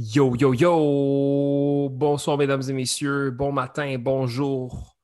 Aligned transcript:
Yo, 0.00 0.36
yo, 0.36 0.52
yo! 0.52 1.88
Bonsoir, 1.90 2.38
mesdames 2.38 2.62
et 2.68 2.72
messieurs. 2.72 3.32
Bon 3.32 3.50
matin, 3.50 3.98
bonjour. 3.98 4.96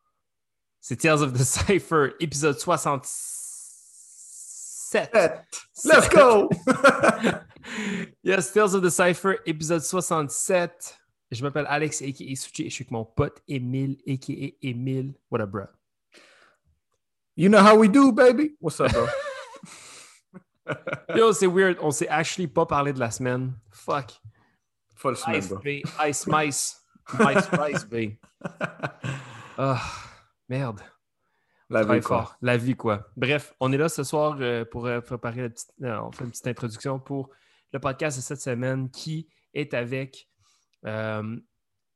C'est 0.81 0.95
Tales 0.95 1.21
of 1.21 1.33
the 1.33 1.43
Cypher, 1.43 2.15
épisode 2.21 2.61
67. 2.61 5.13
Let's 5.85 6.09
go! 6.09 6.49
yes, 8.23 8.53
Tales 8.53 8.77
of 8.77 8.85
the 8.85 8.91
Cypher, 8.91 9.41
épisode 9.47 9.83
67. 9.83 10.97
Je 11.33 11.43
m'appelle 11.43 11.67
Alex, 11.69 12.01
a.k.a. 12.01 12.37
Suchi, 12.37 12.63
et 12.63 12.71
je 12.71 12.75
suis 12.75 12.85
avec 12.85 12.93
mon 12.93 13.05
pote 13.05 13.43
Emile, 13.49 13.97
a.k.a. 14.07 14.55
Emile. 14.63 15.15
What 15.29 15.41
up, 15.41 15.51
bro? 15.51 15.67
You 17.35 17.49
know 17.49 17.59
how 17.59 17.77
we 17.77 17.89
do, 17.89 18.13
baby? 18.13 18.55
What's 18.61 18.79
up, 18.79 18.93
bro? 18.93 19.09
Yo, 21.17 21.33
c'est 21.33 21.49
weird. 21.49 21.79
On 21.83 21.91
s'est 21.91 22.07
actually 22.07 22.47
pas 22.47 22.65
parlé 22.65 22.93
de 22.93 23.01
la 23.01 23.11
semaine. 23.11 23.55
Fuck. 23.73 24.13
Semaine, 24.97 25.39
Ice. 25.39 25.53
B. 25.53 25.69
Ice, 26.09 26.27
mice. 26.27 27.85
B. 27.91 27.97
Ah, 29.57 29.81
merde. 30.49 30.81
La 31.71 31.83
vie, 31.83 32.01
quoi. 32.01 32.23
fort. 32.23 32.37
La 32.43 32.57
vie, 32.57 32.75
quoi. 32.77 33.07
Bref, 33.17 33.55
on 33.61 33.73
est 33.73 33.77
là 33.77 33.89
ce 33.89 34.03
soir 34.05 34.37
euh, 34.41 34.65
pour 34.65 34.87
euh, 34.87 35.01
préparer 35.01 35.43
la 35.43 35.49
petite. 35.51 35.71
on 35.81 36.11
fait 36.13 36.25
une 36.25 36.31
petite 36.31 36.47
introduction 36.49 36.99
pour 36.99 37.31
le 37.73 37.79
podcast 37.79 38.19
de 38.19 38.23
cette 38.23 38.41
semaine 38.41 38.91
qui 38.91 39.29
est 39.55 39.73
avec 39.75 40.29
euh, 40.87 41.37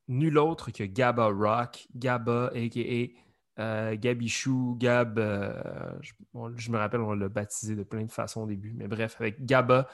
nul 0.07 0.37
autre 0.37 0.71
que 0.71 0.83
Gabba 0.83 1.25
Rock. 1.27 1.85
Gabba, 1.95 2.47
a.k.a. 2.55 3.61
Euh, 3.61 3.95
Gabichou, 3.97 4.77
Gab, 4.79 5.19
euh, 5.19 5.53
je, 6.01 6.13
on- 6.33 6.55
je 6.55 6.71
me 6.71 6.77
rappelle, 6.77 7.01
on 7.01 7.11
l'a 7.13 7.27
baptisé 7.27 7.75
de 7.75 7.83
plein 7.83 8.05
de 8.05 8.11
façons 8.11 8.43
au 8.43 8.47
début, 8.47 8.71
mais 8.73 8.87
bref, 8.87 9.17
avec 9.19 9.43
Gabba 9.45 9.87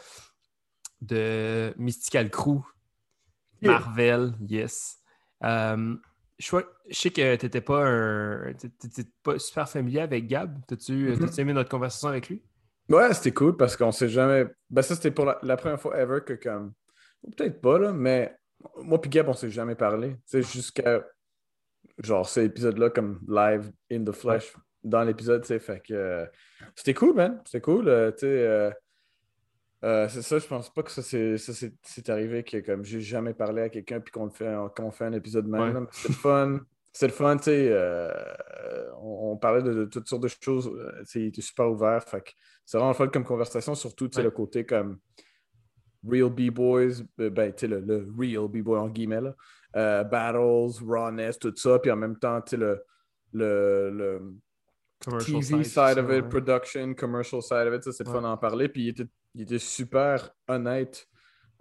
de 1.02 1.74
Mystical 1.78 2.30
Crew. 2.30 2.62
Marvel, 3.62 4.34
yes. 4.48 4.98
Euh, 5.44 5.96
je, 6.38 6.58
sais 6.92 7.10
que 7.10 7.36
tu 7.36 7.46
n'étais 7.46 7.62
pas, 7.62 7.86
un- 7.86 8.54
super 9.38 9.70
familier 9.70 10.02
avec 10.02 10.28
Gab. 10.28 10.60
T'as-tu 10.68 10.94
Mhm. 11.12 11.20
t'as-tu 11.20 11.42
aimé 11.42 11.54
notre 11.54 11.70
conversation 11.70 12.10
avec 12.10 12.30
lui? 12.30 12.44
Ouais, 12.90 13.14
c'était 13.14 13.32
cool 13.34 13.58
parce 13.58 13.76
qu'on 13.76 13.92
sait 13.92 14.10
jamais. 14.10 14.46
Ben, 14.70 14.82
ça, 14.82 14.96
c'était 14.96 15.12
pour 15.12 15.26
la, 15.26 15.40
la 15.42 15.58
première 15.58 15.80
fois 15.80 15.98
ever 16.00 16.20
que, 16.26 16.34
comme. 16.34 16.74
Peut-être 17.36 17.60
pas, 17.62 17.80
là, 17.80 17.92
mais 17.94 18.36
moi 18.84 19.02
puis 19.02 19.10
Gab, 19.10 19.28
on 19.30 19.34
s'est 19.34 19.50
jamais 19.50 19.76
parlé. 19.76 20.18
C'est 20.26 20.44
jusqu'à. 20.44 21.04
Genre, 22.04 22.28
cet 22.28 22.46
épisode-là, 22.52 22.90
comme 22.90 23.20
live 23.28 23.72
in 23.92 24.04
the 24.04 24.12
flesh, 24.12 24.54
dans 24.84 25.04
l'épisode, 25.04 25.42
tu 25.42 25.48
sais. 25.48 25.60
Fait 25.60 25.80
que. 25.80 25.94
euh, 25.94 26.26
c'était 26.76 26.94
cool, 26.94 27.16
man. 27.16 27.42
C'était 27.46 27.62
cool. 27.62 27.88
euh, 27.88 28.12
tu 28.12 28.20
sais. 28.20 28.28
euh, 28.28 28.72
euh, 29.84 30.08
c'est 30.10 30.22
ça, 30.22 30.40
je 30.40 30.48
pense 30.48 30.74
pas 30.74 30.82
que 30.84 30.92
ça 30.92 31.02
c'est 31.02 31.38
ça, 31.38 31.54
c'est- 31.54 31.76
c'est 31.84 32.10
arrivé 32.10 32.44
que 32.44 32.58
comme 32.58 32.84
j'ai 32.84 33.02
jamais 33.02 33.34
parlé 33.34 33.62
à 33.64 33.70
quelqu'un 33.70 34.00
puis 34.00 34.12
qu'on 34.12 34.30
fait 34.30 34.56
qu'on 34.76 34.92
fait 34.92 35.06
un 35.06 35.14
épisode 35.14 35.48
même. 35.48 35.76
Ouais. 35.78 35.88
C'est 35.92 36.10
le 36.10 36.16
fun. 36.16 36.60
C'est 36.92 37.08
le 37.08 37.14
fun, 37.14 37.36
tu 37.38 37.44
sais. 37.44 37.68
euh, 37.72 38.10
on, 39.02 39.32
on 39.34 39.38
parlait 39.38 39.62
de, 39.62 39.74
de 39.74 39.86
toutes 39.86 40.08
sortes 40.08 40.24
de 40.24 40.30
choses. 40.30 40.68
euh, 40.74 41.04
il 41.16 41.26
était 41.28 41.42
super 41.42 41.70
ouvert. 41.70 42.04
C'est 42.66 42.78
vraiment 42.78 42.92
le 42.92 42.96
fun 42.96 43.08
comme 43.10 43.26
conversation, 43.26 43.76
surtout 43.76 44.08
tu 44.08 44.14
sais, 44.16 44.20
Ouais. 44.22 44.24
le 44.26 44.32
côté 44.32 44.66
comme 44.66 45.00
real 46.08 46.30
B-boys, 46.30 47.04
ben, 47.18 47.52
tu 47.52 47.62
sais, 47.62 47.68
le, 47.68 47.80
le 47.82 48.08
real 48.18 48.48
B-boy 48.48 48.80
en 48.80 48.88
guillemets, 48.90 49.22
là. 49.22 49.36
Euh, 49.76 50.04
battles, 50.06 50.84
rawness, 50.88 51.38
tout 51.38 51.54
ça. 51.56 51.80
Puis 51.80 51.92
en 51.92 51.98
même 51.98 52.18
temps, 52.18 52.40
tu 52.42 52.52
sais, 52.52 52.58
le, 52.58 52.82
le, 53.34 53.90
le 53.92 54.34
Commercial 55.04 55.42
TV 55.44 55.64
side 55.66 55.98
of 55.98 56.06
it, 56.06 56.24
ouais. 56.24 56.30
production, 56.30 56.94
commercial 56.94 57.42
side 57.42 57.68
of 57.68 57.74
it, 57.76 57.84
ça, 57.84 57.92
c'est 57.92 58.06
le 58.06 58.12
fun 58.14 58.22
d'en 58.22 58.38
parler. 58.38 58.70
Puis 58.70 58.84
il 58.84 58.88
était, 58.90 59.06
il 59.36 59.42
était 59.42 59.60
super 59.60 60.32
honnête 60.48 61.08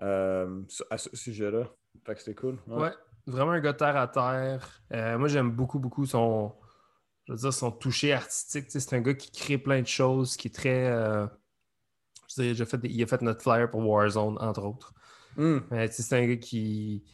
euh, 0.03 0.62
à 0.91 0.97
ce 0.98 1.14
sujet-là. 1.14 1.64
Fait 2.06 2.14
que 2.14 2.20
c'était 2.20 2.34
cool. 2.34 2.58
Ouais. 2.67 2.83
Ouais, 2.84 2.92
vraiment 3.27 3.53
un 3.53 3.61
gars 3.61 3.75
terre 3.75 3.97
à 3.97 4.08
terre. 4.08 4.80
Euh, 4.92 5.19
moi, 5.19 5.28
j'aime 5.28 5.50
beaucoup, 5.50 5.78
beaucoup 5.78 6.06
son, 6.06 6.55
je 7.27 7.33
veux 7.33 7.39
dire, 7.39 7.52
son 7.52 7.70
toucher 7.70 8.12
artistique. 8.12 8.67
Tu 8.67 8.70
sais, 8.72 8.80
C'est 8.80 8.97
un 8.97 9.00
gars 9.00 9.14
qui 9.14 9.30
crée 9.30 9.58
plein 9.58 9.80
de 9.83 9.86
choses, 9.86 10.36
qui 10.36 10.48
est 10.48 10.55
très. 10.55 10.86
euh, 10.90 11.27
je 12.36 12.42
veux 12.42 12.55
dire, 12.55 12.67
fait 12.67 12.80
il 12.84 13.02
a 13.02 13.07
fait 13.07 13.23
notre 13.23 13.42
flyer 13.42 13.70
pour 13.70 13.86
Warzone, 13.86 14.39
entre 14.40 14.63
autres. 14.64 14.95
Hmm. 15.36 15.58
Mais 15.70 15.89
tu 15.89 15.96
sais, 15.96 16.02
c'est 16.02 16.17
un 16.17 16.27
gars 16.27 16.36
qui 16.36 17.05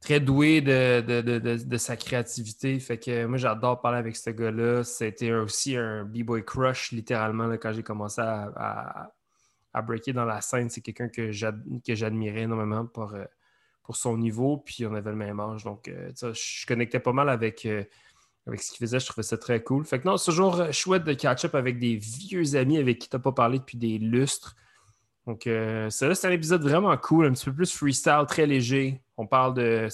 très 0.00 0.18
doué 0.18 0.62
de, 0.62 1.02
de, 1.02 1.20
de- 1.20 1.38
de- 1.38 1.62
de 1.64 1.76
sa 1.76 1.94
créativité. 1.96 2.78
Fait 2.80 2.98
que 2.98 3.26
moi, 3.26 3.36
j'adore 3.36 3.80
parler 3.82 3.98
avec 3.98 4.16
ce 4.16 4.30
gars-là. 4.30 4.82
C'était 4.82 5.32
aussi 5.32 5.76
un 5.76 6.04
B-boy 6.04 6.42
crush, 6.44 6.92
littéralement, 6.92 7.46
là, 7.46 7.58
quand 7.58 7.72
j'ai 7.72 7.82
commencé 7.82 8.20
à, 8.22 8.50
à, 8.56 9.10
à 9.72 9.82
breaker 9.82 10.12
dans 10.12 10.24
la 10.24 10.40
scène. 10.40 10.70
C'est 10.70 10.80
quelqu'un 10.80 11.08
que 11.08 11.30
j'ad- 11.32 11.62
que 11.86 11.94
j'admirais 11.94 12.42
énormément 12.42 12.86
pour, 12.86 13.14
euh, 13.14 13.24
pour 13.82 13.96
son 13.96 14.16
niveau. 14.16 14.58
Puis 14.58 14.86
on 14.86 14.94
avait 14.94 15.10
le 15.10 15.16
même 15.16 15.40
âge. 15.40 15.64
Donc, 15.64 15.88
euh, 15.88 16.10
je 16.14 16.66
connectais 16.66 17.00
pas 17.00 17.12
mal 17.12 17.28
avec, 17.28 17.66
euh, 17.66 17.84
avec 18.46 18.62
ce 18.62 18.70
qu'il 18.70 18.78
faisait. 18.78 19.00
Je 19.00 19.06
trouvais 19.06 19.22
ça 19.22 19.38
très 19.38 19.62
cool. 19.62 19.84
Fait 19.84 20.00
que 20.00 20.08
non, 20.08 20.16
c'est 20.16 20.30
toujours 20.30 20.72
chouette 20.72 21.04
de 21.04 21.12
catch-up 21.14 21.54
avec 21.54 21.78
des 21.78 21.96
vieux 21.96 22.56
amis 22.56 22.78
avec 22.78 22.98
qui 22.98 23.08
tu 23.08 23.16
n'as 23.16 23.22
pas 23.22 23.32
parlé 23.32 23.58
depuis 23.58 23.78
des 23.78 23.98
lustres. 23.98 24.56
Donc, 25.26 25.42
ça, 25.44 26.14
c'est 26.14 26.26
un 26.26 26.32
épisode 26.32 26.62
vraiment 26.62 26.96
cool, 26.96 27.26
un 27.26 27.32
petit 27.32 27.44
peu 27.44 27.54
plus 27.54 27.72
freestyle, 27.72 28.24
très 28.26 28.46
léger. 28.46 29.00
On 29.16 29.26
parle 29.26 29.54
de, 29.54 29.88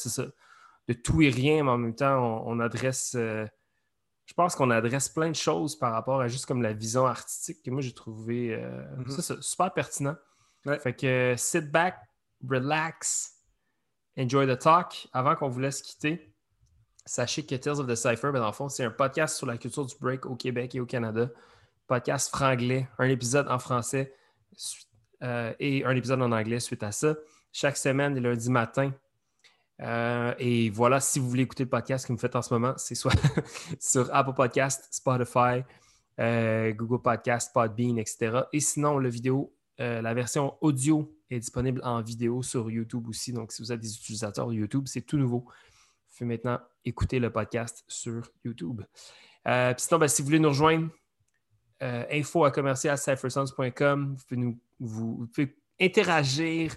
tout 1.03 1.20
et 1.20 1.28
rien, 1.28 1.64
mais 1.64 1.70
en 1.70 1.78
même 1.78 1.94
temps, 1.94 2.43
on, 2.47 2.58
adresse, 2.60 3.16
je 4.26 4.34
pense 4.34 4.54
qu'on 4.54 4.70
adresse 4.70 5.09
plein 5.09 5.31
de 5.31 5.34
choses 5.37 5.76
par 5.78 5.92
rapport 5.92 6.20
à 6.20 6.28
juste 6.28 6.47
comme 6.47 6.60
la 6.62 6.72
vision 6.72 7.06
artistique 7.06 7.62
que 7.64 7.70
moi 7.70 7.81
j'ai 7.81 7.94
trouvé 7.94 8.54
euh, 8.54 8.84
Mhm. 8.98 9.10
ça, 9.10 9.37
super 9.41 9.72
pertinent. 9.72 10.16
Ouais. 10.66 10.78
Fait 10.81 10.94
que 10.94 11.34
sit 11.38 11.70
back, 11.70 11.97
relax, 12.47 13.34
enjoy 14.19 14.47
the 14.47 14.59
talk. 14.59 15.09
Avant 15.12 15.37
qu'on 15.37 15.48
vous 15.48 15.60
laisse 15.60 15.81
quitter, 15.81 16.34
sachez 17.04 17.47
que 17.47 17.54
Tales 17.54 17.78
of 17.81 17.87
the 17.87 17.94
Cypher, 17.94 18.32
ben, 18.32 18.41
dans 18.41 18.47
le 18.48 18.53
fond, 18.53 18.69
c'est 18.69 18.84
un 18.84 18.91
podcast 18.91 19.37
sur 19.37 19.47
la 19.47 19.56
culture 19.59 19.87
du 19.87 19.94
break 20.00 20.26
au 20.26 20.34
Québec 20.34 20.75
et 20.75 20.81
au 20.81 20.87
Canada. 20.87 21.28
Podcast 21.87 22.28
franglais, 22.31 22.88
un 22.98 23.08
épisode 23.08 23.47
en 23.48 23.60
français 23.60 24.12
euh, 25.22 25.54
et 25.60 25.84
un 25.84 25.94
épisode 25.94 26.20
en 26.20 26.32
anglais 26.32 26.58
suite 26.60 26.82
à 26.82 26.91
ça. 26.91 27.14
Chaque 27.53 27.76
semaine, 27.76 28.14
le 28.20 28.31
lundi 28.31 28.50
matin. 28.50 28.93
Euh, 29.82 30.34
et 30.38 30.70
voilà, 30.70 31.00
si 31.00 31.19
vous 31.19 31.28
voulez 31.28 31.42
écouter 31.42 31.64
le 31.64 31.69
podcast 31.69 32.06
que 32.06 32.12
vous 32.12 32.19
faites 32.19 32.37
en 32.37 32.42
ce 32.42 32.53
moment, 32.54 32.75
c'est 32.76 32.94
soit 32.94 33.12
sur 33.81 34.12
Apple 34.14 34.34
Podcast, 34.34 34.88
Spotify, 34.91 35.62
euh, 36.19 36.72
Google 36.72 37.03
Podcast, 37.03 37.53
Podbean, 37.53 37.98
etc. 37.98 38.42
Et 38.53 38.60
sinon, 38.60 38.98
le 38.98 39.09
vidéo, 39.09 39.54
euh, 39.81 40.00
la 40.00 40.14
version 40.14 40.56
audio 40.60 41.12
est 41.31 41.41
disponible 41.41 41.81
en 41.84 42.00
vidéo 42.00 42.42
sur 42.42 42.70
YouTube 42.70 43.09
aussi. 43.09 43.32
Donc, 43.32 43.53
si 43.53 43.62
vous 43.62 43.72
êtes 43.72 43.81
des 43.81 43.94
utilisateurs 43.94 44.48
de 44.48 44.54
YouTube, 44.54 44.84
c'est 44.87 45.03
tout 45.03 45.19
nouveau. 45.19 45.41
Vous 45.41 46.19
pouvez 46.19 46.28
maintenant 46.28 46.58
écouter 46.84 47.19
le 47.19 47.31
podcast 47.31 47.84
sur 47.88 48.31
YouTube. 48.44 48.82
Sinon, 49.44 50.00
ben, 50.00 50.08
si 50.08 50.22
vous 50.22 50.26
voulez 50.26 50.41
nous 50.41 50.48
rejoindre, 50.48 50.88
info 51.81 52.44
à 52.44 52.50
commercial.cyphersons.com. 52.50 54.14
Vous 54.16 54.25
pouvez, 54.26 54.41
nous, 54.41 54.58
vous 54.81 55.26
pouvez 55.26 55.56
interagir, 55.78 56.75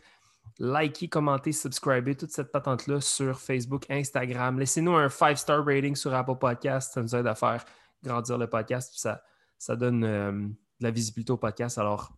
liker, 0.58 1.08
commenter, 1.08 1.52
subscriber, 1.52 2.16
toute 2.16 2.32
cette 2.32 2.52
patente-là 2.52 3.02
sur 3.02 3.40
Facebook, 3.40 3.86
Instagram. 3.90 4.60
Laissez-nous 4.60 4.96
un 4.96 5.08
5-star 5.08 5.66
rating 5.66 5.96
sur 5.96 6.14
Apple 6.14 6.36
Podcast. 6.36 6.94
Ça 6.94 7.02
nous 7.02 7.16
aide 7.16 7.28
à 7.28 7.36
faire 7.36 7.64
grandir 8.04 8.38
le 8.38 8.48
podcast. 8.48 8.92
Puis 8.92 9.00
ça, 9.00 9.22
ça 9.58 9.76
donne 9.76 10.04
euh, 10.04 10.32
de 10.32 10.56
la 10.80 10.92
visibilité 10.92 11.32
au 11.32 11.38
podcast. 11.38 11.78
Alors, 11.78 12.12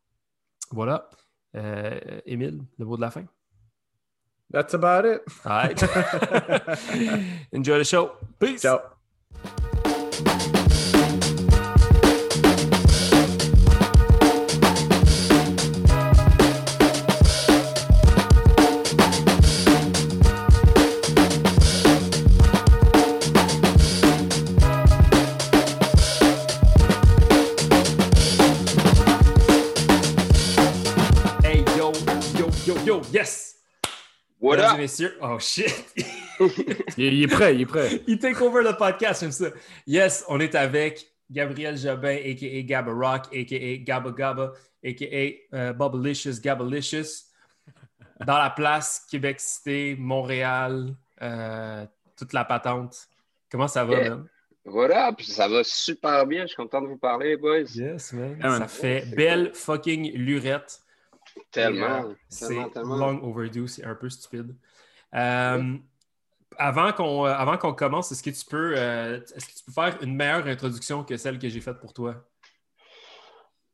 voilà. 0.72 1.10
Euh, 1.56 2.00
Émile, 2.26 2.64
le 2.78 2.86
mot 2.86 2.96
de 2.96 3.02
la 3.02 3.12
fin? 3.12 3.26
That's 4.52 4.74
about 4.74 5.06
it. 5.06 5.22
All 5.46 5.52
right. 5.52 5.82
Enjoy 7.54 7.80
the 7.80 7.86
show. 7.86 8.12
Peace. 8.40 8.62
Ciao. 8.62 8.80
Mesdames 34.72 34.80
et 34.80 34.82
messieurs, 34.84 35.18
oh 35.22 35.38
shit! 35.40 35.86
Il, 36.98 37.04
est- 37.06 37.14
il 37.14 37.24
est 37.24 37.28
prêt, 37.28 37.54
il 37.54 37.62
est 37.62 37.66
prêt. 37.68 38.02
Il 38.08 38.18
take 38.18 38.42
over 38.42 38.64
le 38.64 38.76
podcast, 38.76 39.22
j'aime 39.22 39.32
ça. 39.32 39.48
Yes, 39.86 40.26
on 40.28 40.40
est 40.40 40.56
avec 40.56 41.06
Gabriel 41.30 41.78
Jobin, 41.78 42.16
a.k.a. 42.16 42.62
Gabba 42.64 42.92
Rock, 42.92 43.26
a.k.a. 43.32 43.78
Gabba 43.84 44.10
Gabba, 44.12 44.54
a.k.a. 44.84 45.56
euh, 45.56 45.74
Bubblicious, 45.74 46.40
Gabbalicious. 46.42 47.26
Dans 48.26 48.38
la 48.40 48.50
place, 48.50 49.06
Québec 49.10 49.40
Cité, 49.40 49.96
Montréal, 50.00 50.96
euh, 51.22 51.86
toute 52.18 52.34
la 52.34 52.44
patente. 52.46 52.98
Comment 53.52 53.68
ça 53.68 53.84
va, 53.86 53.94
Yeah. 54.02 54.10
man? 54.10 54.28
Up? 54.66 55.22
Ça 55.22 55.48
va 55.48 55.64
super 55.64 56.26
bien. 56.28 56.44
Je 56.44 56.48
suis 56.48 56.56
content 56.56 56.82
de 56.82 56.88
vous 56.88 56.98
parler, 56.98 57.36
boys. 57.38 57.62
Yes, 57.76 58.14
man. 58.14 58.38
Yeah, 58.40 58.50
man. 58.50 58.60
Ça 58.62 58.68
fait 58.68 59.06
belle 59.16 59.52
fucking 59.54 60.14
lurette. 60.14 60.81
Tellement. 61.52 62.14
C'est 62.30 62.48
tellement, 62.48 62.70
tellement. 62.70 62.96
long 62.96 63.24
overdue, 63.24 63.68
c'est 63.68 63.84
un 63.84 63.96
peu 63.96 64.10
stupide. 64.10 64.56
Euh, 65.16 65.78
avant 66.58 66.92
qu'on 66.94 67.26
euh, 67.26 67.34
avant 67.34 67.58
qu'on 67.58 67.74
commence, 67.74 68.12
est-ce 68.12 68.24
que 68.24 68.30
tu 68.30 68.46
peux 68.46 68.74
euh, 68.78 69.20
est-ce 69.36 69.46
que 69.46 69.52
tu 69.54 69.64
peux 69.66 69.72
faire 69.72 69.98
une 70.02 70.16
meilleure 70.16 70.48
introduction 70.48 71.04
que 71.04 71.18
celle 71.18 71.40
que 71.40 71.50
j'ai 71.50 71.62
faite 71.62 71.80
pour 71.80 71.94
toi? 71.94 72.26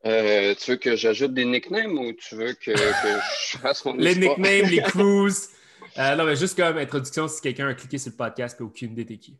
Euh, 0.06 0.54
tu 0.56 0.71
veux 0.71 0.77
que 0.77 0.95
j'ajoute 0.95 1.33
des 1.33 1.45
nicknames 1.45 1.98
ou 1.98 2.13
tu 2.13 2.36
veux 2.36 2.54
que, 2.54 2.71
que 2.71 3.21
je 3.51 3.57
fasse 3.57 3.83
mon 3.83 3.94
Les 3.98 4.12
histoire? 4.13 4.38
nicknames, 4.38 4.69
les 4.69 4.81
cruises. 4.83 5.51
Euh, 5.98 6.15
non, 6.15 6.25
mais 6.25 6.36
juste 6.36 6.56
comme 6.56 6.77
introduction, 6.77 7.27
si 7.27 7.42
quelqu'un 7.42 7.68
a 7.68 7.74
cliqué 7.74 7.98
sur 7.98 8.12
le 8.12 8.18
podcast 8.18 8.59
et 8.59 8.63
aucune 8.63 8.92
idée 8.92 9.06
t'es 9.06 9.18
qui. 9.18 9.36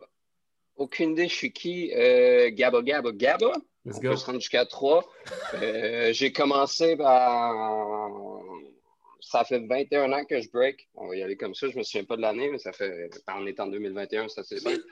Aucune 0.76 1.12
idée, 1.12 1.28
je 1.28 1.36
suis 1.36 1.54
qui? 1.54 1.90
Gabba, 2.54 2.82
Gabba, 2.82 3.12
Gabba? 3.12 3.52
Let's 3.88 4.00
On 4.00 4.02
go. 4.02 4.10
peut 4.10 4.16
se 4.18 4.26
rendre 4.26 4.40
jusqu'à 4.42 4.66
3. 4.66 5.06
j'ai 6.12 6.34
commencé 6.34 6.98
par... 6.98 8.42
Ça 9.22 9.46
fait 9.46 9.66
21 9.66 10.12
ans 10.12 10.26
que 10.26 10.42
je 10.42 10.50
break. 10.52 10.90
On 10.96 11.08
va 11.08 11.16
y 11.16 11.24
aller 11.24 11.38
comme 11.38 11.56
ça. 11.56 11.70
Je 11.70 11.78
me 11.78 11.84
souviens 11.84 12.04
pas 12.04 12.18
de 12.18 12.22
l'année, 12.22 12.50
mais 12.52 12.60
ça 12.60 12.74
fait... 12.74 13.10
On 13.34 13.48
est 13.48 13.60
en 13.62 13.68
2021, 13.68 14.28
ça 14.28 14.44
c'est 14.44 14.60
simple. 14.60 14.84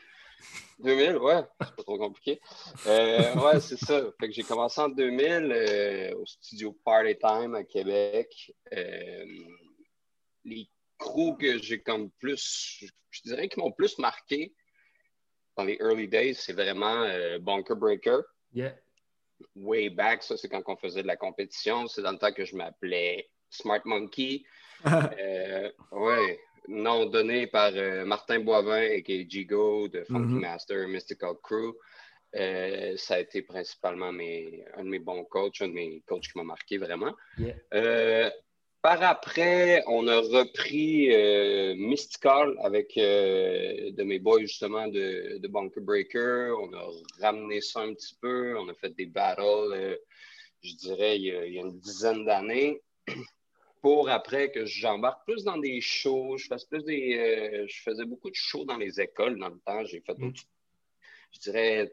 2000, 0.79 1.17
ouais. 1.17 1.41
C'est 1.61 1.75
pas 1.75 1.83
trop 1.83 1.97
compliqué. 1.97 2.39
Euh, 2.87 3.35
ouais, 3.35 3.59
c'est 3.59 3.77
ça. 3.77 4.01
Fait 4.19 4.27
que 4.27 4.33
j'ai 4.33 4.43
commencé 4.43 4.79
en 4.79 4.89
2000 4.89 5.51
euh, 5.51 6.15
au 6.15 6.25
studio 6.25 6.77
Party 6.85 7.17
Time 7.17 7.55
à 7.55 7.63
Québec. 7.65 8.53
Euh, 8.73 9.25
les 10.45 10.69
crews 10.97 11.35
que 11.35 11.57
j'ai 11.61 11.81
comme 11.81 12.11
plus... 12.11 12.85
Je 13.09 13.21
dirais 13.23 13.49
qu'ils 13.49 13.61
m'ont 13.61 13.71
plus 13.71 13.97
marqué 13.97 14.53
dans 15.57 15.63
les 15.63 15.77
early 15.81 16.07
days, 16.07 16.35
c'est 16.35 16.53
vraiment 16.53 17.03
euh, 17.03 17.39
Bunker 17.39 17.75
Breaker 17.75 18.21
Yeah. 18.55 18.71
Way 19.55 19.89
back, 19.89 20.23
ça 20.23 20.37
c'est 20.37 20.49
quand 20.49 20.63
on 20.67 20.75
faisait 20.75 21.01
de 21.01 21.07
la 21.07 21.17
compétition. 21.17 21.87
C'est 21.87 22.01
dans 22.01 22.11
le 22.11 22.17
temps 22.17 22.31
que 22.31 22.45
je 22.45 22.55
m'appelais 22.55 23.29
Smart 23.49 23.81
Monkey. 23.85 24.43
Euh, 24.85 25.71
ouais, 25.93 26.39
nom 26.67 27.05
donné 27.05 27.47
par 27.47 27.71
euh, 27.73 28.05
Martin 28.05 28.39
Boivin 28.39 28.81
et 28.81 29.03
Gigo 29.27 29.87
de 29.87 30.03
Funky 30.03 30.33
Mhm. 30.33 30.39
Master 30.41 30.87
Mystical 30.87 31.35
Crew. 31.41 31.73
Euh, 32.35 32.95
ça 32.97 33.15
a 33.15 33.19
été 33.19 33.41
principalement 33.41 34.11
mes, 34.11 34.63
un 34.75 34.83
de 34.83 34.89
mes 34.89 34.99
bons 34.99 35.23
coachs, 35.23 35.61
un 35.61 35.69
de 35.69 35.73
mes 35.73 36.03
coachs 36.05 36.23
qui 36.23 36.37
m'a 36.37 36.43
marqué 36.43 36.77
vraiment. 36.77 37.15
Yeah. 37.37 38.31
Par 38.85 39.01
après, 39.01 39.83
on 39.87 40.07
a 40.07 40.19
repris 40.19 41.11
euh, 41.11 41.73
Mystical 41.75 42.55
avec 42.61 42.95
euh, 42.99 43.89
de 43.89 44.03
mes 44.03 44.19
boys 44.19 44.41
justement 44.41 44.87
de, 44.87 45.39
de 45.39 45.47
Bunker 45.47 45.81
Breaker. 45.81 46.53
On 46.61 46.71
a 46.71 46.87
ramené 47.19 47.61
ça 47.61 47.79
un 47.79 47.95
petit 47.95 48.15
peu. 48.21 48.55
On 48.59 48.69
a 48.69 48.75
fait 48.75 48.91
des 48.91 49.07
battles, 49.07 49.41
euh, 49.41 49.95
je 50.61 50.75
dirais, 50.75 51.17
il 51.17 51.23
y 51.23 51.31
a, 51.31 51.45
il 51.47 51.53
y 51.55 51.57
a 51.57 51.61
une 51.61 51.79
dizaine 51.79 52.25
d'années. 52.25 52.79
Pour 53.81 54.07
après 54.07 54.51
que 54.51 54.67
j'embarque 54.67 55.25
plus 55.25 55.43
dans 55.43 55.57
des 55.57 55.81
shows, 55.81 56.37
je 56.37 56.45
fasse 56.45 56.65
plus 56.65 56.83
des. 56.83 57.65
je 57.67 57.81
faisais 57.81 58.05
beaucoup 58.05 58.29
de 58.29 58.35
shows 58.35 58.65
dans 58.65 58.77
les 58.77 59.01
écoles 59.01 59.39
dans 59.39 59.49
le 59.49 59.59
temps. 59.65 59.83
J'ai 59.85 60.01
fait, 60.01 60.15
Mm. 60.15 60.31
je 61.31 61.39
dirais, 61.39 61.91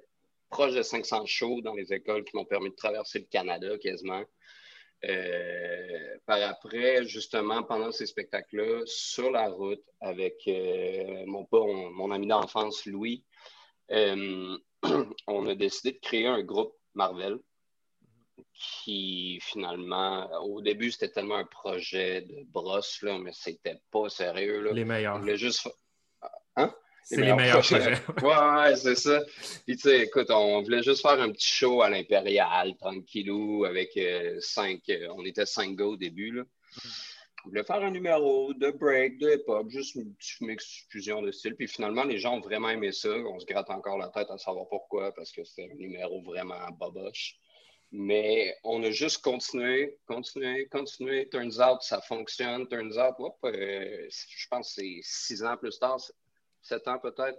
proche 0.51 0.75
de 0.75 0.83
500 0.83 1.25
shows 1.25 1.63
dans 1.63 1.73
les 1.73 1.91
écoles 1.91 2.23
qui 2.25 2.37
m'ont 2.37 2.45
permis 2.45 2.69
de 2.69 2.77
traverser 2.77 3.21
le 3.21 3.29
Canada 3.31 3.79
quasiment. 3.79 4.25
Euh, 5.05 6.17
par 6.27 6.41
après, 6.43 7.05
justement, 7.05 7.63
pendant 7.65 7.91
ces 7.91 8.07
spectacles-là, 8.07 8.83
sur 8.87 9.31
la 9.31 9.49
route 9.49 9.83
avec 10.01 10.37
euh, 10.47 11.25
mon, 11.27 11.47
mon, 11.51 11.91
mon 11.91 12.11
ami 12.13 12.29
d'enfance, 12.29 12.87
Louis, 12.87 13.25
euh, 13.91 14.57
on 15.27 15.47
a 15.47 15.55
décidé 15.55 15.93
de 15.93 15.99
créer 15.99 16.27
un 16.27 16.43
groupe 16.43 16.75
Marvel 16.95 17.39
qui, 18.55 19.39
finalement, 19.43 20.31
au 20.45 20.61
début, 20.61 20.93
c'était 20.93 21.11
tellement 21.11 21.37
un 21.37 21.45
projet 21.47 22.23
de 22.23 22.45
brosse, 22.45 23.03
là, 23.03 23.19
mais 23.19 23.33
c'était 23.33 23.81
pas 23.91 24.09
sérieux. 24.09 24.61
Là. 24.61 24.73
Les 24.73 24.83
On 24.83 24.87
meilleurs. 24.87 25.19
voulait 25.19 25.37
juste... 25.37 25.69
C'est 27.05 27.21
les 27.21 27.33
meilleurs 27.33 27.61
projets. 27.61 27.99
Ouais, 28.23 28.69
ouais, 28.69 28.77
c'est 28.77 28.95
ça. 28.95 29.23
Puis, 29.67 29.77
tu 29.77 29.83
sais, 29.83 30.03
écoute, 30.05 30.31
on 30.31 30.63
voulait 30.63 30.83
juste 30.83 31.03
faire 31.03 31.21
un 31.21 31.31
petit 31.31 31.49
show 31.49 31.83
à 31.83 31.91
l'Impérial, 31.91 32.77
tranquillou, 32.77 33.65
avec 33.65 33.97
euh, 33.97 34.39
cinq. 34.41 34.81
euh, 34.89 35.09
on 35.17 35.25
était 35.25 35.47
cinq 35.47 35.77
gars 35.77 35.87
au 35.87 35.97
début, 35.97 36.31
là. 36.33 36.43
On 37.45 37.49
voulait 37.49 37.65
faire 37.65 37.83
un 37.83 37.91
numéro 37.91 38.55
de 38.55 38.71
break, 38.71 39.19
de 39.19 39.33
hip-hop, 39.35 39.69
juste 39.69 39.97
une 39.97 40.15
petite 40.15 40.41
mix 40.43 40.87
fusion 40.89 41.23
de 41.23 41.33
style. 41.33 41.57
Puis 41.57 41.67
finalement, 41.67 42.05
les 42.05 42.19
gens 42.19 42.37
ont 42.37 42.41
vraiment 42.41 42.71
aimé 42.71 42.93
ça. 42.93 43.11
On 43.11 43.39
se 43.41 43.47
gratte 43.47 43.69
encore 43.71 43.99
la 43.99 44.09
tête 44.09 44.31
à 44.31 44.39
savoir 44.39 44.69
pourquoi, 44.69 45.13
parce 45.13 45.33
que 45.33 45.43
c'était 45.43 45.69
un 45.73 45.75
numéro 45.75 46.23
vraiment 46.23 46.71
boboche. 46.79 47.35
Mais 47.91 48.57
on 48.65 48.83
a 48.85 48.91
juste 48.91 49.19
continué, 49.23 49.99
continué, 50.07 50.67
continué. 50.71 51.29
Turns 51.29 51.61
out, 51.61 51.83
ça 51.83 52.01
fonctionne. 52.01 52.67
Turns 52.69 52.97
out, 52.97 53.17
hop, 53.19 53.37
euh, 53.45 54.09
je 54.09 54.47
pense 54.49 54.69
que 54.75 54.81
c'est 54.81 55.01
six 55.03 55.43
ans 55.43 55.57
plus 55.57 55.79
tard, 55.79 55.99
sept 56.63 56.89
ans 56.89 56.99
peut-être. 56.99 57.39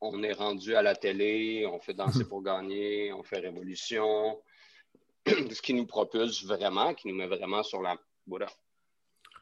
On 0.00 0.22
est 0.22 0.32
rendu 0.32 0.74
à 0.74 0.82
la 0.82 0.94
télé, 0.94 1.66
on 1.66 1.78
fait 1.78 1.94
Danser 1.94 2.24
pour 2.24 2.42
gagner, 2.42 3.12
on 3.12 3.22
fait 3.22 3.38
Révolution. 3.38 4.40
Ce 5.26 5.62
qui 5.62 5.74
nous 5.74 5.86
propulse 5.86 6.44
vraiment, 6.44 6.94
qui 6.94 7.08
nous 7.08 7.14
met 7.14 7.26
vraiment 7.26 7.62
sur 7.62 7.80
la. 7.82 7.96
Voilà. 8.26 8.46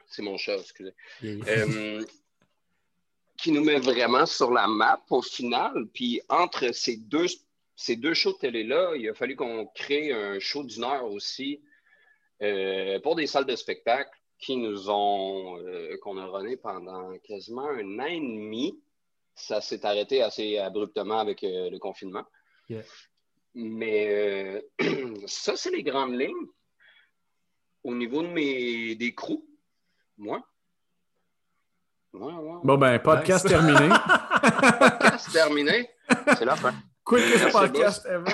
C'est 0.06 0.22
mon 0.22 0.37
chat, 0.37 0.56
excusez. 0.56 0.94
Euh, 1.25 2.05
qui 3.37 3.50
nous 3.52 3.64
met 3.64 3.78
vraiment 3.78 4.26
sur 4.26 4.52
la 4.52 4.66
map 4.66 5.02
au 5.11 5.22
final. 5.22 5.87
Puis 5.93 6.20
entre 6.28 6.72
ces 6.72 6.96
deux, 6.96 7.26
ces 7.75 7.96
deux 7.96 8.14
shows 8.14 8.32
de 8.34 8.38
télé-là, 8.38 8.94
il 8.96 9.08
a 9.08 9.14
fallu 9.14 9.34
qu'on 9.37 9.67
crée 9.67 10.12
un 10.12 10.38
show 10.38 10.62
d'une 10.62 10.84
heure 10.84 11.10
aussi 11.10 11.60
euh, 12.43 13.00
pour 13.00 13.17
des 13.17 13.26
salles 13.26 13.46
de 13.46 13.56
spectacle 13.56 14.10
qui 14.38 14.56
nous 14.56 14.90
ont, 14.90 15.58
euh, 15.58 15.96
qu'on 16.02 16.19
a 16.19 16.26
runné 16.26 16.56
pendant 16.56 17.17
quasiment 17.19 17.69
un 17.69 17.99
an 17.99 18.06
et 18.06 18.20
demi. 18.20 18.78
Ça 19.34 19.60
s'est 19.60 19.84
arrêté 19.84 20.22
assez 20.22 20.58
abruptement 20.58 21.19
avec 21.19 21.42
euh, 21.42 21.70
le 21.70 21.78
confinement. 21.78 22.25
Yeah. 22.69 22.82
Mais 23.54 24.62
euh, 24.81 25.16
ça, 25.26 25.56
c'est 25.56 25.70
les 25.70 25.82
grandes 25.82 26.19
lignes. 26.19 26.46
Au 27.82 27.94
niveau 27.94 28.22
de 28.22 28.28
mes, 28.28 28.94
des 28.94 29.14
crews, 29.14 29.46
moi. 30.16 30.42
Ouais, 32.14 32.32
ouais. 32.32 32.60
Bon, 32.62 32.78
ben, 32.78 32.98
podcast 33.00 33.44
Nice. 33.44 33.52
terminé. 33.52 33.88
Podcast 34.88 35.32
terminé. 35.32 35.90
C'est 36.38 36.44
la 36.44 36.56
fin. 36.56 36.75
Quickest 37.04 37.52
podcast 37.52 38.06
ever. 38.06 38.32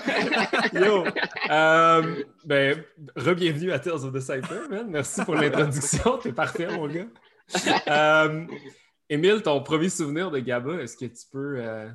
Yo! 0.87 1.05
Euh, 1.50 2.23
ben, 2.44 2.85
re-bienvenue 3.17 3.73
à 3.73 3.81
Tales 3.81 4.05
of 4.05 4.12
the 4.12 4.20
Cypher, 4.20 4.69
man. 4.70 4.87
Merci 4.88 5.25
pour 5.25 5.35
l'introduction. 5.35 6.19
T'es 6.19 6.32
parfait, 6.32 6.69
mon 6.69 6.87
gars. 6.87 7.06
Euh, 7.88 8.47
Émile, 9.11 9.43
ton 9.43 9.62
premier 9.62 9.89
souvenir 9.91 10.31
de 10.31 10.39
Gaba, 10.39 10.75
est-ce 10.81 10.97
que 10.97 11.05
tu 11.05 11.26
peux. 11.31 11.57
euh, 11.59 11.90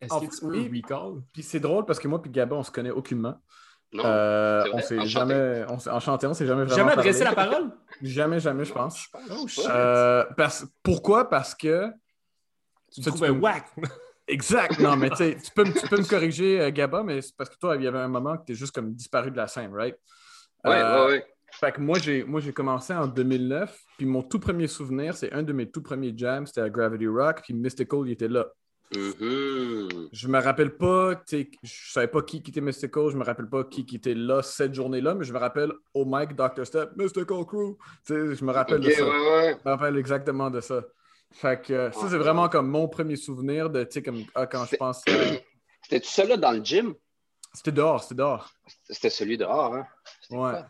est-ce 0.00 0.12
En 0.14 0.20
que 0.20 0.26
fait, 0.26 0.30
tu 0.36 0.40
peux 0.42 0.46
oui. 0.52 0.82
recall? 0.84 1.22
Puis 1.32 1.42
c'est 1.42 1.58
drôle 1.60 1.84
parce 1.86 1.98
que 1.98 2.06
moi 2.06 2.22
puis 2.22 2.30
Gaba, 2.30 2.54
on 2.56 2.62
se 2.62 2.70
connaît 2.70 2.90
aucunement. 2.90 3.40
Non. 3.92 4.04
Euh, 4.04 4.62
c'est 4.64 4.68
vrai? 4.68 4.76
on 4.76 4.80
s'est 4.82 4.98
Enchanté. 4.98 5.08
jamais, 5.08 5.64
on 5.70 5.78
s'est 5.78 5.90
enchanté, 5.90 6.26
on 6.26 6.34
s'est 6.34 6.46
jamais 6.46 6.64
vraiment 6.64 6.76
Jamais 6.76 6.94
parlé. 6.94 7.08
adressé 7.08 7.24
la 7.24 7.34
parole? 7.34 7.70
Jamais, 8.02 8.38
jamais, 8.38 8.64
je 8.66 8.72
pense. 8.74 9.02
Je 9.02 9.08
pense 9.10 9.58
Oh. 9.58 9.68
Euh, 9.70 10.24
parce- 10.36 10.66
pourquoi? 10.82 11.28
Parce 11.28 11.54
que 11.54 11.88
Tu 12.92 13.00
tu 13.00 13.08
trouvais 13.08 13.28
peux- 13.28 13.38
whack. 13.38 13.64
Exact. 14.28 14.78
Non, 14.78 14.94
mais 14.94 15.08
tu 15.08 15.16
sais, 15.16 15.36
tu 15.42 15.50
peux, 15.52 15.64
me- 15.64 15.72
tu 15.72 15.88
peux 15.88 15.96
me 15.96 16.04
corriger, 16.06 16.70
Gaba, 16.70 17.02
mais 17.02 17.22
c'est 17.22 17.34
parce 17.34 17.48
que 17.48 17.56
toi, 17.56 17.76
il 17.76 17.82
y 17.82 17.86
avait 17.86 17.98
un 17.98 18.08
moment 18.08 18.36
que 18.36 18.44
tu 18.44 18.52
es 18.52 18.54
juste 18.54 18.74
comme 18.74 18.92
disparu 18.92 19.30
de 19.30 19.36
la 19.38 19.48
scène, 19.48 19.72
right? 19.74 19.96
Ouais, 20.64 20.76
Euh, 20.82 21.06
ouais, 21.06 21.12
ouais. 21.12 21.26
Fait 21.60 21.72
que 21.72 21.80
moi, 21.80 21.98
j'ai, 21.98 22.22
moi, 22.24 22.40
j'ai 22.40 22.52
commencé 22.52 22.92
en 22.94 23.06
2009, 23.08 23.76
puis 23.96 24.06
mon 24.06 24.22
tout 24.22 24.38
premier 24.38 24.68
souvenir, 24.68 25.16
c'est 25.16 25.32
un 25.32 25.42
de 25.42 25.52
mes 25.52 25.68
tout 25.70 25.82
premiers 25.82 26.12
jams, 26.16 26.46
c'était 26.46 26.60
à 26.60 26.70
Gravity 26.70 27.08
Rock, 27.08 27.40
puis 27.42 27.52
Mystical, 27.54 28.00
il 28.06 28.12
était 28.12 28.28
là. 28.28 28.46
Mhm. 28.94 30.08
Je 30.12 30.28
me 30.28 30.40
rappelle 30.40 30.76
pas, 30.76 31.20
je 31.30 31.44
savais 31.92 32.06
pas 32.08 32.22
qui, 32.22 32.42
qui 32.42 32.50
était 32.52 32.60
Mystical, 32.60 33.10
je 33.10 33.16
me 33.16 33.24
rappelle 33.24 33.48
pas 33.48 33.64
qui, 33.64 33.84
qui 33.84 33.96
était 33.96 34.14
là 34.14 34.40
cette 34.42 34.72
journée-là, 34.74 35.14
mais 35.14 35.24
je 35.24 35.32
me 35.32 35.38
rappelle 35.38 35.72
au 35.94 36.04
mic, 36.06 36.34
Dr. 36.34 36.64
Step, 36.64 36.90
Mystical 36.96 37.44
Crew. 37.44 37.76
Je 38.08 38.44
me 38.44 38.52
rappelle 38.52 38.80
de 38.80 38.90
ça. 38.90 39.04
ouais, 39.04 39.10
ouais. 39.10 39.56
Je 39.62 39.68
me 39.68 39.74
rappelle 39.76 39.96
exactement 39.98 40.50
de 40.50 40.60
ça. 40.60 40.82
Fait 41.32 41.60
que 41.60 41.72
euh, 41.74 41.90
ça, 41.92 42.08
c'est 42.08 42.16
vraiment 42.16 42.48
comme 42.48 42.70
mon 42.70 42.88
premier 42.88 43.16
souvenir 43.16 43.68
de, 43.68 43.82
tu 43.84 43.90
sais, 43.94 44.02
comme 44.02 44.22
ah, 44.34 44.46
quand 44.46 44.64
je 44.64 44.76
pense. 44.76 45.02
euh, 45.10 45.36
C'était 45.82 46.00
tout 46.00 46.08
ça 46.08 46.24
là 46.24 46.36
dans 46.38 46.52
le 46.52 46.64
gym? 46.64 46.94
c'était 47.52 47.72
dehors, 47.72 48.02
c'était 48.02 48.14
dehors. 48.14 48.50
C'était 48.88 49.10
celui 49.10 49.36
dehors, 49.36 49.74
hein? 49.74 49.86
C'était 50.22 50.36
Ouais. 50.36 50.50
quoi? 50.52 50.66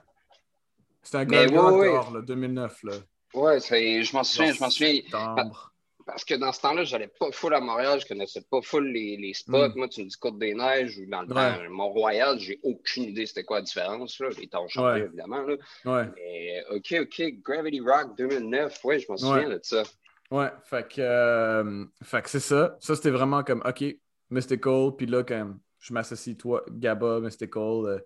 C'était 1.11 1.19
un 1.19 1.25
gars 1.25 1.47
ouais, 1.71 1.89
ouais. 1.91 1.93
là, 2.13 2.21
2009. 2.23 2.83
Là. 2.85 2.93
Ouais, 3.35 3.61
c'est- 3.61 4.03
je 4.03 4.13
m'en 4.15 4.23
souviens, 4.25 4.53
je 4.53 4.61
m'en 4.61 4.69
souviens. 4.71 4.95
Septembre. 4.95 5.73
Parce 6.07 6.25
que 6.25 6.35
dans 6.35 6.53
ce 6.53 6.61
temps-là, 6.63 6.85
j'allais 6.85 7.09
pas 7.21 7.31
full 7.33 7.53
à 7.55 7.61
Montréal, 7.61 8.01
je 8.01 8.07
connaissais 8.07 8.43
pas 8.51 8.63
full 8.63 8.87
les, 8.93 9.17
les 9.19 9.35
spots. 9.35 9.69
Mm. 9.69 9.73
Moi, 9.77 9.89
tu 9.89 10.03
me 10.03 10.09
dis 10.09 10.17
Côte-des-Neiges 10.19 10.99
ou 10.99 11.07
dans 11.11 11.21
le 11.23 11.29
Ouais. 11.29 11.35
temps, 11.35 11.71
Mont-Royal, 11.71 12.39
j'ai 12.39 12.59
aucune 12.63 13.05
idée 13.05 13.27
c'était 13.27 13.45
quoi 13.45 13.59
la 13.59 13.63
différence. 13.63 14.19
Là. 14.19 14.29
Les 14.39 14.49
temps 14.49 14.65
ont 14.65 14.69
changé, 14.69 15.01
Ouais. 15.03 15.07
évidemment. 15.07 15.43
Là. 15.43 15.57
Ouais, 15.85 16.09
Mais 16.17 16.65
OK, 16.71 16.95
OK, 17.03 17.23
Gravity 17.43 17.81
Rock 17.81 18.17
2009, 18.17 18.83
ouais, 18.85 18.99
je 19.01 19.07
m'en 19.11 19.17
souviens 19.19 19.49
de 19.51 19.61
ça. 19.63 19.83
ouais. 20.31 20.49
Fait 20.65 20.89
que, 20.89 21.01
euh, 21.03 21.85
fait 22.03 22.23
que 22.23 22.31
c'est 22.31 22.41
ça. 22.41 22.77
Ça, 22.81 22.97
c'était 22.97 23.11
vraiment 23.11 23.43
comme, 23.45 23.63
OK, 23.67 23.85
Mystical. 24.31 24.91
Puis 24.97 25.07
là, 25.07 25.23
quand 25.25 25.55
je 25.79 25.93
m'associe, 25.93 26.37
toi, 26.39 26.65
Gaba, 26.71 27.21
Mystical, 27.21 27.63
euh, 27.85 27.99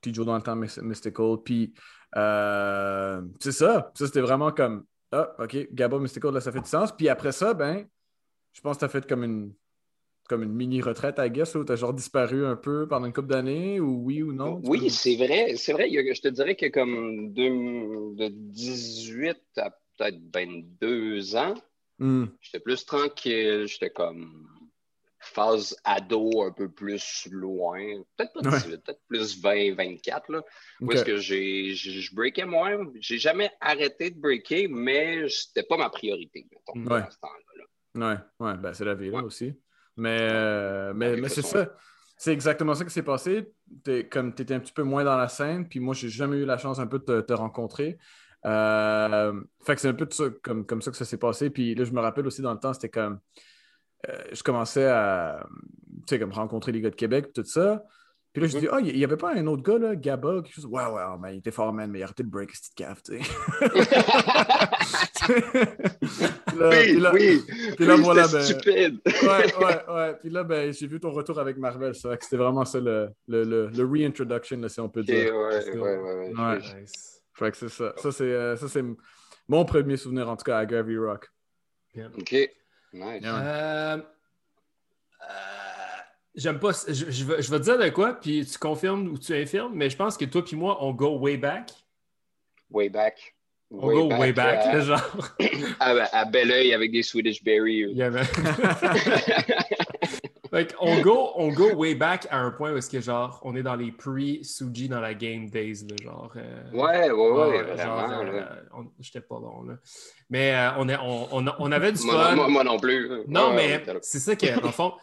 puis 0.00 0.12
Joe 0.14 0.24
dans 0.26 0.36
le 0.36 0.42
temps, 0.42 0.56
Mys- 0.56 0.80
Mystical. 0.82 1.36
Puis 1.44 1.74
Euh, 2.16 3.22
c'est 3.40 3.52
ça. 3.52 3.90
Ça, 3.94 4.06
c'était 4.06 4.20
vraiment 4.20 4.50
comme 4.50 4.84
Ah, 5.12 5.34
OK, 5.38 5.68
Gabo 5.72 5.98
Mystical, 5.98 6.32
là, 6.32 6.40
ça 6.40 6.52
fait 6.52 6.60
du 6.60 6.68
sens. 6.68 6.92
Puis 6.92 7.08
après 7.08 7.32
ça, 7.32 7.54
ben, 7.54 7.86
je 8.52 8.60
pense 8.60 8.76
que 8.76 8.80
tu 8.80 8.84
as 8.84 8.88
fait 8.88 9.06
comme 9.06 9.24
une 9.24 9.52
comme 10.28 10.44
une 10.44 10.52
mini-retraite, 10.52 11.16
I 11.18 11.30
guess, 11.30 11.54
où 11.56 11.64
tu 11.64 11.72
as 11.72 11.76
genre 11.76 11.92
disparu 11.92 12.46
un 12.46 12.56
peu 12.56 12.86
pendant 12.88 13.06
une 13.06 13.12
couple 13.12 13.28
d'années, 13.28 13.80
ou 13.80 14.02
oui 14.04 14.22
ou 14.22 14.32
non? 14.32 14.62
Oui, 14.64 14.88
c'est 14.88 15.16
vrai. 15.16 15.56
C'est 15.56 15.72
vrai. 15.72 15.90
Je 15.90 16.20
te 16.20 16.28
dirais 16.28 16.54
que 16.54 16.66
comme 16.66 17.32
de, 17.34 18.28
18 18.28 19.36
à 19.56 19.70
peut-être 19.70 20.18
22 20.32 21.36
ans, 21.36 21.54
hmm. 21.98 22.26
j'étais 22.40 22.60
plus 22.60 22.86
tranquille. 22.86 23.66
J'étais 23.66 23.90
comme 23.90 24.48
phase 25.22 25.76
ado 25.84 26.42
un 26.42 26.52
peu 26.52 26.68
plus 26.68 27.28
loin. 27.30 27.78
Peut-être 28.16 28.32
pas 28.32 28.40
18, 28.40 28.84
peut-être 28.84 29.00
plus 29.08 29.40
20, 29.40 29.74
24. 29.74 30.32
Là, 30.32 30.42
Où 30.80 30.92
est-ce 30.92 31.04
que 31.04 31.16
j'ai, 31.16 31.74
je 31.74 32.14
breakais 32.14 32.44
moins. 32.44 32.78
J'ai 33.00 33.18
jamais 33.18 33.50
arrêté 33.60 34.10
de 34.10 34.20
breaker, 34.20 34.68
mais 34.68 35.28
c'était 35.28 35.62
pas 35.62 35.76
ma 35.76 35.90
priorité. 35.90 36.46
Mettons, 36.50 36.90
ouais. 36.90 37.00
À 37.00 37.10
ce 37.10 37.18
temps-là. 37.18 37.64
Ouais, 37.94 38.46
ouais. 38.46 38.56
Ben, 38.56 38.72
c'est 38.72 38.84
la 38.84 38.94
vie 38.94 39.10
là 39.10 39.22
aussi. 39.22 39.54
Mais, 39.96 40.18
euh, 40.20 40.92
mais, 40.94 41.16
mais 41.16 41.28
c'est 41.28 41.42
ça. 41.42 41.68
C'est 42.16 42.32
exactement 42.32 42.74
ça 42.74 42.84
qui 42.84 42.90
s'est 42.90 43.02
passé. 43.02 43.52
Es, 43.86 44.08
comme 44.08 44.34
tu 44.34 44.42
étais 44.42 44.54
un 44.54 44.60
petit 44.60 44.72
peu 44.72 44.84
moins 44.84 45.02
dans 45.02 45.16
la 45.16 45.28
scène, 45.28 45.68
puis 45.68 45.80
moi, 45.80 45.94
j'ai 45.94 46.08
jamais 46.08 46.36
eu 46.36 46.44
la 46.44 46.56
chance 46.56 46.78
un 46.78 46.86
peu 46.86 47.00
de 47.00 47.20
te, 47.20 47.32
rencontrer. 47.32 47.98
Euh, 48.44 49.40
fait 49.64 49.74
que 49.74 49.80
c'est 49.80 49.88
un 49.88 49.94
peu 49.94 50.06
ça, 50.10 50.24
comme, 50.42 50.64
comme 50.64 50.82
ça 50.82 50.90
que 50.90 50.96
ça 50.96 51.04
s'est 51.04 51.18
passé. 51.18 51.50
Puis 51.50 51.74
là, 51.74 51.84
je 51.84 51.92
me 51.92 52.00
rappelle 52.00 52.26
aussi 52.26 52.40
dans 52.40 52.52
le 52.52 52.60
temps, 52.60 52.72
c'était 52.72 52.88
comme. 52.88 53.18
Euh, 54.08 54.22
je 54.32 54.42
commençais 54.42 54.86
à 54.86 55.46
comme 56.18 56.32
rencontrer 56.32 56.72
les 56.72 56.80
gars 56.80 56.90
de 56.90 56.96
Québec, 56.96 57.32
tout 57.32 57.44
ça. 57.44 57.82
Puis 58.32 58.40
là, 58.40 58.48
je 58.48 58.58
dis, 58.58 58.68
ah, 58.70 58.80
il 58.80 58.96
n'y 58.96 59.04
avait 59.04 59.18
pas 59.18 59.34
un 59.34 59.46
autre 59.46 59.62
gars, 59.62 59.78
là, 59.78 59.94
Gaba, 59.94 60.40
quelque 60.42 60.54
chose? 60.54 60.64
Ouais, 60.64 60.84
ouais, 60.84 61.02
mais 61.20 61.34
il 61.34 61.38
était 61.38 61.50
fort, 61.50 61.70
man, 61.72 61.90
mais 61.90 61.98
il 61.98 62.02
a 62.02 62.06
arrêté 62.06 62.22
de 62.22 62.30
break, 62.30 62.50
cette 62.54 62.74
cave, 62.74 63.02
tu 63.04 63.22
sais. 63.22 63.30
oui, 66.54 66.96
là, 66.98 67.12
oui. 67.12 67.42
Puis 67.76 67.84
là, 67.84 67.96
voilà, 67.96 68.26
ben. 68.28 68.40
Stupide. 68.40 69.00
ouais, 69.04 69.54
ouais, 69.58 69.94
ouais. 69.94 70.14
Puis 70.18 70.30
là, 70.30 70.44
ben, 70.44 70.72
j'ai 70.72 70.86
vu 70.86 70.98
ton 70.98 71.10
retour 71.10 71.38
avec 71.40 71.58
Marvel, 71.58 71.94
ça. 71.94 72.16
C'était 72.20 72.38
vraiment 72.38 72.64
ça, 72.64 72.80
le, 72.80 73.10
le, 73.28 73.44
le, 73.44 73.68
le 73.68 73.84
reintroduction, 73.84 74.66
si 74.66 74.80
on 74.80 74.88
peut 74.88 75.02
dire. 75.02 75.34
Ouais, 75.36 75.70
ouais, 75.76 75.98
ouais. 75.98 76.32
ouais. 76.34 76.58
Fait 77.34 77.50
que 77.50 77.56
c'est 77.58 77.68
ça. 77.68 77.92
Ça, 77.98 78.12
c'est, 78.12 78.24
euh, 78.24 78.56
ça, 78.56 78.66
c'est 78.66 78.84
mon 79.46 79.64
premier 79.66 79.98
souvenir, 79.98 80.30
en 80.30 80.36
tout 80.36 80.44
cas, 80.44 80.56
à 80.56 80.64
Gravy 80.64 80.96
Rock. 80.96 81.28
OK. 82.18 82.34
Nice. 82.92 83.22
Euh, 83.24 83.98
J'aime 86.34 86.58
pas. 86.58 86.72
Je, 86.88 86.92
je, 87.10 87.24
vais, 87.24 87.42
je, 87.42 87.50
vais, 87.50 87.58
te 87.58 87.64
dire 87.64 87.78
de 87.78 87.88
quoi, 87.90 88.14
puis 88.14 88.46
tu 88.46 88.58
confirmes 88.58 89.08
ou 89.08 89.18
tu 89.18 89.34
infirmes, 89.34 89.74
mais 89.74 89.90
je 89.90 89.96
pense 89.96 90.16
que 90.16 90.24
toi 90.24 90.42
puis 90.42 90.56
moi, 90.56 90.82
on 90.82 90.92
go 90.92 91.18
way 91.18 91.36
back. 91.36 91.70
Way 92.70 92.88
back. 92.88 93.34
On 93.70 93.86
go 93.86 94.08
way 94.16 94.32
back, 94.32 94.60
à, 94.66 94.80
genre. 94.80 95.34
À, 95.80 95.90
à 96.20 96.24
bel 96.24 96.50
oeil 96.50 96.72
avec 96.72 96.90
des 96.92 97.02
Swedish 97.02 97.42
Berry. 97.42 97.84
Yeah, 97.92 98.10
on, 100.80 101.00
go, 101.00 101.32
on 101.36 101.48
go 101.52 101.74
way 101.74 101.94
back 101.94 102.26
à 102.30 102.38
un 102.38 102.50
point 102.50 102.72
où 102.72 102.76
est-ce 102.76 102.90
que 102.90 103.00
genre 103.00 103.40
on 103.42 103.56
est 103.56 103.62
dans 103.62 103.74
les 103.74 103.90
pre-Suji 103.90 104.88
dans 104.88 105.00
la 105.00 105.14
game 105.14 105.48
days. 105.48 105.86
Là, 105.88 105.96
genre, 106.02 106.32
euh, 106.36 106.70
ouais, 106.72 107.10
ouais, 107.10 107.30
ouais, 107.30 107.62
vraiment. 107.62 108.20
Euh, 108.20 108.82
j'étais 109.00 109.20
pas 109.20 109.38
bon. 109.38 109.62
Là. 109.62 109.74
Mais 110.30 110.54
euh, 110.54 110.70
on, 110.78 110.88
est, 110.88 110.96
on, 110.98 111.28
on, 111.36 111.46
on, 111.58 111.72
avait 111.72 111.92
du 111.92 111.98
fun. 111.98 112.34
Moi, 112.34 112.48
moi, 112.48 112.64
non 112.64 112.78
plus. 112.78 113.08
Non, 113.26 113.54
mais 113.54 113.82
c'est 114.02 114.18
ça 114.18 114.36
que, 114.36 114.46
le 114.46 114.72
fond 114.72 114.94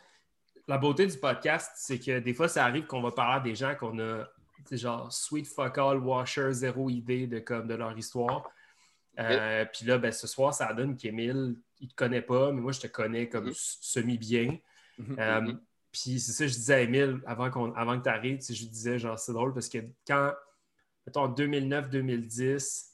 la 0.69 0.77
beauté 0.77 1.07
du 1.07 1.17
podcast, 1.17 1.71
c'est 1.75 1.97
que 1.97 2.19
des 2.19 2.33
fois, 2.35 2.47
ça 2.47 2.63
arrive 2.63 2.85
qu'on 2.85 3.01
va 3.01 3.11
parler 3.11 3.37
à 3.37 3.39
des 3.39 3.55
gens 3.55 3.73
qu'on 3.73 3.97
a, 3.99 4.27
genre, 4.71 5.11
sweet 5.11 5.47
fuck 5.47 5.79
all, 5.79 5.97
washer, 5.97 6.53
zéro 6.53 6.91
idée 6.91 7.25
de, 7.25 7.39
comme, 7.39 7.67
de 7.67 7.73
leur 7.73 7.97
histoire. 7.97 8.47
Euh, 9.19 9.65
puis 9.65 9.87
là, 9.87 9.97
ben, 9.97 10.11
ce 10.11 10.27
soir, 10.27 10.53
ça 10.53 10.71
donne 10.73 10.95
qu'Emile, 10.95 11.55
il 11.79 11.85
ne 11.85 11.89
te 11.89 11.95
connaît 11.95 12.21
pas, 12.21 12.51
mais 12.51 12.61
moi, 12.61 12.71
je 12.71 12.81
te 12.81 12.87
connais 12.87 13.27
comme 13.27 13.49
mm-hmm. 13.49 13.77
semi-bien. 13.81 14.59
Mm-hmm. 14.99 15.19
Euh, 15.19 15.41
mm-hmm. 15.41 15.57
Puis 15.91 16.19
c'est 16.19 16.31
ça, 16.31 16.45
je 16.45 16.53
disais 16.53 16.73
à 16.73 16.81
Emile 16.81 17.19
avant, 17.25 17.49
qu'on, 17.49 17.73
avant 17.73 17.97
que 17.97 18.03
tu 18.03 18.09
arrives, 18.09 18.41
je 18.41 18.65
disais, 18.65 18.99
genre, 18.99 19.17
c'est 19.17 19.33
drôle 19.33 19.53
parce 19.53 19.69
que 19.69 19.79
quand, 20.05 20.33
mettons, 21.05 21.21
en 21.21 21.33
2009-2010, 21.33 22.89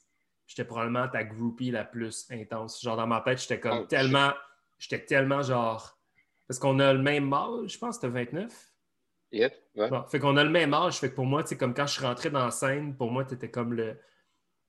j'étais 0.46 0.64
probablement 0.64 1.06
ta 1.08 1.24
groupie 1.24 1.70
la 1.70 1.84
plus 1.84 2.26
intense. 2.30 2.80
Genre, 2.80 2.96
dans 2.96 3.06
ma 3.06 3.20
tête, 3.20 3.40
j'étais 3.40 3.60
comme 3.60 3.80
oh, 3.82 3.86
tellement, 3.86 4.32
j'étais 4.78 5.04
tellement, 5.04 5.42
genre, 5.42 5.98
parce 6.48 6.58
qu'on 6.58 6.78
a 6.78 6.92
le 6.92 7.02
même 7.02 7.32
âge, 7.32 7.72
je 7.72 7.78
pense 7.78 7.98
que 7.98 8.06
tu 8.06 8.12
29. 8.12 8.72
Yeah, 9.32 9.50
ouais. 9.74 9.90
fait 10.08 10.20
qu'on 10.20 10.36
a 10.36 10.44
le 10.44 10.50
même 10.50 10.72
âge. 10.72 10.98
Fait 10.98 11.10
que 11.10 11.16
pour 11.16 11.26
moi, 11.26 11.42
c'est 11.44 11.56
comme 11.56 11.74
quand 11.74 11.86
je 11.86 11.94
suis 11.94 12.04
rentré 12.04 12.30
dans 12.30 12.44
la 12.44 12.50
scène, 12.52 12.96
pour 12.96 13.10
moi, 13.10 13.24
tu 13.24 13.34
étais 13.34 13.50
comme 13.50 13.74
le. 13.74 13.98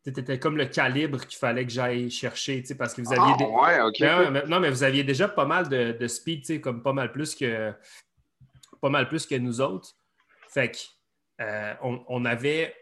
Étais 0.07 0.39
comme 0.39 0.55
le 0.55 0.65
calibre 0.65 1.19
qu'il 1.25 1.37
fallait 1.37 1.65
que 1.65 1.71
j'aille 1.71 2.09
chercher, 2.09 2.63
parce 2.79 2.93
que 2.93 3.01
vous 3.01 3.11
aviez. 3.11 3.35
Ah, 3.39 3.61
ouais, 3.61 3.81
OK. 3.81 3.99
Ben 3.99 4.43
non, 4.47 4.61
mais 4.61 4.69
vous 4.69 4.83
aviez 4.83 5.03
déjà 5.03 5.27
pas 5.27 5.45
mal 5.45 5.67
de, 5.67 5.91
de 5.91 6.07
speed, 6.07 6.61
comme 6.61 6.81
pas 6.81 6.93
mal 6.93 7.11
plus 7.11 7.35
que 7.35 7.73
pas 8.81 8.89
mal 8.89 9.09
plus 9.09 9.25
que 9.25 9.35
nous 9.35 9.59
autres. 9.59 9.95
Fait 10.49 10.71
que 10.71 10.77
euh, 11.41 11.73
on, 11.81 12.23
avait. 12.23 12.73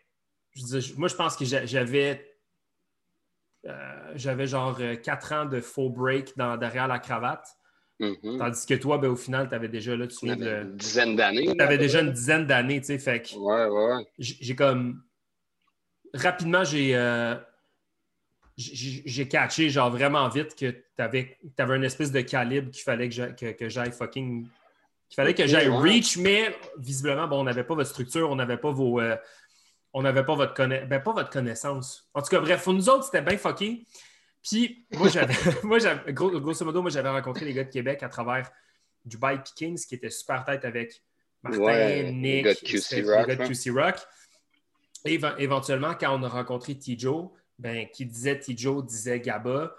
moi, 0.97 1.07
je 1.07 1.15
pense 1.15 1.35
que 1.35 1.45
j'avais 1.45 2.35
euh, 3.65 4.11
j'avais 4.13 4.45
genre 4.45 4.79
4 5.03 5.33
ans 5.33 5.45
de 5.45 5.61
faux 5.61 5.89
break 5.89 6.37
dans, 6.37 6.57
derrière 6.57 6.87
la 6.87 6.99
cravate. 6.99 7.47
Mm-hmm. 7.99 8.37
Tandis 8.37 8.65
que 8.65 8.73
toi, 8.75 8.97
ben, 8.97 9.09
au 9.09 9.15
final, 9.15 9.47
tu 9.49 9.55
avais 9.55 9.69
déjà 9.69 9.95
là, 9.95 10.05
tu 10.05 10.27
une 10.27 10.75
dizaine 10.75 11.15
d'années. 11.15 11.55
Tu 11.55 11.63
avais 11.63 11.77
déjà 11.77 12.01
une 12.01 12.11
dizaine 12.11 12.45
d'années, 12.45 12.81
tu 12.81 12.87
sais. 12.87 12.99
Fait 12.99 13.21
que 13.21 13.35
ouais, 13.35 13.65
ouais. 13.67 14.05
J'ai 14.19 14.55
comme. 14.55 15.01
Rapidement, 16.15 16.63
j'ai. 16.63 16.95
Euh, 16.95 17.35
j'ai 18.57 19.27
catché, 19.27 19.69
genre 19.69 19.91
vraiment 19.91 20.29
vite, 20.29 20.55
que 20.55 20.71
tu 20.71 20.83
avais, 20.97 21.37
avais 21.57 21.75
une 21.75 21.83
espèce 21.83 22.11
de 22.11 22.21
calibre 22.21 22.71
qu'il 22.71 22.83
fallait 22.83 23.09
que 23.09 23.69
j'aille 23.69 23.91
fucking. 23.91 24.47
Qu'il 25.07 25.15
fallait 25.15 25.33
que 25.33 25.45
j'aille 25.45 25.67
reach, 25.67 26.17
mais 26.17 26.55
visiblement, 26.77 27.27
bon, 27.27 27.41
on 27.41 27.43
n'avait 27.43 27.65
pas 27.65 27.75
votre 27.75 27.89
structure, 27.89 28.29
on 28.29 28.35
n'avait 28.35 28.57
pas 28.57 28.71
vos. 28.71 29.01
Euh, 29.01 29.17
on 29.93 30.01
n'avait 30.01 30.23
pas 30.23 30.35
votre 30.35 30.53
connaissance. 30.53 30.89
Ben, 30.89 31.01
pas 31.01 31.13
votre 31.13 31.29
connaissance. 31.29 32.09
En 32.13 32.21
tout 32.21 32.29
cas, 32.29 32.39
bref, 32.39 32.63
pour 32.63 32.73
nous 32.73 32.89
autres, 32.89 33.05
c'était 33.05 33.21
bien 33.21 33.37
fucké. 33.37 33.85
Puis, 34.41 34.85
moi, 34.91 35.09
j'avais, 35.09 35.33
moi, 35.63 35.79
grosso 36.11 36.65
modo, 36.65 36.81
moi, 36.81 36.91
j'avais 36.91 37.09
rencontré 37.09 37.45
les 37.45 37.53
gars 37.53 37.63
de 37.63 37.69
Québec 37.69 38.03
à 38.03 38.09
travers 38.09 38.49
Dubai 39.03 39.39
Kings, 39.55 39.85
qui 39.85 39.95
était 39.95 40.09
super 40.09 40.43
tête 40.43 40.65
avec 40.65 41.01
Martin, 41.43 42.11
Nick, 42.11 42.45
les 42.91 43.03
gars 43.03 43.35
de 43.35 43.47
QC 43.47 43.69
Rock. 43.71 43.95
Éventuellement, 45.05 45.93
quand 45.99 46.17
on 46.17 46.23
a 46.23 46.29
rencontré 46.29 46.75
Tijo, 46.75 47.33
ben, 47.59 47.87
qui 47.93 48.05
disait 48.05 48.39
Tijo 48.39 48.81
disait 48.81 49.19
Gaba. 49.19 49.75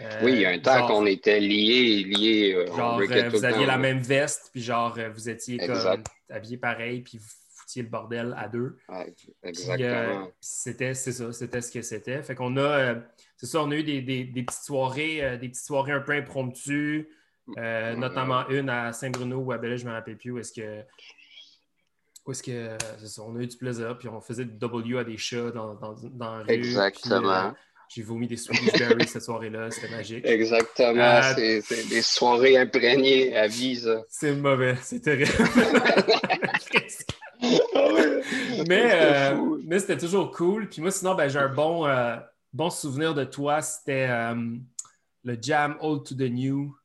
Euh, 0.00 0.20
oui, 0.22 0.32
il 0.32 0.40
y 0.40 0.44
a 0.44 0.50
un 0.50 0.58
temps 0.58 0.86
qu'on 0.86 1.06
était 1.06 1.40
liés, 1.40 2.04
liés. 2.04 2.54
Euh, 2.54 2.66
genre, 2.66 3.00
euh, 3.00 3.28
vous 3.30 3.44
aviez 3.44 3.66
la 3.66 3.78
même 3.78 4.00
veste, 4.00 4.50
puis 4.52 4.62
genre, 4.62 4.98
vous 5.14 5.28
étiez 5.28 5.58
comme 5.58 6.02
habillés 6.30 6.58
pareil, 6.58 7.00
puis 7.00 7.18
vous 7.18 7.28
foutiez 7.56 7.82
le 7.82 7.88
bordel 7.88 8.34
à 8.38 8.48
deux. 8.48 8.76
exactement. 9.42 10.30
c'était, 10.40 10.94
c'est 10.94 11.12
ça, 11.12 11.32
c'était 11.32 11.60
ce 11.62 11.72
que 11.72 11.82
c'était. 11.82 12.22
Fait 12.22 12.34
qu'on 12.34 12.56
a 12.58 12.96
c'est 13.36 13.46
ça, 13.46 13.62
on 13.62 13.70
a 13.70 13.76
eu 13.76 13.82
des, 13.82 14.26
petites 14.26 14.64
soirées, 14.64 15.38
des 15.38 15.48
petites 15.48 15.64
soirées 15.64 15.92
un 15.92 16.00
peu 16.00 16.12
impromptues, 16.12 17.08
euh, 17.56 17.96
notamment 17.96 18.46
une 18.48 18.68
à 18.68 18.92
Saint-Bruno 18.92 19.38
ou 19.38 19.52
à 19.52 19.58
Belle, 19.58 19.78
je 19.78 19.84
ne 19.84 19.90
me 19.90 19.94
rappelle 19.94 20.18
plus 20.18 20.30
où 20.30 20.38
est-ce 20.38 20.52
que. 20.52 20.82
Où 22.28 22.32
est-ce 22.32 22.42
que. 22.42 22.76
Ça, 23.06 23.22
on 23.22 23.34
a 23.36 23.40
eu 23.40 23.46
du 23.46 23.56
plaisir, 23.56 23.96
puis 23.98 24.06
on 24.08 24.20
faisait 24.20 24.44
du 24.44 24.52
W 24.58 24.98
à 24.98 25.04
des 25.04 25.16
chats 25.16 25.50
dans, 25.50 25.74
dans, 25.74 25.94
dans 25.94 26.36
la 26.36 26.42
rue. 26.44 26.50
Exactement. 26.50 27.30
Euh, 27.30 27.50
j'ai 27.88 28.02
vomi 28.02 28.28
des 28.28 28.36
Swedish 28.36 28.78
Berries 28.78 29.08
cette 29.08 29.22
soirée-là, 29.22 29.70
c'était 29.70 29.88
magique. 29.88 30.26
Exactement, 30.26 31.22
c'est 31.34 31.88
des 31.88 32.02
soirées 32.02 32.58
imprégnées 32.58 33.34
à 33.34 33.46
vie, 33.46 33.82
C'est 34.10 34.34
mauvais, 34.34 34.76
c'est 34.82 35.00
terrible. 35.00 35.32
mais 38.68 39.34
mais 39.64 39.78
c'était 39.78 39.96
toujours 39.96 40.30
cool. 40.32 40.68
Puis 40.68 40.82
moi, 40.82 40.90
sinon, 40.90 41.14
ben, 41.14 41.28
j'ai 41.28 41.38
un 41.38 41.48
bon 41.48 41.86
bon 42.52 42.70
souvenir 42.70 43.14
de 43.14 43.24
toi, 43.24 43.62
c'était 43.62 44.06
euh, 44.10 44.34
le 45.24 45.38
Jam 45.40 45.76
Old 45.80 46.04
to 46.04 46.14
the 46.14 46.30
New. 46.30 46.76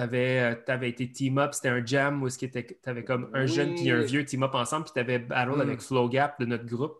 Tu 0.00 0.04
avais, 0.04 0.56
euh, 0.66 0.80
été 0.82 1.10
team-up, 1.10 1.52
c'était 1.52 1.68
un 1.68 1.84
jam 1.84 2.22
où 2.22 2.28
tu 2.30 2.50
avais 2.86 3.04
comme 3.04 3.30
un 3.34 3.44
jeune 3.44 3.76
et 3.78 3.90
un 3.90 4.00
vieux 4.00 4.24
team-up 4.24 4.54
ensemble, 4.54 4.84
puis 4.84 4.94
tu 4.94 5.00
avais 5.00 5.18
battle 5.18 5.56
mm. 5.56 5.60
avec 5.60 5.80
Flow 5.82 6.08
Gap 6.08 6.40
de 6.40 6.46
notre 6.46 6.64
groupe. 6.64 6.96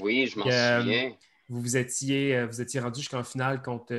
Oui, 0.00 0.26
je 0.26 0.38
m'en 0.38 0.46
euh, 0.46 0.80
souviens. 0.80 1.12
Vous 1.48 1.60
vous 1.60 1.76
étiez, 1.76 2.44
vous 2.46 2.60
étiez 2.60 2.80
rendu 2.80 3.00
jusqu'en 3.00 3.22
finale 3.22 3.62
contre 3.62 3.94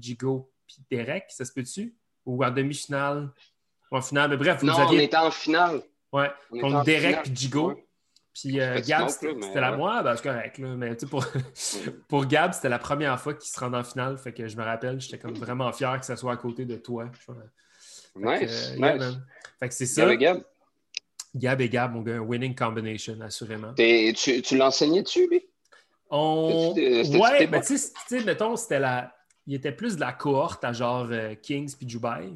Jigo 0.00 0.50
et 0.90 0.96
Derek, 0.96 1.26
ça 1.28 1.44
se 1.44 1.52
peut-tu? 1.52 1.94
Ou 2.24 2.44
en 2.44 2.50
demi-finale? 2.50 3.30
En 3.92 4.02
finale, 4.02 4.30
mais 4.30 4.36
bref, 4.36 4.60
vous 4.60 4.66
non, 4.66 4.74
aviez... 4.74 4.98
on 4.98 5.02
était 5.02 5.16
en 5.16 5.30
finale. 5.30 5.82
Ouais, 6.12 6.30
contre 6.50 6.82
Derek 6.82 7.28
et 7.28 7.34
Jigo. 7.34 7.80
Puis 8.40 8.60
euh, 8.60 8.80
Gab, 8.86 9.08
c'était 9.08 9.60
la 9.60 9.76
moi, 9.76 10.02
ben, 10.02 10.14
c'est 10.14 10.22
correct. 10.22 10.58
Là, 10.58 10.68
mais 10.76 10.94
pour, 11.08 11.24
pour 12.08 12.26
Gab, 12.26 12.52
c'était 12.52 12.68
la 12.68 12.78
première 12.78 13.18
fois 13.18 13.32
qu'il 13.32 13.48
se 13.48 13.58
rend 13.58 13.72
en 13.72 13.82
finale. 13.82 14.18
Fait 14.18 14.32
que 14.32 14.46
je 14.46 14.56
me 14.56 14.62
rappelle, 14.62 15.00
j'étais 15.00 15.18
comme 15.18 15.34
vraiment 15.34 15.72
fier 15.72 15.98
que 15.98 16.04
ça 16.04 16.16
soit 16.16 16.32
à 16.32 16.36
côté 16.36 16.66
de 16.66 16.76
toi. 16.76 17.10
nice, 18.14 18.40
que, 18.40 18.76
nice. 18.76 19.18
fait 19.58 19.68
que 19.68 19.74
c'est 19.74 19.86
ça. 19.86 20.02
Gab 20.02 20.12
et 20.12 20.18
Gab. 20.18 20.42
Gab 21.34 21.60
et 21.62 21.68
Gab, 21.68 21.92
mon 21.94 22.02
gars, 22.02 22.16
un 22.16 22.20
winning 22.20 22.54
combination, 22.54 23.18
assurément. 23.22 23.72
tu 23.74 24.42
tu 24.42 24.56
l'enseignais-tu, 24.56 25.28
lui? 25.28 25.46
On... 26.10 26.72
Ouais, 26.74 27.46
mais 27.46 27.62
tu 27.62 27.78
sais, 27.78 28.24
mettons, 28.24 28.54
c'était 28.56 28.78
la. 28.78 29.14
Il 29.46 29.54
était 29.54 29.72
plus 29.72 29.96
de 29.96 30.00
la 30.00 30.12
cohorte 30.12 30.62
à 30.64 30.72
genre 30.72 31.06
euh, 31.10 31.34
Kings 31.36 31.74
puis 31.76 31.86
Dubai. 31.86 32.32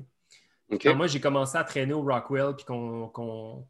OK. 0.70 0.80
Quand 0.82 0.94
moi, 0.94 1.08
j'ai 1.08 1.20
commencé 1.20 1.58
à 1.58 1.64
traîner 1.64 1.92
au 1.92 2.02
Rockwell, 2.02 2.54
puis 2.56 2.64
qu'on. 2.64 3.66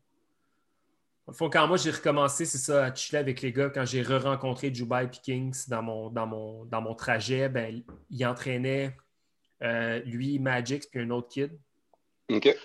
Fond, 1.33 1.51
quand 1.51 1.67
moi, 1.67 1.77
j'ai 1.77 1.91
recommencé, 1.91 2.45
c'est 2.45 2.59
ça, 2.59 2.87
à 2.87 2.95
chiller 2.95 3.19
avec 3.19 3.43
les 3.43 3.53
gars, 3.53 3.71
quand 3.71 3.85
j'ai 3.85 4.03
re-rencontré 4.03 4.71
Dubai 4.71 5.09
puis 5.09 5.21
Kings 5.23 5.69
dans 5.69 5.83
mon, 5.83 6.11
dans 6.11 6.27
mon, 6.27 6.65
dans 6.65 6.81
mon 6.81 6.95
trajet, 6.95 7.49
ben, 7.49 7.83
il 8.11 8.27
entraînait 8.27 8.97
euh, 9.63 10.01
lui, 10.01 10.39
Magix, 10.39 10.87
puis 10.91 11.01
un 11.01 11.11
autre 11.11 11.29
kid. 11.29 11.59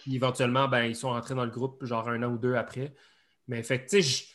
Puis 0.02 0.16
éventuellement, 0.16 0.68
ben, 0.68 0.84
ils 0.84 0.96
sont 0.96 1.10
rentrés 1.10 1.36
dans 1.36 1.46
le 1.46 1.52
groupe, 1.52 1.84
genre 1.86 2.08
un 2.08 2.22
an 2.24 2.32
ou 2.32 2.38
deux 2.38 2.56
après. 2.56 2.94
Mais 3.48 3.64
fait 3.64 3.86
tu 3.86 4.02
sais, 4.02 4.28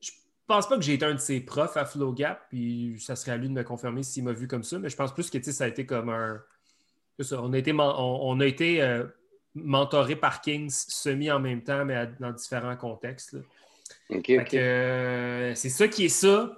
je 0.00 0.12
pense 0.46 0.68
pas 0.68 0.76
que 0.76 0.82
j'ai 0.82 0.94
été 0.94 1.04
un 1.04 1.14
de 1.14 1.20
ses 1.20 1.40
profs 1.40 1.76
à 1.76 1.84
Flow 1.84 2.12
Gap, 2.12 2.48
puis 2.48 2.98
ça 3.00 3.16
serait 3.16 3.32
à 3.32 3.36
lui 3.36 3.48
de 3.48 3.52
me 3.52 3.62
confirmer 3.62 4.02
s'il 4.02 4.24
m'a 4.24 4.32
vu 4.32 4.48
comme 4.48 4.62
ça, 4.62 4.78
mais 4.78 4.88
je 4.88 4.96
pense 4.96 5.12
plus 5.12 5.30
que, 5.30 5.42
ça 5.42 5.64
a 5.64 5.68
été 5.68 5.84
comme 5.84 6.08
un. 6.08 6.42
ça, 7.20 7.42
on 7.42 7.52
a 7.52 7.58
été, 7.58 7.72
on, 7.72 7.80
on 7.80 8.40
a 8.40 8.46
été 8.46 8.82
euh, 8.82 9.04
mentoré 9.64 10.16
par 10.16 10.40
Kings 10.40 10.70
semi 10.70 11.30
en 11.30 11.40
même 11.40 11.62
temps, 11.62 11.84
mais 11.84 11.94
à- 11.94 12.06
dans 12.06 12.32
différents 12.32 12.76
contextes. 12.76 13.36
euh, 14.54 15.54
c'est 15.54 15.68
ça 15.68 15.88
qui 15.88 16.06
est 16.06 16.08
ça. 16.08 16.52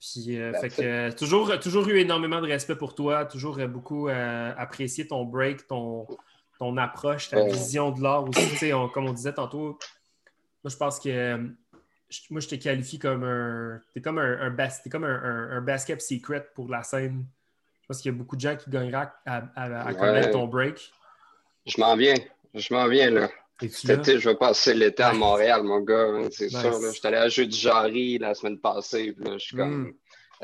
Puis, 0.00 0.38
euh, 0.38 0.52
fait 0.60 0.70
que, 0.70 0.82
euh, 0.82 1.12
toujours, 1.12 1.58
toujours 1.60 1.86
eu 1.88 1.98
énormément 1.98 2.40
de 2.40 2.46
respect 2.46 2.74
pour 2.76 2.94
toi, 2.94 3.26
toujours 3.26 3.58
beaucoup 3.68 4.08
apprécié 4.08 5.06
ton 5.06 5.24
break, 5.24 5.66
ton, 5.66 6.06
ton 6.58 6.76
approche, 6.78 7.28
ta 7.28 7.36
Ouais. 7.42 7.52
vision 7.52 7.90
de 7.90 8.02
l'art 8.02 8.26
aussi. 8.28 8.72
On- 8.72 8.88
comme 8.88 9.06
on 9.06 9.12
disait 9.12 9.34
tantôt, 9.34 9.78
moi 10.64 10.70
je 10.70 10.76
pense 10.76 10.98
que 11.00 11.38
je- 12.08 12.20
moi 12.30 12.40
je 12.40 12.48
te 12.48 12.54
qualifie 12.54 12.98
comme 12.98 13.24
un. 13.24 13.80
T'es 13.92 14.00
comme 14.00 14.18
un, 14.18 14.40
un, 14.40 14.50
bas- 14.50 14.68
t'es 14.82 14.88
comme 14.90 15.04
un, 15.04 15.22
un- 15.22 15.50
un 15.58 15.60
basket 15.60 16.00
secret 16.00 16.46
pour 16.54 16.68
la 16.70 16.82
scène. 16.82 17.26
Je 17.82 17.86
pense 17.88 18.00
qu'il 18.02 18.10
y 18.12 18.14
a 18.14 18.18
beaucoup 18.18 18.36
de 18.36 18.40
gens 18.40 18.56
qui 18.56 18.70
gagneraient 18.70 19.08
à, 19.26 19.44
à- 19.54 19.82
à 19.82 19.86
Ouais. 19.86 19.96
connaître 19.96 20.30
ton 20.30 20.46
break. 20.46 20.92
Je 21.66 21.80
m'en 21.80 21.96
viens. 21.96 22.14
Je 22.54 22.72
m'en 22.74 22.88
viens, 22.88 23.10
là. 23.10 23.28
Cet 23.68 23.90
été, 24.00 24.18
je 24.18 24.28
vais 24.30 24.36
passer 24.36 24.72
l'été 24.74 25.02
à. 25.02 25.12
Montréal, 25.12 25.62
mon 25.62 25.80
gars. 25.80 26.06
hein, 26.08 26.28
c'est 26.30 26.46
Nice. 26.46 26.58
sûr. 26.60 26.78
là. 26.80 26.90
J'étais 26.92 27.08
allé 27.08 27.16
à 27.18 27.28
Jeu 27.28 27.46
du 27.46 27.56
Jarry 27.56 28.18
la 28.18 28.34
semaine 28.34 28.58
passée. 28.58 29.12
Puis 29.12 29.24
là, 29.24 29.32
je 29.36 29.44
suis 29.44 29.56
comme, 29.56 29.88
Mm. 29.88 29.92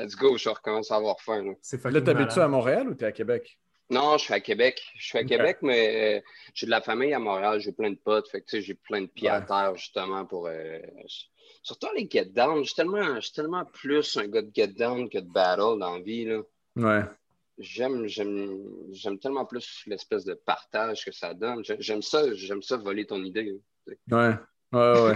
let's 0.03 0.15
go, 0.15 0.37
je 0.37 0.49
recommence 0.49 0.91
à 0.91 0.97
avoir 0.97 1.19
faim. 1.19 1.43
là. 1.43 1.51
C'est 1.61 1.83
Là, 1.85 2.01
t'habites-tu 2.01 2.39
à 2.39 2.47
Montréal 2.47 2.87
ou 2.89 2.93
t'es 2.93 3.05
à 3.05 3.11
Québec? 3.11 3.57
Non, 3.89 4.17
je 4.17 4.25
suis 4.25 4.33
à 4.33 4.39
Québec. 4.39 4.79
Je 4.97 5.05
suis 5.07 5.17
à. 5.17 5.23
Québec, 5.23 5.57
mais 5.63 6.17
euh, 6.17 6.21
j'ai 6.53 6.65
de 6.67 6.71
la 6.71 6.81
famille 6.81 7.13
à 7.13 7.19
Montréal. 7.19 7.59
J'ai 7.59 7.71
plein 7.71 7.89
de 7.89 7.95
potes. 7.97 8.29
Fait 8.29 8.41
que, 8.41 8.45
tu 8.45 8.57
sais, 8.57 8.61
j'ai 8.61 8.75
plein 8.75 9.01
de 9.01 9.07
pieds 9.07 9.29
à 9.29 9.41
terre, 9.41 9.75
justement, 9.75 10.25
pour. 10.25 10.47
euh, 10.47 10.79
Surtout 11.63 11.87
les 11.95 12.07
get 12.09 12.25
down. 12.25 12.59
Je 12.59 12.67
suis 12.67 12.75
tellement, 12.75 13.15
je 13.15 13.21
suis 13.21 13.33
tellement 13.33 13.65
plus 13.65 14.15
un 14.17 14.27
gars 14.27 14.41
de 14.41 14.51
get 14.53 14.67
down 14.67 15.09
que 15.09 15.17
de 15.17 15.29
battle 15.29 15.79
dans 15.79 15.95
la 15.95 16.01
vie. 16.01 16.25
Là. 16.25 16.41
Ouais. 16.75 17.03
J'aime, 17.59 18.05
j'aime, 18.07 18.59
j'aime 18.91 19.17
tellement 19.17 19.45
plus 19.45 19.83
l'espèce 19.87 20.23
de 20.25 20.33
partage 20.35 21.03
que 21.05 21.11
ça 21.11 21.33
donne. 21.33 21.63
J'ai- 21.65 21.77
J'aime 21.79 22.01
ça, 22.01 22.33
j'aime 22.33 22.61
ça 22.61 22.77
voler 22.77 23.05
ton 23.05 23.23
idée. 23.23 23.59
Ouais. 24.11 24.33
Ouais, 24.73 24.93
ouais. 25.01 25.13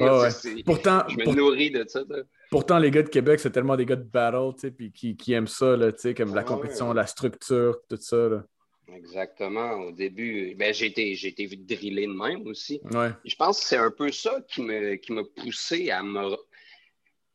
Ouais. 0.00 0.62
Pourtant, 0.64 1.04
je 1.08 1.16
me 1.16 1.24
pour- 1.24 1.34
nourris 1.36 1.70
de 1.70 1.84
ça. 1.86 2.02
pourtant, 2.50 2.78
les 2.78 2.90
gars 2.90 3.02
de 3.02 3.08
Québec, 3.10 3.38
c'est 3.38 3.50
tellement 3.50 3.76
des 3.76 3.84
gars 3.84 3.96
de 3.96 4.02
battle, 4.04 4.54
tu 4.54 4.60
sais, 4.62 4.70
puis 4.70 4.90
qui, 4.90 5.16
qui 5.16 5.32
aiment 5.34 5.46
ça, 5.46 5.76
là, 5.76 5.92
tu 5.92 6.00
sais, 6.00 6.14
comme 6.14 6.34
la 6.34 6.40
Ouais. 6.40 6.46
compétition, 6.48 6.92
la 6.94 7.06
structure, 7.06 7.76
tout 7.88 7.98
ça, 8.00 8.28
là. 8.28 8.44
Exactement. 8.92 9.72
Au 9.82 9.92
début, 9.92 10.54
ben, 10.56 10.74
j'ai 10.74 10.86
été, 10.86 11.14
j'ai 11.14 11.28
été 11.28 11.46
drillé 11.46 12.06
de 12.06 12.12
même 12.12 12.46
aussi. 12.46 12.80
Ouais. 12.92 13.10
Je 13.24 13.36
pense 13.36 13.60
que 13.60 13.66
c'est 13.66 13.76
un 13.76 13.90
peu 13.90 14.10
ça 14.10 14.40
qui 14.48 14.62
qui 15.00 15.12
m'a 15.12 15.22
poussé 15.36 15.90
à 15.90 16.02
me. 16.02 16.34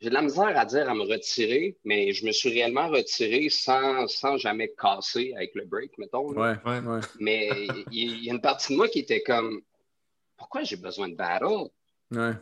J'ai 0.02 0.10
de 0.10 0.14
la 0.14 0.22
misère 0.22 0.58
à 0.58 0.66
dire 0.66 0.90
à 0.90 0.94
me 0.94 1.04
retirer, 1.04 1.78
mais 1.86 2.12
je 2.12 2.26
me 2.26 2.32
suis 2.32 2.50
réellement 2.50 2.90
retiré 2.90 3.50
sans, 3.50 4.08
sans 4.08 4.38
jamais 4.38 4.74
casser 4.78 5.34
avec 5.36 5.56
le 5.56 5.66
break, 5.66 5.98
mettons. 5.98 6.34
Ouais. 6.34 6.56
Ouais. 6.66 6.80
Ouais. 6.80 7.00
Mais 7.20 7.50
il 7.92 8.24
y 8.24 8.30
a 8.30 8.34
une 8.34 8.42
partie 8.42 8.74
de 8.74 8.78
moi 8.78 8.90
qui 8.90 9.00
était 9.00 9.24
comme 9.24 9.62
Pourquoi 10.38 10.64
j'ai 10.64 10.76
besoin 10.76 11.08
de 11.08 11.16
battle? 11.16 11.70
Ouais. 12.12 12.34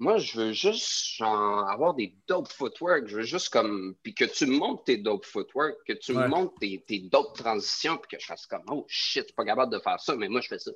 Moi, 0.00 0.16
je 0.16 0.40
veux 0.40 0.52
juste 0.52 1.16
genre, 1.18 1.68
avoir 1.68 1.94
des 1.94 2.16
dope 2.26 2.50
footwork. 2.50 3.06
Je 3.06 3.16
veux 3.18 3.22
juste 3.22 3.50
comme. 3.50 3.94
Puis 4.02 4.14
que 4.14 4.24
tu 4.24 4.46
me 4.46 4.56
montres 4.56 4.84
tes 4.84 4.96
dope 4.96 5.26
footwork, 5.26 5.76
que 5.86 5.92
tu 5.92 6.12
Ouais. 6.12 6.24
me 6.24 6.28
montres 6.28 6.54
tes, 6.58 6.82
tes 6.86 7.00
dope 7.00 7.36
transitions, 7.36 7.98
puis 7.98 8.16
que 8.16 8.20
je 8.20 8.26
fasse 8.26 8.46
comme 8.46 8.64
Oh 8.68 8.84
shit, 8.88 9.22
je 9.22 9.26
suis 9.26 9.34
pas 9.34 9.44
capable 9.44 9.72
de 9.72 9.78
faire 9.78 10.00
ça, 10.00 10.16
mais 10.16 10.28
moi, 10.28 10.40
je 10.40 10.48
fais 10.48 10.58
ça. 10.58 10.70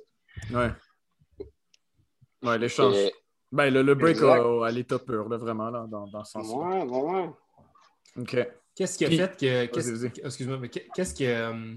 Ouais. 0.51 0.69
Ouais, 2.43 2.57
l'échange. 2.57 2.95
Ben, 3.55 3.73
le, 3.73 3.81
le 3.81 3.95
break 3.95 4.17
à, 4.21 4.71
l'état 4.71 4.99
pur, 4.99 5.29
là, 5.29 5.37
vraiment, 5.37 5.69
là, 5.69 5.85
dans, 5.89 6.07
dans 6.07 6.23
ce 6.23 6.33
sens-là. 6.33 6.55
Ouais, 6.57 6.83
ouais, 6.83 7.01
ouais. 7.01 7.29
OK. 8.17 8.47
Qu'est-ce 8.75 8.97
qui 8.97 9.05
a 9.05 9.07
Puis- 9.07 9.17
fait 9.17 9.37
que. 9.37 9.65
qu'est-ce-. 9.73 10.05
Excuse-moi, 10.23 10.57
mais 10.59 10.69
qu'est- 10.69 10.87
qu'est-ce 10.93 11.15
que. 11.15 11.23
euh, 11.23 11.75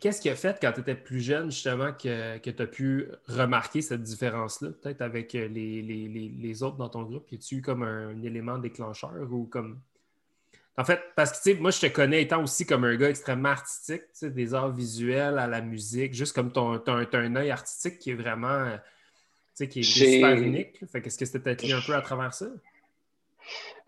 Qu'est-ce 0.00 0.20
qui 0.20 0.30
a 0.30 0.36
fait 0.36 0.58
quand 0.60 0.70
tu 0.72 0.80
étais 0.80 0.94
plus 0.94 1.20
jeune, 1.20 1.50
justement, 1.50 1.92
que, 1.92 2.38
que 2.38 2.50
tu 2.50 2.62
as 2.62 2.66
pu 2.66 3.08
remarquer 3.26 3.82
cette 3.82 4.02
différence-là, 4.02 4.70
peut-être 4.70 5.00
avec 5.02 5.34
euh, 5.34 5.48
les, 5.48 5.82
les, 5.82 6.06
les, 6.08 6.28
les 6.28 6.62
autres 6.62 6.76
dans 6.76 6.88
ton 6.88 7.02
groupe? 7.02 7.26
Y 7.32 7.34
a-tu 7.34 7.56
eu 7.56 7.62
comme 7.62 7.82
un, 7.82 8.22
élément 8.22 8.58
déclencheur 8.58 9.12
ou 9.30 9.46
comme. 9.46 9.80
En 10.76 10.84
fait, 10.84 11.00
parce 11.16 11.32
que 11.32 11.36
tu 11.38 11.54
sais, 11.54 11.60
moi, 11.60 11.72
je 11.72 11.80
te 11.80 11.86
connais 11.86 12.22
étant 12.22 12.42
aussi 12.42 12.64
comme 12.64 12.84
un 12.84 12.94
gars 12.94 13.10
extrêmement 13.10 13.48
artistique, 13.48 14.02
tu 14.02 14.08
sais, 14.12 14.30
des 14.30 14.54
arts 14.54 14.70
visuels 14.70 15.38
à 15.38 15.48
la 15.48 15.60
musique, 15.60 16.14
juste 16.14 16.32
comme 16.34 16.52
ton, 16.52 16.78
t'as 16.78 16.92
un, 16.94 17.36
œil 17.36 17.50
artistique 17.50 17.98
qui 17.98 18.10
est 18.12 18.14
vraiment. 18.14 18.78
Tu 19.58 19.64
sais, 19.64 19.68
qui 19.68 19.80
est, 19.80 19.82
super 19.82 20.40
unique. 20.40 20.86
Fait 20.86 21.02
qu'est-ce 21.02 21.18
que 21.18 21.24
c'était 21.24 21.40
peut-être 21.40 21.64
lié 21.64 21.72
un 21.72 21.80
peu 21.80 21.92
à 21.92 22.00
travers 22.00 22.32
ça? 22.32 22.46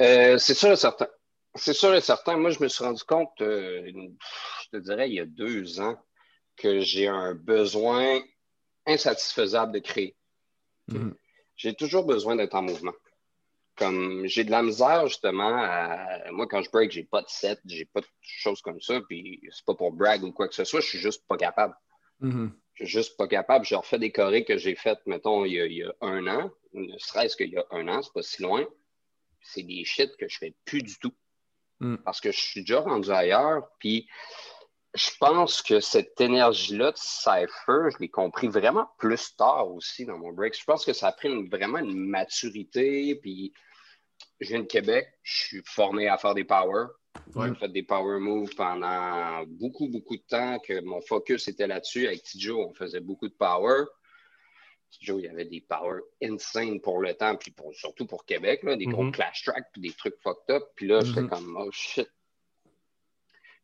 Euh, 0.02 0.36
c'est 0.36 0.54
sûr 0.54 0.72
et 0.72 0.76
certain. 0.76 1.06
C'est 1.54 1.74
sûr 1.74 1.94
et 1.94 2.00
certain. 2.00 2.36
Moi, 2.36 2.50
je 2.50 2.60
me 2.60 2.66
suis 2.66 2.82
rendu 2.82 3.04
compte, 3.04 3.40
euh, 3.40 3.86
je 3.86 4.68
te 4.72 4.76
dirais, 4.78 5.08
il 5.08 5.14
y 5.14 5.20
a 5.20 5.26
deux 5.26 5.78
ans, 5.80 5.96
que 6.56 6.80
j'ai 6.80 7.06
un 7.06 7.34
besoin 7.34 8.20
insatisfaisable 8.84 9.70
de 9.70 9.78
créer. 9.78 10.16
Mhm. 10.88 11.14
J'ai 11.54 11.74
toujours 11.74 12.04
besoin 12.04 12.34
d'être 12.34 12.54
en 12.54 12.62
mouvement. 12.62 12.94
Comme 13.76 14.26
j'ai 14.26 14.42
de 14.42 14.50
la 14.50 14.64
misère, 14.64 15.06
justement, 15.06 15.54
à- 15.56 16.32
moi, 16.32 16.48
quand 16.48 16.62
je 16.62 16.70
break, 16.70 16.90
j'ai 16.90 17.04
pas 17.04 17.22
de 17.22 17.28
set, 17.28 17.60
j'ai 17.64 17.84
pas 17.84 18.00
de 18.00 18.06
choses 18.20 18.60
comme 18.60 18.80
ça, 18.80 19.00
puis 19.08 19.40
c'est 19.52 19.64
pas 19.64 19.76
pour 19.76 19.92
brag 19.92 20.24
ou 20.24 20.32
quoi 20.32 20.48
que 20.48 20.54
ce 20.56 20.64
soit, 20.64 20.80
je 20.80 20.88
suis 20.88 20.98
juste 20.98 21.24
pas 21.28 21.36
capable. 21.36 21.76
Mhm. 22.18 22.50
Suis 22.50 22.59
juste 22.80 23.16
pas 23.16 23.28
capable. 23.28 23.64
Je 23.64 23.74
refais 23.74 23.98
des 23.98 24.12
chorés 24.12 24.44
que 24.44 24.56
j'ai 24.58 24.74
faites, 24.74 25.00
mettons, 25.06 25.44
il 25.44 25.52
y, 25.54 25.60
a, 25.60 25.66
il 25.66 25.76
y 25.78 25.82
a 25.82 25.92
un 26.00 26.26
an, 26.26 26.50
ne 26.72 26.96
serait-ce 26.98 27.36
qu'il 27.36 27.50
y 27.50 27.56
a 27.56 27.66
un 27.70 27.88
an, 27.88 28.02
c'est 28.02 28.12
pas 28.12 28.22
si 28.22 28.42
loin. 28.42 28.66
C'est 29.42 29.62
des 29.62 29.84
shit 29.84 30.16
que 30.16 30.28
je 30.28 30.38
fais 30.38 30.54
plus 30.64 30.82
du 30.82 30.98
tout. 30.98 31.12
Mm. 31.80 31.96
Parce 32.04 32.20
que 32.20 32.30
je 32.30 32.38
suis 32.38 32.60
déjà 32.60 32.80
rendu 32.80 33.10
ailleurs. 33.10 33.68
Puis 33.78 34.08
je 34.94 35.10
pense 35.18 35.62
que 35.62 35.80
cette 35.80 36.20
énergie-là 36.20 36.92
de 36.92 36.96
Cypher, 36.96 37.90
je 37.92 37.98
l'ai 38.00 38.10
compris 38.10 38.48
vraiment 38.48 38.88
plus 38.98 39.34
tard 39.36 39.70
aussi 39.70 40.04
dans 40.04 40.18
mon 40.18 40.32
break. 40.32 40.58
Je 40.58 40.64
pense 40.64 40.84
que 40.84 40.92
ça 40.92 41.08
a 41.08 41.12
pris 41.12 41.28
une- 41.28 41.48
vraiment 41.48 41.78
une 41.78 41.94
maturité. 41.94 43.14
Puis 43.16 43.52
je 44.40 44.48
viens 44.48 44.60
de 44.60 44.66
Québec, 44.66 45.08
je 45.22 45.44
suis 45.46 45.62
formé 45.64 46.08
à 46.08 46.18
faire 46.18 46.34
des 46.34 46.44
power. 46.44 46.86
Ouais. 47.34 47.48
J'ai 47.48 47.54
fait 47.54 47.68
des 47.68 47.82
power 47.82 48.18
moves 48.18 48.54
pendant 48.54 49.44
beaucoup, 49.46 49.88
beaucoup 49.88 50.16
de 50.16 50.22
temps 50.22 50.58
que 50.60 50.80
mon 50.80 51.00
focus 51.00 51.48
était 51.48 51.66
là-dessus. 51.66 52.06
Avec 52.06 52.22
Tijo, 52.22 52.60
on 52.60 52.74
faisait 52.74 53.00
beaucoup 53.00 53.28
de 53.28 53.34
power. 53.34 53.84
Tijo, 54.90 55.18
il 55.18 55.24
y 55.24 55.28
avait 55.28 55.44
des 55.44 55.60
power 55.60 56.00
insane 56.22 56.80
pour 56.80 57.00
le 57.00 57.14
temps, 57.14 57.36
puis 57.36 57.50
pour- 57.52 57.74
surtout 57.74 58.06
pour 58.06 58.24
Québec, 58.24 58.62
là, 58.64 58.76
des 58.76 58.86
gros 58.86 59.04
Mhm. 59.04 59.12
clash 59.12 59.44
tracks, 59.44 59.66
puis 59.72 59.80
des 59.82 59.92
trucs 59.92 60.16
fucked 60.22 60.50
up. 60.54 60.64
Puis 60.74 60.86
là, 60.88 61.00
j'étais 61.04 61.22
Mhm. 61.22 61.28
comme, 61.28 61.56
oh 61.56 61.70
shit. 61.72 62.08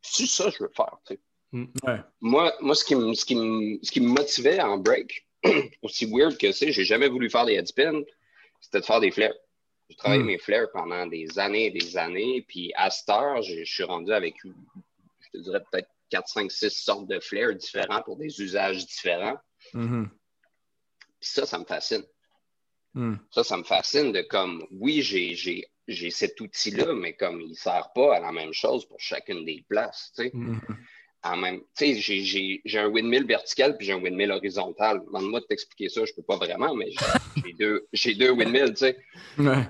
C'est 0.01 0.27
ça 0.27 0.45
que 0.45 0.57
je 0.57 0.63
veux 0.63 0.71
faire, 0.75 0.97
tu 1.05 1.15
sais. 1.15 1.19
Ouais. 1.53 1.99
Moi, 2.21 2.53
moi 2.61 2.75
ce, 2.75 2.83
qui 2.85 2.95
me, 2.95 3.13
ce, 3.13 3.25
qui 3.25 3.35
me, 3.35 3.79
ce 3.81 3.91
qui 3.91 4.01
me 4.01 4.07
motivait 4.09 4.61
en 4.61 4.77
break, 4.77 5.27
aussi 5.81 6.05
weird 6.05 6.37
que 6.37 6.51
c'est, 6.51 6.71
j'ai 6.71 6.83
jamais 6.85 7.07
voulu 7.07 7.29
faire 7.29 7.45
des 7.45 7.53
headspins, 7.53 8.03
c'était 8.61 8.81
de 8.81 8.85
faire 8.85 8.99
des 8.99 9.11
flares. 9.11 9.33
J'ai 9.89 9.95
travaillé 9.95 10.23
Mm. 10.23 10.27
mes 10.27 10.37
flares 10.37 10.67
pendant 10.73 11.05
des 11.07 11.39
années 11.39 11.67
et 11.67 11.71
des 11.71 11.97
années, 11.97 12.43
puis 12.47 12.71
à 12.75 12.89
cette 12.89 13.09
heure, 13.09 13.41
je 13.41 13.63
suis 13.63 13.83
rendu 13.83 14.11
avec, 14.11 14.35
je 14.43 15.29
te 15.31 15.43
dirais 15.43 15.61
peut-être 15.71 15.89
4, 16.09 16.27
5, 16.27 16.51
6 16.51 16.69
sortes 16.71 17.07
de 17.07 17.19
flares 17.19 17.53
différents 17.55 18.01
pour 18.01 18.17
des 18.17 18.41
usages 18.41 18.85
différents. 18.85 19.37
Mhm. 19.73 20.09
Puis 21.19 21.29
ça, 21.29 21.45
ça 21.45 21.57
me 21.57 21.65
fascine. 21.65 22.03
Mhm. 22.93 23.19
Ça, 23.31 23.43
ça 23.43 23.57
me 23.57 23.63
fascine 23.63 24.11
de 24.11 24.21
comme, 24.21 24.65
oui, 24.71 25.01
j'ai, 25.01 25.65
cet 26.11 26.39
outil-là, 26.41 26.93
mais 26.93 27.13
comme 27.13 27.39
il 27.41 27.49
ne 27.49 27.53
sert 27.55 27.91
pas 27.93 28.17
à 28.17 28.19
la 28.19 28.31
même 28.31 28.53
chose 28.53 28.85
pour 28.87 28.99
chacune 28.99 29.45
des 29.45 29.63
places, 29.69 30.11
tu 30.15 30.23
sais. 30.23 30.31
Mhm. 30.33 30.59
en 31.23 31.35
même. 31.35 31.59
Tu 31.75 31.95
sais, 32.01 32.61
j'ai- 32.63 32.79
un 32.79 32.87
windmill 32.87 33.25
vertical 33.25 33.75
puis 33.75 33.85
j'ai 33.87 33.91
un 33.93 34.01
windmill 34.01 34.31
horizontal. 34.31 35.01
Demande-moi 35.05 35.41
de 35.41 35.45
t'expliquer 35.45 35.89
ça, 35.89 36.05
je 36.05 36.13
peux 36.13 36.21
pas 36.21 36.37
vraiment, 36.37 36.73
mais 36.75 36.89
j'ai- 36.91 37.53
deux, 37.53 37.85
deux 38.15 38.29
windmills, 38.31 38.69
tu 38.69 38.75
sais. 38.77 38.97
Ouais. 39.37 39.63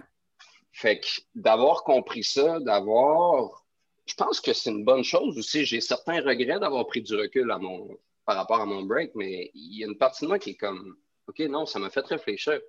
Fait 0.78 1.00
que 1.00 1.08
d'avoir 1.34 1.84
compris 1.84 2.24
ça, 2.24 2.60
d'avoir. 2.60 3.66
Je 4.06 4.14
pense 4.14 4.40
que 4.40 4.54
c'est 4.54 4.70
une 4.70 4.86
bonne 4.86 5.04
chose 5.04 5.36
aussi. 5.36 5.66
J'ai 5.66 5.82
certains 5.82 6.22
regrets 6.22 6.60
d'avoir 6.60 6.86
pris 6.86 7.02
du 7.02 7.16
recul 7.16 7.50
à 7.50 7.58
mon, 7.58 7.98
par 8.26 8.36
rapport 8.36 8.62
à 8.62 8.66
mon 8.68 8.84
break, 8.84 9.16
mais 9.16 9.50
il 9.56 9.80
y 9.80 9.84
a 9.84 9.88
une 9.88 9.98
partie 9.98 10.26
de 10.26 10.28
moi 10.28 10.38
qui 10.38 10.52
est 10.52 10.56
comme 10.56 10.96
OK, 11.26 11.40
non, 11.40 11.66
ça 11.66 11.80
m'a 11.80 11.90
fait 11.90 12.06
réfléchir. 12.06 12.62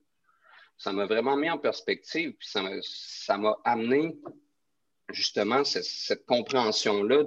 ça 0.78 0.90
m'a 0.90 1.04
vraiment 1.04 1.36
mis 1.36 1.50
en 1.50 1.58
perspective, 1.58 2.32
puis 2.32 2.48
ça 2.48 3.36
m'a 3.36 3.58
amené 3.62 4.16
justement 5.10 5.62
cette, 5.64 6.24
compréhension-là 6.24 7.24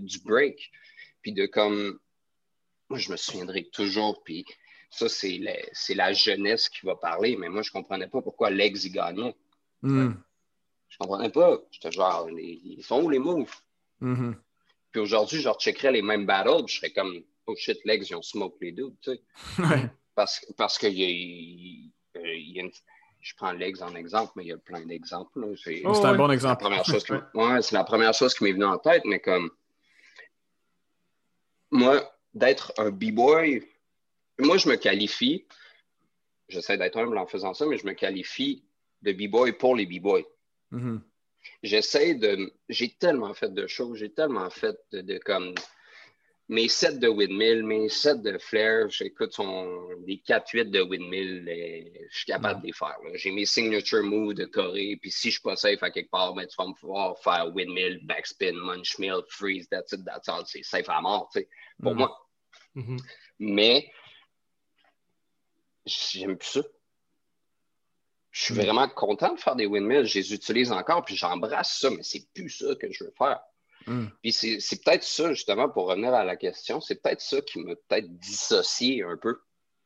du 0.00 0.18
break, 0.24 0.72
puis 1.22 1.32
de 1.32 1.46
comme, 1.46 2.00
moi 2.88 2.98
je 2.98 3.12
me 3.12 3.16
souviendrai 3.16 3.68
toujours, 3.72 4.20
puis 4.24 4.44
ça 4.90 5.08
c'est 5.08 5.38
la, 5.94 6.12
jeunesse 6.12 6.68
qui 6.68 6.84
va 6.84 6.96
parler, 6.96 7.36
mais 7.36 7.48
moi 7.48 7.62
je 7.62 7.70
comprenais 7.70 8.08
pas 8.08 8.20
pourquoi 8.20 8.50
Legs 8.50 8.84
y 8.84 8.90
gagnait. 8.90 9.36
Mm. 9.84 10.14
Je 10.88 10.96
comprenais 10.98 11.30
pas. 11.30 11.58
J'étais 11.70 11.92
genre, 11.92 12.28
ils 12.30 12.82
sont 12.82 13.02
où 13.02 13.10
les 13.10 13.18
moves? 13.18 13.54
Mm-hmm. 14.00 14.34
Puis 14.92 15.00
aujourd'hui, 15.00 15.40
je 15.40 15.48
recheckerais 15.48 15.92
les 15.92 16.02
mêmes 16.02 16.26
battles, 16.26 16.68
je 16.68 16.76
serais 16.76 16.90
comme, 16.90 17.22
oh 17.46 17.54
shit, 17.56 17.78
Legs, 17.84 18.06
ils 18.08 18.14
ont 18.14 18.22
smoke 18.22 18.56
les 18.60 18.72
deux, 18.72 18.92
tu 19.02 19.12
sais. 19.12 19.20
Parce, 20.14 20.46
parce 20.56 20.78
qu'il 20.78 20.92
y 20.92 21.02
a, 21.02 21.10
y 21.10 22.60
a 22.60 22.62
une, 22.62 22.70
je 23.20 23.34
prends 23.36 23.50
l'ex 23.50 23.82
en 23.82 23.96
exemple, 23.96 24.30
mais 24.36 24.44
il 24.44 24.48
y 24.50 24.52
a 24.52 24.58
plein 24.58 24.86
d'exemples. 24.86 25.56
C'est 25.56 25.82
oh, 25.84 26.06
un 26.06 26.14
bon 26.14 26.30
exemple. 26.30 26.64
c'est 27.62 27.72
la 27.72 27.82
première 27.82 28.14
chose 28.14 28.32
qui 28.32 28.44
m'est 28.44 28.52
venue 28.52 28.64
en 28.64 28.78
tête, 28.78 29.02
mais 29.06 29.18
comme 29.18 29.50
moi, 31.72 32.08
d'être 32.32 32.72
un 32.78 32.90
b-boy, 32.90 33.68
moi, 34.38 34.56
je 34.56 34.68
me 34.68 34.76
qualifie, 34.76 35.48
j'essaie 36.48 36.78
d'être 36.78 36.96
humble 36.96 37.18
en 37.18 37.26
faisant 37.26 37.54
ça, 37.54 37.66
mais 37.66 37.76
je 37.76 37.86
me 37.86 37.94
qualifie 37.94 38.62
de 39.04 39.12
b-boy 39.12 39.52
pour 39.52 39.76
les 39.76 39.86
b-boys. 39.86 40.24
Mm-hmm. 40.72 41.00
J'essaie 41.62 42.14
de. 42.14 42.52
J'ai 42.68 42.90
tellement 42.94 43.34
fait 43.34 43.52
de 43.52 43.66
choses, 43.66 43.98
j'ai 43.98 44.12
tellement 44.12 44.50
fait 44.50 44.76
de 44.92 45.18
comme 45.18 45.54
mes 46.48 46.68
sets 46.68 46.98
de 46.98 47.08
windmill, 47.08 47.62
mes 47.64 47.88
sets 47.88 48.18
de 48.18 48.36
flare, 48.38 48.90
j'écoute 48.90 49.32
son, 49.32 49.88
les 50.06 50.16
4-8 50.16 50.70
de 50.70 50.82
windmill, 50.82 51.44
je 52.10 52.16
suis 52.16 52.26
capable 52.26 52.60
de 52.60 52.66
les 52.66 52.72
faire. 52.72 52.96
J'ai 53.14 53.30
mes 53.30 53.46
signature 53.46 54.02
moves 54.02 54.34
de 54.34 54.44
Corée, 54.44 54.98
puis 55.00 55.10
si 55.10 55.28
je 55.28 55.34
suis 55.34 55.42
pas 55.42 55.56
safe 55.56 55.82
à 55.82 55.90
quelque 55.90 56.10
part, 56.10 56.34
ben, 56.34 56.46
tu 56.46 56.54
vas 56.58 56.66
me 56.66 56.74
pouvoir 56.74 57.18
faire 57.18 57.50
windmill, 57.54 58.00
backspin, 58.04 58.52
munch 58.52 58.98
mill, 58.98 59.22
freeze, 59.28 59.68
that's 59.70 59.92
it, 59.92 60.04
that's 60.04 60.28
all. 60.28 60.44
C'est 60.46 60.62
safe 60.62 60.88
à 60.88 61.00
mort, 61.00 61.30
tu 61.32 61.40
sais, 61.40 61.48
pour 61.82 61.94
mm. 61.94 61.98
moi. 61.98 62.28
Mm-hmm. 62.76 63.00
Mais 63.38 63.90
j'aime 65.86 66.36
plus 66.36 66.48
ça. 66.48 66.60
Je 68.34 68.42
suis 68.42 68.54
vraiment 68.54 68.88
content 68.88 69.32
de 69.32 69.38
faire 69.38 69.54
des 69.54 69.64
windmills. 69.64 70.06
Je 70.06 70.18
les 70.18 70.34
utilise 70.34 70.72
encore, 70.72 71.04
puis 71.04 71.14
j'embrasse 71.14 71.78
ça, 71.78 71.88
mais 71.90 72.02
c'est 72.02 72.26
plus 72.34 72.50
ça 72.50 72.74
que 72.74 72.90
je 72.92 73.04
veux 73.04 73.14
faire. 73.16 73.40
Mm. 73.86 74.06
Puis 74.22 74.32
c'est 74.32 74.84
peut-être 74.84 75.04
ça, 75.04 75.32
justement, 75.32 75.68
pour 75.68 75.86
revenir 75.86 76.12
à 76.12 76.24
la 76.24 76.34
question, 76.34 76.80
c'est 76.80 77.00
peut-être 77.00 77.20
ça 77.20 77.40
qui 77.42 77.60
m'a 77.60 77.76
peut-être 77.76 78.12
dissocié 78.18 79.04
un 79.04 79.16
peu 79.16 79.40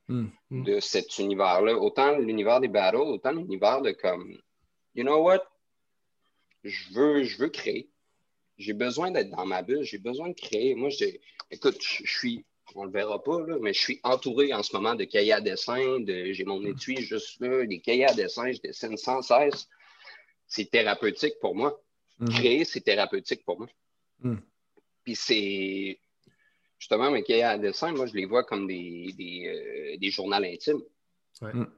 mm. 0.09 0.29
Mm. 0.49 0.65
de 0.65 0.81
cet 0.81 1.19
univers-là. 1.19 1.75
Autant 1.75 2.17
l'univers 2.17 2.61
des 2.61 2.69
battles, 2.69 2.97
autant 2.97 3.33
l'univers 3.33 3.83
de 3.83 3.91
comme, 3.91 4.41
you 4.95 5.05
know 5.05 5.23
what, 5.23 5.45
je 6.65 6.95
veux, 6.95 7.25
je 7.25 7.37
veux 7.37 7.51
créer. 7.51 7.91
J'ai 8.57 8.73
besoin 8.73 9.11
d'être 9.11 9.29
dans 9.29 9.45
ma 9.45 9.61
bulle, 9.61 9.83
j'ai 9.83 9.99
besoin 9.99 10.31
de 10.31 10.35
créer. 10.35 10.75
Moi, 10.75 10.89
écoute, 11.51 11.83
je 11.83 12.11
suis, 12.11 12.47
on 12.75 12.85
le 12.85 12.91
verra 12.91 13.23
pas, 13.23 13.41
là, 13.47 13.57
mais 13.61 13.73
je 13.73 13.81
suis 13.81 14.01
entouré 14.03 14.53
en 14.53 14.63
ce 14.63 14.75
moment 14.75 14.95
de 14.95 15.05
cahiers 15.05 15.33
à 15.33 15.41
dessin, 15.41 16.01
de, 16.01 16.33
j'ai 16.33 16.45
mon 16.45 16.65
étui 16.65 16.97
juste 17.03 17.41
là, 17.41 17.65
des 17.67 17.81
cahiers 17.81 18.07
à 18.07 18.15
dessin, 18.15 18.51
je 18.53 18.61
dessine 18.61 18.97
sans 18.97 19.23
cesse. 19.23 19.69
C'est 20.47 20.71
thérapeutique 20.71 21.35
pour 21.41 21.55
moi. 21.55 21.81
Créer, 22.31 22.65
c'est 22.65 22.81
thérapeutique 22.81 23.45
pour 23.45 23.59
moi. 23.59 23.69
Hmm. 24.21 24.39
Puis 25.05 25.15
c'est 25.15 26.01
justement 26.79 27.11
mes 27.11 27.23
cahiers 27.23 27.45
à 27.45 27.59
dessin, 27.59 27.93
moi, 27.93 28.07
je 28.07 28.15
les 28.15 28.25
vois 28.25 28.45
comme 28.45 28.67
des, 28.67 29.13
des, 29.17 29.99
euh, 30.03 30.11
journaux 30.11 30.37
intimes. 30.37 30.83
Ouais. 31.41 31.53
Hmm. 31.53 31.71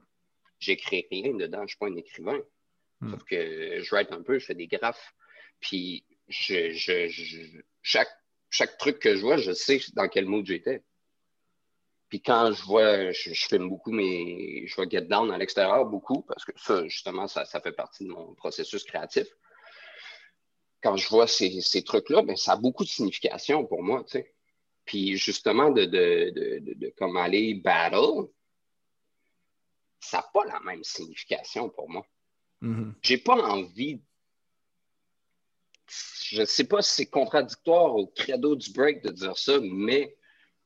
J'écris 0.59 1.05
rien 1.11 1.33
dedans, 1.33 1.59
je 1.59 1.63
ne 1.63 1.67
suis 1.67 1.77
pas 1.77 1.87
un 1.87 1.95
écrivain. 1.95 2.39
Hmm. 3.01 3.11
Sauf 3.11 3.23
que 3.23 3.81
je 3.81 3.95
write 3.95 4.11
un 4.11 4.21
peu, 4.21 4.39
je 4.39 4.45
fais 4.45 4.55
des 4.55 4.67
graphes. 4.67 5.13
Puis 5.59 6.03
je, 6.27 7.07
chaque, 7.81 8.09
chaque 8.51 8.77
truc 8.77 8.99
que 8.99 9.15
je 9.15 9.21
vois, 9.21 9.37
je 9.37 9.51
sais 9.51 9.81
dans 9.93 10.07
quel 10.07 10.25
mood 10.25 10.45
j'étais. 10.45 10.83
Puis 12.09 12.21
quand 12.21 12.51
je 12.51 12.63
vois, 12.63 13.11
je, 13.11 13.33
filme 13.33 13.69
beaucoup, 13.69 13.91
mais 13.91 14.67
je 14.67 14.75
vois 14.75 14.87
Get 14.87 15.03
Down 15.03 15.31
à 15.31 15.37
l'extérieur 15.39 15.85
beaucoup, 15.85 16.21
parce 16.23 16.45
que 16.45 16.51
ça, 16.57 16.85
justement, 16.87 17.27
ça, 17.27 17.45
ça 17.45 17.59
fait 17.61 17.71
partie 17.71 18.03
de 18.03 18.09
mon 18.09 18.35
processus 18.35 18.83
créatif 18.83 19.27
quand 20.81 20.97
je 20.97 21.07
vois 21.09 21.27
ces, 21.27 21.83
trucs-là, 21.83 22.23
ben, 22.23 22.35
ça 22.35 22.53
a 22.53 22.57
beaucoup 22.57 22.83
de 22.83 22.89
signification 22.89 23.65
pour 23.65 23.83
moi, 23.83 24.03
tu 24.03 24.13
sais. 24.13 24.33
Puis 24.85 25.15
justement, 25.15 25.69
de, 25.69 25.85
de, 25.85 26.93
comme 26.97 27.17
aller 27.17 27.53
battle, 27.53 28.27
ça 29.99 30.17
n'a 30.17 30.29
pas 30.33 30.45
la 30.45 30.59
même 30.61 30.83
signification 30.83 31.69
pour 31.69 31.89
moi. 31.89 32.05
Mm-hmm. 32.63 32.93
J'ai 33.03 33.17
pas 33.19 33.35
envie. 33.35 34.01
Je 36.23 36.41
ne 36.41 36.45
sais 36.45 36.63
pas 36.63 36.81
si 36.81 36.93
c'est 36.93 37.05
contradictoire 37.07 37.95
au 37.95 38.07
credo 38.07 38.55
du 38.55 38.71
break 38.71 39.03
de 39.03 39.11
dire 39.11 39.37
ça, 39.37 39.59
mais 39.61 40.15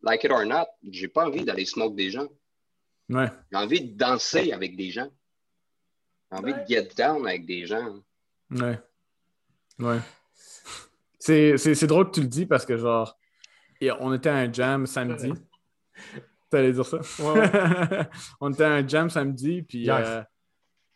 like 0.03 0.23
it 0.23 0.31
or 0.31 0.45
not, 0.45 0.67
j'ai 0.89 1.07
pas 1.07 1.25
envie 1.25 1.43
d'aller 1.43 1.65
smoke 1.65 1.95
des 1.95 2.11
gens. 2.11 2.27
Ouais. 3.09 3.29
J'ai 3.51 3.57
envie 3.57 3.81
de 3.81 3.97
danser 3.97 4.51
avec 4.51 4.75
des 4.75 4.91
gens. 4.91 5.09
J'ai 6.31 6.38
envie 6.38 6.53
de 6.53 6.65
get 6.67 6.89
down 6.97 7.27
avec 7.27 7.45
des 7.45 7.65
gens. 7.65 7.99
Ouais. 8.51 8.79
Ouais. 9.79 9.99
C'est 11.19 11.88
drôle 11.88 12.07
que 12.07 12.15
tu 12.15 12.21
le 12.21 12.27
dis 12.27 12.45
parce 12.45 12.65
que, 12.65 12.77
genre, 12.77 13.17
on 13.99 14.13
était 14.13 14.29
à 14.29 14.35
un 14.35 14.53
jam 14.53 14.85
samedi. 14.85 15.31
T'allais 16.49 16.71
dire 16.73 16.85
ça? 16.85 16.97
Ouais, 17.19 18.07
on 18.39 18.53
était 18.53 18.63
à 18.63 18.73
un 18.73 18.88
jam 18.88 19.09
samedi, 19.09 19.63
puis. 19.63 19.89
Euh, 19.89 20.21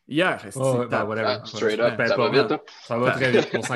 hier 0.09 0.39
c'est 0.41 0.57
oh, 0.57 0.85
ben, 0.89 1.05
whatever. 1.05 1.39
straight 1.45 1.79
up, 1.79 2.01
ça, 2.05 2.17
va 2.17 2.29
vite, 2.29 2.51
hein? 2.51 2.59
ça 2.83 2.97
va 2.97 3.11
très 3.11 3.31
vite, 3.31 3.49
on 3.53 3.61
s'en 3.61 3.75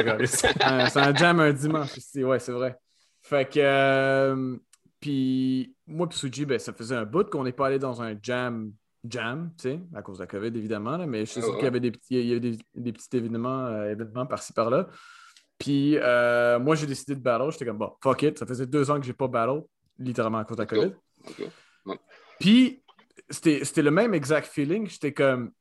C'est 0.87 0.99
un 0.99 1.15
jam 1.15 1.39
un 1.39 1.53
dimanche 1.53 1.95
ici, 1.97 2.23
ouais, 2.23 2.39
c'est 2.39 2.51
vrai. 2.51 2.75
Fait 3.21 3.49
que. 3.49 3.59
Euh, 3.59 4.57
puis, 4.99 5.75
moi, 5.85 6.07
puis 6.07 6.17
Suji, 6.17 6.45
ben, 6.45 6.57
ça 6.59 6.71
faisait 6.73 6.95
un 6.95 7.05
bout 7.05 7.29
qu'on 7.29 7.43
n'est 7.43 7.51
pas 7.51 7.67
allé 7.67 7.77
dans 7.77 8.01
un 8.01 8.15
jam 8.21 8.71
jam, 9.07 9.51
tu 9.57 9.69
sais, 9.69 9.79
à 9.93 10.01
cause 10.01 10.17
de 10.17 10.23
la 10.23 10.27
COVID, 10.27 10.47
évidemment, 10.47 10.97
là, 10.97 11.05
mais 11.05 11.25
je 11.25 11.31
suis 11.31 11.41
sûr 11.41 11.55
qu'il 11.55 11.65
y 11.65 11.67
avait 11.67 11.79
des 11.79 11.91
petits, 11.91 12.15
il 12.15 12.25
y 12.25 12.31
avait 12.31 12.39
des, 12.39 12.57
des 12.75 12.93
petits 12.93 13.15
événements, 13.17 13.65
euh, 13.65 13.91
événements 13.91 14.25
par-ci 14.25 14.53
par-là. 14.53 14.87
Puis 15.59 15.97
euh, 15.97 16.59
moi, 16.59 16.75
j'ai 16.75 16.87
décidé 16.87 17.15
de 17.15 17.21
battle. 17.21 17.51
J'étais 17.51 17.65
comme, 17.65 17.77
bon, 17.77 17.93
fuck 18.01 18.21
it. 18.23 18.37
Ça 18.37 18.45
faisait 18.45 18.65
deux 18.65 18.89
ans 18.91 18.99
que 18.99 19.05
j'ai 19.05 19.13
pas 19.13 19.27
battle, 19.27 19.61
littéralement 19.97 20.39
à 20.39 20.45
cause 20.45 20.57
de 20.57 20.63
la 20.63 20.67
COVID. 20.67 20.93
Puis 22.39 22.83
c'était 23.29 23.81
le 23.81 23.91
même 23.91 24.13
exact 24.13 24.47
feeling. 24.47 24.87
J'étais 24.89 25.13
comme. 25.13 25.51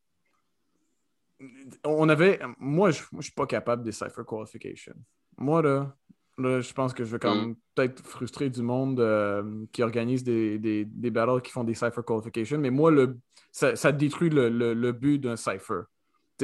On 1.85 2.09
avait. 2.09 2.40
Moi, 2.59 2.90
je 2.90 3.02
ne 3.12 3.22
suis 3.22 3.33
pas 3.33 3.46
capable 3.46 3.83
des 3.83 3.92
Cypher 3.92 4.22
Qualification. 4.26 4.94
Moi, 5.38 5.62
là, 5.62 5.94
là 6.38 6.61
je 6.61 6.72
pense 6.72 6.92
que 6.92 7.05
je 7.05 7.12
vais 7.12 7.18
quand 7.18 7.35
même 7.35 7.50
mm. 7.50 7.57
peut-être 7.74 8.07
frustrer 8.07 8.50
du 8.50 8.62
monde 8.62 9.00
euh, 9.00 9.64
qui 9.72 9.83
organise 9.83 10.24
des, 10.24 10.59
des, 10.59 10.85
des, 10.85 11.11
battles 11.11 11.42
qui 11.42 11.52
font 11.52 11.64
des 11.64 11.74
Cypher 11.74 12.02
Qualification. 12.07 12.59
Mais 12.59 12.70
moi, 12.70 12.90
le, 12.90 13.18
ça, 13.50 13.76
ça 13.76 13.92
détruit 13.92 14.31
le, 14.31 14.48
le, 14.48 14.74
le 14.74 14.92
but 14.92 15.18
d'un 15.18 15.37
Cypher 15.37 15.83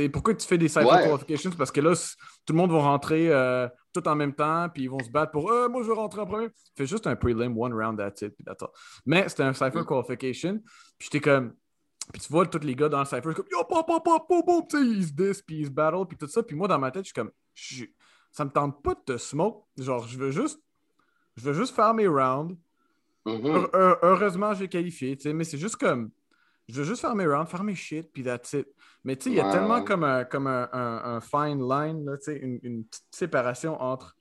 pourquoi 0.08 0.34
tu 0.34 0.46
fais 0.46 0.58
des 0.58 0.68
cypher 0.68 0.86
qualifications? 0.86 1.50
Parce 1.58 1.72
que 1.72 1.80
là, 1.80 1.94
tout 2.46 2.52
le 2.52 2.58
monde 2.58 2.70
va 2.70 2.78
rentrer 2.78 3.32
euh, 3.32 3.66
tout 3.92 4.06
en 4.06 4.14
même 4.14 4.34
temps, 4.34 4.68
puis 4.72 4.84
ils 4.84 4.90
vont 4.90 5.02
se 5.02 5.10
battre 5.10 5.32
pour 5.32 5.50
euh, 5.50 5.68
moi, 5.68 5.82
je 5.82 5.88
veux 5.88 5.94
rentrer 5.94 6.20
en 6.20 6.26
premier. 6.26 6.48
Fais 6.76 6.86
juste 6.86 7.08
un 7.08 7.16
prelim, 7.16 7.58
one 7.58 7.72
round, 7.72 7.98
that's 7.98 8.22
it, 8.22 8.34
puis 8.36 8.44
Mais 9.06 9.28
c'était 9.28 9.42
un 9.42 9.52
cypher 9.52 9.80
mm. 9.80 9.86
qualification, 9.86 10.60
puis 10.98 11.08
j'étais 11.10 11.20
comme. 11.20 11.54
Puis 12.12 12.22
tu 12.22 12.32
vois 12.32 12.46
tous 12.46 12.64
les 12.64 12.74
gars 12.74 12.88
dans 12.88 13.00
le 13.00 13.04
cypher, 13.04 13.34
comme 13.34 13.46
yo, 13.50 13.64
pop, 13.64 13.86
pop, 13.86 14.02
pop, 14.04 14.26
pop, 14.26 14.44
pop, 14.46 14.64
ils 14.74 15.06
se 15.06 15.12
disent, 15.12 15.42
puis 15.42 15.60
ils 15.60 15.66
se 15.66 15.70
battle, 15.70 16.06
puis 16.08 16.16
tout 16.16 16.26
ça. 16.26 16.42
Puis 16.42 16.56
moi, 16.56 16.68
dans 16.68 16.78
ma 16.78 16.90
tête, 16.90 17.04
je 17.04 17.12
suis 17.12 17.14
comme, 17.14 17.30
ça 18.30 18.44
me 18.44 18.50
tente 18.50 18.82
pas 18.82 18.94
de 18.94 19.00
te 19.00 19.18
smoke. 19.18 19.66
Genre, 19.76 20.06
je 20.06 20.18
veux 20.18 20.30
juste, 20.30 20.60
je 21.36 21.44
veux 21.44 21.52
juste 21.52 21.74
faire 21.74 21.92
mes 21.92 22.06
rounds. 22.06 22.56
Mm-hmm. 23.26 23.98
Heureusement, 24.02 24.54
j'ai 24.54 24.68
qualifié, 24.68 25.18
mais 25.34 25.44
c'est 25.44 25.58
juste 25.58 25.76
comme, 25.76 26.10
je 26.68 26.80
veux 26.80 26.84
juste 26.84 27.00
faire 27.00 27.14
mes 27.14 27.26
rounds, 27.26 27.50
faire 27.50 27.64
mes 27.64 27.74
shit, 27.74 28.10
puis 28.12 28.22
that's 28.22 28.52
it. 28.54 28.66
Mais 29.04 29.16
tu 29.16 29.24
sais, 29.24 29.30
il 29.30 29.36
y 29.36 29.40
a 29.40 29.50
tellement 29.50 29.82
comme 29.82 30.04
un, 30.04 30.24
comme 30.24 30.46
un, 30.46 31.20
fine 31.20 31.60
line, 31.60 32.04
là, 32.04 32.16
une, 32.26 32.58
une 32.62 32.84
petite 32.84 33.06
séparation 33.10 33.80
entre 33.80 34.16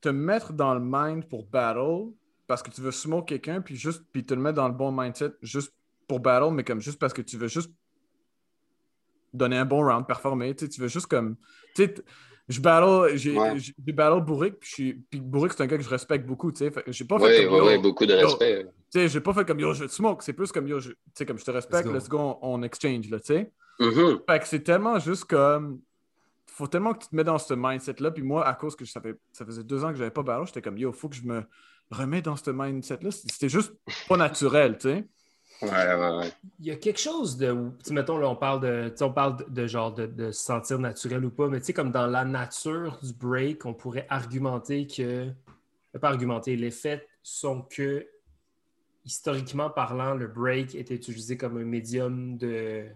te 0.00 0.08
mettre 0.08 0.52
dans 0.52 0.74
le 0.74 0.80
mind 0.80 1.28
pour 1.28 1.46
battle 1.46 2.12
parce 2.46 2.62
que 2.62 2.70
tu 2.70 2.80
veux 2.80 2.92
smoke 2.92 3.26
quelqu'un, 3.26 3.60
puis 3.60 3.76
juste 3.76 4.04
puis 4.12 4.24
te 4.24 4.34
le 4.34 4.40
mettre 4.40 4.56
dans 4.56 4.68
le 4.68 4.74
bon 4.74 4.92
mindset 4.92 5.32
juste 5.42 5.74
pour 6.06 6.20
battle, 6.20 6.52
mais 6.52 6.64
comme 6.64 6.80
juste 6.80 6.98
parce 6.98 7.12
que 7.12 7.22
tu 7.22 7.36
veux 7.36 7.48
juste 7.48 7.70
donner 9.36 9.56
un 9.56 9.64
bon 9.64 9.84
round, 9.84 10.06
performer. 10.06 10.54
Tu 10.54 10.80
veux 10.80 10.88
juste 10.88 11.06
comme. 11.06 11.36
Tu 11.74 11.84
sais, 11.84 11.94
je 12.48 12.60
battle, 12.60 13.16
j'ai 13.16 13.36
ouais. 13.36 13.58
battle 13.92 14.20
Bourric, 14.24 14.58
puis, 14.60 14.94
puis 15.10 15.20
Bourric, 15.20 15.52
c'est 15.52 15.62
un 15.62 15.66
gars 15.66 15.76
que 15.76 15.82
je 15.82 15.88
respecte 15.88 16.26
beaucoup, 16.26 16.52
tu 16.52 16.58
sais. 16.58 16.72
J'ai 16.86 17.04
pas 17.04 17.18
fait 17.18 17.46
comme, 17.46 17.66
ouais, 17.66 17.78
beaucoup 17.78 18.06
de 18.06 18.14
respect. 18.14 18.66
Tu 18.92 19.00
sais, 19.00 19.08
j'ai 19.08 19.20
pas 19.20 19.34
fait 19.34 19.44
comme 19.44 19.58
yo, 19.58 19.74
je 19.74 19.84
te 19.84 19.90
smoke, 19.90 20.22
c'est 20.22 20.32
plus 20.32 20.52
comme 20.52 20.68
yo, 20.68 20.80
tu 20.80 20.94
sais, 21.14 21.26
comme 21.26 21.38
je 21.38 21.44
te 21.44 21.50
respecte, 21.50 21.88
let's 21.88 22.08
go, 22.08 22.38
on, 22.40 22.62
exchange, 22.62 23.10
là, 23.10 23.18
tu 23.18 23.26
sais. 23.26 23.52
Mm-hmm. 23.80 24.20
Fait 24.30 24.38
que 24.38 24.46
c'est 24.46 24.60
tellement 24.60 24.98
juste 24.98 25.24
comme. 25.24 25.80
Faut 26.46 26.68
tellement 26.68 26.94
que 26.94 27.00
tu 27.00 27.08
te 27.08 27.16
mets 27.16 27.24
dans 27.24 27.36
ce 27.36 27.52
mindset-là. 27.52 28.12
Puis 28.12 28.22
moi, 28.22 28.46
à 28.46 28.54
cause 28.54 28.76
que 28.76 28.86
ça, 28.86 28.98
fait, 29.02 29.18
ça 29.30 29.44
faisait 29.44 29.62
deux 29.62 29.84
ans 29.84 29.90
que 29.90 29.98
j'avais 29.98 30.10
pas 30.10 30.22
battle, 30.22 30.46
j'étais 30.46 30.62
comme 30.62 30.78
yo, 30.78 30.92
faut 30.92 31.08
que 31.08 31.16
je 31.16 31.24
me 31.24 31.42
remets 31.90 32.22
dans 32.22 32.36
ce 32.36 32.50
mindset-là. 32.50 33.10
C'était 33.10 33.48
juste 33.48 33.74
pas 34.08 34.16
naturel, 34.16 34.78
tu 34.78 34.88
sais. 34.88 35.04
Ouais, 35.62 35.68
ouais, 35.70 36.18
ouais. 36.18 36.32
Il 36.60 36.66
y 36.66 36.70
a 36.70 36.76
quelque 36.76 37.00
chose 37.00 37.36
de. 37.36 37.52
Tu 37.52 37.88
sais, 37.88 37.94
mettons, 37.94 38.18
là, 38.18 38.28
on 38.28 38.36
parle 38.36 38.60
de. 38.60 38.88
tu 38.90 38.96
sais, 38.98 39.04
On 39.04 39.12
parle 39.12 39.36
de, 39.38 39.44
de 39.62 39.66
genre 39.66 39.92
de, 39.92 40.06
de 40.06 40.30
se 40.30 40.42
sentir 40.42 40.78
naturel 40.78 41.24
ou 41.24 41.30
pas, 41.30 41.48
mais 41.48 41.60
tu 41.60 41.66
sais, 41.66 41.72
comme 41.72 41.90
dans 41.90 42.06
la 42.06 42.24
nature 42.24 42.98
du 43.02 43.12
break, 43.12 43.64
on 43.64 43.74
pourrait 43.74 44.06
argumenter 44.08 44.86
que. 44.86 45.30
Pas 46.00 46.08
argumenter, 46.08 46.56
les 46.56 46.70
faits 46.70 47.08
sont 47.22 47.62
que, 47.62 48.06
historiquement 49.06 49.70
parlant, 49.70 50.14
le 50.14 50.26
break 50.26 50.74
est 50.74 50.90
utilisé 50.90 51.38
comme 51.38 51.56
un 51.56 51.64
médium 51.64 52.36
de, 52.36 52.86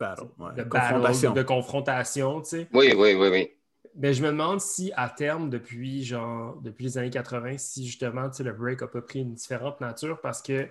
Battle, 0.00 0.24
ouais. 0.38 0.54
de 0.56 0.62
Confrontation. 0.64 1.30
battle, 1.30 1.42
de 1.42 1.46
confrontation, 1.46 2.40
tu 2.40 2.48
sais. 2.48 2.68
Oui, 2.72 2.92
oui, 2.96 3.14
oui, 3.14 3.28
oui. 3.28 3.50
Mais 3.96 4.14
je 4.14 4.22
me 4.22 4.28
demande 4.28 4.60
si, 4.60 4.92
à 4.96 5.08
terme, 5.10 5.50
depuis, 5.50 6.02
genre, 6.04 6.56
depuis 6.62 6.84
les 6.84 6.98
années 6.98 7.10
80, 7.10 7.58
si 7.58 7.86
justement 7.86 8.30
tu 8.30 8.38
sais, 8.38 8.42
le 8.42 8.52
break 8.52 8.80
n'a 8.80 8.86
pas 8.86 9.02
pris 9.02 9.20
une 9.20 9.34
différente 9.34 9.80
nature 9.80 10.20
parce 10.20 10.40
que 10.40 10.68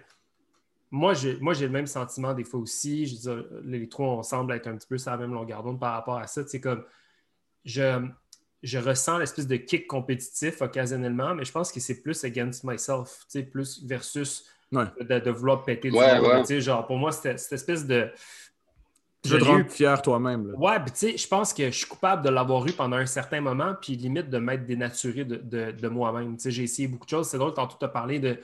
moi, 0.92 1.14
j'ai, 1.14 1.38
moi, 1.40 1.54
j'ai 1.54 1.66
le 1.66 1.72
même 1.72 1.88
sentiment 1.88 2.34
des 2.34 2.44
fois 2.44 2.60
aussi. 2.60 3.06
Je 3.06 3.16
veux 3.16 3.20
dire, 3.22 3.46
les 3.64 3.88
trois, 3.90 4.08
on 4.08 4.24
semble 4.24 4.54
être 4.54 4.68
un 4.68 4.76
petit 4.76 4.88
peu 4.88 4.98
sur 4.98 5.12
la 5.12 5.18
même 5.18 5.34
longueur 5.34 5.64
d'onde 5.64 5.80
par 5.80 5.94
rapport 5.94 6.18
à 6.18 6.28
ça. 6.28 6.42
C'est 6.48 6.60
comme 6.62 6.84
je, 7.66 8.08
je 8.64 8.78
ressens 8.80 9.18
l'espèce 9.20 9.48
de 9.48 9.56
kick 9.58 9.88
compétitif 9.88 10.62
occasionnellement, 10.62 11.36
mais 11.36 11.46
je 11.46 11.52
pense 11.52 11.72
que 11.72 11.80
c'est 11.80 12.02
plus 12.02 12.24
against 12.24 12.64
myself, 12.64 13.20
tu 13.22 13.40
sais, 13.40 13.44
plus 13.44 13.84
versus 13.86 14.46
Ouais. 14.72 14.86
de, 15.02 15.18
de 15.20 15.32
vouloir 15.32 15.64
péter 15.64 15.90
du 15.90 15.98
Ouais, 15.98 16.20
monde, 16.22 16.46
Genre, 16.48 16.86
pour 16.86 16.98
moi, 16.98 17.12
c'était 17.12 17.38
cette 17.38 17.54
espèce 17.54 17.88
de. 17.88 18.08
Je 19.26 19.36
te 19.36 19.44
eu 19.44 19.48
rendre 19.48 19.70
fier 19.70 20.02
toi-même. 20.02 20.48
là. 20.52 20.58
Ouais, 20.58 20.80
puis 20.80 20.92
tu 20.92 20.98
sais, 21.12 21.18
je 21.18 21.28
pense 21.28 21.54
que 21.54 21.66
je 21.66 21.76
suis 21.76 21.88
coupable 21.88 22.24
de 22.24 22.30
l'avoir 22.30 22.66
eu 22.68 22.72
pendant 22.72 22.98
un 22.98 23.06
certain 23.08 23.42
moment, 23.42 23.76
puis 23.82 23.96
limite 23.96 24.30
de 24.30 24.38
m'être 24.38 24.66
dénaturé 24.66 25.26
de, 25.26 25.36
de- 25.38 25.72
de 25.72 25.88
moi-même. 25.88 26.38
Tu 26.38 26.44
sais, 26.44 26.52
j'ai 26.52 26.64
essayé 26.64 26.88
beaucoup 26.88 27.06
de 27.06 27.10
choses. 27.10 27.28
C'est 27.28 27.38
drôle, 27.40 27.54
tantôt, 27.54 27.76
tu 27.80 27.84
as 27.86 27.90
parlé 27.90 28.20
de, 28.20 28.40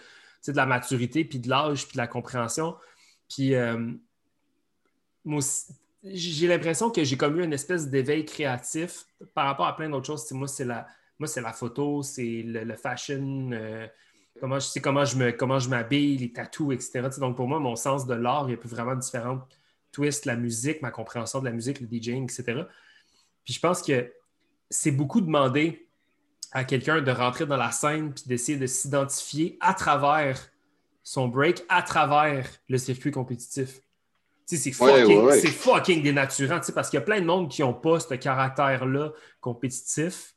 de 0.51 0.57
la 0.57 0.65
maturité, 0.65 1.25
puis 1.25 1.39
de 1.39 1.49
l'âge, 1.49 1.85
puis 1.87 1.93
de 1.93 1.97
la 1.97 2.07
compréhension. 2.07 2.75
Puis, 3.29 3.55
euh, 3.55 3.91
moi 5.23 5.39
aussi, 5.39 5.73
j'ai 6.03 6.47
l'impression 6.47 6.91
que 6.91 7.03
j'ai 7.03 7.17
comme 7.17 7.39
eu 7.39 7.43
une 7.43 7.53
espèce 7.53 7.89
d'éveil 7.89 8.25
créatif 8.25 9.05
par 9.33 9.45
rapport 9.45 9.65
à 9.65 9.75
plein 9.75 9.89
d'autres 9.89 10.05
choses. 10.05 10.29
Moi, 10.31 10.47
c'est 10.47 10.65
la, 10.65 10.85
moi, 11.19 11.27
c'est 11.27 11.41
la 11.41 11.53
photo, 11.53 12.03
c'est 12.03 12.43
le, 12.43 12.75
fashion, 12.75 13.49
euh, 13.53 13.87
comment 14.39 14.59
je 14.59 14.79
comment 14.79 15.05
je 15.05 15.17
me 15.17 15.31
comment 15.31 15.59
je 15.59 15.69
m'habille, 15.69 16.17
les 16.17 16.31
tatous, 16.31 16.73
etc. 16.73 17.09
Donc 17.19 17.37
pour 17.37 17.47
moi, 17.47 17.59
mon 17.59 17.75
sens 17.75 18.05
de 18.05 18.13
l'art 18.13 18.49
est 18.49 18.57
plus 18.57 18.69
vraiment 18.69 18.95
différent. 18.95 19.47
Twist, 19.91 20.25
la 20.25 20.35
musique, 20.35 20.81
ma 20.81 20.91
compréhension 20.91 21.39
de 21.39 21.45
la 21.45 21.51
musique, 21.51 21.79
le 21.79 21.87
DJing, 21.87 22.23
etc. 22.25 22.63
Puis 23.43 23.53
je 23.53 23.59
pense 23.59 23.81
que 23.81 24.11
c'est 24.69 24.91
beaucoup 24.91 25.21
demandé 25.21 25.84
à 26.55 26.63
quelqu'un 26.63 27.01
de 27.01 27.11
rentrer 27.11 27.45
dans 27.45 27.57
la 27.57 27.71
scène 27.71 28.13
puis 28.13 28.23
d'essayer 28.27 28.57
de 28.57 28.65
s'identifier 28.65 29.57
à 29.59 29.73
travers 29.73 30.39
son 31.03 31.27
break, 31.27 31.63
à 31.69 31.81
travers 31.83 32.47
le 32.69 32.77
circuit 32.77 33.11
compétitif. 33.11 33.81
Tu 34.47 34.55
sais, 34.55 34.57
c'est 34.57 34.71
fucking, 34.71 35.05
ouais, 35.17 35.23
ouais. 35.23 35.39
c'est 35.39 35.49
fucking 35.49 36.01
dénaturant, 36.01 36.59
tu 36.59 36.67
sais, 36.67 36.71
parce 36.73 36.89
qu'il 36.89 36.97
y 36.97 37.01
a 37.03 37.05
plein 37.05 37.19
de 37.19 37.25
monde 37.25 37.49
qui 37.49 37.61
n'ont 37.61 37.73
pas 37.73 37.99
ce 37.99 38.13
caractère-là 38.13 39.11
compétitif. 39.41 40.33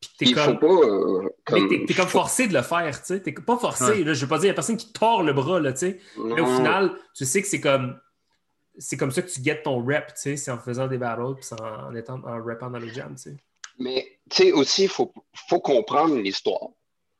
Puis 0.00 0.10
t'es 0.18 0.32
comme, 0.32 0.58
faut 0.58 0.66
pas. 0.66 0.86
euh, 0.86 1.28
comme, 1.46 1.68
t'es, 1.68 1.84
t'es 1.86 1.94
comme 1.94 2.08
forcé 2.08 2.46
de 2.46 2.52
le 2.54 2.62
faire, 2.62 2.98
tu 3.00 3.06
sais. 3.06 3.22
T'es 3.22 3.32
pas 3.32 3.56
forcé, 3.56 3.84
Ouais. 3.84 4.04
là, 4.04 4.12
je 4.12 4.20
veux 4.22 4.28
pas 4.28 4.36
dire, 4.36 4.44
il 4.44 4.48
n'y 4.48 4.52
a 4.52 4.54
personne 4.54 4.76
qui 4.76 4.92
tord 4.92 5.22
le 5.22 5.32
bras, 5.32 5.58
là, 5.60 5.72
tu 5.72 5.78
sais. 5.80 6.00
Mais 6.18 6.40
au 6.40 6.46
final, 6.46 6.92
tu 7.14 7.24
sais 7.24 7.40
que 7.40 7.48
c'est 7.48 7.60
comme 7.60 7.98
c'est 8.76 8.96
comme 8.96 9.10
ça 9.10 9.22
que 9.22 9.28
tu 9.30 9.40
guettes 9.40 9.62
ton 9.64 9.82
rep, 9.84 10.08
tu 10.08 10.12
sais, 10.16 10.36
c'est 10.36 10.50
en 10.50 10.58
faisant 10.58 10.86
des 10.86 10.98
battles 10.98 11.34
puis 11.34 11.44
c'est 11.44 11.60
en, 11.60 11.88
en 11.88 11.94
étant 11.94 12.20
en 12.24 12.42
rappant 12.44 12.70
dans 12.70 12.78
les 12.78 12.92
jams, 12.92 13.14
tu 13.16 13.22
sais. 13.30 13.36
Mais, 13.78 14.18
tu 14.30 14.36
sais, 14.36 14.52
aussi, 14.52 14.82
il 14.84 14.88
faut, 14.88 15.12
faut 15.48 15.60
comprendre 15.60 16.16
l'histoire. 16.16 16.68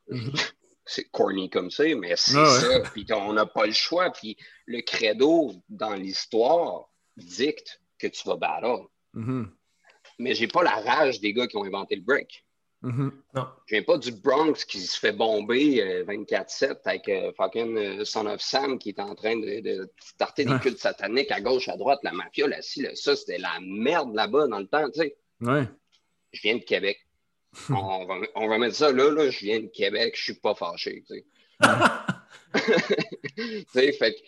Mhm. 0.09 0.31
C'est 0.91 1.03
corny 1.11 1.51
comme 1.51 1.69
ça, 1.69 1.83
mais 1.95 2.15
c'est 2.15 2.35
Ah 2.35 2.41
ouais. 2.51 2.59
ça. 2.83 2.89
Puis 2.91 3.05
on 3.13 3.33
n'a 3.33 3.45
pas 3.45 3.67
le 3.67 3.73
choix. 3.73 4.09
Puis 4.09 4.35
le 4.65 4.81
credo 4.81 5.51
dans 5.69 5.93
l'histoire 5.93 6.89
dicte 7.15 7.79
que 7.99 8.07
tu 8.07 8.27
vas 8.27 8.37
battle. 8.37 8.85
Mhm. 9.13 9.51
Mais 10.17 10.33
j'ai 10.33 10.47
pas 10.47 10.63
la 10.63 10.71
rage 10.81 11.19
des 11.19 11.31
gars 11.31 11.45
qui 11.45 11.57
ont 11.57 11.63
inventé 11.63 11.95
le 11.95 12.01
break. 12.01 12.43
Mhm. 12.81 13.11
Je 13.67 13.75
viens 13.75 13.83
pas 13.83 13.99
du 13.99 14.11
Bronx 14.11 14.65
qui 14.65 14.79
se 14.79 14.97
fait 14.97 15.11
bomber 15.11 15.79
euh, 15.79 16.05
24-7 16.05 16.79
avec 16.85 17.07
euh, 17.07 17.31
fucking 17.37 17.77
euh, 17.77 18.03
Son 18.03 18.25
of 18.25 18.41
Sam 18.41 18.79
qui 18.79 18.89
est 18.89 18.99
en 18.99 19.13
train 19.13 19.35
de, 19.35 19.59
de 19.59 19.91
starter 19.99 20.43
des 20.45 20.53
Ouais. 20.53 20.59
cultes 20.59 20.79
sataniques 20.79 21.29
à 21.29 21.39
gauche, 21.39 21.67
à 21.69 21.77
droite, 21.77 21.99
la 22.01 22.13
mafia, 22.13 22.47
là, 22.47 22.63
ci, 22.63 22.81
là, 22.81 22.95
ça, 22.95 23.15
c'était 23.15 23.37
la 23.37 23.59
merde 23.61 24.15
là-bas 24.15 24.47
dans 24.47 24.59
le 24.59 24.65
temps, 24.67 24.89
tu 24.89 25.01
sais. 25.01 25.17
Ouais. 25.41 25.67
Je 26.31 26.41
viens 26.41 26.55
de 26.57 26.63
Québec. 26.63 26.99
on, 27.69 28.05
va, 28.05 28.15
on 28.35 28.47
va 28.47 28.57
mettre 28.59 28.75
ça 28.75 28.91
là, 28.91 29.09
là, 29.11 29.29
je 29.29 29.39
viens 29.39 29.59
de 29.59 29.67
Québec, 29.67 30.13
je 30.15 30.23
suis 30.23 30.33
pas 30.35 30.53
fâché, 30.55 31.03
tu 31.07 31.15
sais. 31.15 31.25
Tu 33.35 33.65
sais, 33.73 33.91
fait 33.93 34.13
que- 34.13 34.19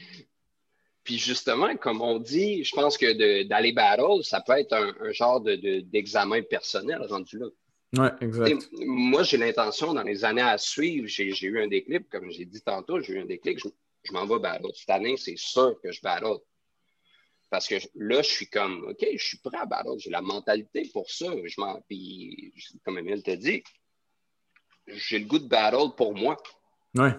Puis 1.03 1.17
justement, 1.17 1.75
comme 1.77 2.01
on 2.01 2.19
dit, 2.19 2.63
je 2.63 2.73
pense 2.75 2.97
que 2.97 3.43
d'aller 3.43 3.71
battle, 3.73 4.23
ça 4.23 4.41
peut 4.41 4.53
être 4.53 4.73
un, 4.73 4.93
un 5.01 5.11
genre 5.11 5.41
de- 5.41 5.55
de- 5.55 5.79
d'examen 5.81 6.41
personnel 6.43 7.01
rendu 7.09 7.37
là. 7.39 7.47
Ouais, 7.97 8.09
Tu 8.19 8.25
exact. 8.25 8.69
Moi, 8.85 9.23
j'ai 9.23 9.37
l'intention, 9.37 9.93
dans 9.93 10.03
les 10.03 10.23
années 10.23 10.41
à 10.41 10.57
suivre, 10.57 11.07
j'ai 11.07 11.31
j'ai 11.31 11.47
eu 11.47 11.61
un 11.61 11.67
déclic, 11.67 12.07
comme 12.09 12.31
j'ai 12.31 12.45
dit 12.45 12.61
tantôt, 12.61 13.01
j'ai 13.01 13.13
eu 13.13 13.19
un 13.21 13.25
déclic, 13.25 13.59
je, 13.59 13.67
je 14.03 14.13
m'en 14.13 14.25
vais 14.25 14.39
battle. 14.39 14.67
Cette 14.73 14.89
année, 14.91 15.17
c'est 15.17 15.37
sûr 15.37 15.75
que 15.83 15.91
je 15.91 16.01
battle. 16.01 16.37
Parce 17.51 17.67
que 17.67 17.75
là, 17.95 18.21
je 18.23 18.29
suis 18.29 18.47
comme, 18.47 18.85
OK, 18.89 19.05
je 19.15 19.23
suis 19.23 19.37
prêt 19.39 19.57
à 19.57 19.65
battle, 19.65 19.99
j'ai 19.99 20.09
la 20.09 20.21
mentalité 20.21 20.89
pour 20.93 21.09
ça. 21.11 21.25
Je 21.43 21.59
m'en, 21.59 21.79
puis, 21.81 22.53
comme 22.83 22.97
Emile 22.97 23.21
t'a 23.21 23.35
dit, 23.35 23.61
j'ai 24.87 25.19
le 25.19 25.25
goût 25.25 25.37
de 25.39 25.47
battle 25.47 25.93
pour 25.97 26.15
moi, 26.15 26.37
Ouais. 26.95 27.11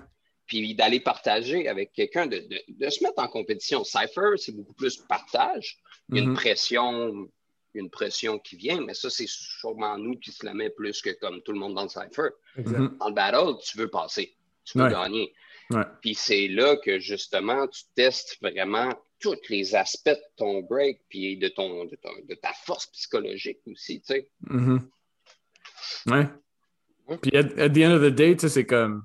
puis 0.47 0.75
d'aller 0.75 1.01
partager 1.01 1.69
avec 1.69 1.93
quelqu'un, 1.93 2.27
de, 2.27 2.39
de- 2.39 2.63
de 2.69 2.89
se 2.91 3.03
mettre 3.05 3.23
en 3.23 3.29
compétition. 3.29 3.85
Cypher, 3.85 4.33
c'est 4.37 4.53
beaucoup 4.53 4.75
plus 4.75 4.97
partage. 4.97 5.79
Il 6.09 6.17
y 6.17 6.21
a 6.21 6.23
une 6.23 6.31
Mhm. 6.31 6.37
pression, 6.37 7.29
une 7.75 7.91
pression 7.91 8.39
qui 8.39 8.57
vient, 8.57 8.81
mais 8.81 8.95
ça, 8.95 9.09
c'est 9.11 9.29
sûrement 9.29 9.97
nous 9.99 10.19
qui 10.19 10.33
se 10.33 10.45
la 10.45 10.55
met 10.55 10.71
plus 10.71 11.01
que 11.03 11.11
comme 11.11 11.43
tout 11.43 11.53
le 11.53 11.59
monde 11.59 11.75
dans 11.75 11.85
le 11.85 11.89
Cypher. 11.89 12.31
Mhm. 12.57 12.97
Dans 12.99 13.09
le 13.09 13.15
battle, 13.15 13.59
tu 13.65 13.79
veux 13.79 13.89
passer, 13.89 14.35
tu 14.65 14.79
veux 14.79 14.85
Ouais. 14.85 14.91
gagner. 14.91 15.35
Ouais. 15.71 15.85
Puis 16.03 16.15
c'est 16.15 16.49
là 16.49 16.77
que 16.77 16.99
justement, 16.99 17.67
tu 17.69 17.83
testes 17.95 18.39
vraiment 18.43 18.93
tous 19.23 19.39
les 19.49 19.75
aspects 19.75 20.09
de 20.11 20.17
ton 20.37 20.61
break, 20.63 21.01
puis 21.09 21.39
de, 21.39 21.49
ton, 21.49 21.85
de, 21.87 21.97
ton- 21.97 22.11
de 22.29 22.35
ta 22.35 22.53
force 22.53 22.87
psychologique 22.89 23.61
aussi, 23.67 24.01
tu 24.01 24.07
sais. 24.15 24.29
Mhm. 24.49 24.89
Ouais. 26.07 26.29
Ouais. 27.09 27.19
Puis 27.19 27.37
at, 27.37 27.47
at 27.59 27.69
the 27.71 27.79
end 27.79 27.93
of 27.93 28.03
the 28.03 28.15
day, 28.15 28.35
tu 28.35 28.41
sais, 28.41 28.49
c'est 28.49 28.67
comme. 28.67 29.05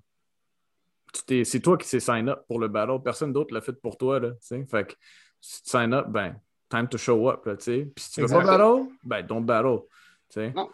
tu 1.13 1.23
t'es- 1.23 1.43
C'est 1.45 1.60
toi 1.60 1.77
qui 1.77 1.88
s'est 1.88 1.99
sign 1.99 2.27
up 2.30 2.39
pour 2.47 2.60
le 2.60 2.67
battle. 2.67 3.01
Personne 3.03 3.32
d'autre 3.34 3.53
l'a 3.53 3.62
fait 3.62 3.73
pour 3.73 3.97
toi. 3.97 4.19
Là, 4.19 4.32
tu 4.32 4.38
sais. 4.41 4.65
fait 4.69 4.88
que 4.88 4.93
si 5.39 5.63
tu 5.63 5.69
sign 5.69 5.93
up, 5.93 6.08
ben, 6.10 6.39
time 6.69 6.88
to 6.89 6.97
show 6.97 7.30
up. 7.30 7.45
Là, 7.45 7.56
tu 7.58 7.63
sais. 7.63 7.88
Puis 7.95 8.03
si 8.06 8.12
tu 8.12 8.21
veux 8.21 8.27
pas 8.27 8.43
battle, 8.58 8.89
ben, 9.03 9.21
don't 9.25 9.45
battle. 9.45 9.80
tu 10.30 10.41
sais. 10.41 10.51
Non. 10.51 10.69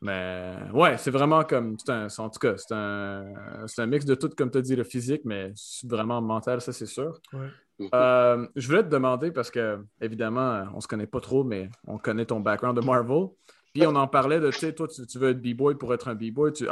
Mais 0.00 0.54
ouais, 0.72 0.96
c'est 0.98 1.10
vraiment 1.10 1.42
comme. 1.44 1.76
c'est 1.78 1.90
un, 1.90 2.06
en 2.18 2.30
tout 2.30 2.38
cas, 2.38 2.56
c'est 2.56 2.72
un, 2.72 3.66
c'est 3.66 3.82
un 3.82 3.86
mix 3.86 4.04
de 4.04 4.14
tout, 4.14 4.28
comme 4.30 4.50
tu 4.50 4.58
as 4.58 4.62
dit, 4.62 4.76
le 4.76 4.84
physique, 4.84 5.22
mais 5.24 5.52
vraiment 5.84 6.20
mental, 6.22 6.60
ça, 6.60 6.72
c'est 6.72 6.86
sûr. 6.86 7.18
Ouais. 7.32 7.48
Euh, 7.94 8.46
je 8.56 8.66
voulais 8.66 8.82
te 8.82 8.88
demander 8.88 9.30
parce 9.30 9.50
que, 9.50 9.84
évidemment, 10.00 10.64
on 10.74 10.80
se 10.80 10.88
connaît 10.88 11.06
pas 11.06 11.20
trop, 11.20 11.44
mais 11.44 11.70
on 11.86 11.98
connaît 11.98 12.26
ton 12.26 12.40
background 12.40 12.78
de 12.78 12.84
Marvel. 12.84 13.28
Puis 13.72 13.86
on 13.86 13.94
en 13.94 14.08
parlait 14.08 14.40
de, 14.40 14.50
tu 14.50 14.58
sais, 14.58 14.74
toi, 14.74 14.88
tu, 14.88 15.18
veux 15.18 15.30
être 15.30 15.40
B-boy 15.40 15.76
pour 15.76 15.92
être 15.94 16.08
un 16.08 16.14
B-boy, 16.14 16.52
tu, 16.52 16.66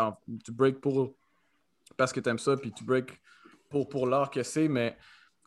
break 0.53 0.81
pour 0.81 1.15
parce 1.97 2.13
que 2.13 2.21
tu 2.21 2.29
aimes 2.29 2.39
ça, 2.39 2.57
puis 2.57 2.73
tu 2.73 2.85
break 2.85 3.21
pour, 3.71 3.89
pour 3.89 4.07
l'art 4.07 4.31
que 4.31 4.43
c'est, 4.43 4.69
mais 4.69 4.97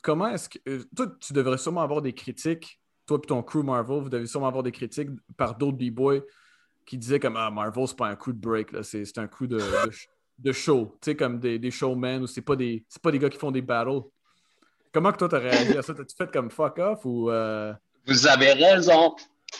comment 0.01 0.29
est-ce 0.29 0.49
que. 0.49 0.59
euh, 0.67 0.83
toi, 0.95 1.07
tu 1.19 1.33
devrais 1.33 1.57
sûrement 1.57 1.81
avoir 1.81 2.01
des 2.01 2.13
critiques, 2.13 2.79
toi 3.05 3.19
et 3.21 3.27
ton 3.27 3.43
crew 3.43 3.63
Marvel, 3.63 4.01
vous 4.01 4.09
devez 4.09 4.27
sûrement 4.27 4.47
avoir 4.47 4.63
des 4.63 4.71
critiques 4.71 5.09
par 5.35 5.57
d'autres 5.57 5.77
B-boys 5.77 6.21
qui 6.85 6.97
disaient 6.97 7.19
comme 7.19 7.35
Ah, 7.35 7.51
Marvel, 7.51 7.87
c'est 7.87 7.97
pas 7.97 8.07
un 8.07 8.15
coup 8.15 8.31
de 8.31 8.39
break, 8.39 8.71
là, 8.71 8.83
c'est, 8.83 9.03
c'est 9.05 9.17
un 9.17 9.27
coup 9.27 9.47
de, 9.47 9.59
de 10.37 10.51
show, 10.51 10.97
tu 11.01 11.11
sais, 11.11 11.15
comme 11.15 11.39
des, 11.39 11.59
des 11.59 11.71
showmen 11.71 12.23
ou 12.23 12.27
c'est 12.27 12.41
pas 12.41 12.55
des, 12.55 12.85
c'est 12.87 13.01
pas 13.01 13.11
des 13.11 13.19
gars 13.19 13.29
qui 13.29 13.37
font 13.37 13.51
des 13.51 13.61
battles. 13.61 14.01
Comment 14.91 15.12
que 15.12 15.17
toi, 15.17 15.30
t'as 15.30 15.39
réagi 15.39 15.78
à 15.78 15.82
ça? 15.82 15.93
T'as-tu 15.93 16.15
fait 16.15 16.32
comme 16.32 16.49
fuck 16.49 16.78
off 16.80 17.06
ou. 17.06 17.30
euh, 17.30 17.73
Vous 18.08 18.28
avez 18.28 18.54
raison. 18.54 19.15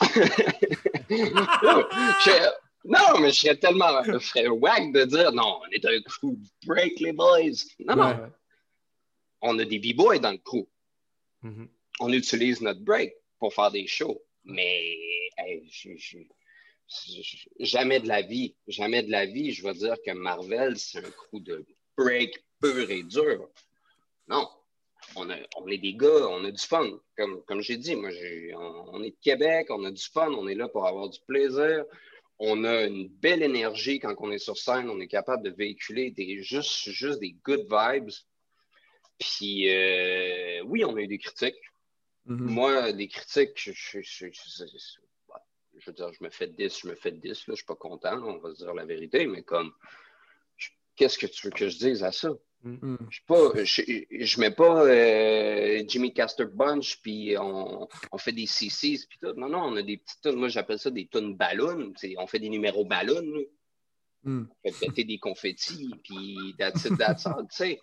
Je- 1.10 2.50
non, 2.84 3.20
mais 3.20 3.30
je 3.30 3.40
serais 3.40 3.56
tellement 3.56 4.02
je 4.04 4.18
serais 4.18 4.48
wack 4.48 4.92
de 4.92 5.04
dire 5.04 5.32
non, 5.32 5.60
on 5.62 5.70
est 5.70 5.84
un 5.84 6.00
crew 6.02 6.32
de 6.32 6.48
break, 6.66 6.98
les 7.00 7.12
boys. 7.12 7.50
Non, 7.80 7.96
non, 7.96 8.30
on 9.42 9.58
a 9.58 9.64
des 9.64 9.78
b-boys 9.78 10.18
dans 10.18 10.30
le 10.32 10.38
crew. 10.38 10.66
Mhm. 11.42 11.68
On 12.00 12.12
utilise 12.12 12.60
notre 12.62 12.80
break 12.80 13.12
pour 13.38 13.52
faire 13.52 13.70
des 13.70 13.86
shows. 13.86 14.20
Mais 14.44 14.94
hey, 15.36 15.68
je- 15.70 15.96
je- 15.96 16.18
je- 16.88 17.36
jamais 17.60 18.00
de 18.00 18.08
la 18.08 18.22
vie, 18.22 18.54
jamais 18.66 19.02
de 19.02 19.10
la 19.10 19.26
vie, 19.26 19.52
je 19.52 19.62
vais 19.62 19.74
dire 19.74 19.96
que 20.04 20.12
Marvel, 20.12 20.78
c'est 20.78 20.98
un 20.98 21.10
crew 21.10 21.40
de 21.40 21.64
break 21.96 22.42
pur 22.62 22.90
et 22.90 23.02
dur. 23.02 23.48
Non. 24.28 24.48
On, 25.16 25.28
a- 25.30 25.36
on 25.56 25.66
est 25.68 25.78
des 25.78 25.94
gars, 25.94 26.28
on 26.28 26.44
a 26.44 26.50
du 26.50 26.62
fun. 26.64 26.88
Comme, 27.16 27.42
comme 27.44 27.60
j'ai 27.60 27.76
dit, 27.76 27.96
moi, 27.96 28.10
on, 28.54 28.84
on 28.98 29.02
est 29.02 29.10
de 29.10 29.16
Québec, 29.20 29.66
on 29.70 29.84
a 29.84 29.90
du 29.90 30.02
fun, 30.02 30.30
on 30.32 30.46
est 30.48 30.54
là 30.54 30.68
pour 30.68 30.86
avoir 30.86 31.08
du 31.08 31.18
plaisir. 31.26 31.84
On 32.38 32.64
a 32.64 32.84
une 32.84 33.08
belle 33.08 33.42
énergie 33.42 33.98
quand 33.98 34.14
on 34.18 34.30
est 34.30 34.38
sur 34.38 34.56
scène, 34.56 34.88
on 34.88 35.00
est 35.00 35.08
capable 35.08 35.42
de 35.42 35.50
véhiculer 35.50 36.10
des, 36.10 36.42
juste, 36.42 36.88
juste 36.90 37.18
des 37.20 37.32
good 37.44 37.66
vibes. 37.70 38.10
Puis, 39.18 39.68
euh, 39.68 40.62
oui, 40.64 40.84
on 40.84 40.96
a 40.96 41.00
eu 41.00 41.06
des 41.06 41.18
critiques. 41.18 41.60
Mhm. 42.26 42.46
Moi, 42.46 42.92
des 42.92 43.08
critiques, 43.08 43.52
je, 43.56 43.72
je, 43.72 44.00
je, 44.00 44.26
je- 44.32 44.64
je- 44.66 44.98
je 45.78 45.86
veux 45.90 45.92
dire, 45.94 46.12
je 46.12 46.22
me 46.24 46.30
fais 46.30 46.46
10, 46.46 46.80
je 46.82 46.88
me 46.88 46.94
fais 46.94 47.12
10, 47.12 47.46
là, 47.46 47.54
je 47.54 47.56
suis 47.56 47.64
pas 47.64 47.74
content, 47.74 48.14
là, 48.16 48.22
on 48.24 48.38
va 48.38 48.54
se 48.54 48.64
dire 48.64 48.74
la 48.74 48.84
vérité, 48.84 49.26
mais 49.26 49.42
comme, 49.42 49.72
qu'est-ce 50.96 51.18
que 51.18 51.26
tu 51.26 51.46
veux 51.46 51.50
que 51.52 51.68
je 51.68 51.78
dise 51.78 52.02
à 52.04 52.12
ça? 52.12 52.30
Mhm. 52.62 52.98
Je 53.08 53.14
suis 53.14 53.24
pas, 53.24 53.64
je, 53.64 53.82
je 54.24 54.40
mets 54.40 54.50
pas 54.50 54.84
euh, 54.84 55.82
Jimmy 55.88 56.12
Castor 56.12 56.46
Bunch, 56.48 57.00
puis 57.02 57.34
on, 57.38 57.88
on 58.12 58.18
fait 58.18 58.32
des 58.32 58.46
CCs, 58.46 59.06
puis 59.08 59.18
tout. 59.22 59.32
Non, 59.34 59.48
non, 59.48 59.62
on 59.64 59.76
a 59.76 59.82
des 59.82 59.96
petites 59.96 60.20
tunes. 60.22 60.36
Moi, 60.36 60.48
j'appelle 60.48 60.78
ça 60.78 60.90
des 60.90 61.06
tunes 61.06 61.36
ballons. 61.36 61.92
On 62.18 62.26
fait 62.26 62.38
des 62.38 62.50
numéros 62.50 62.84
ballons. 62.84 63.22
Mhm. 64.24 64.46
On 64.64 64.72
fait 64.72 64.86
péter 64.86 65.04
des 65.04 65.18
confettis, 65.18 65.90
puis 66.04 66.36
that's 66.58 66.84
it, 66.84 66.98
that's 66.98 67.24
all, 67.26 67.46
tu 67.50 67.56
sais. 67.56 67.80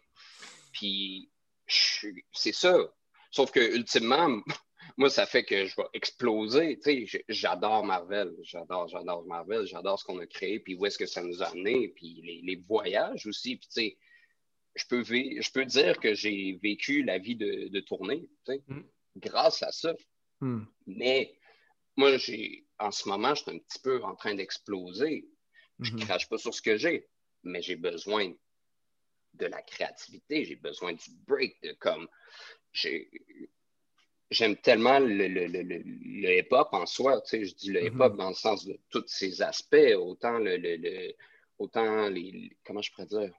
Puis, 0.71 1.29
je- 1.65 2.09
c'est 2.31 2.53
ça. 2.53 2.77
Sauf 3.31 3.49
que, 3.51 3.75
ultimement, 3.75 4.39
moi, 4.97 5.09
ça 5.09 5.25
fait 5.25 5.43
que 5.43 5.65
je 5.65 5.75
vais 5.75 5.87
exploser. 5.93 6.77
Tu 6.83 7.07
sais, 7.07 7.23
j'adore 7.27 7.83
Marvel. 7.83 8.31
J'adore, 8.43 8.87
j'adore 8.87 9.25
Marvel. 9.25 9.65
J'adore 9.65 9.99
ce 9.99 10.05
qu'on 10.05 10.19
a 10.19 10.27
créé, 10.27 10.59
puis 10.59 10.75
où 10.75 10.85
est-ce 10.85 10.99
que 10.99 11.07
ça 11.07 11.23
nous 11.23 11.41
a 11.41 11.47
amené, 11.47 11.87
puis 11.95 12.21
les, 12.23 12.41
les 12.43 12.55
voyages 12.67 13.25
aussi. 13.25 13.55
Puis, 13.57 13.67
tu 13.67 13.81
sais, 13.81 13.97
je 14.77 14.85
peux, 14.87 15.03
je 15.03 15.51
peux 15.51 15.65
dire 15.65 15.99
que 15.99 16.13
j'ai 16.13 16.59
vécu 16.61 17.03
la 17.03 17.17
vie 17.17 17.35
de, 17.35 17.67
de 17.69 17.79
tournée, 17.81 18.29
Mm. 18.67 18.81
grâce 19.17 19.63
à 19.63 19.71
ça. 19.71 19.93
Mhm. 20.41 20.65
Mais 20.85 21.37
moi, 21.95 22.17
j'ai, 22.17 22.65
en 22.79 22.91
ce 22.91 23.09
moment, 23.09 23.33
je 23.35 23.41
suis 23.43 23.51
un 23.51 23.57
petit 23.59 23.79
peu 23.79 24.01
en 24.03 24.15
train 24.15 24.35
d'exploser. 24.35 25.27
Je 25.79 25.91
Mhm. 25.91 25.99
crache 25.99 26.29
pas 26.29 26.37
sur 26.37 26.53
ce 26.53 26.61
que 26.61 26.77
j'ai, 26.77 27.07
mais 27.43 27.61
j'ai 27.61 27.75
besoin 27.75 28.33
de 29.33 29.45
la 29.45 29.61
créativité, 29.61 30.45
j'ai 30.45 30.55
besoin 30.55 30.93
du 30.93 31.09
break, 31.27 31.61
de 31.63 31.73
comme 31.73 32.07
j'ai- 32.71 33.09
J'aime 34.29 34.57
tellement 34.57 34.99
le, 34.99 35.27
le, 35.29 35.47
le, 35.47 35.61
le- 35.61 35.83
le 35.85 36.37
hip-hop 36.39 36.67
en 36.73 36.85
soi, 36.85 37.21
tu 37.21 37.29
sais, 37.29 37.45
je 37.45 37.55
dis 37.55 37.71
le 37.71 37.85
hip-hop 37.85 38.17
dans 38.17 38.27
le 38.27 38.35
sens 38.35 38.65
de 38.65 38.77
tous 38.89 39.05
ses 39.07 39.41
aspects, 39.41 39.95
autant 39.97 40.37
le- 40.39 41.13
autant 41.57 42.09
les 42.09 42.51
comment 42.65 42.81
je 42.81 42.91
pourrais 42.91 43.05
dire? 43.07 43.33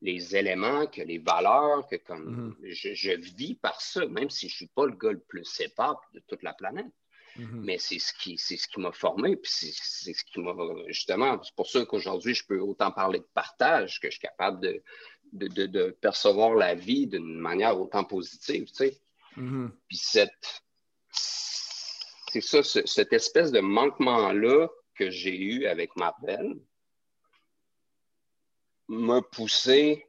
Les 0.00 0.36
éléments 0.36 0.86
que 0.86 1.02
les 1.02 1.18
valeurs, 1.18 1.86
que 1.88 1.96
comme 1.96 2.54
Mhm. 2.60 2.70
je, 2.70 2.94
je 2.94 3.10
vis 3.12 3.54
par 3.56 3.80
ça, 3.80 4.06
même 4.06 4.30
si 4.30 4.48
je 4.48 4.54
suis 4.56 4.68
pas 4.68 4.86
le 4.86 4.92
gars 4.96 5.12
le 5.12 5.18
plus 5.20 5.48
hip-hop 5.60 5.98
de 6.14 6.20
toute 6.28 6.42
la 6.42 6.52
planète 6.54 6.86
Mhm. 7.36 7.60
mais 7.62 7.78
c'est 7.78 7.98
ce 8.00 8.12
qui 8.14 8.36
c'est 8.38 8.56
ce 8.56 8.66
qui 8.66 8.80
m'a 8.80 8.90
formé 8.90 9.36
puis 9.36 9.50
c'est 9.52 10.12
ce 10.14 10.24
qui 10.24 10.40
m'a 10.40 10.54
justement 10.88 11.40
c'est 11.42 11.54
pour 11.54 11.68
ça 11.68 11.84
qu'aujourd'hui 11.84 12.34
je 12.34 12.44
peux 12.44 12.58
autant 12.58 12.90
parler 12.90 13.18
de 13.20 13.28
partage 13.34 14.00
que 14.00 14.08
je 14.08 14.12
suis 14.12 14.20
capable 14.20 14.60
de 14.60 14.82
de, 15.32 15.46
de- 15.46 15.66
de 15.66 15.90
percevoir 16.00 16.54
la 16.54 16.74
vie 16.74 17.06
d'une 17.06 17.38
manière 17.38 17.78
autant 17.78 18.02
positive 18.02 18.64
tu 18.68 18.74
sais 18.74 18.98
Mhm. 19.36 19.70
puis 19.86 19.96
cette 19.98 20.62
c'est 22.30 22.40
ça 22.40 22.62
ce- 22.62 22.86
cette 22.86 23.12
espèce 23.12 23.52
de 23.52 23.60
manquement 23.60 24.32
là 24.32 24.68
que 24.94 25.10
j'ai 25.10 25.36
eu 25.38 25.66
avec 25.66 25.94
Marvel 25.96 26.56
m'a 28.88 29.22
poussé 29.22 30.06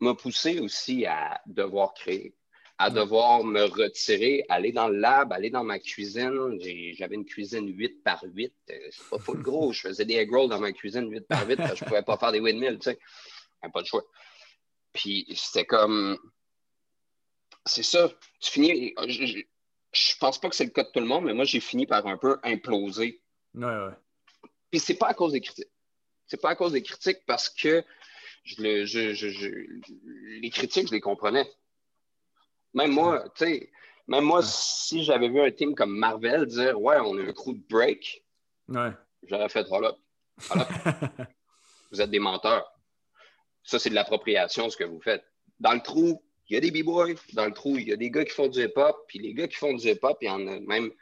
m'a 0.00 0.14
poussé 0.14 0.60
aussi 0.60 1.06
à 1.06 1.40
devoir 1.46 1.94
créer 1.94 2.34
à 2.78 2.90
devoir 2.90 3.42
me 3.42 3.64
retirer, 3.64 4.44
aller 4.48 4.70
dans 4.70 4.88
le 4.88 4.98
lab, 4.98 5.32
aller 5.32 5.48
dans 5.48 5.64
ma 5.64 5.78
cuisine. 5.78 6.58
J'avais 6.94 7.14
une 7.14 7.24
cuisine 7.24 7.74
8 7.74 8.02
par 8.02 8.22
8. 8.22 8.52
euh, 8.70 8.74
C'est 8.90 9.08
pas 9.08 9.18
full 9.18 9.42
gros. 9.42 9.72
Je 9.72 9.80
faisais 9.80 10.04
des 10.04 10.14
egg 10.14 10.30
rolls 10.30 10.50
dans 10.50 10.60
ma 10.60 10.72
cuisine 10.72 11.10
8 11.10 11.26
par 11.26 11.46
8 11.48 11.56
parce 11.56 11.70
que 11.70 11.76
je 11.78 11.84
pouvais 11.84 12.02
pas 12.02 12.18
faire 12.18 12.32
des 12.32 12.40
windmills, 12.40 12.78
tu 12.78 12.90
sais. 12.90 12.98
J'avais 13.62 13.72
Pas 13.72 13.80
de 13.82 13.86
choix. 13.86 14.04
Puis 14.92 15.26
c'était 15.34 15.64
comme. 15.64 16.18
C'est 17.64 17.82
ça. 17.82 18.10
Tu 18.40 18.50
finis. 18.50 18.94
Je, 19.08 19.24
je, 19.26 19.38
je 19.92 20.16
pense 20.18 20.38
pas 20.38 20.50
que 20.50 20.54
c'est 20.54 20.64
le 20.64 20.70
cas 20.70 20.84
de 20.84 20.90
tout 20.90 21.00
le 21.00 21.06
monde, 21.06 21.24
mais 21.24 21.32
moi, 21.32 21.46
j'ai 21.46 21.60
fini 21.60 21.86
par 21.86 22.06
un 22.06 22.18
peu 22.18 22.38
imploser. 22.42 23.22
Ouais, 23.54 23.64
ouais. 23.64 23.94
Puis 24.70 24.80
c'est 24.80 24.96
pas 24.96 25.08
à 25.08 25.14
cause 25.14 25.32
des 25.32 25.40
critiques. 25.40 25.70
C'est 26.26 26.40
pas 26.40 26.50
à 26.50 26.56
cause 26.56 26.72
des 26.72 26.82
critiques 26.82 27.24
parce 27.26 27.48
que 27.48 27.82
je 28.46 28.62
le, 28.62 28.84
je, 28.86 29.12
je, 29.12 29.28
je- 29.28 30.40
les 30.40 30.50
critiques, 30.50 30.86
je 30.88 30.92
les 30.94 31.00
comprenais. 31.00 31.46
Même 32.74 32.92
moi, 32.92 33.24
tu 33.36 33.44
sais, 33.44 33.70
même 34.06 34.24
moi, 34.24 34.38
Ouais. 34.38 34.44
si 34.48 35.02
j'avais 35.04 35.28
vu 35.28 35.40
un 35.40 35.50
team 35.50 35.74
comme 35.74 35.96
Marvel 35.96 36.46
dire 36.46 36.80
Ouais, 36.80 36.96
on 37.00 37.16
a 37.18 37.22
un 37.22 37.32
crew 37.32 37.54
de 37.54 37.62
break, 37.68 38.24
Ouais. 38.68 38.90
j'aurais 39.24 39.48
fait 39.48 39.66
voilà, 39.68 39.96
vous 41.90 42.00
êtes 42.00 42.10
des 42.10 42.18
menteurs. 42.18 42.70
Ça, 43.64 43.78
c'est 43.78 43.90
de 43.90 43.94
l'appropriation, 43.96 44.70
ce 44.70 44.76
que 44.76 44.84
vous 44.84 45.00
faites. 45.00 45.24
Dans 45.58 45.72
le 45.72 45.80
trou, 45.80 46.22
il 46.48 46.54
y 46.54 46.56
a 46.56 46.60
des 46.60 46.70
b-boys. 46.70 47.14
Dans 47.32 47.46
le 47.46 47.52
trou, 47.52 47.78
il 47.78 47.88
y 47.88 47.92
a 47.92 47.96
des 47.96 48.10
gars 48.10 48.24
qui 48.24 48.30
font 48.32 48.46
du 48.48 48.62
hip-hop. 48.62 48.96
Puis 49.08 49.18
les 49.18 49.34
gars 49.34 49.48
qui 49.48 49.56
font 49.56 49.72
du 49.74 49.88
hip-hop, 49.88 50.18
il 50.20 50.26
y 50.26 50.30
en 50.30 50.46
a 50.46 50.60
même. 50.60 50.92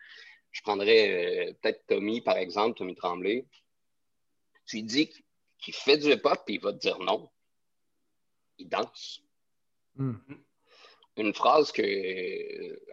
Je 0.50 0.62
prendrais 0.62 1.48
euh, 1.50 1.52
peut-être 1.61 1.85
Tommy, 1.88 2.22
par 2.22 2.38
exemple, 2.38 2.78
Tommy 2.78 2.94
Tremblay. 2.94 3.44
Tu 4.66 4.76
lui 4.76 4.83
dis 4.85 5.11
qu'il 5.59 5.74
fait 5.74 5.98
du 5.98 6.11
hip-hop, 6.12 6.40
puis 6.46 6.54
il 6.54 6.61
va 6.62 6.72
te 6.72 6.78
dire 6.78 6.98
non. 7.00 7.28
Il 8.59 8.69
danse. 8.69 9.21
Hmm. 9.97 10.14
Une 11.17 11.33
phrase 11.35 11.71
que 11.73 11.83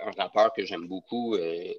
un 0.06 0.12
rappeur 0.12 0.54
que 0.54 0.64
j'aime 0.64 0.88
beaucoup 0.88 1.36
euh, 1.36 1.74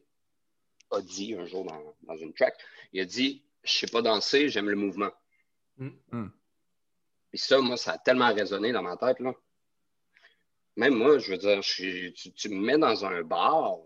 a 0.90 1.01
dit 1.01 1.35
un 1.35 1.45
jour 1.47 1.64
dans, 1.64 1.95
dans 2.03 2.16
une 2.16 2.33
track. 2.35 2.55
Il 2.92 3.01
a 3.01 3.05
dit 3.05 3.42
Je 3.62 3.73
sais 3.73 3.87
pas 3.87 4.03
danser, 4.03 4.49
j'aime 4.49 4.68
le 4.68 4.77
mouvement. 4.77 5.11
Mm. 5.79 5.90
Mm. 6.11 6.29
Puis 7.31 7.38
ça, 7.38 7.61
moi, 7.61 7.77
ça 7.77 7.92
a 7.92 7.99
tellement 7.99 8.33
résonné 8.35 8.73
dans 8.73 8.83
ma 8.83 8.97
tête. 8.97 9.21
Là. 9.21 9.35
Même 10.77 10.95
moi, 10.95 11.18
je 11.18 11.31
veux 11.31 11.38
dire, 11.38 11.62
je 11.62 12.09
tu, 12.11 12.33
tu 12.33 12.49
me 12.49 12.61
mets 12.61 12.79
dans 12.79 13.05
un 13.05 13.23
bar, 13.23 13.79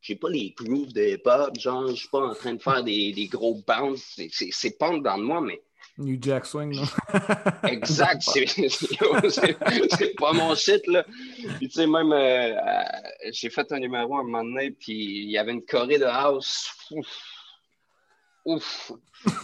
j'ai 0.00 0.16
pas 0.16 0.28
les 0.28 0.50
grooves 0.50 0.92
de 0.92 1.02
hip-hop, 1.14 1.58
genre, 1.58 1.88
je 1.88 1.94
suis 1.94 2.08
pas 2.08 2.26
en 2.26 2.34
train 2.34 2.54
de 2.54 2.62
faire 2.62 2.84
des, 2.84 3.12
des 3.12 3.26
gros 3.26 3.60
bounce. 3.66 4.02
C'est- 4.16 4.28
C'est 4.32 4.50
c'est 4.52 4.78
pas 4.78 4.96
dans 4.98 5.18
de 5.18 5.22
moi, 5.22 5.40
mais 5.40 5.62
New 5.98 6.16
Jack 6.20 6.46
Swing, 6.46 6.74
non? 6.74 6.84
Exact, 7.64 8.22
c'est 8.22 10.14
pas 10.16 10.32
mon 10.32 10.54
shit, 10.54 10.86
là. 10.86 11.04
Puis, 11.58 11.68
tu 11.68 11.74
sais, 11.74 11.86
même, 11.86 12.12
euh, 12.12 12.56
euh, 12.56 12.82
j'ai 13.30 13.50
fait 13.50 13.70
un 13.72 13.78
numéro 13.78 14.16
à 14.16 14.20
un 14.20 14.22
moment 14.22 14.42
donné, 14.42 14.70
puis 14.70 14.94
il 14.94 15.30
y 15.30 15.38
avait 15.38 15.52
une 15.52 15.64
choré 15.64 15.98
de 15.98 16.06
house. 16.06 16.70
Ouf. 16.90 17.06
Ouf. 18.44 18.92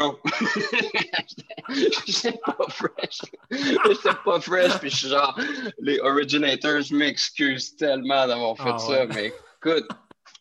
J'étais 2.06 2.38
pas 2.38 2.56
fresh. 2.70 3.20
J'étais 3.50 4.16
pas 4.24 4.40
fresh, 4.40 4.78
puis 4.78 4.88
je 4.88 4.96
suis 4.96 5.08
genre, 5.08 5.38
les 5.80 5.98
originators, 6.00 6.80
je 6.80 6.94
m'excuse 6.94 7.76
tellement 7.76 8.26
d'avoir 8.26 8.56
fait 8.56 8.72
Ah 8.72 8.78
ça, 8.78 8.88
ouais. 8.88 9.06
mais 9.08 9.26
écoute, 9.26 9.86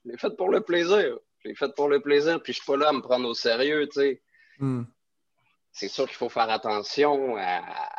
je 0.05 0.11
l'ai 0.11 0.17
fait 0.17 0.35
pour 0.37 0.49
le 0.49 0.61
plaisir. 0.61 1.17
Je 1.43 1.49
l'ai 1.49 1.55
fait 1.55 1.75
pour 1.75 1.89
le 1.89 1.99
plaisir, 1.99 2.41
puis 2.41 2.53
je 2.53 2.59
suis 2.59 2.65
pas 2.65 2.77
là 2.77 2.89
à 2.89 2.93
me 2.93 3.01
prendre 3.01 3.27
au 3.27 3.33
sérieux, 3.33 3.85
tu 3.91 3.99
sais 3.99 4.21
Hmm. 4.59 4.83
c'est 5.71 5.87
sûr 5.87 6.05
qu'il 6.07 6.17
faut 6.17 6.29
faire 6.29 6.49
attention 6.49 7.37
à, 7.37 7.89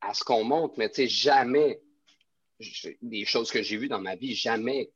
à 0.00 0.14
ce 0.14 0.24
qu'on 0.24 0.42
montre, 0.44 0.74
mais 0.78 0.88
tu 0.88 1.02
sais, 1.02 1.08
jamais, 1.08 1.82
je- 2.60 2.88
des 3.02 3.24
choses 3.26 3.50
que 3.50 3.62
j'ai 3.62 3.76
vues 3.76 3.88
dans 3.88 4.00
ma 4.00 4.16
vie, 4.16 4.34
jamais 4.34 4.90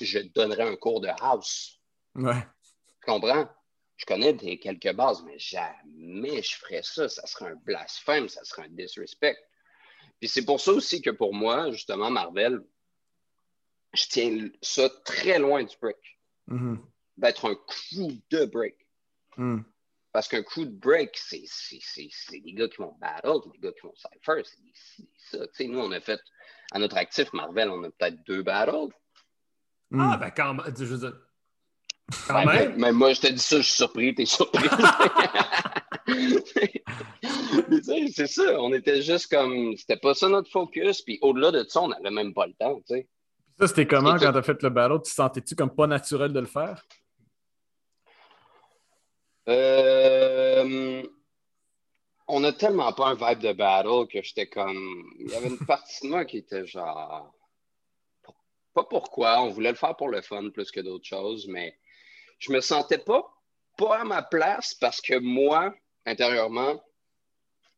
je 0.00 0.18
donnerais 0.18 0.68
un 0.68 0.76
cours 0.76 1.00
de 1.00 1.08
house. 1.20 1.80
Ouais. 2.14 2.42
Tu 3.00 3.06
comprends? 3.06 3.48
Je 3.96 4.04
connais 4.04 4.34
des 4.34 4.58
quelques 4.58 4.92
bases, 4.92 5.22
mais 5.24 5.38
jamais 5.38 6.42
je 6.42 6.56
ferais 6.56 6.82
ça. 6.82 7.08
Ça 7.08 7.26
serait 7.26 7.50
un 7.52 7.54
blasphème, 7.56 8.28
ça 8.28 8.44
serait 8.44 8.64
un 8.64 8.68
disrespect. 8.68 9.36
Puis 10.20 10.28
c'est 10.28 10.44
pour 10.44 10.60
ça 10.60 10.72
aussi 10.72 11.00
que 11.00 11.10
pour 11.10 11.32
moi, 11.32 11.70
justement, 11.70 12.10
Marvel, 12.10 12.60
je 13.94 14.04
tiens 14.10 14.50
ça 14.60 14.90
très 15.04 15.38
loin 15.38 15.64
du 15.64 15.74
break, 15.80 15.96
Mhm. 16.48 16.84
d'être 17.16 17.48
un 17.48 17.54
crew 17.54 18.12
de 18.30 18.44
break. 18.44 18.76
Hmm. 19.38 19.60
Parce 20.16 20.28
qu'un 20.28 20.42
crew 20.42 20.64
de 20.64 20.70
break, 20.80 21.10
c'est 21.12 21.42
c'est- 21.44 21.76
c'est- 21.82 22.08
c'est 22.10 22.40
des 22.40 22.54
gars 22.54 22.68
qui 22.68 22.78
vont 22.78 22.94
battle, 22.98 23.32
c'est 23.44 23.52
des 23.52 23.58
gars 23.68 23.72
qui 23.78 23.86
vont 23.86 23.92
cypher, 23.96 24.42
c'est 24.44 25.36
ça. 25.36 25.46
Tu 25.48 25.52
sais, 25.52 25.66
nous, 25.66 25.78
on 25.78 25.92
a 25.92 26.00
fait, 26.00 26.18
à 26.72 26.78
notre 26.78 26.96
actif, 26.96 27.30
Marvel, 27.34 27.68
on 27.68 27.84
a 27.84 27.90
peut-être 27.90 28.16
deux 28.26 28.42
battles. 28.42 28.94
Hmm. 29.90 30.00
Ah, 30.00 30.16
ben 30.16 30.30
quand 30.30 30.54
même. 30.54 30.74
Je 30.74 30.84
veux 30.86 30.96
dire. 30.96 31.12
Quand 32.28 32.32
Ben, 32.32 32.46
même. 32.46 32.70
mais, 32.70 32.76
mais 32.78 32.92
moi, 32.92 33.12
je 33.12 33.20
te 33.20 33.26
dis 33.26 33.38
ça, 33.38 33.58
je 33.58 33.62
suis 33.64 33.74
surpris, 33.74 34.14
t'es 34.14 34.24
surpris. 34.24 34.66
C'est 38.14 38.26
ça, 38.26 38.58
on 38.60 38.72
était 38.72 39.02
juste 39.02 39.30
comme, 39.30 39.76
c'était 39.76 39.98
pas 39.98 40.14
ça 40.14 40.30
notre 40.30 40.50
focus, 40.50 41.02
puis 41.02 41.18
au-delà 41.20 41.50
de 41.50 41.62
ça, 41.68 41.82
on 41.82 41.88
n'avait 41.88 42.10
même 42.10 42.32
pas 42.32 42.46
le 42.46 42.54
temps, 42.54 42.76
tu 42.88 42.94
sais. 42.94 43.06
Ça, 43.58 43.68
c'était 43.68 43.86
comment 43.86 44.16
quand 44.16 44.32
t'as 44.32 44.42
fait 44.42 44.62
le 44.62 44.70
battle? 44.70 45.02
Tu 45.04 45.10
sentais-tu 45.12 45.54
comme 45.54 45.74
pas 45.74 45.86
naturel 45.86 46.32
de 46.32 46.40
le 46.40 46.46
faire? 46.46 46.82
Euh, 49.48 51.02
on 52.28 52.42
a 52.44 52.52
tellement 52.52 52.92
pas 52.92 53.08
un 53.08 53.14
vibe 53.14 53.38
de 53.40 53.52
battle 53.52 54.06
que 54.10 54.22
j'étais 54.22 54.48
comme. 54.48 55.04
Il 55.20 55.28
y 55.28 55.34
avait 55.34 55.48
une 55.48 55.64
partie 55.64 56.04
de 56.06 56.10
moi 56.10 56.24
qui 56.24 56.38
était 56.38 56.66
genre. 56.66 57.32
Pas 58.74 58.84
pourquoi, 58.84 59.40
on 59.42 59.48
voulait 59.50 59.70
le 59.70 59.76
faire 59.76 59.96
pour 59.96 60.08
le 60.08 60.20
fun 60.20 60.50
plus 60.50 60.70
que 60.70 60.80
d'autres 60.80 61.06
choses, 61.06 61.46
mais 61.48 61.78
je 62.38 62.52
me 62.52 62.60
sentais 62.60 62.98
pas, 62.98 63.26
pas 63.78 64.00
à 64.00 64.04
ma 64.04 64.22
place 64.22 64.74
parce 64.74 65.00
que 65.00 65.18
moi, 65.18 65.74
intérieurement, 66.04 66.82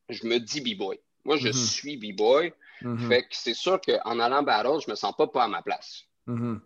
je 0.08 0.26
me 0.26 0.38
dis 0.38 0.60
B-boy. 0.60 0.98
Moi, 1.24 1.36
je 1.36 1.48
Mhm. 1.48 1.52
suis 1.52 1.96
B-Boy. 1.98 2.52
Mhm. 2.82 3.08
Fait 3.08 3.22
que 3.22 3.28
c'est 3.36 3.54
sûr 3.54 3.80
qu'en 3.80 4.18
allant 4.18 4.42
battle, 4.42 4.80
je 4.84 4.90
me 4.90 4.96
sens 4.96 5.14
pas 5.16 5.26
pas 5.26 5.44
à 5.44 5.48
ma 5.48 5.62
place. 5.62 6.04
Mhm. 6.26 6.60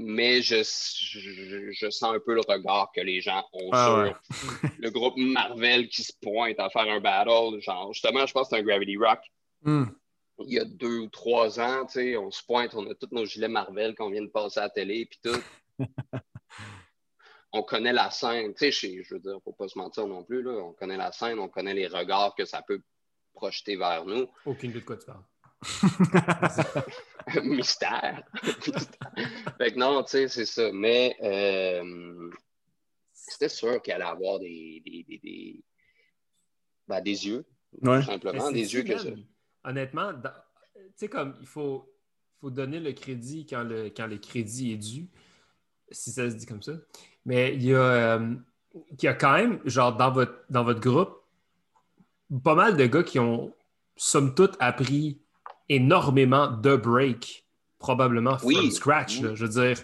Mais 0.00 0.40
je, 0.42 0.56
je, 0.62 1.70
je 1.72 1.90
sens 1.90 2.14
un 2.14 2.20
peu 2.20 2.34
le 2.34 2.40
regard 2.46 2.90
que 2.94 3.00
les 3.00 3.20
gens 3.20 3.44
ont 3.52 3.70
Ah 3.72 3.84
sur 3.86 4.70
le 4.78 4.90
groupe 4.90 5.14
Marvel 5.16 5.88
qui 5.88 6.02
se 6.02 6.12
pointe 6.20 6.58
à 6.58 6.70
faire 6.70 6.88
un 6.90 7.00
battle. 7.00 7.60
Genre, 7.60 7.92
justement, 7.92 8.24
je 8.26 8.32
pense 8.32 8.48
que 8.48 8.56
c'est 8.56 8.62
un 8.62 8.64
Gravity 8.64 8.96
Rock. 8.96 9.20
Mhm. 9.62 9.94
Il 10.46 10.52
y 10.52 10.58
a 10.60 10.64
deux 10.64 11.00
ou 11.00 11.08
trois 11.08 11.58
ans, 11.58 11.84
tu 11.86 11.94
sais, 11.94 12.16
on 12.16 12.30
se 12.30 12.44
pointe, 12.44 12.72
on 12.74 12.88
a 12.88 12.94
tous 12.94 13.08
nos 13.10 13.24
gilets 13.26 13.48
Marvel 13.48 13.96
qu'on 13.96 14.08
vient 14.10 14.22
de 14.22 14.28
passer 14.28 14.60
à 14.60 14.64
la 14.64 14.70
télé, 14.70 15.04
puis 15.06 15.18
tout. 15.20 15.40
on 17.52 17.62
connaît 17.62 17.92
la 17.92 18.10
scène, 18.10 18.54
tu 18.54 18.70
sais, 18.70 18.72
je- 18.72 19.02
je 19.02 19.14
veux 19.14 19.20
dire, 19.20 19.38
faut 19.42 19.52
pas 19.52 19.68
se 19.68 19.76
mentir 19.78 20.06
non 20.06 20.22
plus, 20.22 20.42
là. 20.42 20.52
On 20.52 20.72
connaît 20.74 20.96
la 20.96 21.10
scène, 21.12 21.38
on 21.38 21.48
connaît 21.48 21.74
les 21.74 21.86
regards 21.88 22.34
que 22.36 22.44
ça 22.44 22.62
peut 22.62 22.80
projeter 23.34 23.76
vers 23.76 24.04
nous. 24.04 24.28
Aucune 24.44 24.70
idée 24.70 24.80
de 24.80 24.84
quoi 24.84 24.96
tu 24.96 25.06
parles. 25.06 25.24
Mystère. 27.42 28.22
fait 29.58 29.72
que 29.72 29.78
non, 29.78 30.02
tu 30.04 30.10
sais, 30.10 30.28
c'est 30.28 30.46
ça. 30.46 30.70
Mais 30.72 31.16
euh, 31.22 32.30
c'était 33.12 33.48
sûr 33.48 33.82
qu'il 33.82 33.92
allait 33.92 34.04
avoir 34.04 34.38
des, 34.38 34.82
des, 34.84 35.02
des, 35.02 35.18
des, 35.18 35.64
ben, 36.86 37.00
des 37.00 37.26
yeux, 37.26 37.44
Ouais. 37.82 38.00
tout 38.00 38.06
simplement, 38.06 38.50
des 38.50 38.72
yeux 38.74 38.82
que 38.82 38.96
ça. 38.96 39.10
Honnêtement, 39.64 40.12
dans- 40.12 40.30
tu 40.74 40.82
sais, 40.96 41.08
comme 41.08 41.36
il 41.40 41.46
faut, 41.46 41.92
faut 42.40 42.50
donner 42.50 42.80
le 42.80 42.92
crédit 42.92 43.44
quand 43.46 43.62
le, 43.62 43.90
quand 43.90 44.06
le 44.06 44.16
crédit 44.18 44.72
est 44.72 44.76
dû, 44.78 45.08
si 45.90 46.10
ça 46.12 46.30
se 46.30 46.36
dit 46.36 46.46
comme 46.46 46.62
ça. 46.62 46.72
Mais 47.26 47.54
il 47.54 47.64
y 47.64 47.74
a, 47.74 47.78
euh, 48.18 48.34
il 48.74 49.02
y 49.02 49.06
a 49.08 49.14
quand 49.14 49.34
même, 49.34 49.60
genre, 49.66 49.94
dans 49.96 50.10
votre, 50.10 50.44
dans 50.48 50.64
votre 50.64 50.80
groupe, 50.80 51.20
pas 52.42 52.54
mal 52.54 52.76
de 52.76 52.86
gars 52.86 53.02
qui 53.02 53.18
ont, 53.18 53.54
somme 53.96 54.34
toute, 54.34 54.56
appris 54.60 55.20
énormément 55.68 56.48
de 56.48 56.76
break, 56.76 57.46
probablement 57.78 58.38
from 58.38 58.70
scratch. 58.70 59.20
Là. 59.20 59.34
Je 59.34 59.44
veux 59.44 59.50
dire, 59.50 59.82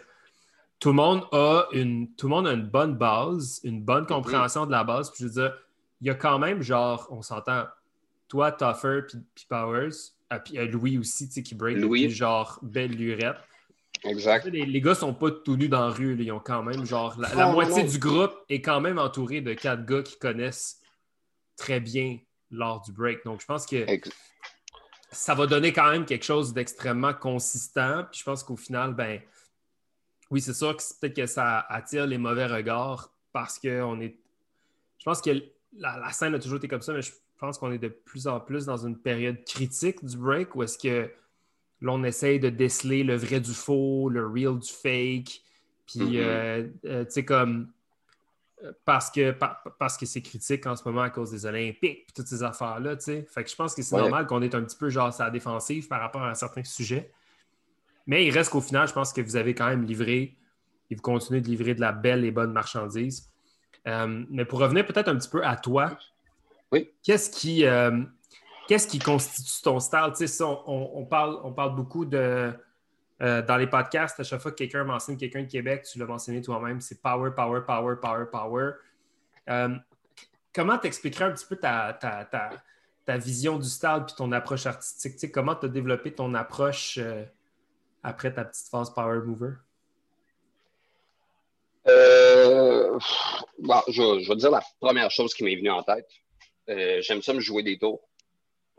tout 0.81 0.91
le 0.91 0.97
monde 0.97 1.25
a 1.33 1.67
une, 1.73 2.15
tout 2.15 2.27
le 2.27 2.35
monde 2.35 2.47
a 2.47 2.53
une 2.53 2.67
bonne 2.67 2.95
base, 2.97 3.61
une 3.65 3.83
bonne 3.83 4.07
compréhension 4.07 4.67
de 4.67 4.71
la 4.71 4.85
base. 4.85 5.11
Puis 5.11 5.25
je 5.25 5.29
veux 5.29 5.43
dire, 5.43 5.57
il 6.01 6.07
y 6.09 6.11
a 6.11 6.15
quand 6.15 6.39
même, 6.39 6.63
genre, 6.63 7.09
on 7.11 7.23
s'entend, 7.23 7.65
toi, 8.29 8.53
Toffer, 8.53 9.03
puis, 9.09 9.47
Powers, 9.49 9.91
ah, 10.31 10.41
puis 10.41 10.59
euh, 10.59 10.67
Louis 10.67 10.99
aussi, 10.99 11.29
tu 11.29 11.35
sais, 11.35 11.43
qui 11.43 11.55
break, 11.55 11.79
Louis. 11.79 12.03
depuis, 12.03 12.15
genre, 12.15 12.59
belle 12.63 12.93
lurette. 12.93 13.37
Exact. 14.03 14.47
Les, 14.47 14.67
les 14.67 14.81
gars 14.81 14.95
sont 14.95 15.15
pas 15.15 15.31
tout 15.31 15.57
nus 15.57 15.69
dans 15.69 15.87
la 15.87 15.93
rue, 15.93 16.15
là. 16.17 16.23
ils 16.23 16.33
ont 16.33 16.41
quand 16.41 16.63
même, 16.63 16.85
genre, 16.85 17.19
la, 17.19 17.35
non, 17.35 17.53
moitié 17.53 17.85
non. 17.85 17.91
du 17.91 17.99
groupe 17.99 18.35
est 18.49 18.61
quand 18.61 18.81
même 18.81 18.99
entouré 18.99 19.41
de 19.41 19.55
quatre 19.55 19.87
gars 19.87 20.03
qui 20.03 20.19
connaissent 20.19 20.81
très 21.57 21.81
bien 21.81 22.19
l'art 22.51 22.83
du 22.83 22.93
break. 22.93 23.25
Donc, 23.25 23.41
je 23.41 23.47
pense 23.47 23.65
que 23.65 23.87
ça 25.15 25.35
va 25.35 25.47
donner 25.47 25.73
quand 25.73 25.91
même 25.91 26.05
quelque 26.05 26.25
chose 26.25 26.53
d'extrêmement 26.53 27.15
consistant. 27.15 28.05
Puis 28.11 28.21
je 28.21 28.25
pense 28.25 28.43
qu'au 28.45 28.57
final, 28.57 28.95
ben 28.95 29.21
oui, 30.31 30.41
c'est 30.41 30.53
sûr 30.55 30.77
que 30.77 30.83
peut-être 31.01 31.17
que 31.17 31.27
ça 31.27 31.61
attire 31.69 32.07
les 32.07 32.19
mauvais 32.19 32.47
regards 32.47 33.13
parce 33.33 33.59
que 33.59 33.83
on 33.83 34.01
est. 34.01 34.17
Je 34.99 35.05
pense 35.05 35.21
que 35.21 35.31
la, 35.77 35.99
la 35.99 36.11
scène 36.13 36.35
a 36.35 36.39
toujours 36.39 36.59
été 36.59 36.69
comme 36.69 36.83
ça, 36.83 36.93
mais 36.93 37.03
je 37.03 37.13
pense 37.39 37.59
qu'on 37.59 37.73
est 37.73 37.79
de 37.79 37.89
plus 37.89 38.27
en 38.27 38.41
plus 38.41 38.65
dans 38.67 38.77
une 38.87 38.99
période 38.99 39.45
critique 39.45 40.05
du 40.05 40.17
break 40.17 40.55
où 40.55 40.63
est-ce 40.63 40.79
que 40.79 41.11
là, 41.81 41.93
on 41.93 42.05
essaye 42.05 42.41
de 42.41 42.49
déceler 42.49 43.03
le 43.05 43.17
vrai 43.17 43.41
du 43.41 43.53
faux, 43.53 44.09
le 44.09 44.27
real 44.27 44.59
du 44.59 44.71
fake. 44.73 45.43
Puis, 45.87 46.01
Mhm. 46.01 46.15
euh, 46.17 46.69
euh, 46.87 47.05
tu 47.05 47.11
sais, 47.11 47.25
comme. 47.25 47.71
Parce 48.85 49.11
que, 49.11 49.33
pa- 49.33 49.63
parce 49.79 49.97
que 49.99 50.07
c'est 50.07 50.23
critique 50.23 50.67
en 50.67 50.75
ce 50.77 50.85
moment 50.85 51.03
à 51.03 51.11
cause 51.11 51.31
des 51.31 51.45
Olympiques 51.45 52.07
et 52.09 52.13
toutes 52.15 52.27
ces 52.27 52.43
affaires-là, 52.43 52.97
tu 52.97 53.05
sais. 53.05 53.27
Fait 53.29 53.45
que 53.45 53.51
je 53.51 53.57
pense 53.57 53.75
que 53.75 53.83
c'est 53.83 53.95
Ouais. 53.95 54.01
normal 54.01 54.27
qu'on 54.27 54.41
est 54.43 54.55
un 54.55 54.63
petit 54.63 54.77
peu 54.77 54.89
genre 54.89 55.15
à 55.21 55.25
la 55.25 55.31
défensive 55.31 55.87
par 55.89 56.01
rapport 56.01 56.23
à 56.23 56.35
certains 56.35 56.65
sujets. 56.65 57.11
Mais 58.07 58.25
il 58.27 58.31
reste 58.31 58.51
qu'au 58.51 58.61
final, 58.61 58.89
je 58.89 58.93
pense 58.93 59.13
que 59.13 59.21
vous 59.21 59.37
avez 59.37 59.55
quand 59.55 59.67
même 59.67 59.85
livré 59.85 60.37
et 60.91 60.95
vous 60.95 61.03
continuez 61.03 61.41
de 61.41 61.47
livrer 61.47 61.75
de 61.75 61.81
la 61.81 61.93
belle 61.93 62.25
et 62.25 62.31
bonne 62.31 62.53
marchandise. 62.53 63.31
Euh, 63.87 64.25
mais 64.31 64.45
pour 64.45 64.61
revenir 64.61 64.87
peut-être 64.87 65.09
un 65.09 65.17
petit 65.17 65.29
peu 65.29 65.45
à 65.45 65.57
toi, 65.57 65.99
Oui. 66.73 66.91
qu'est-ce 67.03 67.29
qui, 67.31 67.67
euh, 67.67 68.03
qu'est-ce 68.69 68.89
qui 68.89 68.99
constitue 68.99 69.63
ton 69.63 69.79
style? 69.81 70.13
Tu 70.17 70.27
sais, 70.27 70.43
on 70.45 71.05
parle, 71.05 71.39
on 71.45 71.53
parle 71.53 71.75
beaucoup 71.77 72.05
de. 72.05 72.53
Euh, 73.23 73.43
dans 73.43 73.57
les 73.57 73.67
podcasts, 73.67 74.19
à 74.19 74.25
chaque 74.25 74.41
fois 74.41 74.51
que 74.51 74.57
quelqu'un 74.57 74.85
mentionne 74.85 75.17
quelqu'un 75.17 75.43
de 75.43 75.51
Québec, 75.51 75.87
tu 75.91 75.99
l'as 75.99 76.07
mentionné 76.07 76.43
toi-même, 76.43 76.81
c'est 76.81 77.01
power, 77.01 77.31
power, 77.35 77.61
power, 77.67 77.97
power, 78.01 78.25
power. 78.31 78.73
Euh, 79.49 79.75
comment 80.53 80.79
t'expliquerais 80.79 81.27
un 81.27 81.33
petit 81.33 81.47
peu 81.47 81.57
ta, 81.57 81.97
ta, 82.01 82.25
ta, 82.25 82.51
ta 83.05 83.19
vision 83.19 83.59
du 83.59 83.69
style 83.69 84.05
puis 84.07 84.17
ton 84.17 84.33
approche 84.33 84.67
artistique? 84.67 85.15
Tu 85.15 85.19
sais, 85.21 85.31
comment 85.31 85.55
tu 85.55 85.67
as 85.67 85.69
développé 85.69 86.13
ton 86.13 86.35
approche 86.35 86.99
euh, 86.99 87.25
après 88.03 88.33
ta 88.33 88.45
petite 88.45 88.69
phase 88.69 88.93
power 88.93 89.21
mover? 89.25 89.55
Euh, 91.87 92.99
bon, 93.59 93.81
je, 93.89 94.21
je 94.23 94.29
vais 94.29 94.37
dire 94.37 94.51
la 94.51 94.63
première 94.81 95.11
chose 95.11 95.35
qui 95.35 95.45
m'est 95.45 95.57
venue 95.57 95.71
en 95.71 95.83
tête. 95.83 96.09
Euh, 96.69 97.01
j'aime 97.03 97.23
ça 97.23 97.35
me 97.35 97.41
jouer 97.41 97.63
des 97.63 97.79
tours. 97.79 98.09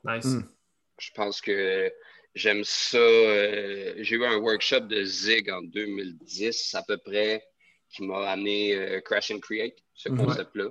Nice. 0.04 0.26
Mm. 0.26 0.50
Je 0.98 1.12
pense 1.14 1.42
que 1.42 1.92
j'aime 2.36 2.64
ça. 2.64 2.98
euh, 2.98 3.96
J'ai 3.98 4.16
eu 4.18 4.26
un 4.26 4.38
workshop 4.38 4.82
de 4.82 5.04
Zig 5.04 5.50
en 5.50 5.62
2010 5.64 6.76
à 6.76 6.84
peu 6.84 6.98
près 6.98 7.44
qui 7.90 8.04
m'a 8.04 8.30
amené 8.30 8.76
euh, 8.76 9.02
Crash 9.02 9.32
and 9.32 9.40
Create, 9.40 9.78
ce 9.94 10.10
Mhm. 10.10 10.18
concept-là. 10.26 10.70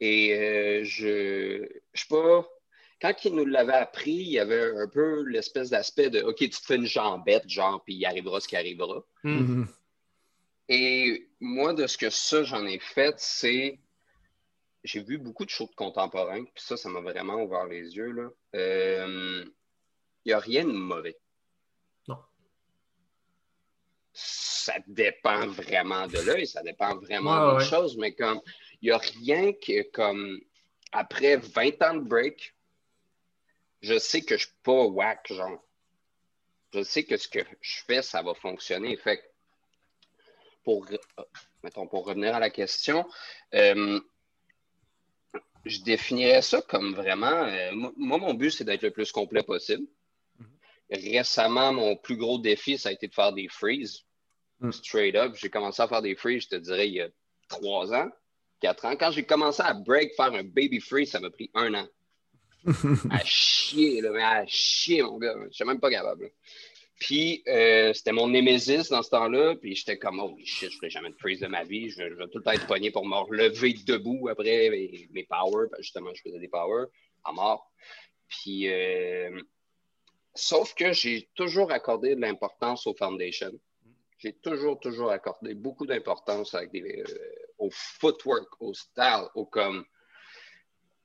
Et 0.00 0.34
euh, 0.34 0.84
je 0.84 1.66
je 1.92 2.00
sais 2.00 2.06
pas. 2.08 2.48
Quand 3.00 3.14
il 3.24 3.34
nous 3.34 3.46
l'avait 3.46 3.72
appris, 3.72 4.10
il 4.12 4.30
y 4.32 4.38
avait 4.38 4.72
un 4.76 4.88
peu 4.88 5.22
l'espèce 5.26 5.70
d'aspect 5.70 6.10
de 6.10 6.20
OK, 6.20 6.36
tu 6.38 6.50
te 6.50 6.66
fais 6.66 6.76
une 6.76 6.84
jambette, 6.86 7.48
genre, 7.48 7.82
puis 7.82 7.94
il 7.94 8.04
arrivera 8.04 8.40
ce 8.40 8.48
qui 8.48 8.56
arrivera. 8.56 9.02
Mm. 9.24 9.38
Mhm. 9.38 9.68
Et 10.68 11.28
moi, 11.40 11.72
de 11.72 11.86
ce 11.86 11.96
que 11.98 12.10
ça, 12.10 12.42
j'en 12.42 12.66
ai 12.66 12.78
fait, 12.78 13.14
c'est. 13.18 13.78
J'ai 14.84 15.02
vu 15.02 15.18
beaucoup 15.18 15.44
de 15.44 15.50
choses 15.50 15.68
contemporaines, 15.76 16.44
puis 16.54 16.64
ça, 16.64 16.76
ça 16.76 16.88
m'a 16.88 17.00
vraiment 17.00 17.42
ouvert 17.42 17.66
les 17.66 17.94
yeux. 17.96 18.12
là. 18.12 18.28
Euh, 18.54 19.44
n'y 20.26 20.32
a 20.32 20.38
rien 20.38 20.64
de 20.64 20.72
mauvais. 20.72 21.16
Non. 22.08 22.18
Ça 24.12 24.74
dépend 24.86 25.46
vraiment 25.48 26.06
de 26.06 26.18
l'œil, 26.20 26.46
ça 26.46 26.62
dépend 26.62 26.96
vraiment 26.96 27.32
Ouais, 27.34 27.40
d'autres 27.52 27.64
ouais. 27.64 27.70
choses, 27.70 27.96
mais 27.96 28.14
comme. 28.14 28.40
Il 28.82 28.86
n'y 28.86 28.92
a 28.92 28.98
rien 28.98 29.52
que, 29.52 29.82
comme. 29.90 30.40
Après 30.92 31.36
20 31.36 31.82
ans 31.82 31.94
de 31.94 32.00
break, 32.00 32.54
je 33.80 33.98
sais 33.98 34.22
que 34.22 34.36
je 34.36 34.46
suis 34.46 34.56
pas 34.62 34.84
whack, 34.84 35.32
genre. 35.32 35.62
Je 36.74 36.82
sais 36.82 37.04
que 37.04 37.16
ce 37.16 37.28
que 37.28 37.40
je 37.60 37.80
fais, 37.86 38.02
ça 38.02 38.22
va 38.22 38.34
fonctionner. 38.34 38.96
Fait 38.96 39.18
que 39.18 39.22
pour, 40.64 40.86
mettons, 41.62 41.86
pour 41.86 42.04
revenir 42.06 42.34
à 42.34 42.40
la 42.40 42.50
question, 42.50 43.08
euh, 43.54 44.00
je 45.64 45.80
définirais 45.82 46.42
ça 46.42 46.60
comme 46.62 46.94
vraiment. 46.94 47.44
euh, 47.44 47.70
moi, 47.96 48.18
mon 48.18 48.34
but, 48.34 48.50
c'est 48.50 48.64
d'être 48.64 48.82
le 48.82 48.90
plus 48.90 49.10
complet 49.12 49.42
possible. 49.42 49.86
Récemment, 50.90 51.72
mon 51.72 51.96
plus 51.96 52.16
gros 52.16 52.38
défi, 52.38 52.78
ça 52.78 52.88
a 52.88 52.92
été 52.92 53.06
de 53.08 53.14
faire 53.14 53.32
des 53.32 53.48
freezes. 53.48 54.00
Mm. 54.60 54.72
Straight 54.72 55.14
up. 55.16 55.34
J'ai 55.36 55.48
commencé 55.50 55.80
à 55.82 55.88
faire 55.88 56.02
des 56.02 56.16
freezes, 56.16 56.44
je 56.44 56.48
te 56.48 56.56
dirais, 56.56 56.88
il 56.88 56.94
y 56.94 57.00
a 57.00 57.08
trois 57.48 57.92
ans, 57.94 58.08
quatre 58.60 58.84
ans. 58.84 58.96
Quand 58.96 59.10
j'ai 59.10 59.24
commencé 59.24 59.62
à 59.62 59.72
break, 59.74 60.14
faire 60.16 60.32
un 60.32 60.42
baby 60.44 60.80
freeze, 60.80 61.10
ça 61.10 61.20
m'a 61.20 61.30
pris 61.30 61.50
un 61.54 61.74
an. 61.74 61.88
À 63.10 63.24
chier, 63.24 64.00
là, 64.02 64.10
mais 64.10 64.22
à 64.22 64.44
chier, 64.46 65.02
mon 65.02 65.16
gars. 65.18 65.34
Je 65.50 65.54
suis 65.54 65.64
même 65.64 65.80
pas 65.80 65.90
capable. 65.90 66.24
là. 66.24 66.28
Puis, 66.98 67.42
euh, 67.48 67.94
c'était 67.94 68.12
mon 68.12 68.28
némésis 68.28 68.90
dans 68.90 69.02
ce 69.02 69.08
temps-là. 69.08 69.56
Puis, 69.56 69.74
j'étais 69.74 69.96
comme, 69.96 70.20
oh 70.20 70.36
shit, 70.44 70.70
je 70.70 70.76
ferai 70.76 70.90
jamais 70.90 71.08
de 71.08 71.14
freeze 71.16 71.40
de 71.40 71.46
ma 71.46 71.64
vie. 71.64 71.88
Je, 71.88 71.96
vais- 71.96 72.10
je 72.10 72.14
vais 72.16 72.28
tout 72.28 72.36
le 72.36 72.44
temps 72.44 72.50
être 72.50 72.66
pogné 72.66 72.90
pour 72.90 73.06
me 73.06 73.16
relever 73.16 73.72
debout 73.72 74.28
après 74.28 74.68
mes, 74.68 75.08
mes 75.10 75.24
powers. 75.24 75.68
Justement, 75.78 76.10
je 76.14 76.20
faisais 76.20 76.38
des 76.38 76.48
powers 76.48 76.88
à 77.24 77.32
mort. 77.32 77.72
Puis, 78.28 78.68
euh, 78.68 79.40
sauf 80.40 80.74
que 80.74 80.92
j'ai 80.92 81.28
toujours 81.34 81.70
accordé 81.72 82.14
de 82.14 82.20
l'importance 82.20 82.86
aux 82.86 82.94
foundations. 82.94 83.52
J'ai 84.18 84.32
toujours, 84.34 84.78
toujours 84.80 85.10
accordé 85.10 85.54
beaucoup 85.54 85.86
d'importance 85.86 86.54
euh, 86.54 87.04
au 87.58 87.70
footwork, 87.70 88.48
au 88.60 88.74
style, 88.74 89.24
au 89.34 89.46
comme. 89.46 89.84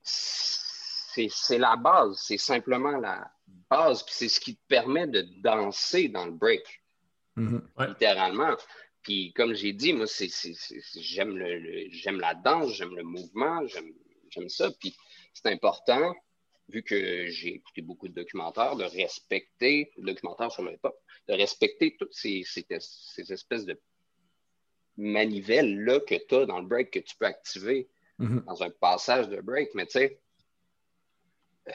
C'est 0.02 1.28
c'est 1.30 1.58
la 1.58 1.76
base, 1.78 2.22
c'est 2.26 2.38
simplement 2.38 2.98
la 2.98 3.32
base, 3.70 4.04
puis 4.04 4.14
c'est 4.14 4.28
ce 4.30 4.40
qui 4.40 4.56
te 4.58 4.62
permet 4.68 5.08
de 5.08 5.22
danser 5.42 6.10
dans 6.10 6.26
le 6.26 6.32
break, 6.34 6.82
Mhm. 7.38 7.70
Ouais. 7.78 7.88
littéralement. 7.88 8.56
Puis 9.02 9.32
comme 9.34 9.54
j'ai 9.54 9.72
dit, 9.74 9.94
moi, 9.94 10.08
j'aime 10.96 11.38
le, 11.38 11.58
le- 11.60 11.88
j'aime 11.92 12.20
la 12.20 12.34
danse, 12.34 12.74
j'aime 12.74 12.96
le 12.96 13.04
mouvement, 13.04 13.66
j'aime 13.68 13.94
j'aime 14.30 14.50
ça. 14.50 14.70
Puis 14.80 14.94
c'est 15.34 15.48
important, 15.52 16.14
vu 16.70 16.82
que 16.84 17.28
j'ai 17.28 17.56
écouté 17.56 17.82
beaucoup 17.82 18.08
de 18.08 18.14
documentaires, 18.14 18.76
de 18.76 18.84
respecter, 18.86 19.92
documentaires 19.98 20.52
sur 20.52 20.64
le 20.64 20.74
hip-hop, 20.74 20.96
de 21.28 21.34
respecter 21.34 21.96
toutes 21.98 22.14
ces, 22.14 22.44
ces, 22.46 22.66
ces 22.80 23.32
espèces 23.32 23.66
de 23.66 23.80
manivelles-là 24.98 26.00
que 26.02 26.16
tu 26.16 26.36
as 26.36 26.46
dans 26.46 26.60
le 26.60 26.66
break 26.68 26.92
que 26.92 27.00
tu 27.00 27.16
peux 27.18 27.26
activer 27.26 27.88
Mhm. 28.18 28.46
dans 28.46 28.64
un 28.64 28.70
passage 28.70 29.28
de 29.28 29.42
break. 29.42 29.70
Mais 29.76 29.86
tu 29.86 29.92
sais, 30.00 30.20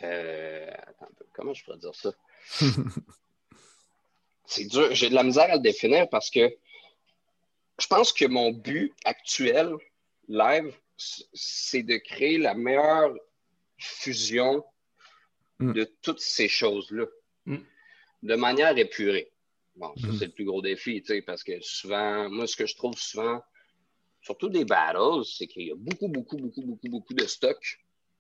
Euh, 0.03 0.71
comment 1.33 1.53
je 1.53 1.65
pourrais 1.65 1.79
dire 1.79 1.95
ça? 1.95 2.13
c'est 4.47 4.65
dur, 4.67 4.95
j'ai 4.95 5.09
de 5.11 5.15
la 5.15 5.25
misère 5.25 5.51
à 5.51 5.57
le 5.57 5.61
définir 5.61 6.09
parce 6.09 6.31
que 6.31 6.57
je 7.79 7.87
pense 7.89 8.13
que 8.13 8.25
mon 8.27 8.53
but 8.53 8.93
actuel, 9.05 9.75
live, 10.29 10.73
c'est 10.97 11.83
de 11.83 11.97
créer 11.97 12.39
la 12.39 12.55
meilleure 12.55 13.15
fusion 13.79 14.65
mm. 15.61 15.73
de 15.73 15.85
toutes 16.03 16.21
ces 16.21 16.49
choses-là 16.49 17.07
mm. 17.47 17.59
de 18.23 18.35
manière 18.35 18.77
épurée. 18.77 19.33
Bon, 19.77 19.95
ça, 19.97 20.09
mm. 20.09 20.17
c'est 20.19 20.27
le 20.27 20.33
plus 20.33 20.45
gros 20.45 20.63
défi, 20.63 21.01
tu 21.03 21.15
sais, 21.15 21.23
parce 21.23 21.45
que 21.45 21.61
souvent, 21.61 22.29
moi, 22.29 22.47
ce 22.47 22.57
que 22.57 22.67
je 22.67 22.77
trouve 22.77 22.97
souvent, 22.97 23.41
surtout 24.21 24.49
des 24.49 24.65
battles, 24.65 25.25
c'est 25.25 25.47
qu'il 25.47 25.67
y 25.67 25.71
a 25.71 25.77
beaucoup, 25.77 26.09
beaucoup, 26.09 26.37
beaucoup, 26.37 26.63
beaucoup, 26.63 26.89
beaucoup 26.89 27.15
de 27.15 27.27
stock. 27.27 27.59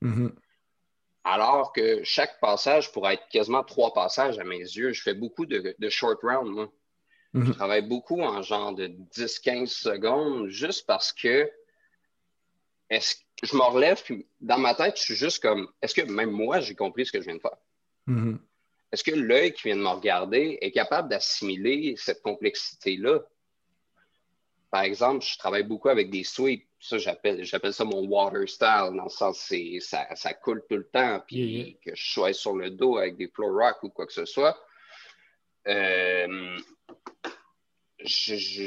Mm-hmm. 0.02 0.32
Alors 1.24 1.72
que 1.72 2.02
chaque 2.02 2.40
passage 2.40 2.92
pourrait 2.92 3.14
être 3.14 3.28
quasiment 3.28 3.62
trois 3.62 3.92
passages 3.92 4.38
à 4.38 4.44
mes 4.44 4.58
yeux. 4.58 4.92
Je 4.92 5.02
fais 5.02 5.14
beaucoup 5.14 5.44
de, 5.44 5.76
short 5.90 6.20
round, 6.22 6.50
moi. 6.50 6.72
Je 7.34 7.40
mm-hmm. 7.40 7.52
travaille 7.52 7.86
beaucoup 7.86 8.20
en 8.22 8.42
genre 8.42 8.74
de 8.74 8.88
10-15 8.88 9.66
secondes 9.66 10.48
juste 10.48 10.86
parce 10.86 11.12
que 11.12 11.48
est-ce 12.88 13.16
je 13.42 13.56
me 13.56 13.62
relève, 13.62 14.02
puis 14.02 14.26
dans 14.40 14.58
ma 14.58 14.74
tête, 14.74 14.96
je 14.96 15.02
suis 15.02 15.14
juste 15.14 15.42
comme 15.42 15.68
est-ce 15.80 15.94
que 15.94 16.02
même 16.02 16.30
moi, 16.30 16.60
j'ai 16.60 16.74
compris 16.74 17.06
ce 17.06 17.12
que 17.12 17.20
je 17.20 17.26
viens 17.26 17.36
de 17.36 17.40
faire? 17.40 17.56
Mm-hmm. 18.08 18.38
Est-ce 18.92 19.04
que 19.04 19.12
l'œil 19.12 19.52
qui 19.52 19.68
vient 19.68 19.76
de 19.76 19.82
me 19.82 19.88
regarder 19.88 20.58
est 20.60 20.72
capable 20.72 21.08
d'assimiler 21.08 21.94
cette 21.96 22.22
complexité-là? 22.22 23.20
Par 24.70 24.82
exemple, 24.82 25.24
je 25.24 25.38
travaille 25.38 25.64
beaucoup 25.64 25.88
avec 25.88 26.10
des 26.10 26.24
sweeps. 26.24 26.66
Ça, 26.80 26.98
j'appelle, 26.98 27.46
ça 27.46 27.84
mon 27.84 28.06
water 28.06 28.48
style, 28.48 28.92
dans 28.96 29.04
le 29.04 29.10
sens 29.10 29.38
c'est 29.38 29.80
ça, 29.80 30.06
ça 30.14 30.32
coule 30.32 30.64
tout 30.68 30.76
le 30.76 30.88
temps, 30.88 31.22
puis 31.26 31.78
que 31.84 31.94
je 31.94 32.12
sois 32.12 32.32
sur 32.32 32.54
le 32.54 32.70
dos 32.70 32.96
avec 32.96 33.16
des 33.16 33.28
floor 33.28 33.52
rock 33.52 33.82
ou 33.82 33.90
quoi 33.90 34.06
que 34.06 34.12
ce 34.12 34.24
soit. 34.24 34.58
Euh, 35.68 36.58
je, 37.98 38.34
je, 38.34 38.66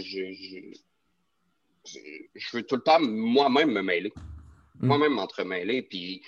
je, 1.86 2.56
veux 2.56 2.64
tout 2.64 2.76
le 2.76 2.84
temps 2.84 3.00
moi-même 3.00 3.72
me 3.72 3.82
mêler. 3.82 4.14
Mm. 4.84 4.88
Moi-même 4.88 5.14
m'entremêler. 5.14 5.82
Puis 5.82 6.24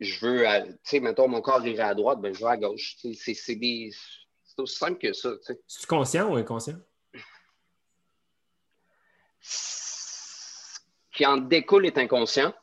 je 0.00 0.24
veux, 0.24 0.44
tu 0.44 0.78
sais, 0.84 1.00
mettons, 1.00 1.28
mon 1.28 1.40
corps 1.40 1.66
irait 1.66 1.82
à 1.82 1.94
droite, 1.94 2.20
ben 2.20 2.34
je 2.34 2.40
vais 2.40 2.50
à 2.50 2.56
gauche. 2.56 2.96
C'est 2.98 3.10
aussi 4.58 4.76
simple 4.76 4.98
que 4.98 5.12
ça. 5.12 5.30
C'est 5.66 5.86
conscient 5.86 6.30
ou 6.30 6.36
inconscient? 6.36 6.78
Ce 9.40 10.78
qui 11.12 11.24
en 11.26 11.38
découle 11.38 11.86
est 11.86 11.98
inconscient. 11.98 12.54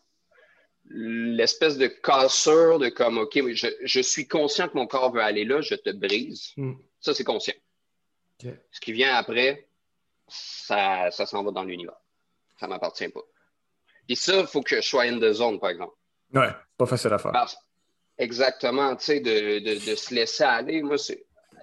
L'espèce 0.86 1.78
de 1.78 1.88
cassure 1.88 2.78
de 2.78 2.90
comme, 2.90 3.18
OK, 3.18 3.40
je, 3.54 3.68
je, 3.84 4.00
suis 4.02 4.28
conscient 4.28 4.68
que 4.68 4.76
mon 4.76 4.86
corps 4.86 5.14
veut 5.14 5.22
aller 5.22 5.46
là, 5.46 5.62
je 5.62 5.76
te 5.76 5.90
brise. 5.92 6.52
Mm. 6.58 6.74
Ça, 7.00 7.14
c'est 7.14 7.24
conscient. 7.24 7.56
Ce 8.42 8.82
qui 8.82 8.92
vient 8.92 9.16
après, 9.16 9.70
ça, 10.28 11.10
ça 11.12 11.26
s'en 11.26 11.44
va 11.44 11.52
dans 11.52 11.64
l'univers 11.64 12.04
ça 12.64 12.68
ne 12.68 12.74
m'appartient 12.74 13.10
pas. 13.10 13.22
Puis 14.08 14.16
ça, 14.16 14.40
il 14.40 14.48
faut 14.48 14.62
que 14.62 14.76
je 14.76 14.82
sois 14.82 15.04
in 15.04 15.20
the 15.20 15.32
zone, 15.32 15.60
par 15.60 15.70
exemple. 15.70 15.96
Ouais, 16.34 16.50
pas 16.78 16.86
facile 16.86 17.14
à 17.14 17.18
faire. 17.18 17.32
exactement, 18.18 18.96
tu 18.96 19.06
sais, 19.06 19.20
de, 19.20 19.96
se 19.96 20.14
laisser 20.14 20.44
aller. 20.44 20.82
Moi, 20.82 20.98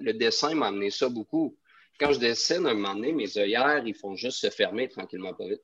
le 0.00 0.12
dessin 0.12 0.54
m'a 0.54 0.68
amené 0.68 0.90
ça 0.90 1.08
beaucoup. 1.08 1.56
Quand 1.98 2.12
je 2.12 2.18
dessine, 2.18 2.66
à 2.66 2.70
un 2.70 2.74
moment 2.74 2.94
donné, 2.94 3.12
mes 3.12 3.36
œillères, 3.36 3.82
ils 3.84 3.94
font 3.94 4.14
juste 4.14 4.38
se 4.38 4.48
fermer 4.48 4.88
tranquillement, 4.88 5.34
pas 5.34 5.46
vite. 5.46 5.62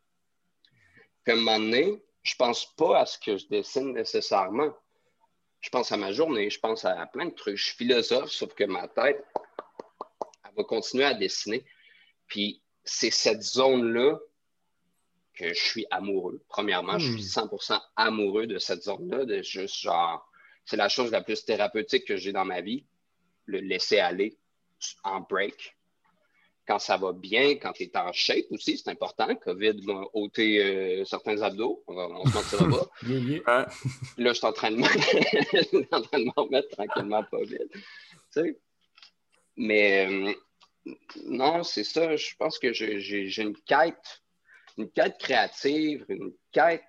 Puis 1.25 1.33
à 1.33 1.37
un 1.37 1.39
moment 1.39 1.59
donné, 1.59 2.03
je 2.23 2.35
ne 2.35 2.37
pense 2.39 2.75
pas 2.77 3.01
à 3.01 3.07
ce 3.07 3.19
que 3.19 3.37
je 3.37 3.47
dessine 3.47 3.95
nécessairement. 3.95 4.77
Je 5.61 5.71
pense 5.71 5.91
à 5.93 5.97
ma 5.97 6.13
journée, 6.13 6.51
je 6.51 6.61
pense 6.61 6.85
à 6.85 7.07
plein 7.07 7.27
de 7.27 7.35
trucs. 7.35 7.57
Je 7.57 7.65
suis 7.65 7.77
philosophe, 7.77 8.31
sauf 8.31 8.53
que 8.55 8.65
ma 8.65 8.87
tête, 8.89 9.25
elle 10.45 10.55
va 10.57 10.65
continuer 10.65 11.05
à 11.05 11.15
dessiner. 11.15 11.65
Puis 12.27 12.63
c'est 12.85 13.11
cette 13.11 13.43
zone-là 13.43 14.19
que 15.37 15.49
je 15.49 15.63
suis 15.63 15.87
amoureux. 15.91 16.43
Premièrement, 16.49 16.99
je 16.99 17.13
suis 17.13 17.23
100% 17.23 17.75
hmm. 17.75 17.81
amoureux 17.97 18.47
de 18.47 18.59
cette 18.59 18.83
zone-là, 18.83 19.25
de 19.25 19.43
juste 19.43 19.77
genre, 19.77 20.29
c'est 20.65 20.77
la 20.77 20.89
chose 20.89 21.11
la 21.11 21.23
plus 21.23 21.45
thérapeutique 21.45 22.07
que 22.07 22.17
j'ai 22.17 22.33
dans 22.33 22.45
ma 22.45 22.61
vie, 22.61 22.85
le 23.45 23.61
laisser 23.61 23.99
aller 23.99 24.37
en 25.05 25.21
break. 25.21 25.77
Quand 26.67 26.81
ça 26.81 26.97
va 26.97 27.13
bien, 27.13 27.51
quand 27.57 27.73
tu 27.73 27.85
es 27.85 27.97
en 27.97 28.13
shape 28.13 28.47
aussi, 28.51 28.77
c'est 28.77 28.91
important. 28.91 29.33
COVID 29.37 29.87
m'a 29.87 30.03
ôté 30.15 30.61
euh, 30.65 31.05
certains 31.05 31.41
abdos, 31.43 31.85
on, 31.87 31.95
va, 31.95 32.09
on 32.09 32.27
se 32.27 32.35
mentira 32.35 32.69
pas. 32.69 32.89
Là, 34.19 34.33
je 34.33 34.33
suis 34.33 34.47
en 34.47 34.53
train 34.53 34.73
de 34.73 36.25
m'en 36.25 36.43
remettre 36.43 36.69
tranquillement 36.71 37.23
pas 37.23 37.43
vite. 37.45 37.73
Mais 39.57 40.07
euh, 40.07 40.35
non, 41.27 41.63
c'est 41.63 41.85
ça. 41.85 42.17
Je 42.17 42.35
pense 42.37 42.59
que 42.59 42.73
j'ai 42.73 43.41
une 43.41 43.57
quête 43.59 44.23
une 44.77 44.91
quête 44.91 45.19
créative, 45.19 46.05
une 46.09 46.33
quête 46.53 46.83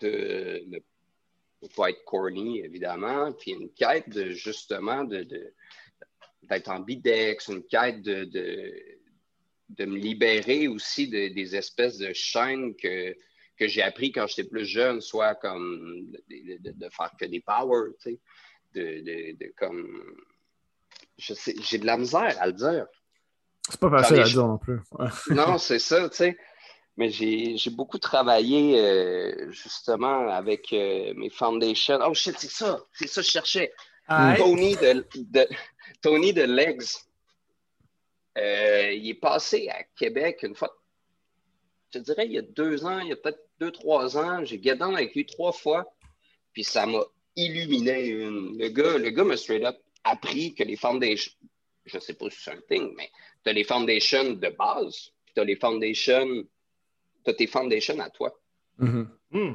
de 0.00 0.64
ne 0.70 1.68
pas 1.76 1.90
être 1.90 2.04
corny, 2.04 2.60
évidemment, 2.60 3.32
puis 3.32 3.52
une 3.52 3.70
quête 3.72 4.08
de 4.08 4.30
justement 4.30 5.04
de, 5.04 5.26
d'être 6.42 6.68
en 6.68 6.80
bidex, 6.80 7.48
une 7.48 7.64
quête 7.64 8.02
de, 8.02 8.24
de, 8.24 9.84
me 9.84 9.96
libérer 9.96 10.68
aussi 10.68 11.08
des 11.08 11.56
espèces 11.56 11.98
de 11.98 12.12
chaînes 12.12 12.74
que, 12.76 13.14
que 13.58 13.66
j'ai 13.66 13.82
appris 13.82 14.12
quand 14.12 14.26
j'étais 14.26 14.48
plus 14.48 14.64
jeune, 14.64 15.00
soit 15.00 15.34
comme 15.34 16.12
de, 16.28 16.88
faire 16.90 17.12
que 17.18 17.26
des 17.26 17.40
powers, 17.40 17.92
tu 18.00 18.12
sais, 18.12 18.20
de, 18.74 19.52
comme. 19.56 20.16
Je 21.18 21.34
sais, 21.34 21.54
j'ai 21.62 21.78
de 21.78 21.86
la 21.86 21.96
misère 21.96 22.36
à 22.40 22.46
le 22.46 22.52
dire. 22.52 22.86
C'est 23.68 23.80
pas 23.80 23.90
facile 23.90 24.20
à 24.20 24.24
dire 24.24 24.46
non 24.46 24.58
plus. 24.58 24.80
non, 25.30 25.58
c'est 25.58 25.80
ça, 25.80 26.08
tu 26.08 26.16
sais. 26.16 26.38
Mais 26.98 27.10
j'ai 27.10 27.70
beaucoup 27.70 27.98
travaillé 27.98 28.76
euh, 28.76 29.52
justement 29.52 30.28
avec 30.30 30.72
euh, 30.72 31.14
mes 31.14 31.30
foundations. 31.30 32.00
Oh 32.04 32.12
shit, 32.12 32.34
c'est 32.36 32.50
ça, 32.50 32.84
c'est 32.92 33.06
ça 33.06 33.20
que 33.20 33.26
je 33.26 33.30
cherchais. 33.30 33.72
Tony 34.36 34.74
de, 34.74 35.06
Tony 36.02 36.32
de 36.32 36.42
Legs. 36.42 36.82
Euh, 38.36 38.90
il 38.92 39.10
est 39.10 39.14
passé 39.14 39.68
à 39.68 39.84
Québec 39.96 40.40
une 40.42 40.56
fois, 40.56 40.76
je 41.94 42.00
dirais 42.00 42.26
il 42.26 42.32
y 42.32 42.38
a 42.38 42.42
deux 42.42 42.84
ans, 42.84 42.98
il 42.98 43.08
y 43.08 43.12
a 43.12 43.16
peut-être 43.16 43.46
deux, 43.60 43.70
trois 43.70 44.18
ans. 44.18 44.44
J'ai 44.44 44.58
guidé 44.58 44.82
avec 44.82 45.14
lui 45.14 45.24
trois 45.24 45.52
fois, 45.52 45.94
puis 46.52 46.64
ça 46.64 46.84
m'a 46.84 47.02
illuminé. 47.36 48.12
Le 48.12 48.68
gars, 48.70 48.98
le 48.98 49.10
gars 49.10 49.24
m'a 49.24 49.36
straight 49.36 49.64
up 49.64 49.76
appris 50.02 50.52
que 50.52 50.64
les 50.64 50.76
foundations, 50.76 51.32
je 51.84 51.96
ne 51.96 52.00
sais 52.00 52.14
pas 52.14 52.28
si 52.28 52.40
c'est 52.40 52.50
un 52.50 52.60
thing, 52.68 52.92
mais 52.96 53.08
tu 53.44 53.50
as 53.50 53.52
les 53.52 53.64
foundations 53.64 54.32
de 54.32 54.48
base, 54.48 55.12
puis 55.24 55.34
tu 55.34 55.40
as 55.40 55.44
les 55.44 55.56
foundations 55.56 56.44
as 57.26 57.34
tes 57.34 57.46
foundations 57.46 57.98
à 58.00 58.10
toi. 58.10 58.38
Mm-hmm. 58.80 59.06
Hmm. 59.30 59.54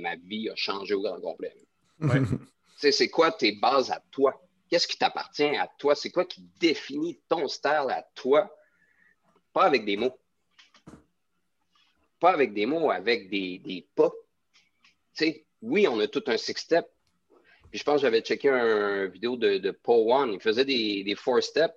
ma 0.00 0.16
vie 0.16 0.48
a 0.48 0.56
changé 0.56 0.94
au 0.94 1.02
grand 1.02 1.20
complet. 1.20 1.54
c'est 2.76 3.08
quoi 3.08 3.32
tes 3.32 3.52
bases 3.52 3.90
à 3.90 4.02
toi? 4.10 4.40
Qu'est-ce 4.68 4.88
qui 4.88 4.98
t'appartient 4.98 5.44
à 5.44 5.68
toi? 5.78 5.94
C'est 5.94 6.10
quoi 6.10 6.24
qui 6.24 6.42
définit 6.58 7.20
ton 7.28 7.46
style 7.48 7.88
à 7.90 8.06
toi? 8.14 8.52
Pas 9.52 9.64
avec 9.64 9.84
des 9.84 9.96
mots. 9.96 10.18
Pas 12.18 12.32
avec 12.32 12.52
des 12.52 12.66
mots, 12.66 12.90
avec 12.90 13.30
des, 13.30 13.58
des 13.58 13.86
pas. 13.94 14.10
oui, 15.62 15.86
on 15.86 16.00
a 16.00 16.08
tout 16.08 16.24
un 16.26 16.36
six-step. 16.36 16.86
Puis 17.70 17.78
je 17.78 17.84
pense 17.84 17.96
que 17.96 18.02
j'avais 18.02 18.20
checké 18.20 18.48
un, 18.48 19.06
vidéo 19.06 19.36
de, 19.36 19.58
de, 19.58 19.70
Paul 19.70 20.10
One. 20.10 20.32
Il 20.32 20.40
faisait 20.40 20.64
des, 20.64 21.04
des 21.04 21.14
four-steps. 21.14 21.74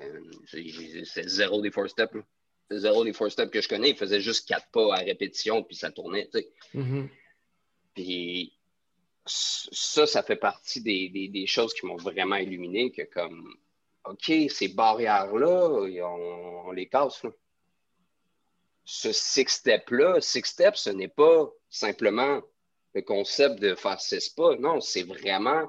Euh, 0.00 0.20
c'est 0.46 1.28
zéro 1.28 1.62
des 1.62 1.70
four-steps 1.70 2.14
zéro 2.70 3.04
des 3.04 3.12
four 3.12 3.30
steps 3.30 3.50
que 3.50 3.60
je 3.60 3.68
connais, 3.68 3.90
il 3.90 3.96
faisait 3.96 4.20
juste 4.20 4.48
quatre 4.48 4.68
pas 4.70 4.94
à 4.94 4.98
répétition, 4.98 5.62
puis 5.62 5.76
ça 5.76 5.90
tournait, 5.90 6.28
tu 6.32 6.40
sais. 6.40 6.48
Mm-hmm. 6.74 7.08
Puis 7.94 8.52
ça, 9.26 10.06
ça 10.06 10.22
fait 10.22 10.36
partie 10.36 10.82
des, 10.82 11.46
choses 11.46 11.74
qui 11.74 11.86
m'ont 11.86 11.96
vraiment 11.96 12.36
illuminé, 12.36 12.92
que 12.92 13.02
comme, 13.02 13.54
OK, 14.04 14.32
ces 14.50 14.68
barrières-là, 14.68 16.04
on, 16.04 16.70
les 16.72 16.88
casse, 16.88 17.22
Ce 18.84 19.12
six-step-là, 19.12 20.20
six-step, 20.20 20.76
ce 20.76 20.90
n'est 20.90 21.08
pas 21.08 21.50
simplement 21.70 22.40
le 22.94 23.02
concept 23.02 23.60
de 23.60 23.74
faire 23.74 24.00
six 24.00 24.30
pas, 24.30 24.56
non, 24.56 24.80
c'est 24.80 25.02
vraiment, 25.02 25.68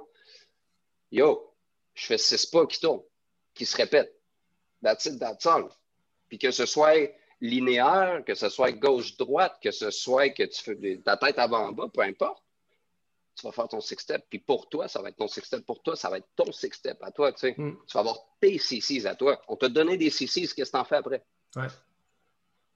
yo, 1.12 1.54
je 1.94 2.06
fais 2.06 2.18
six 2.18 2.46
pas 2.46 2.66
qui 2.66 2.80
tournent, 2.80 3.04
qui 3.54 3.66
se 3.66 3.76
répètent. 3.76 4.14
That's 4.82 5.06
it, 5.08 5.20
that's 5.20 5.46
all. 5.46 5.70
Puis 6.30 6.38
que 6.38 6.52
ce 6.52 6.66
soit 6.66 7.12
linéaire, 7.42 8.24
que 8.26 8.36
ce 8.36 8.50
soit 8.50 8.72
gauche-droite, 8.72 9.58
que 9.62 9.72
ce 9.72 9.92
soit 9.92 10.30
que 10.30 10.44
tu 10.44 10.64
fais 10.64 10.98
ta 11.04 11.18
tête 11.18 11.38
avant-bas, 11.38 11.88
peu 11.94 12.02
importe, 12.02 12.44
tu 13.36 13.46
vas 13.46 13.52
faire 13.52 13.68
ton 13.68 13.80
six-step. 13.80 14.26
Puis 14.30 14.40
pour 14.40 14.68
toi, 14.68 14.88
ça 14.88 15.02
va 15.02 15.10
être 15.10 15.18
ton 15.18 15.28
six-step. 15.28 15.64
Pour 15.66 15.84
toi, 15.84 15.96
ça 15.96 16.10
va 16.10 16.18
être 16.18 16.28
ton 16.36 16.52
six-step 16.52 16.98
à 17.02 17.12
toi. 17.12 17.32
Tu, 17.32 17.40
sais. 17.40 17.56
Mm. 17.58 17.78
tu 17.86 17.94
vas 17.94 18.00
avoir 18.00 18.26
tes 18.42 18.58
CCs 18.58 19.06
à 19.06 19.16
toi. 19.16 19.40
On 19.48 19.56
t'a 19.56 19.70
donné 19.70 19.98
des 19.98 20.10
CCs, 20.10 20.48
qu'est-ce 20.56 20.56
que 20.56 20.78
tu 20.78 20.78
en 20.78 20.86
fais 20.86 20.96
après? 20.96 21.24
Ouais. 21.56 21.68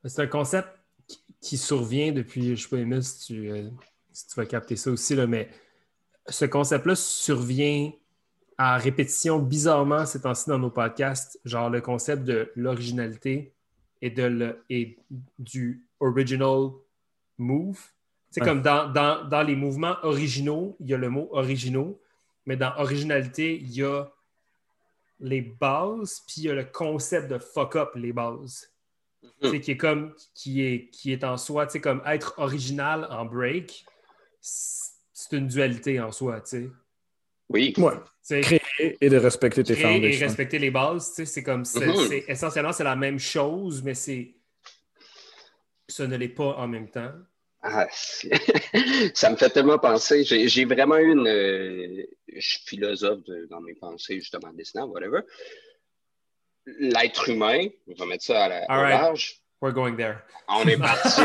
C'est 0.05 0.21
un 0.21 0.27
concept 0.27 0.67
qui 1.41 1.57
survient 1.57 2.11
depuis, 2.11 2.43
je 2.43 2.51
ne 2.51 2.55
sais 2.55 2.69
pas, 2.69 2.77
Emile, 2.77 3.03
si 3.03 3.25
tu, 3.25 3.51
euh, 3.51 3.69
si 4.11 4.27
tu 4.27 4.35
vas 4.35 4.45
capter 4.45 4.75
ça 4.75 4.91
aussi, 4.91 5.15
là, 5.15 5.25
mais 5.25 5.49
ce 6.27 6.45
concept-là 6.45 6.95
survient 6.95 7.91
à 8.63 8.77
répétition 8.77 9.39
bizarrement 9.39 10.05
ces 10.05 10.21
temps-ci 10.21 10.47
dans 10.49 10.59
nos 10.59 10.69
podcasts, 10.69 11.39
genre 11.45 11.69
le 11.71 11.81
concept 11.81 12.23
de 12.23 12.51
l'originalité 12.55 13.53
et, 14.03 14.11
de 14.11 14.23
le, 14.23 14.63
et 14.69 14.97
du 15.39 15.83
original 15.99 16.69
move. 17.39 17.79
C'est 18.29 18.41
Ouais. 18.41 18.47
comme 18.47 18.61
dans, 18.61 18.87
dans- 18.91 19.27
dans 19.27 19.41
les 19.41 19.55
mouvements 19.55 19.95
originaux, 20.03 20.77
il 20.79 20.87
y 20.89 20.93
a 20.93 20.97
le 20.97 21.09
mot 21.09 21.27
originaux, 21.31 21.99
mais 22.45 22.55
dans 22.55 22.73
originalité, 22.77 23.57
il 23.57 23.71
y 23.71 23.83
a 23.83 24.05
les 25.19 25.41
bases, 25.41 26.21
puis 26.27 26.35
il 26.41 26.43
y 26.45 26.49
a 26.49 26.53
le 26.55 26.65
concept 26.65 27.29
de 27.31 27.39
fuck 27.39 27.75
up 27.75 27.89
les 27.95 28.13
bases. 28.13 28.71
Tu 29.41 29.49
sais, 29.49 29.59
qui 29.59 29.71
est 29.71 29.77
comme 29.77 30.13
qui 30.35 30.61
est, 30.61 30.89
qui 30.91 31.11
est 31.11 31.23
en 31.23 31.37
soi, 31.37 31.65
tu 31.65 31.73
sais, 31.73 31.81
comme 31.81 32.01
être 32.05 32.35
original 32.37 33.07
en 33.09 33.25
break, 33.25 33.85
c'est 34.39 34.91
c'est 35.13 35.37
une 35.37 35.47
dualité 35.47 35.99
en 35.99 36.11
soi, 36.11 36.41
tu 36.41 36.49
sais. 36.49 36.71
Oui. 37.53 37.73
Ouais. 37.77 37.93
Créer 38.41 38.97
et 39.01 39.09
de 39.09 39.17
respecter 39.17 39.63
tes 39.63 39.75
Créer 39.75 40.13
et 40.13 40.17
respecter 40.17 40.59
les 40.59 40.71
bases, 40.71 41.09
tu 41.09 41.15
sais, 41.15 41.25
c'est 41.25 41.43
comme 41.43 41.65
c'est, 41.65 41.85
Mhm. 41.87 42.07
c'est- 42.07 42.25
essentiellement 42.27 42.71
c'est 42.71 42.83
la 42.83 42.95
même 42.95 43.19
chose, 43.19 43.81
mais 43.83 43.93
c'est 43.95 44.35
ce 45.89 46.03
ne 46.03 46.15
l'est 46.15 46.29
pas 46.29 46.55
en 46.57 46.67
même 46.67 46.89
temps. 46.89 47.11
Ah, 47.63 47.87
ça 49.13 49.29
me 49.29 49.35
fait 49.35 49.49
tellement 49.49 49.77
penser. 49.77 50.23
J'ai 50.23 50.47
j'ai 50.47 50.65
vraiment 50.65 50.97
eu 50.97 51.11
une. 51.11 51.27
euh, 51.27 52.03
je 52.33 52.39
suis 52.39 52.61
philosophe 52.65 53.23
de- 53.25 53.47
dans 53.49 53.61
mes 53.61 53.75
pensées, 53.75 54.15
justement, 54.19 54.47
en 54.49 54.53
dessinant, 54.53 54.87
whatever. 54.87 55.19
L'être 56.65 57.29
humain, 57.29 57.67
on 57.87 57.93
va 57.95 58.05
mettre 58.05 58.23
ça 58.23 58.45
à 58.45 58.49
la, 58.49 58.57
All 58.69 58.79
right. 58.81 59.01
large. 59.01 59.41
We're 59.61 59.73
going 59.73 59.95
there. 59.95 60.17
On 60.47 60.63
est 60.67 60.77
parti, 60.77 61.21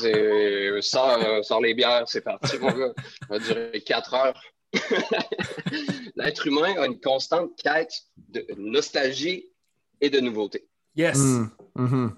c'est- 0.00 0.80
sors 0.82 1.60
les 1.62 1.74
bières, 1.74 2.04
c'est 2.06 2.22
parti, 2.22 2.58
mon 2.58 2.70
gars. 2.72 2.92
Ça 3.20 3.26
va 3.28 3.38
durer 3.38 3.80
quatre 3.82 4.14
heures. 4.14 4.40
L'être 6.16 6.46
humain 6.46 6.74
a 6.78 6.86
une 6.86 7.00
constante 7.00 7.50
quête 7.62 7.92
de 8.28 8.44
nostalgie 8.56 9.46
et 10.00 10.10
de 10.10 10.20
nouveauté. 10.20 10.66
Yes. 10.96 11.18
Mm, 11.18 11.50
mhm. 11.76 12.16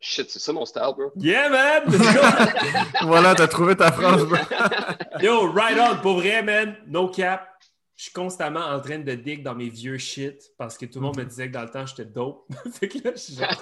Shit, 0.00 0.30
c'est 0.30 0.38
ça 0.40 0.52
mon 0.52 0.64
style, 0.64 0.82
bro. 0.96 1.12
Yeah, 1.16 1.48
man! 1.48 1.82
Voilà, 3.02 3.34
t'as 3.36 3.46
trouvé 3.46 3.76
ta 3.76 3.92
phrase, 3.92 4.24
bro. 4.24 4.36
Yo, 5.20 5.52
right 5.52 5.78
on, 5.78 6.00
pour 6.02 6.14
vrai, 6.18 6.42
man, 6.42 6.76
no 6.88 7.08
cap. 7.08 7.48
Je 7.94 8.04
suis 8.04 8.12
constamment 8.12 8.64
en 8.66 8.80
train 8.80 8.98
de 8.98 9.14
dig 9.14 9.44
dans 9.44 9.54
mes 9.54 9.68
vieux 9.68 9.98
shit 9.98 10.42
parce 10.58 10.76
que 10.76 10.86
tout 10.86 10.98
le 10.98 11.04
monde 11.06 11.18
me 11.18 11.24
disait 11.24 11.46
que 11.48 11.52
dans 11.52 11.62
le 11.62 11.70
temps, 11.70 11.86
j'étais 11.86 12.06
dope. 12.06 12.46
fait 12.72 12.88
que 12.88 12.98
là, 13.04 13.12
je, 13.14 13.20
suis 13.20 13.34
genre- 13.36 13.60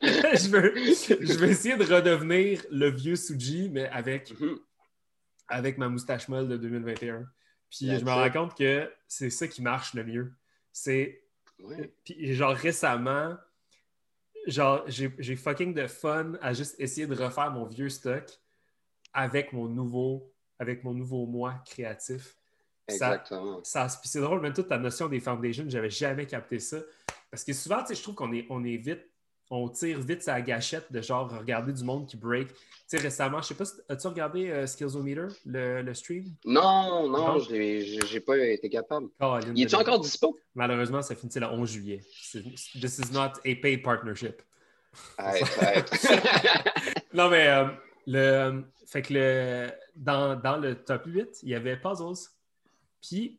je 0.00 0.48
veux, 0.48 0.74
je 1.26 1.34
veux 1.34 1.48
essayer 1.50 1.76
de 1.76 1.84
redevenir 1.84 2.62
le 2.70 2.90
vieux 2.90 3.16
Suji, 3.16 3.68
mais 3.70 3.86
avec, 3.90 4.32
Mhm. 4.40 4.58
Avec 5.48 5.78
ma 5.78 5.88
moustache 5.88 6.28
molle 6.28 6.48
de 6.48 6.56
2021. 6.56 7.26
Puis 7.70 7.86
That's 7.86 8.00
je 8.00 8.04
me 8.04 8.10
rends 8.10 8.30
compte 8.30 8.56
que 8.56 8.90
c'est 9.08 9.30
ça 9.30 9.48
qui 9.48 9.62
marche 9.62 9.94
le 9.94 10.04
mieux. 10.04 10.32
C'est 10.72 11.22
puis 12.04 12.34
genre 12.34 12.54
récemment, 12.54 13.36
genre 14.46 14.84
j'ai 14.88 15.36
fucking 15.36 15.72
de 15.74 15.86
fun 15.86 16.34
à 16.40 16.52
juste 16.52 16.74
essayer 16.78 17.06
de 17.06 17.14
refaire 17.14 17.50
mon 17.50 17.64
vieux 17.64 17.88
stock 17.88 18.24
avec 19.12 19.52
mon 19.52 19.68
nouveau, 19.68 20.32
avec 20.58 20.84
mon 20.84 20.94
nouveau 20.94 21.26
moi 21.26 21.62
créatif. 21.64 22.36
Exactement. 22.86 23.60
ça, 23.64 23.86
puis 23.86 24.10
c'est 24.10 24.20
drôle, 24.20 24.42
même 24.42 24.52
toute 24.52 24.68
ta 24.68 24.76
notion 24.76 25.08
des 25.08 25.20
foundations, 25.20 25.64
j'avais 25.68 25.88
jamais 25.88 26.26
capté 26.26 26.58
ça. 26.58 26.78
Parce 27.30 27.42
que 27.42 27.52
souvent, 27.54 27.80
tu 27.80 27.88
sais, 27.88 27.94
je 27.94 28.02
trouve 28.02 28.14
qu'on 28.14 28.32
est, 28.32 28.46
on 28.50 28.62
est 28.62 28.76
vite, 28.76 29.10
on 29.54 29.68
tire 29.68 30.00
vite 30.00 30.22
sa 30.22 30.40
gâchette 30.40 30.90
de 30.90 31.00
genre 31.00 31.30
regarder 31.30 31.72
du 31.72 31.84
monde 31.84 32.06
qui 32.06 32.16
break. 32.16 32.48
Tu 32.48 32.54
sais, 32.86 32.98
récemment, 32.98 33.40
je 33.40 33.48
sais 33.48 33.54
pas, 33.54 33.64
as-tu 33.88 34.06
regardé 34.08 34.50
euh, 34.50 34.66
Skillsometer, 34.66 35.28
le, 35.46 35.82
le 35.82 35.94
stream? 35.94 36.24
Non, 36.44 37.08
Non. 37.08 37.34
non, 37.34 37.38
j'ai 37.38 38.20
pas 38.20 38.36
été 38.38 38.68
capable. 38.68 39.08
Il 39.54 39.62
est-tu 39.62 39.74
encore 39.76 40.00
dispo? 40.00 40.38
Malheureusement, 40.54 41.00
ça 41.02 41.14
finit 41.14 41.32
le 41.38 41.46
11 41.46 41.70
juillet. 41.70 42.00
This 42.80 42.98
is 42.98 43.12
not 43.12 43.32
a 43.46 43.54
paid 43.62 43.82
partnership. 43.82 44.42
Non, 47.14 47.28
mais 47.30 47.46
euh, 47.46 47.66
le, 48.06 48.64
fait 48.86 49.02
que 49.02 49.14
le, 49.14 49.70
dans, 49.94 50.34
dans 50.34 50.56
le 50.56 50.74
top 50.74 51.02
8, 51.06 51.40
il 51.44 51.50
y 51.50 51.54
avait 51.54 51.76
Puzzles. 51.76 52.28
Puis, 53.00 53.38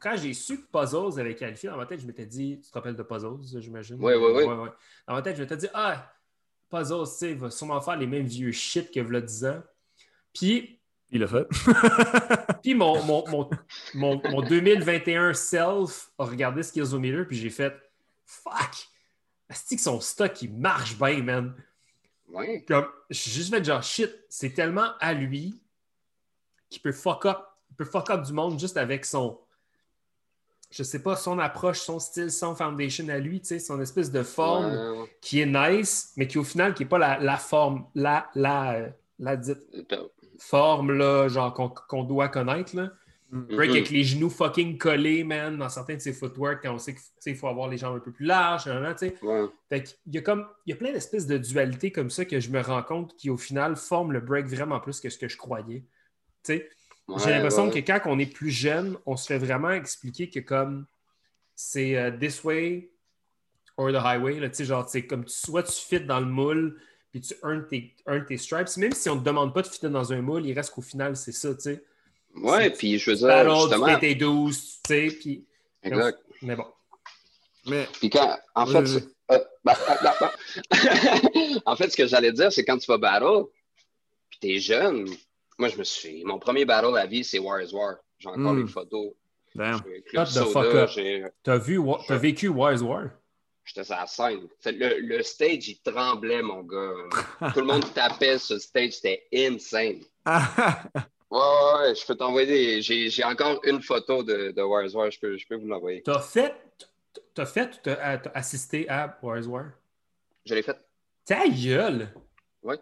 Quand 0.00 0.16
j'ai 0.16 0.32
su 0.32 0.60
que 0.60 0.66
Puzzles 0.70 1.18
avait 1.18 1.34
qualifié, 1.34 1.68
dans 1.68 1.76
ma 1.76 1.86
tête, 1.86 2.00
je 2.00 2.06
m'étais 2.06 2.26
dit, 2.26 2.60
tu 2.62 2.68
te 2.68 2.74
rappelles 2.74 2.96
de 2.96 3.02
Puzzles, 3.02 3.60
j'imagine? 3.60 3.96
Oui, 4.00 4.14
oui, 4.14 4.44
oui. 4.46 4.68
Dans 5.06 5.14
ma 5.14 5.22
tête, 5.22 5.36
je 5.36 5.42
m'étais 5.42 5.56
dit, 5.56 5.68
ah, 5.74 6.12
Puzzles, 6.70 7.08
tu 7.10 7.16
sais, 7.16 7.30
il 7.32 7.38
va 7.38 7.50
sûrement 7.50 7.80
faire 7.80 7.96
les 7.96 8.06
mêmes 8.06 8.26
vieux 8.26 8.52
shit 8.52 8.92
que 8.92 9.00
v'là 9.00 9.20
10 9.20 9.44
ans. 9.46 9.62
Puis, 10.32 10.80
Il 11.10 11.20
l'a 11.20 11.26
fait. 11.26 11.46
puis 12.62 12.74
mon, 12.74 13.02
mon, 13.04 13.24
mon, 13.28 13.50
mon, 13.94 14.22
mon 14.30 14.42
2021 14.42 15.34
self 15.34 16.10
a 16.18 16.24
regardé 16.24 16.62
Skillsometer, 16.62 17.24
puis 17.24 17.36
j'ai 17.36 17.50
fait, 17.50 17.74
fuck, 18.24 18.88
c'est 19.50 19.76
que 19.76 19.82
son 19.82 20.00
stock, 20.00 20.42
il 20.42 20.54
marche 20.56 20.96
bien, 20.96 21.22
man. 21.22 21.54
Ouais. 22.28 22.64
Comme, 22.66 22.86
j'ai 23.10 23.30
juste 23.30 23.54
fait 23.54 23.64
genre 23.64 23.82
shit, 23.82 24.10
c'est 24.28 24.54
tellement 24.54 24.92
à 25.00 25.12
lui 25.12 25.60
qu'il 26.68 26.82
peut 26.82 26.92
fuck 26.92 27.26
up, 27.26 27.38
peut 27.76 27.84
fuck 27.84 28.10
up 28.10 28.22
du 28.22 28.32
monde 28.32 28.58
juste 28.58 28.76
avec 28.76 29.04
son, 29.04 29.38
je 30.70 30.82
sais 30.82 31.02
pas, 31.02 31.14
son 31.16 31.38
approche, 31.38 31.80
son 31.80 31.98
style, 32.00 32.30
son 32.30 32.54
foundation 32.54 33.08
à 33.08 33.18
lui, 33.18 33.40
tu 33.40 33.46
sais, 33.48 33.58
son 33.58 33.80
espèce 33.80 34.10
de 34.10 34.22
forme 34.22 34.72
Ouais, 34.72 35.00
ouais. 35.02 35.16
qui 35.20 35.40
est 35.40 35.46
nice, 35.46 36.12
mais 36.16 36.26
qui 36.26 36.38
au 36.38 36.44
final 36.44 36.74
qui 36.74 36.82
est 36.82 36.86
pas 36.86 36.98
la, 36.98 37.18
la 37.20 37.36
forme, 37.36 37.86
la, 37.94 38.28
la, 38.34 38.88
la 39.18 39.36
dite 39.36 39.58
forme 40.38 40.92
là, 40.92 41.28
genre 41.28 41.54
qu'on 41.54 41.68
qu'on 41.68 42.02
doit 42.04 42.28
connaître 42.28 42.74
là. 42.76 42.90
Break 43.30 43.70
Mhm. 43.70 43.76
avec 43.76 43.90
les 43.90 44.04
genoux 44.04 44.30
fucking 44.30 44.78
collés, 44.78 45.24
man, 45.24 45.56
dans 45.58 45.68
certains 45.68 45.94
de 45.94 45.98
ses 45.98 46.12
footwork, 46.12 46.62
quand 46.62 46.74
on 46.74 46.78
sait 46.78 46.94
qu'il 47.20 47.34
faut 47.34 47.48
avoir 47.48 47.68
les 47.68 47.76
jambes 47.78 47.96
un 47.96 48.00
peu 48.00 48.12
plus 48.12 48.26
larges, 48.26 48.64
tu 48.64 48.70
sais. 48.98 49.16
Ouais. 49.22 49.46
Fait 49.68 49.82
qu'il 49.82 50.14
y 50.14 50.18
a 50.18 50.22
comme 50.22 50.46
il 50.66 50.70
y 50.70 50.72
a 50.72 50.76
plein 50.76 50.92
d'espèces 50.92 51.26
de 51.26 51.36
dualités 51.38 51.90
comme 51.90 52.10
ça 52.10 52.24
que 52.24 52.38
je 52.38 52.50
me 52.50 52.60
rends 52.60 52.82
compte 52.84 53.16
qui 53.16 53.30
au 53.30 53.36
final 53.36 53.74
forment 53.74 54.12
le 54.12 54.20
break 54.20 54.46
vraiment 54.46 54.78
plus 54.78 55.00
que 55.00 55.08
ce 55.10 55.18
que 55.18 55.26
je 55.28 55.36
croyais. 55.36 55.80
Tu 56.44 56.54
sais, 56.58 56.68
Ouais, 57.06 57.16
j'ai 57.22 57.30
l'impression 57.30 57.68
ouais. 57.68 57.82
que 57.82 57.92
quand 57.92 58.00
on 58.06 58.18
est 58.18 58.26
plus 58.32 58.50
jeune, 58.50 58.96
on 59.04 59.16
se 59.16 59.26
fait 59.26 59.38
vraiment 59.38 59.70
expliquer 59.70 60.30
que 60.30 60.40
comme 60.40 60.86
c'est 61.54 61.96
euh, 61.96 62.10
this 62.10 62.42
way 62.44 62.90
or 63.76 63.92
the 63.92 63.96
highway, 63.96 64.40
là, 64.40 64.48
tu 64.48 64.56
sais, 64.56 64.64
genre, 64.64 64.88
c'est 64.88 65.06
comme 65.06 65.24
tu- 65.24 65.34
soit 65.34 65.62
tu 65.64 65.72
fit 65.72 66.00
dans 66.00 66.20
le 66.20 66.26
moule 66.26 66.80
puis 67.10 67.20
tu 67.20 67.34
earn 67.44 67.66
tes, 67.68 67.94
earn 68.08 68.24
tes 68.24 68.36
stripes. 68.38 68.76
Même 68.76 68.92
si 68.92 69.08
on 69.08 69.14
ne 69.16 69.20
te 69.20 69.24
demande 69.24 69.54
pas 69.54 69.62
de 69.62 69.68
fitter 69.68 69.88
dans 69.88 70.12
un 70.12 70.20
moule, 70.20 70.44
il 70.46 70.52
reste 70.52 70.70
qu'au 70.70 70.82
final, 70.82 71.16
c'est 71.16 71.32
ça, 71.32 71.54
tu 71.54 71.60
sais. 71.60 71.84
Ouais, 72.34 72.70
puis 72.70 72.98
je 72.98 73.10
veux 73.10 73.16
dire, 73.16 73.28
Battle, 73.28 73.50
tu 73.50 73.60
justement, 73.60 73.86
fais 73.86 73.98
tes 74.00 74.14
12, 74.16 74.58
tu 74.58 74.78
sais, 74.88 75.06
puis... 75.20 75.44
exact. 75.82 76.18
Mais 76.42 76.56
bon. 76.56 76.66
Mais 77.66 77.88
Puis 78.00 78.10
quand, 78.10 78.36
en 78.54 78.66
fait, 78.66 78.78
euh, 78.78 79.00
bah, 79.28 79.38
bah, 79.64 79.98
bah, 80.02 80.14
bah. 80.20 80.32
en 81.66 81.76
fait, 81.76 81.90
ce 81.90 81.96
que 81.96 82.06
j'allais 82.06 82.32
dire, 82.32 82.52
c'est 82.52 82.64
quand 82.64 82.78
tu 82.78 82.86
vas 82.86 82.98
battle, 82.98 83.44
puis 84.28 84.38
t'es 84.40 84.58
jeune. 84.58 85.08
Moi, 85.58 85.68
je 85.68 85.76
me 85.78 85.84
suis. 85.84 86.24
Mon 86.24 86.38
premier 86.38 86.64
battle 86.64 86.96
à 86.96 87.06
vie, 87.06 87.24
c'est 87.24 87.38
War 87.38 87.60
is 87.62 87.72
War. 87.72 87.96
J'ai 88.18 88.28
encore 88.28 88.52
Mm. 88.54 88.62
les 88.62 88.66
photos. 88.68 89.12
damn. 89.54 89.78
Shut 89.78 90.26
the 90.26 90.26
Soda, 90.52 90.86
fuck 90.88 91.32
T'as 91.42 91.58
vu, 91.58 91.78
t'as 92.08 92.16
vécu 92.16 92.48
Wise 92.48 92.82
War? 92.82 93.04
J'étais 93.64 93.84
sur 93.84 93.94
la 93.94 94.06
scène. 94.06 94.48
Le, 94.66 94.98
le 95.00 95.22
stage, 95.22 95.68
il 95.68 95.78
tremblait, 95.80 96.42
mon 96.42 96.62
gars. 96.64 96.92
Tout 97.54 97.60
le 97.60 97.66
monde 97.66 97.84
tapait 97.94 98.38
sur 98.38 98.54
le 98.56 98.60
stage. 98.60 98.92
C'était 98.92 99.24
insane. 99.32 100.00
Ouais, 101.30 101.40
ouais, 101.40 101.88
ouais, 101.88 101.94
je 101.96 102.06
peux 102.06 102.14
t'envoyer. 102.14 102.46
des- 102.46 102.82
J'ai 102.82 103.08
j'ai 103.10 103.24
encore 103.24 103.60
une 103.64 103.82
photo 103.82 104.22
de, 104.22 104.52
de 104.52 104.62
War 104.62 104.84
is 104.84 104.94
War. 104.94 105.10
Je 105.10 105.18
peux, 105.18 105.36
je 105.36 105.44
peux 105.48 105.56
vous 105.56 105.66
l'envoyer. 105.66 106.00
T'as 106.02 106.20
fait, 106.20 106.54
t'as 107.34 107.46
fait 107.46 107.70
ou 107.74 107.78
t'as 107.82 108.20
assisté 108.34 108.88
à 108.88 109.18
Wise 109.20 109.48
War? 109.48 109.64
Je 110.44 110.54
l'ai 110.54 110.62
fait. 110.62 110.76
Ta 111.24 111.48
gueule! 111.48 112.12
Ouais. 112.62 112.78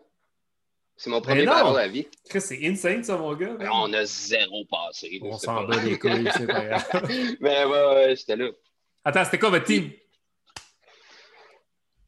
C'est 1.02 1.10
mon 1.10 1.20
premier 1.20 1.44
battle 1.44 1.76
à 1.78 1.88
vie. 1.88 2.06
C'est 2.38 2.64
insane, 2.64 3.02
ça, 3.02 3.16
mon 3.16 3.34
gars. 3.34 3.56
Mais 3.58 3.66
on 3.72 3.92
a 3.92 4.04
zéro 4.04 4.64
passé. 4.66 5.18
On 5.20 5.36
c'est 5.36 5.46
s'en 5.46 5.66
pas- 5.66 5.74
bat 5.76 5.82
les 5.82 5.98
couilles, 5.98 6.30
c'est 6.36 6.46
pas 6.46 6.64
grave. 6.64 6.84
Mais 7.40 7.64
ouais, 7.64 7.86
ouais, 7.88 8.14
j'étais 8.14 8.36
là. 8.36 8.50
Attends, 9.04 9.24
c'était 9.24 9.40
quoi 9.40 9.50
votre 9.50 9.64
team? 9.64 9.90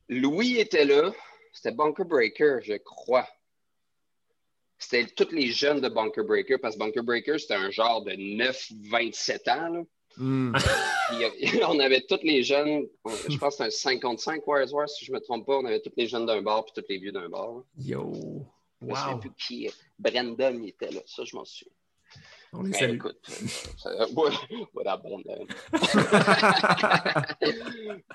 Louis 0.09 0.61
était 0.61 0.85
là. 0.85 1.11
C'était 1.53 1.73
Bunker 1.73 2.05
Breaker, 2.05 2.59
je 2.63 2.75
crois. 2.75 3.27
C'était 4.79 5.07
tous 5.07 5.33
les 5.33 5.49
jeunes 5.49 5.81
de 5.81 5.89
Bunker 5.89 6.23
Breaker, 6.23 6.59
parce 6.59 6.77
que 6.77 6.79
Bunker 6.79 7.03
Breaker, 7.03 7.39
c'était 7.41 7.55
un 7.55 7.73
genre 7.73 8.05
de 8.05 8.13
9-27 8.13 9.51
ans. 9.51 9.69
Là. 9.71 9.83
Hmm. 10.19 10.53
On 11.69 11.81
avait 11.81 12.03
tous 12.03 12.21
les 12.23 12.45
jeunes, 12.45 12.87
je 13.29 13.37
pense 13.39 13.57
que 13.57 13.69
c'était 13.71 13.91
un 13.91 13.97
5 13.97 14.01
contre 14.03 14.23
5 14.23 14.47
Warriors 14.47 14.73
War, 14.73 14.89
si 14.89 15.05
je 15.05 15.11
ne 15.11 15.17
me 15.17 15.21
trompe 15.21 15.47
pas. 15.47 15.57
On 15.57 15.65
avait 15.65 15.81
tous 15.81 15.91
les 15.97 16.07
jeunes 16.07 16.27
d'un 16.27 16.43
bar 16.43 16.65
puis 16.65 16.81
tous 16.81 16.89
les 16.89 16.99
vieux 16.99 17.11
d'un 17.11 17.29
bar. 17.29 17.55
là. 17.57 17.63
Yo! 18.89 18.95
Je 18.95 19.01
souviens 19.01 19.15
Wow! 19.15 19.21
plus 19.21 19.33
qui. 19.39 19.71
Brandon, 19.99 20.59
il 20.63 20.69
était 20.69 20.91
là. 20.91 21.01
Ça, 21.07 21.25
je 21.25 21.37
m'en 21.37 21.45
souviens. 21.45 21.73
On 22.53 22.63
les 22.63 22.73
salue. 22.73 22.95
écoute, 22.95 23.19
euh, 23.87 24.07
what 24.15 24.87
up, 24.87 25.01
Brandon? 25.03 25.47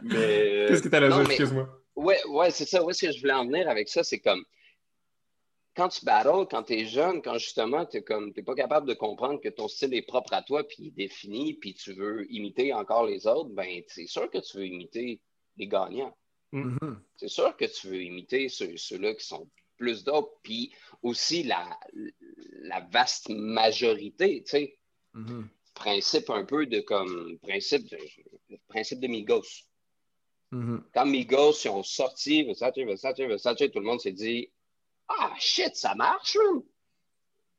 Mais, 0.01 0.15
euh, 0.15 0.67
Qu'est-ce 0.69 0.81
que 0.83 0.87
t'allais 0.89 1.09
non, 1.09 1.17
dire? 1.19 1.25
Excuse-moi. 1.31 1.69
Ouais, 1.95 2.19
ouais, 2.29 2.51
c'est 2.51 2.65
ça. 2.65 2.83
Où 2.83 2.89
est-ce 2.89 3.05
que 3.07 3.11
je 3.11 3.19
voulais 3.19 3.33
en 3.33 3.45
venir 3.45 3.67
avec 3.69 3.89
ça? 3.89 4.03
C'est 4.03 4.19
comme. 4.19 4.43
quand 5.75 5.89
tu 5.89 6.05
battles, 6.05 6.47
quand 6.49 6.63
tu 6.63 6.73
es 6.73 6.85
jeune, 6.85 7.21
quand 7.21 7.37
justement 7.37 7.85
tu 7.85 7.97
n'es 8.35 8.43
pas 8.43 8.55
capable 8.55 8.87
de 8.87 8.93
comprendre 8.93 9.39
que 9.41 9.49
ton 9.49 9.67
style 9.67 9.93
est 9.93 10.01
propre 10.01 10.33
à 10.33 10.41
toi, 10.41 10.63
puis 10.67 10.91
défini, 10.91 11.53
puis 11.55 11.73
tu 11.73 11.93
veux 11.93 12.25
imiter 12.31 12.73
encore 12.73 13.05
les 13.05 13.27
autres, 13.27 13.49
ben 13.49 13.81
c'est 13.87 14.07
sûr 14.07 14.29
que 14.29 14.37
tu 14.39 14.57
veux 14.57 14.65
imiter 14.65 15.19
les 15.57 15.67
gagnants. 15.67 16.15
Mhm. 16.51 17.01
C'est 17.17 17.27
sûr 17.29 17.55
que 17.57 17.65
tu 17.65 17.87
veux 17.89 18.01
imiter 18.01 18.49
ceux- 18.49 18.75
ceux-là 18.77 19.13
qui 19.13 19.25
sont 19.25 19.47
plus 19.79 20.03
dope, 20.03 20.37
puis 20.43 20.71
aussi 21.01 21.43
la, 21.43 21.79
la 22.61 22.81
vaste 22.91 23.29
majorité, 23.29 24.43
tu 24.43 24.49
sais, 24.51 24.75
Mhm. 25.13 25.49
principe 25.73 26.29
un 26.29 26.45
peu 26.45 26.67
de 26.67 26.81
comme, 26.81 27.39
principe 27.39 27.89
de, 27.89 27.97
principe 28.67 28.99
de 28.99 29.07
Migos. 29.07 29.65
Mhm. 30.51 30.83
Quand 30.93 31.05
Migos, 31.05 31.63
ils 31.65 31.69
ont 31.69 31.81
sorti 31.83 32.43
Versace, 32.43 32.75
Versace, 32.75 33.17
Versace, 33.17 33.57
tout 33.57 33.79
le 33.79 33.85
monde 33.85 33.99
s'est 34.01 34.11
dit 34.11 34.51
Ah 35.07 35.33
shit, 35.39 35.75
ça 35.75 35.95
marche, 35.95 36.35
man. 36.37 36.61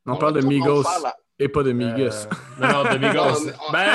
On 0.07 0.17
parle 0.17 0.41
de 0.41 0.47
Migos 0.47 0.83
la- 1.03 1.17
et 1.41 1.49
pas 1.49 1.63
de 1.63 1.73
Migos. 1.73 2.01
Euh, 2.01 2.27
non, 2.61 2.69
non, 2.69 2.83
de 2.85 2.99
Migos. 2.99 3.15
Non, 3.15 3.45
mais 3.45 3.53
on- 3.69 3.73
ben, 3.73 3.87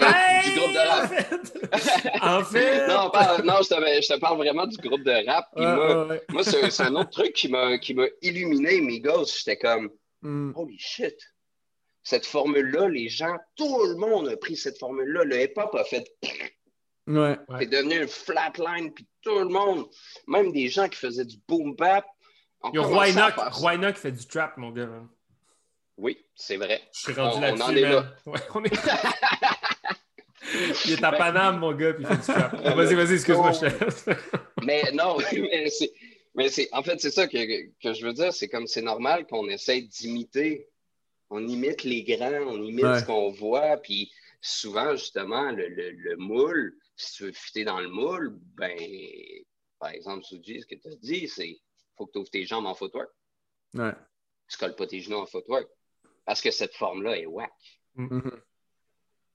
ben, 0.00 0.42
du 0.44 0.58
groupe 0.58 0.72
de 0.72 0.88
rap. 0.88 1.02
En 1.02 1.08
fait, 1.08 2.12
en 2.22 2.44
fait 2.44 2.88
non, 2.88 3.10
parle- 3.10 3.42
non, 3.44 3.54
je, 3.62 3.68
te, 3.68 4.02
je 4.02 4.14
te 4.14 4.18
parle 4.18 4.36
vraiment 4.38 4.66
du 4.66 4.76
groupe 4.76 5.02
de 5.02 5.26
rap. 5.26 5.46
Puis 5.56 5.64
Ouais, 5.64 5.74
moi, 5.74 6.02
ouais, 6.04 6.08
ouais. 6.10 6.22
moi 6.30 6.44
c'est 6.44 6.70
c'est 6.70 6.82
un 6.82 6.94
autre 6.96 7.10
truc 7.10 7.32
qui 7.32 7.48
m'a 7.48 7.70
illuminé, 8.22 8.80
Migos. 8.80 9.26
J'étais 9.38 9.56
comme 9.56 9.90
Mhm. 10.22 10.52
Holy 10.54 10.78
shit. 10.78 11.16
Cette 12.02 12.26
formule-là, 12.26 12.88
les 12.88 13.08
gens, 13.08 13.36
tout 13.56 13.84
le 13.86 13.94
monde 13.96 14.28
a 14.28 14.36
pris 14.36 14.56
cette 14.56 14.78
formule-là. 14.78 15.24
Le 15.24 15.42
hip-hop 15.42 15.74
a 15.74 15.84
fait 15.84 16.04
Ouais. 17.06 17.38
Ouais. 17.48 17.56
C'est 17.60 17.66
devenu 17.66 18.02
une 18.02 18.08
flatline, 18.08 18.92
puis 18.92 19.06
tout 19.22 19.38
le 19.38 19.46
monde, 19.48 19.86
même 20.26 20.52
des 20.52 20.68
gens 20.68 20.88
qui 20.88 20.96
faisaient 20.98 21.24
du 21.24 21.36
boom 21.48 21.74
bap. 21.74 22.04
Yo, 22.72 22.82
Roy 22.82 23.06
faire 23.06 23.34
Enoch 23.72 23.96
fait 23.96 24.12
du 24.12 24.26
trap, 24.26 24.56
mon 24.58 24.70
gars. 24.70 24.86
man. 24.86 25.08
Oui, 26.00 26.24
c'est 26.34 26.56
vrai. 26.56 26.80
Je 26.94 27.00
suis 27.00 27.12
rendu 27.12 27.34
On- 27.34 27.38
on 27.38 27.40
là-dessus, 27.40 27.62
en 27.62 27.76
est 27.76 27.82
man. 27.82 27.92
là. 27.92 28.14
Ouais, 28.26 28.40
on 28.54 28.64
est... 28.64 28.74
Il 30.86 30.92
est 30.92 31.04
à 31.04 31.12
Paname, 31.12 31.58
mon 31.60 31.72
gars, 31.74 31.92
puis 31.92 32.04
il 32.08 32.16
fait 32.16 32.34
du. 32.34 32.62
Vas-y, 32.76 32.94
vas-y, 32.94 33.14
excuse-moi, 33.14 33.52
je 33.52 33.60
te 33.60 33.84
laisse. 33.84 34.06
Mais 34.62 34.90
non, 34.92 35.18
mais 35.32 35.68
c'est, 35.70 35.92
mais 36.34 36.48
c'est, 36.48 36.68
en 36.72 36.82
fait, 36.82 37.00
c'est 37.00 37.10
ça 37.10 37.28
que, 37.28 37.66
que 37.80 37.92
je 37.94 38.04
veux 38.04 38.12
dire. 38.14 38.32
C'est 38.32 38.48
comme 38.48 38.66
c'est 38.66 38.82
normal 38.82 39.26
qu'on 39.26 39.48
essaye 39.48 39.86
d'imiter. 39.86 40.68
On 41.28 41.46
imite 41.46 41.84
les 41.84 42.02
grands, 42.02 42.46
on 42.48 42.62
imite 42.64 42.84
Ouais. 42.84 42.98
ce 43.00 43.04
qu'on 43.04 43.30
voit, 43.30 43.76
puis 43.76 44.10
souvent, 44.40 44.96
justement, 44.96 45.52
le, 45.52 45.68
le, 45.68 45.90
le 45.92 46.16
moule, 46.16 46.74
si 46.96 47.12
tu 47.12 47.24
veux 47.24 47.32
fitter 47.32 47.64
dans 47.64 47.78
le 47.78 47.88
moule, 47.88 48.36
ben, 48.56 48.76
par 49.78 49.90
exemple, 49.90 50.24
Suji, 50.24 50.62
ce 50.62 50.66
que 50.66 50.74
tu 50.74 50.88
as 50.88 50.96
dit, 50.96 51.28
c'est 51.28 51.60
faut 51.96 52.06
que 52.06 52.12
tu 52.12 52.18
ouvres 52.18 52.30
tes 52.30 52.44
jambes 52.46 52.66
en 52.66 52.74
footwork. 52.74 53.10
Ouais. 53.74 53.92
Tu 54.50 54.58
colles 54.58 54.74
pas 54.74 54.86
tes 54.88 55.00
genoux 55.00 55.18
en 55.18 55.26
footwork. 55.26 55.68
Parce 56.30 56.42
que 56.42 56.52
cette 56.52 56.76
forme-là 56.76 57.18
est 57.18 57.26
whack. 57.26 57.50
Mhm. 57.96 58.30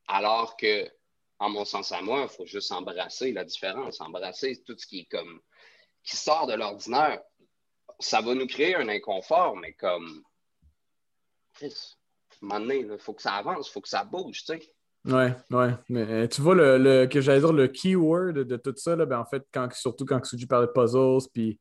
Alors 0.08 0.56
que, 0.56 0.90
en 1.40 1.50
mon 1.50 1.66
sens 1.66 1.92
à 1.92 2.02
moi, 2.02 2.22
il 2.22 2.34
faut 2.34 2.46
juste 2.46 2.72
embrasser 2.72 3.34
la 3.34 3.44
différence, 3.44 4.00
embrasser 4.00 4.64
tout 4.66 4.78
ce 4.78 4.88
qui 4.88 5.00
est 5.02 5.06
comme 5.12 5.42
qui 6.06 6.16
sort 6.16 6.48
de 6.48 6.54
l'ordinaire. 6.54 7.22
Ça 8.00 8.22
va 8.22 8.34
nous 8.34 8.48
créer 8.48 8.76
un 8.76 8.88
inconfort, 8.88 9.58
mais 9.58 9.74
comme 9.74 10.24
Chris, 11.56 11.76
à 12.32 12.46
un 12.46 12.48
moment 12.48 12.60
donné, 12.62 12.78
il 12.90 12.98
faut 12.98 13.14
que 13.14 13.22
ça 13.22 13.34
avance, 13.34 13.68
il 13.68 13.72
faut 13.74 13.82
que 13.82 13.90
ça 13.90 14.06
bouge, 14.06 14.46
tu 14.46 14.58
sais. 14.58 14.74
Ouais, 15.04 15.36
ouais. 15.52 15.72
Mais 15.90 16.04
euh, 16.10 16.28
tu 16.30 16.40
vois, 16.40 16.56
le, 16.56 16.78
le- 16.78 17.08
que 17.08 17.20
j'allais 17.20 17.42
dire, 17.42 17.52
le 17.52 17.68
keyword 17.68 18.36
de 18.36 18.56
tout 18.56 18.74
ça, 18.78 18.96
là, 18.96 19.06
ben, 19.06 19.20
en 19.20 19.26
fait, 19.26 19.44
quand, 19.54 19.70
surtout 19.74 20.06
quand 20.06 20.24
Suji 20.24 20.46
parlait 20.48 20.68
de 20.68 20.72
puzzles, 20.72 21.28
puis, 21.34 21.60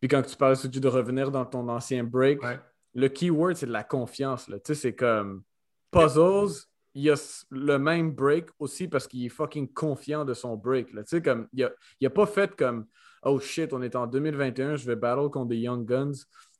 puis 0.00 0.08
quand 0.08 0.22
tu 0.22 0.34
parlais, 0.34 0.56
Suji, 0.56 0.80
de 0.80 0.88
revenir 0.88 1.30
dans 1.30 1.46
ton 1.46 1.68
ancien 1.68 2.02
break, 2.02 2.42
Ouais. 2.42 2.58
Le 2.94 3.08
keyword, 3.08 3.56
c'est 3.56 3.66
de 3.66 3.72
la 3.72 3.84
confiance. 3.84 4.48
là. 4.48 4.58
Tu 4.58 4.74
sais, 4.74 4.80
c'est 4.80 4.94
comme 4.94 5.42
puzzles, 5.90 6.66
il 6.94 7.02
y 7.02 7.10
a 7.10 7.44
le 7.50 7.78
même 7.78 8.12
break 8.12 8.48
aussi 8.58 8.88
parce 8.88 9.08
qu'il 9.08 9.24
est 9.24 9.30
fucking 9.30 9.72
confiant 9.72 10.24
de 10.24 10.34
son 10.34 10.56
break. 10.56 10.92
là. 10.92 11.02
Tu 11.02 11.16
sais, 11.16 11.22
comme, 11.22 11.48
il 11.52 11.64
a, 11.64 11.70
il 12.00 12.06
a 12.06 12.10
pas 12.10 12.26
fait 12.26 12.54
comme 12.56 12.86
Oh 13.24 13.40
shit, 13.40 13.72
on 13.72 13.80
est 13.82 13.96
en 13.96 14.06
2021, 14.06 14.76
je 14.76 14.86
vais 14.86 14.96
battle 14.96 15.30
contre 15.30 15.48
des 15.48 15.56
Young 15.56 15.86
Guns, 15.86 16.12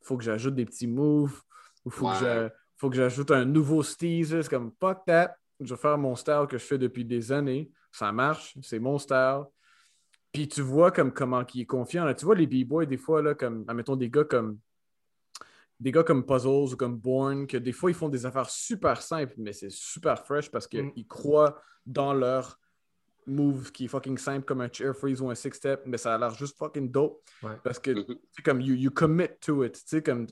faut 0.02 0.16
que 0.16 0.24
j'ajoute 0.24 0.54
des 0.54 0.64
petits 0.64 0.86
moves, 0.86 1.42
ou 1.84 1.90
faut 1.90 2.08
que 2.08 2.50
faut 2.76 2.90
que 2.90 2.96
j'ajoute 2.96 3.30
un 3.30 3.44
nouveau 3.44 3.82
style. 3.82 4.26
C'est 4.26 4.48
comme 4.48 4.72
fuck 4.80 5.04
that, 5.06 5.36
je 5.60 5.74
vais 5.74 5.80
faire 5.80 5.98
mon 5.98 6.16
style 6.16 6.46
que 6.48 6.58
je 6.58 6.64
fais 6.64 6.78
depuis 6.78 7.04
des 7.04 7.32
années, 7.32 7.70
ça 7.92 8.10
marche, 8.12 8.56
c'est 8.62 8.78
mon 8.78 8.98
style. 8.98 9.42
Puis 10.32 10.48
tu 10.48 10.62
vois 10.62 10.90
comme 10.90 11.12
comment 11.12 11.44
il 11.54 11.60
est 11.60 11.66
confiant. 11.66 12.04
là. 12.04 12.14
Tu 12.14 12.24
vois 12.24 12.34
les 12.34 12.46
B-boys, 12.46 12.86
des 12.86 12.96
fois, 12.96 13.22
là, 13.22 13.34
comme, 13.34 13.64
admettons, 13.68 13.94
des 13.94 14.10
gars 14.10 14.24
comme 14.24 14.58
des 15.80 15.90
gars 15.92 16.04
comme 16.04 16.24
Puzzles 16.24 16.72
ou 16.72 16.76
comme 16.76 16.96
Born, 16.96 17.46
que 17.46 17.56
des 17.56 17.72
fois, 17.72 17.90
ils 17.90 17.94
font 17.94 18.08
des 18.08 18.24
affaires 18.26 18.48
super 18.48 19.02
simples, 19.02 19.34
mais 19.38 19.52
c'est 19.52 19.70
super 19.70 20.24
fresh 20.24 20.50
parce 20.50 20.66
qu'ils 20.66 20.84
Mm. 20.86 21.04
croient 21.08 21.60
dans 21.84 22.12
leur 22.14 22.58
move 23.26 23.72
qui 23.72 23.86
est 23.86 23.88
fucking 23.88 24.18
simple 24.18 24.44
comme 24.44 24.60
un 24.60 24.68
chair 24.70 24.94
freeze 24.94 25.20
ou 25.20 25.30
un 25.30 25.34
six 25.34 25.52
step, 25.52 25.82
mais 25.86 25.96
ça 25.98 26.14
a 26.14 26.18
l'air 26.18 26.30
juste 26.34 26.56
fucking 26.58 26.90
dope. 26.90 27.22
Ouais. 27.42 27.58
Parce 27.64 27.78
que 27.78 28.06
c'est 28.30 28.42
comme 28.42 28.60
you, 28.60 28.74
you 28.74 28.90
commit 28.90 29.28
to 29.40 29.64
it. 29.64 29.74
Tu 29.74 29.82
sais, 29.86 30.02
comme 30.02 30.26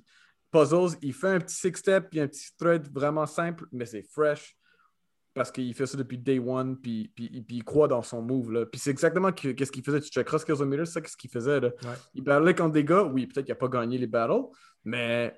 Puzzles, 0.51 0.99
il 1.01 1.15
fait 1.15 1.29
un 1.29 1.39
petit 1.41 1.55
six 1.55 1.75
step 1.75 2.11
puis 2.11 2.21
un 2.21 2.29
petit 2.29 2.51
thread 2.59 2.93
vraiment 2.93 3.25
simple, 3.27 3.67
mais 3.73 3.87
c'est 3.87 4.03
fresh 4.03 4.57
parce 5.35 5.51
qu'il 5.51 5.73
fait 5.75 5.87
ça 5.87 5.97
depuis 5.97 6.19
day 6.19 6.39
one, 6.39 6.77
puis, 6.81 7.11
puis, 7.15 7.29
puis 7.43 7.57
il 7.57 7.65
croit 7.65 7.89
dans 7.89 8.03
son 8.03 8.21
move. 8.23 8.53
Là. 8.53 8.67
Puis 8.67 8.79
c'est 8.81 8.91
exactement 8.91 9.33
que- 9.33 9.49
qu'est-ce 9.53 9.73
qu'il 9.73 9.83
faisait. 9.83 10.01
Tu 10.01 10.11
checkeras 10.11 10.39
Skillsometer, 10.41 10.85
c'est 10.85 10.93
ça 10.93 11.01
qu'est-ce 11.01 11.17
qu'il 11.17 11.31
faisait. 11.31 11.61
Là. 11.61 11.69
Ouais. 11.69 11.95
Il 12.15 12.23
battlait 12.23 12.55
contre 12.55 12.73
des 12.73 12.85
gars, 12.85 13.03
oui, 13.05 13.27
peut-être 13.27 13.47
qu'il 13.47 13.53
n'a 13.53 13.59
pas 13.59 13.69
gagné 13.69 13.97
les 13.99 14.07
battles, 14.07 14.43
mais 14.85 15.35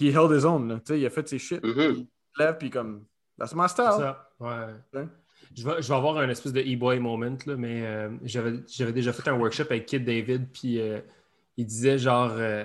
he 0.00 0.04
held 0.14 0.30
his 0.32 0.44
own. 0.44 0.68
Là. 0.68 0.80
Il 0.96 1.04
a 1.06 1.10
fait 1.10 1.28
ses 1.28 1.38
shit, 1.38 1.62
Mhm. 1.64 1.72
puis 1.74 2.08
il 2.38 2.42
lève, 2.42 2.56
puis 2.58 2.70
comme, 2.70 3.04
that's 3.38 3.54
my 3.54 3.68
style. 3.68 3.86
C'est 3.92 3.98
ça. 4.02 4.30
Ouais. 4.40 5.02
Je 5.56 5.68
vais, 5.68 5.82
je 5.82 5.88
vais 5.88 5.94
avoir 5.94 6.18
un 6.18 6.28
espèce 6.28 6.52
de 6.52 6.60
e-boy 6.60 6.98
moment, 7.00 7.36
là, 7.46 7.56
mais 7.56 7.84
euh, 7.86 8.10
j'avais 8.22 8.54
j'avais 8.66 8.92
déjà 8.92 9.12
fait 9.12 9.28
un 9.28 9.34
workshop 9.38 9.64
avec 9.70 9.86
Kid 9.86 10.04
David, 10.04 10.48
puis 10.52 10.80
euh, 10.80 11.00
il 11.56 11.66
disait 11.66 11.98
genre. 11.98 12.32
euh, 12.36 12.64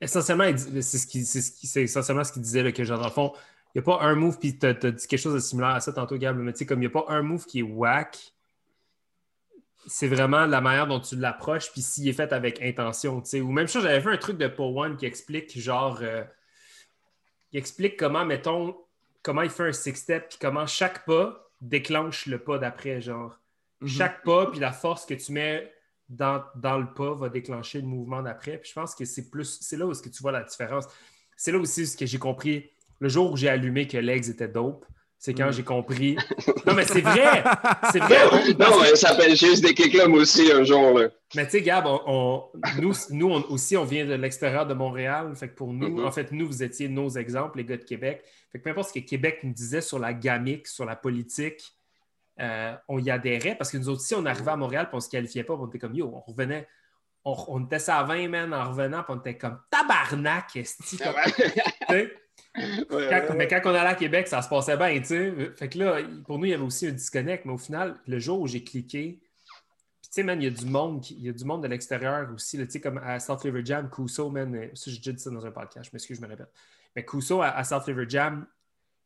essentiellement, 0.00 0.44
c'est 0.56 0.98
ce 0.98 1.06
qui- 1.06 1.24
c'est 1.24 1.40
ce 1.40 1.50
qui- 1.52 1.66
c'est 1.66 1.82
essentiellement 1.82 2.24
ce 2.24 2.32
qu'il 2.32 2.42
disait, 2.42 2.62
là, 2.62 2.72
que 2.72 2.84
genre, 2.84 2.98
dans 2.98 3.06
le 3.06 3.10
fond, 3.10 3.32
n'y 3.74 3.80
a 3.80 3.82
pas 3.82 4.00
un 4.02 4.14
move, 4.14 4.38
puis 4.38 4.58
tu 4.58 4.66
as, 4.66 4.74
dit 4.74 5.06
quelque 5.06 5.16
chose 5.16 5.34
de 5.34 5.38
similaire 5.38 5.70
à 5.70 5.80
ça 5.80 5.92
tantôt, 5.92 6.16
Gab, 6.16 6.36
mais 6.36 6.52
tu 6.52 6.58
sais, 6.58 6.66
comme 6.66 6.78
il 6.78 6.86
n'y 6.86 6.86
a 6.86 6.90
pas 6.90 7.04
un 7.08 7.22
move 7.22 7.44
qui 7.46 7.60
est 7.60 7.62
whack, 7.62 8.32
c'est 9.86 10.08
vraiment 10.08 10.46
la 10.46 10.60
manière 10.60 10.86
dont 10.86 11.00
tu 11.00 11.16
l'approches, 11.16 11.70
puis 11.72 11.82
s'il 11.82 12.08
est 12.08 12.12
fait 12.12 12.32
avec 12.32 12.62
intention, 12.62 13.20
tu 13.20 13.30
sais. 13.30 13.40
Ou 13.40 13.50
même 13.50 13.68
chose, 13.68 13.82
j'avais 13.82 14.00
vu 14.00 14.10
un 14.10 14.16
truc 14.16 14.38
de 14.38 14.48
Paul 14.48 14.76
One 14.76 14.96
qui 14.96 15.06
explique, 15.06 15.58
genre, 15.58 15.98
euh, 16.02 16.24
il 17.52 17.58
explique 17.58 17.96
comment, 17.98 18.24
mettons, 18.24 18.76
comment 19.22 19.42
il 19.42 19.50
fait 19.50 19.68
un 19.68 19.72
six-step, 19.72 20.28
puis 20.30 20.38
comment 20.40 20.66
chaque 20.66 21.04
pas 21.04 21.50
déclenche 21.60 22.26
le 22.26 22.38
pas 22.38 22.58
d'après, 22.58 23.00
genre. 23.00 23.38
Mhm. 23.80 23.88
Chaque 23.88 24.22
pas, 24.22 24.50
puis 24.50 24.60
la 24.60 24.72
force 24.72 25.04
que 25.06 25.14
tu 25.14 25.32
mets 25.32 25.72
dans, 26.08 26.44
dans 26.56 26.78
le 26.78 26.92
pas 26.92 27.14
va 27.14 27.28
déclencher 27.28 27.80
le 27.80 27.86
mouvement 27.86 28.22
d'après. 28.22 28.58
Puis 28.58 28.70
je 28.70 28.74
pense 28.74 28.94
que 28.94 29.04
c'est 29.04 29.30
plus, 29.30 29.58
c'est 29.60 29.76
là 29.76 29.86
où 29.86 29.92
est-ce 29.92 30.02
que 30.02 30.08
tu 30.08 30.22
vois 30.22 30.32
la 30.32 30.42
différence. 30.42 30.86
C'est 31.36 31.52
là 31.52 31.58
aussi 31.58 31.86
ce 31.86 31.96
que 31.96 32.06
j'ai 32.06 32.18
compris. 32.18 32.70
Le 33.00 33.08
jour 33.08 33.32
où 33.32 33.36
j'ai 33.36 33.48
allumé 33.48 33.86
que 33.86 33.98
Legs 33.98 34.28
était 34.30 34.48
dope, 34.48 34.84
c'est 35.18 35.34
quand 35.34 35.46
Mhm. 35.46 35.52
j'ai 35.52 35.64
compris. 35.64 36.16
Non, 36.66 36.72
mais 36.74 36.84
c'est 36.84 37.00
vrai! 37.02 37.44
C'est 37.92 37.98
vrai! 37.98 38.24
Non, 38.58 38.80
mais 38.80 38.88
ça 38.96 39.08
s'appelle 39.08 39.36
juste 39.36 39.62
des 39.62 39.74
kicks 39.74 39.92
là, 39.94 40.08
moi 40.08 40.20
aussi, 40.20 40.50
un 40.50 40.64
jour. 40.64 40.98
Là. 40.98 41.08
Mais 41.34 41.44
tu 41.44 41.50
sais, 41.52 41.62
Gab, 41.62 41.84
on, 41.86 42.00
on- 42.06 42.44
nous, 42.80 42.94
nous 43.10 43.28
on- 43.30 43.44
aussi, 43.50 43.76
on 43.76 43.84
vient 43.84 44.06
de 44.06 44.14
l'extérieur 44.14 44.66
de 44.66 44.72
Montréal. 44.72 45.30
Fait 45.36 45.48
que 45.48 45.54
pour 45.54 45.72
nous, 45.74 45.98
Mhm. 45.98 46.06
en 46.06 46.10
fait, 46.10 46.32
nous, 46.32 46.46
vous 46.46 46.62
étiez 46.62 46.88
nos 46.88 47.10
exemples, 47.10 47.58
les 47.58 47.64
gars 47.66 47.76
de 47.76 47.84
Québec. 47.84 48.22
Fait 48.50 48.58
que 48.58 48.64
peu 48.64 48.70
importe 48.70 48.88
ce 48.94 48.98
que 48.98 49.04
Québec 49.04 49.40
nous 49.42 49.52
disait 49.52 49.82
sur 49.82 49.98
la 49.98 50.14
gamique, 50.14 50.66
sur 50.68 50.84
la 50.86 50.96
politique, 50.96 51.62
euh, 52.40 52.74
on 52.88 52.98
y 52.98 53.10
adhérait 53.10 53.54
parce 53.56 53.70
que 53.70 53.76
nous 53.76 53.88
autres 53.90 54.00
aussi, 54.00 54.14
on 54.14 54.24
arrivait 54.26 54.50
à 54.52 54.56
Montréal 54.56 54.86
puis 54.88 54.96
on 54.96 55.00
se 55.00 55.08
qualifiait 55.10 55.44
pas. 55.44 55.54
On 55.54 55.66
était 55.68 55.78
comme 55.78 55.94
yo, 55.94 56.10
on 56.14 56.20
revenait. 56.32 56.66
On, 57.26 57.36
on 57.48 57.64
était 57.64 57.78
ça 57.78 57.98
à 57.98 58.04
20 58.04 58.28
man 58.28 58.52
en 58.54 58.68
revenant, 58.70 59.02
puis 59.02 59.14
on 59.16 59.18
était 59.20 59.36
comme 59.38 59.58
tabarnak, 59.70 60.56
esti. 60.56 60.96
Comme-. 60.98 61.14
Ouais, 62.56 62.86
Quand- 62.88 63.30
ouais, 63.30 63.34
mais 63.36 63.48
quand 63.48 63.60
on 63.64 63.70
allait 63.70 63.80
à 63.80 63.94
Québec, 63.94 64.28
ça 64.28 64.40
se 64.42 64.48
passait 64.48 64.76
bien, 64.76 64.98
tu 65.00 65.06
sais. 65.06 65.32
Fait 65.56 65.68
que 65.68 65.78
là, 65.78 65.98
pour 66.24 66.38
nous, 66.38 66.44
il 66.44 66.50
y 66.50 66.54
avait 66.54 66.62
aussi 66.62 66.86
un 66.86 66.92
disconnect, 66.92 67.44
mais 67.46 67.52
au 67.52 67.58
final, 67.58 67.96
le 68.06 68.18
jour 68.20 68.40
où 68.40 68.46
j'ai 68.46 68.62
cliqué, 68.62 69.18
puis 69.20 70.02
tu 70.02 70.08
sais, 70.10 70.22
man, 70.22 70.40
il 70.40 70.44
y 70.44 70.46
a 70.48 70.50
du 70.50 70.66
monde, 70.66 71.02
qui- 71.02 71.14
il 71.14 71.22
y 71.24 71.28
a 71.28 71.32
du 71.32 71.44
monde 71.44 71.62
de 71.64 71.68
l'extérieur 71.68 72.30
aussi, 72.32 72.56
tu 72.58 72.70
sais, 72.70 72.80
comme 72.80 72.98
à 72.98 73.18
South 73.18 73.40
River 73.40 73.62
Jam, 73.64 73.90
Kuso, 73.90 74.30
man, 74.30 74.54
euh, 74.54 74.68
ça, 74.74 74.90
j'ai 74.90 74.98
déjà 74.98 75.12
dit 75.12 75.22
ça 75.22 75.30
dans 75.30 75.44
un 75.44 75.50
podcast, 75.50 75.86
je 75.86 75.90
m'excuse, 75.92 76.16
je 76.18 76.22
me 76.22 76.28
répète. 76.28 76.48
Mais 76.94 77.04
à, 77.40 77.56
à 77.58 77.64
South 77.64 77.84
River 77.84 78.04
Jam, 78.08 78.46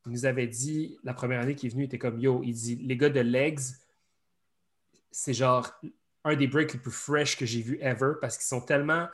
il 0.04 0.12
nous 0.12 0.26
avait 0.26 0.46
dit, 0.46 0.98
la 1.02 1.14
première 1.14 1.40
année 1.40 1.54
qu'il 1.54 1.68
est 1.68 1.72
venu, 1.72 1.84
il 1.84 1.86
était 1.86 1.98
comme, 1.98 2.18
yo, 2.20 2.42
il 2.44 2.52
dit, 2.52 2.76
les 2.76 2.96
gars 2.98 3.08
de 3.08 3.20
Legs, 3.20 3.60
c'est 5.10 5.32
genre 5.34 5.70
un 6.24 6.36
des 6.36 6.46
breaks 6.46 6.74
les 6.74 6.78
plus 6.78 6.90
fresh 6.92 7.36
que 7.38 7.46
j'ai 7.46 7.62
vu 7.62 7.78
ever, 7.80 8.12
parce 8.20 8.36
qu'ils 8.36 8.46
sont 8.46 8.60
tellement 8.60 9.08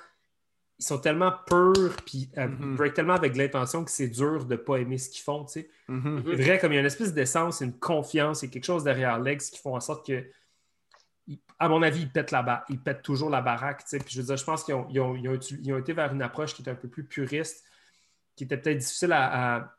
ils 0.79 0.85
sont 0.85 0.99
tellement 0.99 1.33
purs, 1.47 1.95
puis 2.05 2.31
euh, 2.37 2.49
Mhm. 2.49 2.73
ils 2.73 2.77
break 2.77 2.95
tellement 2.95 3.15
avec 3.15 3.37
l'intention 3.37 3.85
que 3.85 3.91
c'est 3.91 4.09
dur 4.09 4.45
de 4.45 4.53
ne 4.55 4.57
pas 4.59 4.77
aimer 4.79 4.99
ce 4.99 5.09
qu'ils 5.09 5.23
font, 5.23 5.45
tu 5.45 5.53
sais. 5.61 5.71
Mhm. 5.89 6.23
C'est 6.27 6.35
vrai, 6.43 6.59
comme 6.59 6.73
il 6.73 6.75
y 6.75 6.79
a 6.79 6.81
une 6.81 6.87
espèce 6.87 7.15
d'essence, 7.15 7.61
une 7.61 7.79
confiance, 7.79 8.43
il 8.43 8.47
y 8.47 8.49
a 8.49 8.53
quelque 8.53 8.65
chose 8.65 8.83
derrière 8.85 9.19
l'ex 9.21 9.51
qui 9.51 9.59
font 9.61 9.77
en 9.77 9.81
sorte 9.81 10.05
que 10.07 10.25
à 11.59 11.69
mon 11.69 11.83
avis, 11.83 12.03
ils 12.03 12.11
pètent, 12.11 12.33
la 12.33 12.65
ils 12.69 12.79
pètent 12.81 13.03
toujours 13.03 13.31
la 13.31 13.41
baraque. 13.41 13.85
tu 13.85 13.91
sais. 13.91 13.99
Puis 13.99 14.15
je 14.15 14.21
veux 14.21 14.27
dire, 14.27 14.37
je 14.37 14.45
pense 14.45 14.63
qu'ils 14.65 14.75
ont, 14.75 14.87
ils 14.91 15.01
ont- 15.01 15.15
ils 15.17 15.29
ont 15.29 15.35
utu- 15.35 15.59
ils 15.63 15.73
ont 15.73 15.79
été 15.79 15.93
vers 15.95 16.13
une 16.13 16.21
approche 16.21 16.53
qui 16.55 16.61
était 16.63 16.71
un 16.73 16.75
peu 16.75 16.89
plus 16.89 17.05
puriste, 17.05 17.65
qui 18.37 18.45
était 18.45 18.57
peut-être 18.59 18.79
difficile 18.79 19.13
à, 19.13 19.55
à- 19.57 19.75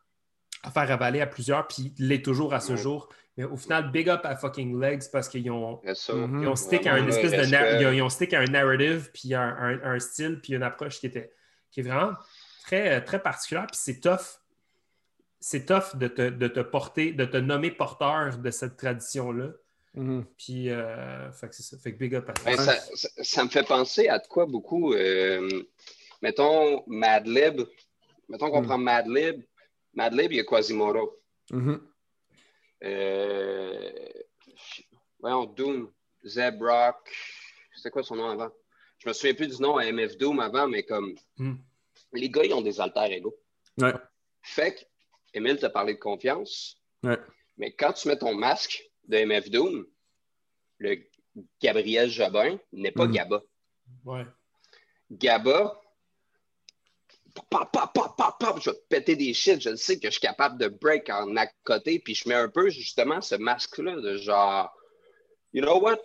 à 0.63 0.71
faire 0.71 0.89
avaler 0.89 1.21
à 1.21 1.27
plusieurs, 1.27 1.67
puis 1.67 1.93
il 1.99 2.07
l'est 2.07 2.23
toujours 2.23 2.53
à 2.55 2.59
ce 2.59 2.75
jour. 2.75 3.09
Mais 3.37 3.43
au 3.43 3.57
final, 3.57 3.91
big 3.91 4.07
up 4.09 4.21
à 4.23 4.35
fucking 4.37 4.79
Legs 4.79 5.03
parce 5.11 5.27
qu'ils 5.27 5.49
ont. 5.51 5.81
Mhm. 5.83 6.41
ils 6.43 6.47
ont 6.47 6.55
stick 6.55 6.87
à 6.87 6.97
une 6.97 7.09
espèce 7.09 7.31
de 7.31 7.81
ils 7.81 7.85
ont, 7.87 7.91
ils 7.91 8.01
ont 8.01 8.09
stick 8.09 8.33
à 8.33 8.39
un 8.39 8.45
narrative, 8.45 9.09
puis 9.13 9.33
un, 9.33 9.41
un- 9.41 9.81
un 9.83 9.99
style, 9.99 10.39
puis 10.41 10.53
une 10.53 10.63
approche 10.63 10.99
qui 10.99 11.07
était 11.07 11.31
qui 11.71 11.81
est 11.81 11.83
vraiment 11.83 12.13
très, 12.63 13.03
très 13.03 13.21
particulière. 13.21 13.67
Puis 13.67 13.77
c'est 13.81 13.99
tough. 13.99 14.39
C'est 15.41 15.65
tough 15.65 15.95
de 15.95 16.07
te, 16.07 16.29
de 16.29 16.47
te 16.47 16.61
porter, 16.61 17.11
de 17.11 17.25
te 17.25 17.37
nommer 17.37 17.69
porteur 17.71 18.37
de 18.37 18.49
cette 18.51 18.77
tradition-là. 18.77 19.49
Mhm. 19.93 20.25
Puis, 20.37 20.69
euh, 20.71 21.31
fait 21.33 21.49
que 21.49 21.55
c'est 21.55 21.63
ça. 21.63 21.77
Fait 21.77 21.93
que 21.93 21.99
big 21.99 22.15
up 22.15 22.29
à 22.29 22.33
Ben, 22.45 22.57
ça, 22.57 22.73
ça, 22.95 23.09
ça 23.21 23.43
me 23.43 23.49
fait 23.49 23.63
penser 23.67 24.07
à 24.07 24.17
de 24.19 24.27
quoi 24.27 24.45
beaucoup. 24.45 24.93
euh, 24.93 25.47
mettons 26.21 26.83
Madlib. 26.87 27.61
Mettons 28.29 28.49
qu'on 28.49 28.61
Mm. 28.61 28.65
prend 28.65 28.77
Madlib. 28.77 29.43
Madlib, 29.93 30.31
il 30.31 30.37
y 30.37 30.39
a 30.39 30.43
Quasimodo. 30.45 31.21
Euh, 32.83 33.91
voyons, 35.19 35.45
Doom. 35.45 35.91
Zeb 36.23 36.61
Rock. 36.61 37.11
C'était 37.75 37.91
quoi 37.91 38.03
son 38.03 38.15
nom 38.15 38.29
avant? 38.29 38.51
Je 38.97 39.07
me 39.07 39.13
souviens 39.13 39.33
plus 39.35 39.47
du 39.55 39.61
nom 39.61 39.77
à 39.77 39.85
MF 39.91 40.17
Doom 40.17 40.39
avant, 40.39 40.67
mais 40.67 40.83
comme 40.83 41.13
Mm. 41.37 41.55
les 42.13 42.29
gars, 42.29 42.43
ils 42.45 42.53
ont 42.53 42.61
des 42.61 42.79
alter 42.81 43.11
égaux. 43.13 43.35
Ouais. 43.77 43.93
Fait 44.41 44.73
que, 44.75 44.79
Emile 45.33 45.59
t'a 45.59 45.69
parlé 45.69 45.93
de 45.93 45.99
confiance. 45.99 46.81
Ouais. 47.03 47.17
Mais 47.57 47.73
quand 47.73 47.93
tu 47.93 48.07
mets 48.07 48.17
ton 48.17 48.33
masque 48.33 48.89
de 49.07 49.17
MF 49.17 49.49
Doom, 49.51 49.85
le 50.79 50.97
Gabriel 51.61 52.09
Jobin 52.09 52.57
n'est 52.71 52.91
pas 52.91 53.05
Mhm. 53.05 53.11
Gaba. 53.13 53.43
Ouais. 54.05 54.25
Gaba, 55.11 55.79
pop, 57.49 57.69
pop, 57.71 57.93
pop, 57.93 58.15
pop, 58.17 58.35
pop, 58.39 58.59
je 58.61 58.69
vais 58.71 58.75
te 58.75 58.87
péter 58.89 59.15
des 59.15 59.33
shit. 59.33 59.61
Je 59.61 59.69
le 59.69 59.75
sais 59.75 59.99
que 59.99 60.07
je 60.07 60.11
suis 60.11 60.21
capable 60.21 60.57
de 60.59 60.67
break 60.67 61.09
en 61.09 61.35
à 61.35 61.47
côté. 61.63 61.99
Puis 61.99 62.15
je 62.15 62.27
mets 62.29 62.35
un 62.35 62.49
peu 62.49 62.69
justement 62.69 63.21
ce 63.21 63.35
masque-là 63.35 63.99
de 63.99 64.17
genre, 64.17 64.73
you 65.53 65.61
know 65.61 65.79
what? 65.79 65.99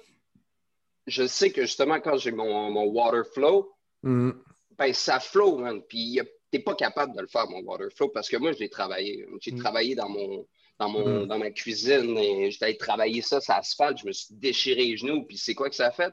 Je 1.06 1.26
sais 1.26 1.50
que 1.50 1.62
justement 1.62 2.00
quand 2.00 2.18
j'ai 2.18 2.32
mon, 2.32 2.70
mon 2.70 2.84
water 2.84 3.24
flow, 3.24 3.72
Mhm. 4.02 4.42
ben 4.78 4.92
ça 4.94 5.20
flow, 5.20 5.58
man. 5.58 5.82
Puis 5.82 6.20
t'es 6.50 6.58
pas 6.60 6.74
capable 6.74 7.14
de 7.14 7.20
le 7.20 7.26
faire, 7.28 7.48
mon 7.50 7.60
water 7.60 7.88
flow, 7.94 8.08
parce 8.08 8.28
que 8.28 8.36
moi, 8.36 8.52
je 8.52 8.58
l'ai 8.58 8.68
travaillé. 8.70 9.26
J'ai 9.40 9.52
Mm. 9.52 9.58
travaillé 9.58 9.94
dans 9.94 10.08
mon. 10.08 10.46
Dans, 10.78 10.88
mon, 10.88 11.24
Mm. 11.24 11.26
dans 11.26 11.38
ma 11.38 11.50
cuisine, 11.50 12.16
et 12.16 12.50
j'étais 12.50 12.64
allé 12.64 12.76
travailler 12.78 13.20
ça 13.20 13.38
sur 13.42 13.52
l'asphalte, 13.52 13.98
je 13.98 14.06
me 14.06 14.12
suis 14.12 14.28
déchiré 14.34 14.82
les 14.86 14.96
genoux, 14.96 15.24
puis 15.26 15.36
c'est 15.36 15.54
quoi 15.54 15.68
que 15.68 15.76
ça 15.76 15.88
a 15.88 15.90
fait? 15.90 16.10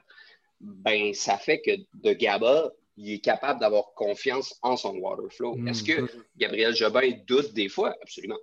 Ben, 0.60 1.14
ça 1.14 1.38
fait 1.38 1.62
que 1.62 1.72
de 1.94 2.12
Gaba, 2.12 2.74
il 2.98 3.14
est 3.14 3.20
capable 3.20 3.60
d'avoir 3.60 3.94
confiance 3.94 4.58
en 4.64 4.76
son 4.76 4.98
water 4.98 5.32
flow. 5.32 5.56
Mm. 5.56 5.68
Est-ce 5.68 5.84
que 5.84 6.10
Gabriel 6.36 6.76
Jobin 6.76 7.12
doute 7.28 7.54
des 7.54 7.70
fois? 7.70 7.96
Absolument. 8.02 8.40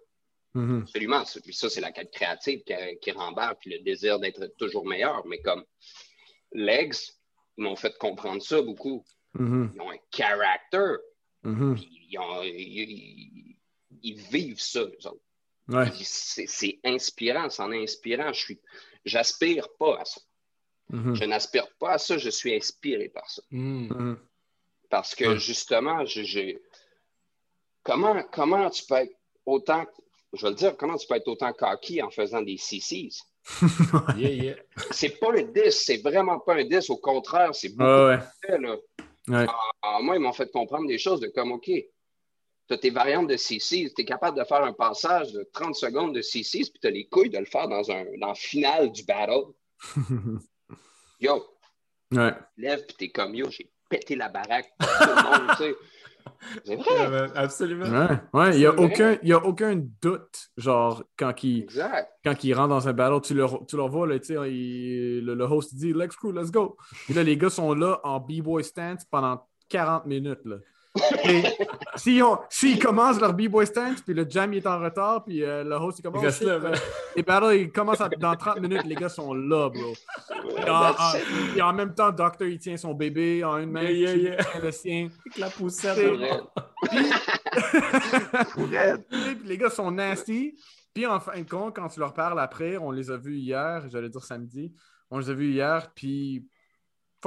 Mhm. 0.54 0.82
Absolument. 0.82 1.24
Puis 1.42 1.52
ça, 1.52 1.68
c'est 1.68 1.80
la 1.80 1.90
quête 1.90 2.12
créative 2.12 2.62
qui, 2.62 2.74
qui 3.02 3.12
puis 3.60 3.70
le 3.70 3.80
désir 3.80 4.20
d'être 4.20 4.46
toujours 4.56 4.86
meilleur. 4.86 5.26
Mais 5.26 5.40
comme 5.40 5.64
Legs 6.52 6.94
m'ont 7.56 7.74
fait 7.74 7.96
comprendre 7.98 8.40
ça 8.40 8.62
beaucoup. 8.62 9.04
Mhm. 9.34 9.72
Ils 9.74 9.80
ont 9.80 9.90
un 9.90 9.98
character. 10.12 10.94
Puis 11.74 12.06
ils, 12.10 12.18
ont- 12.18 12.42
ils- 12.44 13.56
vivent 14.30 14.60
ça, 14.60 14.82
eux 14.82 15.06
autres. 15.06 15.20
Ouais. 15.68 15.90
C'est 16.02 16.78
inspirant, 16.84 17.50
c'en 17.50 17.72
est 17.72 17.82
inspirant. 17.82 18.32
Je 18.32 18.40
suis, 18.40 18.60
j'aspire 19.04 19.68
pas 19.78 20.00
à 20.00 20.04
ça. 20.04 20.20
Je 20.92 21.24
n'aspire 21.24 21.66
pas 21.78 21.94
à 21.94 21.98
ça, 21.98 22.18
je 22.18 22.30
suis 22.30 22.54
inspiré 22.54 23.08
par 23.08 23.28
ça. 23.28 23.42
Parce 24.94 25.16
que 25.16 25.34
justement, 25.38 26.04
j'ai-. 26.06 26.62
Comment, 27.82 28.22
comment 28.30 28.70
tu 28.70 28.84
peux 28.86 28.94
être 28.94 29.12
autant. 29.44 29.84
Je 30.32 30.42
vais 30.42 30.50
le 30.50 30.54
dire, 30.54 30.76
comment 30.76 30.96
tu 30.96 31.08
peux 31.08 31.16
être 31.16 31.26
autant 31.26 31.52
cocky 31.52 32.00
en 32.00 32.10
faisant 32.10 32.42
des 32.42 32.56
CCs? 32.56 33.18
Yeah, 34.16 34.28
yeah. 34.30 34.56
C'est 34.92 35.18
pas 35.18 35.32
un 35.32 35.42
10, 35.42 35.70
c'est 35.72 35.96
vraiment 35.96 36.38
pas 36.38 36.54
un 36.54 36.64
10. 36.64 36.90
Au 36.90 36.96
contraire, 36.98 37.52
c'est 37.56 37.70
beaucoup 37.70 37.82
Ouais, 37.90 38.14
ouais. 38.14 38.18
fait, 38.46 38.58
là. 38.58 38.76
Ouais. 39.26 39.46
Ah, 39.82 39.98
moi, 40.00 40.14
ils 40.14 40.20
m'ont 40.20 40.32
fait 40.32 40.48
comprendre 40.52 40.86
des 40.86 40.98
choses 40.98 41.18
de 41.18 41.26
comme, 41.26 41.50
OK, 41.50 41.64
tu 41.66 41.84
as 42.70 42.78
tes 42.78 42.90
variantes 42.90 43.26
de 43.26 43.36
CC, 43.36 43.92
tu 43.96 44.02
es 44.02 44.04
capable 44.04 44.38
de 44.38 44.44
faire 44.44 44.62
un 44.62 44.72
passage 44.72 45.32
de 45.32 45.42
30 45.52 45.74
secondes 45.74 46.14
de 46.14 46.22
CC, 46.22 46.60
puis 46.60 46.78
tu 46.80 46.86
as 46.86 46.90
les 46.90 47.08
couilles 47.08 47.30
de 47.30 47.38
le 47.38 47.46
faire 47.46 47.66
dans, 47.66 47.90
un, 47.90 48.04
dans 48.20 48.28
le 48.28 48.34
final 48.36 48.92
du 48.92 49.02
battle. 49.02 49.42
Yo, 51.20 51.44
ouais. 52.12 52.32
lève, 52.56 52.86
puis 52.86 52.96
t'es 52.96 53.08
comme, 53.08 53.34
yo, 53.34 53.50
j'ai 53.50 53.73
la 54.16 54.28
baraque. 54.28 54.72
C'est 56.64 56.76
vrai. 56.76 57.26
Absolument. 57.34 57.84
Ouais, 57.86 58.18
ouais, 58.32 58.50
il 58.54 58.58
n'y 58.58 58.66
a, 58.66 58.72
aucun- 58.78 59.16
il 59.22 59.28
y 59.28 59.32
a 59.32 59.44
aucun 59.44 59.80
doute, 60.02 60.50
genre, 60.56 61.02
quand 61.18 61.42
il, 61.42 61.62
Exact. 61.62 62.10
quand 62.24 62.44
il 62.44 62.52
rentre 62.54 62.68
dans 62.68 62.88
un 62.88 62.92
battle, 62.92 63.20
tu 63.22 63.34
le, 63.34 63.46
tu 63.66 63.76
le 63.76 63.82
vois, 63.84 64.06
là, 64.06 64.16
il- 64.16 65.24
le, 65.24 65.34
le 65.34 65.44
host 65.44 65.74
dit 65.74 65.92
Let's 65.92 66.16
go, 66.16 66.32
let's 66.32 66.50
go. 66.50 66.76
Puis 67.06 67.14
là, 67.14 67.22
les 67.22 67.36
gars 67.36 67.50
sont 67.50 67.74
là 67.74 68.00
en 68.04 68.20
B-boy 68.20 68.62
stance 68.62 69.04
pendant 69.10 69.46
40 69.68 70.06
minutes. 70.06 70.40
Là. 70.44 70.56
Et 71.24 71.42
s'ils 71.96 72.78
commencent 72.78 73.20
leur 73.20 73.34
B-boy 73.34 73.66
stance, 73.66 74.00
puis 74.00 74.14
le 74.14 74.24
jam 74.28 74.52
il 74.52 74.58
est 74.58 74.66
en 74.66 74.78
retard, 74.78 75.24
puis 75.24 75.42
euh, 75.42 75.64
le 75.64 75.74
host 75.74 75.98
il 75.98 76.02
commence. 76.02 76.22
Il 76.22 76.26
reste 76.26 76.42
là, 76.42 76.60
les 77.16 77.22
battles, 77.24 77.56
ils 77.56 77.72
commencent 77.72 78.00
à- 78.00 78.08
dans 78.08 78.36
30 78.36 78.60
minutes, 78.60 78.84
les 78.84 78.94
gars 78.94 79.08
sont 79.08 79.34
là, 79.34 79.68
bro. 79.70 79.92
Et 80.56 80.70
en, 80.70 80.74
en- 80.74 80.92
That's 80.92 81.14
it. 81.16 81.56
et 81.56 81.62
en 81.62 81.72
même 81.72 81.94
temps, 81.94 82.12
Doctor, 82.12 82.46
il 82.46 82.58
tient 82.58 82.76
son 82.76 82.94
bébé 82.94 83.42
en 83.42 83.58
une 83.58 83.72
main, 83.72 83.82
Yeah, 83.82 83.92
yeah, 83.92 84.12
Chief 84.14 84.22
yeah. 84.22 84.36
tient 84.44 84.60
le 84.62 84.70
sien. 84.70 85.08
Avec 85.26 85.38
la 85.38 85.50
poussette. 85.50 85.98
Puis 88.54 89.38
les 89.44 89.58
gars 89.58 89.70
sont 89.70 89.90
nasty. 89.90 90.54
Puis 90.92 91.06
en 91.06 91.18
fin 91.18 91.40
de 91.40 91.48
compte, 91.48 91.74
quand 91.74 91.88
tu 91.88 91.98
leur 92.00 92.14
parles 92.14 92.38
après, 92.38 92.76
on 92.76 92.90
les 92.92 93.10
a 93.10 93.16
vus 93.16 93.36
hier, 93.36 93.84
j'allais 93.90 94.08
dire 94.08 94.22
samedi, 94.22 94.72
on 95.10 95.18
les 95.18 95.30
a 95.30 95.34
vus 95.34 95.50
hier, 95.50 95.90
puis 95.94 96.46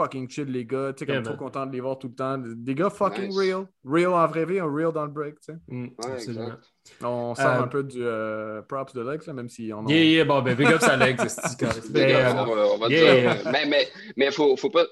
fucking 0.02 0.30
chill 0.30 0.46
les 0.52 0.66
gars, 0.66 0.94
tu 0.94 1.00
sais, 1.00 1.06
comme 1.06 1.16
Yeah, 1.16 1.24
trop 1.24 1.36
content 1.36 1.66
de 1.66 1.72
les 1.74 1.80
voir 1.82 1.98
tout 2.00 2.08
le 2.08 2.16
temps. 2.16 2.38
Des 2.38 2.76
gars 2.76 2.90
fucking 2.90 3.28
Nice. 3.30 3.38
real. 3.38 3.68
Real 3.84 4.14
en 4.14 4.28
vrai 4.28 4.46
vie, 4.46 4.60
un 4.60 4.72
real 4.74 4.92
dans 4.94 5.06
le 5.06 5.12
break, 5.12 5.40
tu 5.40 5.52
sais. 5.54 5.58
Mm, 5.68 5.84
Ouais, 5.86 6.12
absolument. 6.14 6.44
exact. 6.46 6.64
On 7.04 7.36
sort 7.36 7.46
Euh, 7.46 7.62
un 7.64 7.68
peu 7.68 7.84
du 7.84 8.00
euh, 8.02 8.62
props 8.62 8.94
de 8.94 9.02
Lex, 9.02 9.26
là, 9.28 9.34
même 9.34 9.50
si 9.50 9.72
on 9.74 9.80
en... 9.80 9.88
Yeah, 9.88 10.04
yeah, 10.04 10.24
bon, 10.26 10.42
ben, 10.42 10.56
big 10.56 10.68
up, 10.68 10.80
c'est 10.82 10.88
correct. 11.60 11.84
Big 11.92 11.94
Mais, 11.94 12.16
up, 12.16 12.36
on 12.40 12.56
va, 12.56 12.68
on 12.74 12.78
va 12.78 12.88
yeah. 12.88 13.36
dire. 13.36 13.52
Mais, 13.52 13.66
mais, 13.66 13.88
mais 14.16 14.32
faut, 14.32 14.56
faut 14.56 14.70
pas. 14.70 14.86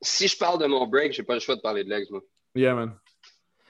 Si 0.00 0.26
je 0.28 0.36
parle 0.36 0.60
de 0.60 0.66
mon 0.66 0.86
break, 0.86 1.12
j'ai 1.12 1.22
pas 1.22 1.34
le 1.34 1.40
choix 1.40 1.56
de 1.56 1.60
parler 1.60 1.84
de 1.84 1.88
l'ex, 1.90 2.10
moi. 2.10 2.20
Yeah, 2.54 2.74
man. 2.74 2.94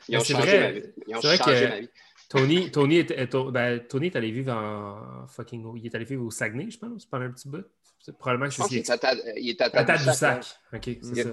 Ils 0.08 0.16
ont 0.16 0.20
c'est 0.20 0.32
changé 0.34 0.46
vrai. 0.46 0.60
ma 0.60 0.70
vie. 0.70 0.82
Ils 1.08 1.16
ont 1.16 1.20
C'est 1.20 1.26
vrai 1.26 1.36
changé 1.36 1.64
que- 1.64 1.68
ma 1.70 1.80
vie. 1.80 1.88
Tony, 2.28 2.70
Tony, 2.72 2.96
est, 2.98 3.10
est- 3.12 3.50
ben, 3.52 3.80
Tony 3.88 4.06
est 4.06 4.16
allé 4.16 4.30
vivre 4.32 4.52
en 4.52 5.26
fucking. 5.28 5.64
Il 5.76 5.86
est 5.86 5.94
allé 5.94 6.04
vivre 6.04 6.24
au 6.24 6.30
Saguenay, 6.30 6.70
je 6.70 6.78
pense, 6.78 7.06
pendant 7.06 7.24
un 7.26 7.30
petit 7.30 7.48
bout. 7.48 7.64
C'est 8.06 8.16
probablement 8.16 8.48
que 8.48 8.54
Je 8.54 8.62
c'est 8.62 8.68
qu'il 8.68 8.86
ce 8.86 8.92
est 8.92 8.94
à 8.94 8.98
Ta- 8.98 9.14
il 9.36 9.48
est 9.50 9.60
à 9.60 9.64
À 9.64 9.84
Tadoussac. 9.84 10.18
Tadoussac, 10.40 10.56
OK, 10.74 10.98
c'est 11.02 11.16
Yep. 11.16 11.26
ça. 11.26 11.32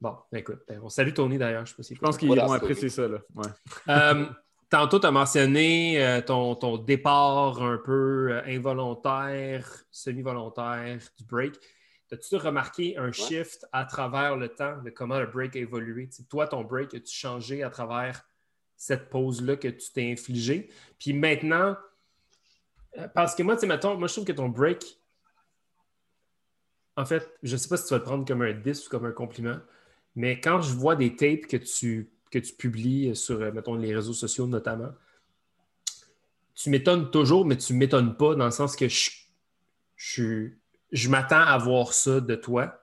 Bon, 0.00 0.16
ben, 0.32 0.38
écoute, 0.38 0.60
ben, 0.66 0.80
on 0.82 0.88
salue 0.88 1.12
Tony 1.12 1.36
d'ailleurs. 1.36 1.66
Je 1.66 1.72
sais 1.72 1.76
pas 1.76 1.82
si 1.82 1.94
Je 1.94 2.00
pense 2.00 2.16
qu'ils 2.16 2.28
Voilà, 2.28 2.44
vont 2.46 2.48
c'est 2.50 2.56
apprécier 2.56 2.88
ça, 2.88 3.06
là. 3.08 3.18
Ouais. 3.34 3.48
Euh, 3.88 4.26
tantôt, 4.70 4.98
tu 5.00 5.06
as 5.06 5.10
mentionné 5.10 6.02
euh, 6.02 6.22
ton, 6.22 6.54
ton 6.54 6.78
départ 6.78 7.62
un 7.62 7.76
peu 7.76 8.28
euh, 8.32 8.42
involontaire, 8.46 9.70
semi-volontaire 9.90 10.98
du 11.18 11.24
break. 11.24 11.54
As-tu 12.10 12.36
remarqué 12.36 12.96
un 12.96 13.12
shift 13.12 13.66
à 13.72 13.84
travers 13.84 14.36
le 14.36 14.48
temps 14.48 14.80
de 14.82 14.88
comment 14.90 15.18
le 15.18 15.26
break 15.26 15.56
a 15.56 15.58
évolué? 15.58 16.08
Toi, 16.30 16.46
ton 16.48 16.62
break, 16.64 16.94
as-tu 16.94 17.14
changé 17.14 17.62
à 17.62 17.68
travers 17.68 18.22
cette 18.78 19.10
pause-là 19.10 19.56
que 19.56 19.68
tu 19.68 19.92
t'es 19.92 20.10
infligée? 20.10 20.70
Puis 20.98 21.12
maintenant, 21.12 21.76
euh, 22.96 23.08
parce 23.14 23.34
que 23.34 23.42
moi, 23.42 23.56
tu 23.56 23.62
sais, 23.62 23.66
mettons, 23.66 23.96
moi, 23.98 24.08
je 24.08 24.12
trouve 24.14 24.24
que 24.24 24.32
ton 24.32 24.48
break, 24.48 24.84
en 26.96 27.04
fait, 27.04 27.28
je 27.42 27.52
ne 27.52 27.56
sais 27.58 27.68
pas 27.68 27.76
si 27.76 27.84
tu 27.84 27.90
vas 27.90 27.98
le 27.98 28.04
prendre 28.04 28.24
comme 28.26 28.42
un 28.42 28.52
10 28.52 28.86
ou 28.86 28.90
comme 28.90 29.04
un 29.06 29.12
compliment, 29.12 29.56
mais 30.14 30.40
quand 30.40 30.60
je 30.62 30.72
vois 30.72 30.96
des 30.96 31.14
tapes 31.14 31.46
que 31.46 31.56
tu, 31.58 32.10
que 32.30 32.38
tu 32.38 32.54
publies 32.54 33.14
sur, 33.14 33.40
euh, 33.40 33.52
mettons, 33.52 33.74
les 33.74 33.94
réseaux 33.94 34.12
sociaux 34.14 34.46
notamment, 34.46 34.92
tu 36.54 36.70
m'étonnes 36.70 37.10
toujours, 37.10 37.44
mais 37.44 37.56
tu 37.56 37.74
ne 37.74 37.78
m'étonnes 37.78 38.16
pas 38.16 38.34
dans 38.34 38.46
le 38.46 38.50
sens 38.50 38.76
que 38.76 38.88
je, 38.88 39.10
je, 39.94 40.48
je 40.90 41.08
m'attends 41.10 41.42
à 41.42 41.58
voir 41.58 41.92
ça 41.92 42.20
de 42.20 42.34
toi, 42.34 42.82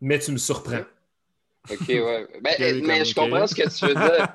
mais 0.00 0.18
tu 0.18 0.32
me 0.32 0.36
surprends. 0.36 0.84
OK, 1.70 1.88
ouais. 1.88 2.26
Ben, 2.42 2.82
mais 2.86 3.04
je 3.04 3.14
comprends 3.14 3.46
ce 3.46 3.54
que 3.54 3.68
tu 3.68 3.86
veux 3.86 3.94
dire. 3.94 4.28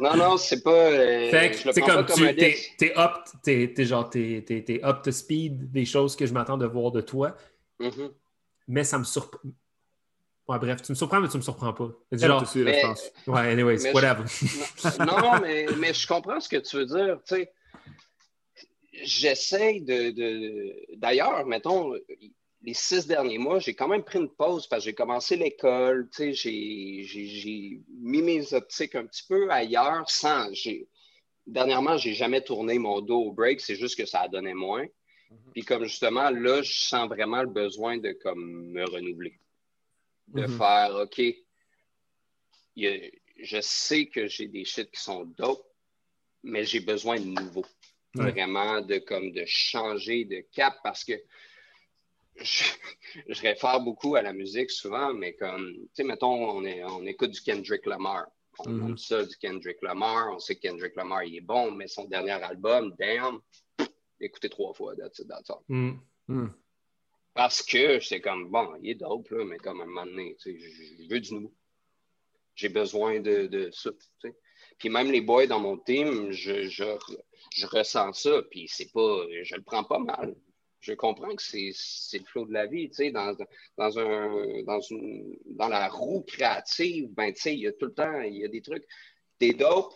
Non, 0.00 0.16
non, 0.16 0.36
c'est 0.36 0.62
pas. 0.62 0.70
euh, 0.90 1.30
Fait 1.30 1.52
je 1.54 1.62
que, 1.62 1.68
le 1.68 1.74
prends 1.74 1.96
comme 1.96 2.06
pas 2.06 2.14
tu 2.14 2.36
t'es, 2.36 2.50
10. 2.52 2.70
t'es 2.78 2.98
up, 2.98 3.10
t'es, 3.42 3.72
t'es 3.74 3.84
genre, 3.84 4.08
t'es 4.10 4.80
up 4.84 5.02
to 5.02 5.10
speed 5.12 5.70
des 5.70 5.84
choses 5.84 6.16
que 6.16 6.26
je 6.26 6.32
m'attends 6.32 6.56
de 6.58 6.66
voir 6.66 6.90
de 6.92 7.00
toi, 7.02 7.36
Mhm. 7.82 8.12
mais 8.68 8.84
ça 8.84 8.98
me 8.98 9.04
surprend. 9.04 9.40
Ouais, 10.48 10.58
bref, 10.58 10.82
tu 10.82 10.92
me 10.92 10.96
surprends, 10.96 11.20
mais 11.20 11.28
tu 11.28 11.36
me 11.36 11.42
surprends 11.42 11.72
pas. 11.72 11.88
Genre, 12.10 12.44
je 12.44 12.80
pense. 12.80 13.10
ouais, 13.26 13.40
anyways, 13.52 13.78
mais 13.82 13.90
je- 13.90 13.94
whatever. 13.94 14.24
non, 15.06 15.40
mais, 15.40 15.66
mais 15.76 15.94
je 15.94 16.06
comprends 16.06 16.40
ce 16.40 16.48
que 16.48 16.56
tu 16.56 16.76
veux 16.76 16.86
dire. 16.86 17.20
Tu 17.26 17.34
sais, 17.36 17.52
j'essaie 18.92 19.80
de, 19.80 20.10
de- 20.10 20.96
D'ailleurs, 20.96 21.46
mettons, 21.46 21.94
les 22.62 22.74
six 22.74 23.06
derniers 23.06 23.38
mois, 23.38 23.58
j'ai 23.58 23.74
quand 23.74 23.88
même 23.88 24.02
pris 24.04 24.18
une 24.18 24.28
pause 24.28 24.66
parce 24.66 24.84
que 24.84 24.90
j'ai 24.90 24.94
commencé 24.94 25.36
l'école, 25.36 26.08
j'ai, 26.16 26.32
j'ai 27.04 27.80
mis 28.00 28.22
mes 28.22 28.52
optiques 28.54 28.94
un 28.94 29.06
petit 29.06 29.24
peu 29.28 29.50
ailleurs 29.50 30.08
sans. 30.10 30.50
Dernièrement, 31.46 31.96
j'ai 31.96 32.14
jamais 32.14 32.40
tourné 32.42 32.78
mon 32.78 33.00
dos 33.00 33.20
au 33.26 33.32
break, 33.32 33.60
c'est 33.60 33.74
juste 33.74 33.96
que 33.96 34.06
ça 34.06 34.20
a 34.20 34.28
donné 34.28 34.54
moins. 34.54 34.86
Puis 35.52 35.62
comme 35.62 35.84
justement, 35.84 36.30
là, 36.30 36.62
je 36.62 36.72
sens 36.72 37.08
vraiment 37.08 37.42
le 37.42 37.48
besoin 37.48 37.98
de 37.98 38.12
comme 38.12 38.70
me 38.72 38.84
renouveler. 38.84 39.38
De 40.28 40.42
mm-hmm. 40.42 40.56
faire 40.56 40.96
OK. 40.96 41.20
je 42.76 43.60
sais 43.60 44.06
que 44.06 44.26
j'ai 44.28 44.48
des 44.48 44.64
shit 44.64 44.90
qui 44.90 45.00
sont 45.00 45.24
dope, 45.24 45.66
mais 46.42 46.64
j'ai 46.64 46.80
besoin 46.80 47.20
de 47.20 47.26
nouveau. 47.26 47.64
Vraiment 48.14 48.80
de 48.82 48.98
comme 48.98 49.32
de 49.32 49.44
changer 49.46 50.24
de 50.24 50.44
cap 50.52 50.76
parce 50.82 51.02
que 51.02 51.14
je, 52.40 53.40
réfère 53.40 53.80
beaucoup 53.80 54.16
à 54.16 54.22
la 54.22 54.32
musique 54.32 54.70
souvent, 54.70 55.12
mais 55.12 55.34
comme, 55.34 55.72
tu 55.72 55.88
sais, 55.94 56.04
mettons, 56.04 56.50
on, 56.50 56.64
est, 56.64 56.82
on 56.84 57.04
écoute 57.06 57.30
du 57.30 57.40
Kendrick 57.40 57.86
Lamar. 57.86 58.26
On 58.58 58.68
mm 58.68 58.88
aime 58.88 58.98
ça, 58.98 59.24
du 59.24 59.36
Kendrick 59.36 59.80
Lamar. 59.82 60.34
On 60.34 60.38
sait 60.38 60.56
que 60.56 60.68
Kendrick 60.68 60.94
Lamar, 60.96 61.24
il 61.24 61.36
est 61.36 61.40
bon, 61.40 61.70
mais 61.70 61.88
son 61.88 62.04
dernier 62.04 62.32
album, 62.32 62.94
Damn, 62.98 63.40
écouté 64.22 64.48
trois 64.48 64.72
fois, 64.74 64.94
that's 64.96 65.18
it, 65.18 65.28
that's 65.28 65.50
all. 65.50 65.62
Mm. 65.68 65.98
Mm. 66.28 66.48
Parce 67.34 67.62
que 67.62 68.00
c'est 68.00 68.20
comme, 68.20 68.50
bon, 68.50 68.74
il 68.82 68.90
est 68.90 68.94
dope, 68.94 69.30
là, 69.30 69.44
mais 69.44 69.58
comme 69.58 69.80
à 69.80 69.84
un 69.84 69.86
moment 69.86 70.06
donné, 70.06 70.36
tu 70.40 70.58
sais, 70.58 70.58
je, 70.58 71.08
veux 71.08 71.20
du 71.20 71.34
nouveau. 71.34 71.54
J'ai 72.54 72.68
besoin 72.68 73.20
de, 73.20 73.46
de 73.46 73.70
ça, 73.70 73.90
tu 73.90 74.28
sais. 74.28 74.36
Puis 74.78 74.88
même 74.90 75.10
les 75.10 75.20
boys 75.20 75.46
dans 75.46 75.60
mon 75.60 75.78
team, 75.78 76.32
je, 76.32 76.68
je, 76.68 76.84
je 77.54 77.66
ressens 77.66 78.12
ça, 78.14 78.42
puis 78.50 78.66
c'est 78.68 78.92
pas, 78.92 79.26
je 79.42 79.54
le 79.54 79.62
prends 79.62 79.84
pas 79.84 79.98
mal 79.98 80.34
je 80.82 80.92
comprends 80.94 81.34
que 81.34 81.42
c'est 81.42 82.18
le 82.18 82.24
flow 82.24 82.44
de 82.44 82.52
la 82.52 82.66
vie, 82.66 82.90
tu 82.90 82.96
sais, 82.96 83.10
dans, 83.12 83.34
dans, 83.78 83.98
un, 83.98 84.62
dans, 84.64 84.80
une, 84.80 85.36
dans 85.46 85.68
la 85.68 85.88
roue 85.88 86.22
créative, 86.22 87.08
ben, 87.14 87.32
tu 87.32 87.40
sais, 87.40 87.54
il 87.54 87.60
y 87.60 87.66
a 87.68 87.72
tout 87.72 87.86
le 87.86 87.94
temps, 87.94 88.20
il 88.20 88.36
y 88.36 88.44
a 88.44 88.48
des 88.48 88.60
trucs. 88.60 88.84
T'es 89.38 89.52
dope, 89.52 89.94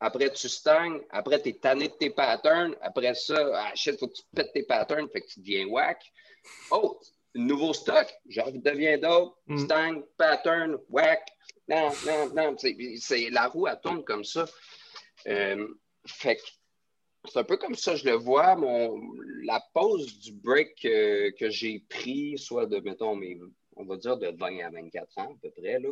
après 0.00 0.30
tu 0.32 0.48
stagnes, 0.48 1.00
après 1.10 1.40
t'es 1.40 1.54
tanné 1.54 1.88
de 1.88 1.94
tes 1.94 2.10
patterns, 2.10 2.76
après 2.80 3.14
ça, 3.14 3.50
ah 3.54 3.72
shit, 3.74 3.98
faut 3.98 4.08
que 4.08 4.14
tu 4.14 4.22
pètes 4.34 4.52
tes 4.52 4.64
patterns, 4.64 5.08
fait 5.10 5.20
que 5.20 5.28
tu 5.28 5.40
deviens 5.40 5.66
whack. 5.66 6.02
Oh, 6.70 7.00
nouveau 7.34 7.72
stock, 7.72 8.12
je 8.28 8.40
redeviens 8.40 8.98
dope, 8.98 9.36
mm. 9.46 9.58
stagne, 9.58 10.02
pattern, 10.16 10.78
whack. 10.88 11.26
Non, 11.68 11.90
non, 12.06 12.34
non, 12.34 12.56
c'est 12.58 13.30
la 13.30 13.48
roue, 13.48 13.66
elle 13.66 13.80
tourne 13.82 14.04
comme 14.04 14.24
ça. 14.24 14.44
Euh, 15.26 15.66
fait 16.06 16.36
que 16.36 16.42
c'est 17.26 17.38
un 17.38 17.44
peu 17.44 17.56
comme 17.56 17.74
ça, 17.74 17.96
je 17.96 18.04
le 18.04 18.16
vois. 18.16 18.54
Mon, 18.56 19.00
la 19.44 19.62
pause 19.72 20.18
du 20.18 20.32
break 20.32 20.74
que, 20.82 21.50
j'ai 21.50 21.82
pris, 21.88 22.36
soit 22.36 22.66
de, 22.66 22.80
mettons, 22.80 23.18
on 23.76 23.84
va 23.84 23.96
dire 23.96 24.18
de 24.18 24.28
20 24.36 24.58
à 24.60 24.70
24 24.70 25.18
ans 25.18 25.32
à 25.32 25.38
peu 25.40 25.50
près, 25.50 25.80
là, 25.80 25.88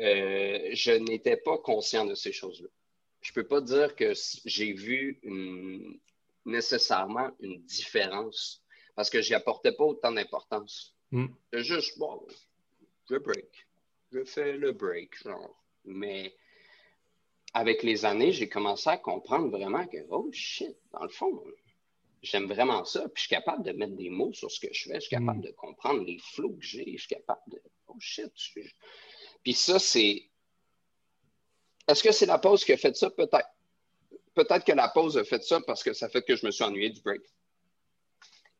euh, 0.00 0.68
je 0.72 0.92
n'étais 0.92 1.36
pas 1.36 1.58
conscient 1.58 2.04
de 2.04 2.14
ces 2.14 2.32
choses-là. 2.32 2.68
Je 3.22 3.30
ne 3.30 3.34
peux 3.34 3.46
pas 3.46 3.60
dire 3.60 3.94
que 3.96 4.12
j'ai 4.44 4.72
vu 4.72 5.20
nécessairement 6.44 7.30
une 7.40 7.62
différence 7.62 8.62
parce 8.94 9.10
que 9.10 9.22
je 9.22 9.30
n'y 9.30 9.34
apportais 9.34 9.72
pas 9.72 9.84
autant 9.84 10.12
d'importance. 10.12 10.94
Mm. 11.12 11.26
C'est 11.52 11.64
juste, 11.64 11.98
bon, 11.98 12.26
je 13.08 13.16
break. 13.16 13.66
Je 14.12 14.24
fais 14.24 14.56
le 14.56 14.72
break, 14.72 15.22
genre. 15.22 15.62
Mais 15.84 16.34
avec 17.54 17.82
les 17.82 18.04
années, 18.04 18.32
j'ai 18.32 18.48
commencé 18.48 18.90
à 18.90 18.96
comprendre 18.96 19.48
vraiment 19.48 19.86
que, 19.86 19.98
oh 20.10 20.28
shit, 20.32 20.76
dans 20.92 21.02
le 21.02 21.08
fond, 21.08 21.42
j'aime 22.22 22.46
vraiment 22.46 22.84
ça. 22.84 23.08
Puis 23.08 23.14
je 23.16 23.20
suis 23.20 23.28
capable 23.30 23.64
de 23.64 23.72
mettre 23.72 23.94
des 23.94 24.10
mots 24.10 24.32
sur 24.32 24.50
ce 24.50 24.60
que 24.60 24.72
je 24.72 24.88
fais. 24.88 24.96
Je 24.96 25.00
suis 25.00 25.10
capable 25.10 25.38
mm. 25.38 25.42
de 25.42 25.50
comprendre 25.52 26.04
les 26.04 26.18
flots 26.18 26.54
que 26.54 26.64
j'ai. 26.64 26.92
Je 26.96 27.06
suis 27.06 27.14
capable 27.14 27.42
de, 27.48 27.62
oh 27.88 27.96
shit. 27.98 28.32
Puis 29.42 29.54
ça, 29.54 29.78
c'est. 29.78 30.28
Est-ce 31.88 32.02
que 32.02 32.12
c'est 32.12 32.26
la 32.26 32.38
pause 32.38 32.64
qui 32.64 32.72
a 32.72 32.76
fait 32.76 32.96
ça? 32.96 33.10
Peut-être. 33.10 33.48
Peut-être 34.34 34.64
que 34.64 34.72
la 34.72 34.88
pause 34.88 35.18
a 35.18 35.24
fait 35.24 35.42
ça 35.42 35.60
parce 35.60 35.82
que 35.82 35.92
ça 35.92 36.08
fait 36.08 36.22
que 36.22 36.36
je 36.36 36.46
me 36.46 36.50
suis 36.50 36.64
ennuyé 36.64 36.90
du 36.90 37.02
break. 37.02 37.20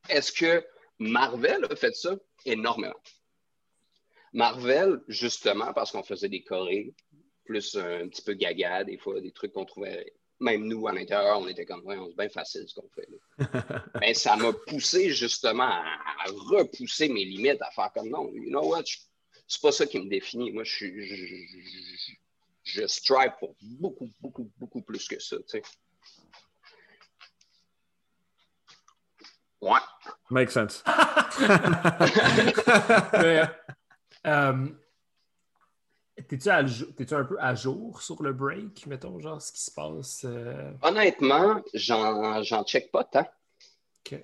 Est-ce 0.07 0.31
que 0.31 0.63
Marvel 0.99 1.65
a 1.69 1.75
fait 1.75 1.95
ça? 1.95 2.15
Énormément. 2.45 2.93
Marvel, 4.33 5.01
justement, 5.07 5.73
parce 5.73 5.91
qu'on 5.91 6.03
faisait 6.03 6.29
des 6.29 6.43
chorés, 6.43 6.93
plus 7.45 7.75
un 7.75 8.07
petit 8.07 8.21
peu 8.21 8.33
gaga, 8.33 8.83
des 8.83 8.97
fois, 8.97 9.19
des 9.21 9.31
trucs 9.31 9.53
qu'on 9.53 9.65
trouvait, 9.65 10.13
même 10.39 10.65
nous, 10.65 10.87
à 10.87 10.93
l'intérieur, 10.93 11.39
on 11.39 11.47
était 11.47 11.65
comme, 11.65 11.85
ouais, 11.85 11.97
c'est 12.09 12.17
bien 12.17 12.29
facile 12.29 12.65
ce 12.67 12.75
qu'on 12.75 12.89
fait. 12.89 13.07
Mais 13.99 14.13
ça 14.13 14.35
m'a 14.35 14.51
poussé 14.53 15.09
justement 15.11 15.63
à, 15.63 15.83
repousser 16.27 17.09
mes 17.09 17.25
limites, 17.25 17.61
à 17.61 17.71
faire 17.71 17.91
comme, 17.93 18.09
non, 18.09 18.29
you 18.33 18.49
know 18.49 18.67
what, 18.67 18.83
c'est 19.47 19.61
pas 19.61 19.71
ça 19.71 19.85
qui 19.85 19.99
me 19.99 20.09
définit. 20.09 20.51
Moi, 20.51 20.63
je, 20.63 20.85
je, 20.85 22.13
je, 22.63 22.87
strive 22.87 23.33
pour 23.39 23.55
beaucoup, 23.61 24.09
beaucoup, 24.21 24.49
beaucoup 24.57 24.81
plus 24.81 25.07
que 25.07 25.19
ça, 25.19 25.37
tu 25.37 25.43
sais. 25.47 25.63
Ouais. 29.61 29.79
Makes 30.29 30.51
sense. 30.51 30.83
Euh, 34.25 34.67
T'es-tu 36.27 36.49
un 36.49 37.25
peu 37.25 37.37
à 37.39 37.55
jour 37.55 38.01
sur 38.01 38.21
le 38.21 38.33
break, 38.33 38.85
mettons, 38.85 39.19
genre 39.19 39.41
ce 39.41 39.51
qui 39.51 39.61
se 39.61 39.71
passe? 39.71 40.25
Euh? 40.25 40.71
Honnêtement, 40.81 41.61
j'en 41.73 42.63
check 42.65 42.91
pas 42.91 43.03
tant. 43.03 43.27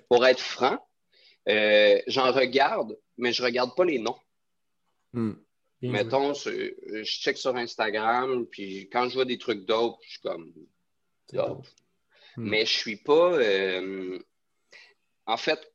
Pour 0.08 0.24
être 0.24 0.40
franc, 0.40 0.86
euh, 1.48 2.00
j'en 2.06 2.32
regarde, 2.32 2.96
mais 3.18 3.32
je 3.32 3.42
regarde 3.42 3.74
pas 3.74 3.84
les 3.84 3.98
noms. 3.98 4.16
Hmm. 5.82 5.92
Mettons, 5.92 6.34
je 6.34 7.02
check 7.04 7.38
sur 7.38 7.56
Instagram, 7.56 8.46
puis 8.46 8.88
quand 8.90 9.08
je 9.08 9.14
vois 9.14 9.24
des 9.24 9.38
trucs 9.38 9.64
d'autres, 9.64 9.98
je 10.02 10.10
suis 10.10 10.20
comme. 10.20 10.52
Hmm. 11.32 11.62
Mais 12.36 12.66
je 12.66 12.72
suis 12.72 12.96
pas. 12.96 13.34
Euh, 13.34 14.18
en 15.26 15.36
fait, 15.36 15.72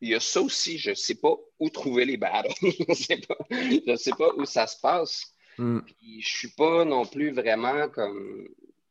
il 0.00 0.10
y 0.10 0.14
a 0.14 0.20
ça 0.20 0.40
aussi, 0.40 0.78
je 0.78 0.90
ne 0.90 0.94
sais 0.94 1.16
pas 1.16 1.34
où 1.58 1.68
trouver 1.68 2.04
les 2.04 2.16
battles. 2.16 2.54
je 2.62 2.84
ne 2.88 2.94
sais, 2.94 3.16
pas, 3.18 3.96
sais 3.96 4.12
pas 4.12 4.32
où 4.36 4.44
ça 4.44 4.66
se 4.66 4.80
passe. 4.80 5.34
Mm. 5.58 5.80
je 6.00 6.16
ne 6.16 6.22
suis 6.22 6.50
pas 6.52 6.84
non 6.84 7.04
plus 7.04 7.32
vraiment 7.32 7.88
comme. 7.88 8.48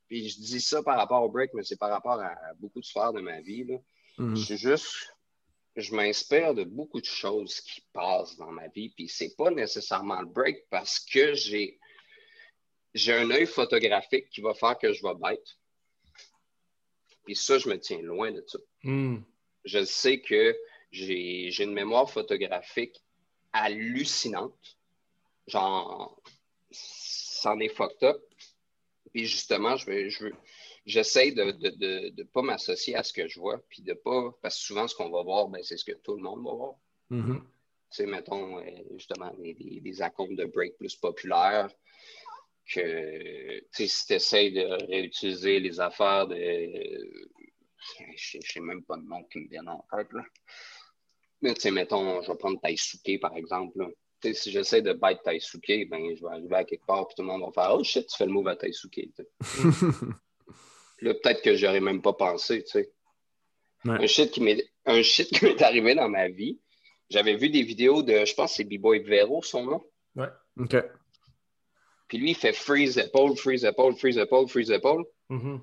Puis 0.08 0.30
je 0.30 0.40
dis 0.40 0.62
ça 0.62 0.84
par 0.84 0.98
rapport 0.98 1.24
au 1.24 1.30
break, 1.30 1.54
mais 1.54 1.64
c'est 1.64 1.78
par 1.78 1.90
rapport 1.90 2.20
à 2.20 2.36
beaucoup 2.60 2.80
de 2.80 2.86
sphères 2.86 3.14
de 3.14 3.22
ma 3.22 3.42
vie. 3.42 3.64
Là. 3.64 3.78
Mm. 4.18 4.36
Je 4.36 4.44
suis 4.44 4.58
juste. 4.58 5.14
Je 5.78 5.96
m'inspire 5.96 6.54
de 6.54 6.64
beaucoup 6.64 7.00
de 7.00 7.06
choses 7.06 7.62
qui 7.62 7.82
passent 7.94 8.36
dans 8.36 8.52
ma 8.52 8.68
vie. 8.68 8.90
Puis 8.90 9.08
c'est 9.08 9.36
pas 9.38 9.52
nécessairement 9.52 10.20
le 10.20 10.28
break 10.28 10.66
parce 10.70 11.00
que 11.00 11.34
j'ai 11.34 11.80
j'ai 12.94 13.14
un 13.14 13.30
œil 13.30 13.46
photographique 13.46 14.30
qui 14.30 14.42
va 14.42 14.56
faire 14.56 14.78
que 14.78 14.92
je 14.92 15.04
vais 15.04 15.14
bête. 15.14 15.58
Puis 17.26 17.36
ça, 17.36 17.60
je 17.60 17.70
me 17.70 17.80
tiens 17.80 18.02
loin 18.02 18.32
de 18.32 18.44
ça. 18.48 18.58
Mm. 18.84 19.18
Je 19.66 19.86
sais 19.86 20.20
que 20.22 20.58
j'ai 20.92 21.62
une 21.62 21.74
mémoire 21.74 22.10
photographique 22.10 23.04
hallucinante. 23.54 24.78
Genre, 25.46 26.20
c'en 26.72 27.60
est 27.60 27.70
fucked 27.70 28.04
up. 28.04 28.22
Puis 29.14 29.26
justement, 29.26 29.78
je 29.78 30.10
je 30.10 30.30
j'essaie 30.88 31.32
de 31.32 31.44
ne 31.44 32.10
de, 32.10 32.24
pas 32.24 32.42
m'associer 32.42 32.96
à 32.96 33.04
ce 33.04 33.14
que 33.14 33.28
je 33.28 33.40
vois, 33.40 33.60
puis 33.70 33.84
de 33.84 33.94
pas, 33.94 34.32
parce 34.42 34.58
que 34.58 34.62
souvent, 34.62 34.88
ce 34.88 34.96
qu'on 34.96 35.10
va 35.10 35.22
voir, 35.22 35.50
ben, 35.50 35.62
c'est 35.62 35.78
ce 35.78 35.86
que 35.86 35.92
tout 35.92 36.16
le 36.16 36.24
monde 36.24 36.44
va 36.46 36.54
voir. 36.54 36.76
Mm-hmm. 37.12 37.40
Tu 37.40 37.44
sais, 37.92 38.06
mettons, 38.06 38.60
euh, 38.60 38.72
justement, 38.94 39.32
des, 39.38 39.54
des, 39.54 39.82
de 39.82 40.46
break 40.46 40.78
plus 40.78 40.96
populaires, 40.96 41.70
que, 42.74 43.62
si 43.72 44.08
tu 44.08 44.14
essaies 44.14 44.52
de 44.52 44.88
réutiliser 44.88 45.60
les 45.60 45.80
affaires 45.80 46.28
de... 46.28 46.36
Je 48.16 48.38
ne 48.38 48.44
sais 48.44 48.60
même 48.60 48.84
pas 48.84 48.98
de 48.98 49.04
nom 49.04 49.24
qui 49.26 49.40
me 49.40 49.50
vient 49.50 49.68
en 49.68 49.86
tête, 49.92 50.12
là. 50.12 50.24
Mais 51.42 51.54
tu 51.54 51.62
sais, 51.62 51.72
mettons, 51.72 52.22
je 52.24 52.32
vais 52.32 52.38
prendre 52.38 52.60
Taisuke, 52.60 53.20
par 53.22 53.36
exemple. 53.38 53.94
Si 54.24 54.52
j'essaie 54.52 54.82
de 54.82 54.94
bite 54.94 55.22
Taisuke, 55.24 55.88
ben, 55.90 56.16
je 56.16 56.22
vais 56.22 56.32
arriver 56.32 56.56
à 56.56 56.64
quelque 56.64 56.86
part, 56.86 57.08
puis 57.08 57.16
tout 57.16 57.22
le 57.22 57.28
monde 57.28 57.42
va 57.42 57.52
faire 57.52 57.76
Oh 57.76 57.84
shit, 57.84 58.08
tu 58.08 58.18
fais 58.18 58.26
le 58.26 58.32
move 58.32 58.48
à 58.48 58.56
Taisuke. 58.56 59.12
là, 61.02 61.14
peut-être 61.14 61.42
que 61.42 61.56
j'aurais 61.56 61.80
même 61.80 62.02
pas 62.02 62.14
pensé, 62.14 62.64
tu 62.64 62.72
sais. 62.72 62.92
Un 63.86 64.08
shit 64.08 64.32
qui 64.32 64.42
m'est 65.46 65.62
arrivé 65.62 65.96
dans 65.96 66.10
ma 66.10 66.28
vie. 66.28 66.60
J'avais 67.10 67.36
vu 67.36 67.50
des 67.50 67.64
vidéos 67.64 68.04
de, 68.04 68.26
je 68.26 68.34
pense, 68.34 68.56
c'est 68.56 68.66
B-Boy 68.66 69.00
Vero, 69.00 69.42
son 69.42 69.64
nom. 69.64 69.84
Ouais. 70.16 70.28
OK. 70.60 70.76
Puis 72.08 72.18
lui, 72.18 72.32
il 72.32 72.36
fait 72.36 72.54
freeze 72.54 72.98
épaule, 72.98 73.36
freeze 73.38 73.64
épaule, 73.64 73.96
freeze 73.96 74.18
épaule, 74.18 74.48
freeze 74.48 74.72
épaule. 74.72 75.06
Mm-hmm. 75.30 75.60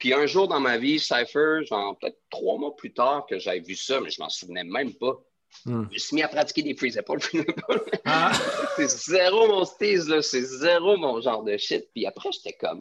Puis 0.00 0.14
un 0.14 0.26
jour 0.26 0.48
dans 0.48 0.60
ma 0.60 0.78
vie, 0.78 0.98
Cypher, 0.98 1.64
genre 1.66 1.96
peut-être 1.98 2.18
trois 2.30 2.58
mois 2.58 2.74
plus 2.74 2.92
tard 2.92 3.26
que 3.28 3.38
j'avais 3.38 3.60
vu 3.60 3.76
ça, 3.76 4.00
mais 4.00 4.10
je 4.10 4.20
m'en 4.20 4.30
souvenais 4.30 4.64
même 4.64 4.94
pas. 4.94 5.20
Hmm. 5.66 5.84
Je 5.90 5.94
me 5.94 5.98
suis 5.98 6.16
mis 6.16 6.22
à 6.22 6.28
pratiquer 6.28 6.62
des 6.62 6.74
freeze 6.74 6.96
épaules. 6.96 7.20
Ah. 8.06 8.32
c'est 8.76 8.88
zéro 8.88 9.46
mon 9.46 9.64
style, 9.64 10.04
là. 10.08 10.22
C'est 10.22 10.42
zéro 10.42 10.96
mon 10.96 11.20
genre 11.20 11.44
de 11.44 11.56
shit. 11.58 11.86
Puis 11.92 12.06
après, 12.06 12.30
j'étais 12.32 12.56
comme. 12.56 12.80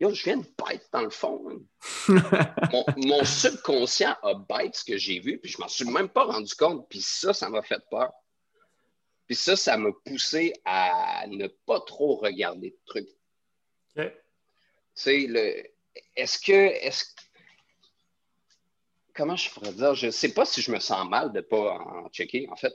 Yo, 0.00 0.12
je 0.12 0.24
viens 0.24 0.38
de 0.38 0.42
bite 0.44 0.88
dans 0.92 1.02
le 1.02 1.10
fond. 1.10 1.44
hein. 1.50 1.60
mon, 2.72 2.84
mon 2.96 3.24
subconscient 3.24 4.16
a 4.22 4.34
bite 4.34 4.74
ce 4.76 4.84
que 4.84 4.96
j'ai 4.96 5.20
vu, 5.20 5.38
puis 5.38 5.50
je 5.50 5.58
m'en 5.60 5.68
suis 5.68 5.84
même 5.84 6.08
pas 6.08 6.24
rendu 6.24 6.54
compte. 6.54 6.88
Puis 6.88 7.00
ça, 7.02 7.32
ça 7.32 7.48
m'a 7.48 7.62
fait 7.62 7.80
peur. 7.90 8.12
Puis 9.26 9.36
ça, 9.36 9.54
ça 9.56 9.76
m'a 9.76 9.90
poussé 10.04 10.52
à 10.64 11.24
ne 11.28 11.46
pas 11.46 11.80
trop 11.80 12.16
regarder 12.16 12.70
de 12.70 12.78
trucs. 12.86 13.08
OK. 13.96 14.04
Tu 14.04 14.12
sais, 14.94 15.26
le... 15.28 15.64
est-ce 16.16 16.38
que. 16.40 16.52
Est-ce... 16.52 17.04
Comment 19.14 19.36
je 19.36 19.50
pourrais 19.50 19.72
dire? 19.72 19.94
Je 19.94 20.06
ne 20.06 20.10
sais 20.10 20.32
pas 20.32 20.44
si 20.44 20.62
je 20.62 20.72
me 20.72 20.78
sens 20.80 21.08
mal 21.08 21.30
de 21.32 21.36
ne 21.38 21.42
pas 21.42 21.74
en 21.78 22.08
checker, 22.08 22.48
en 22.50 22.56
fait. 22.56 22.74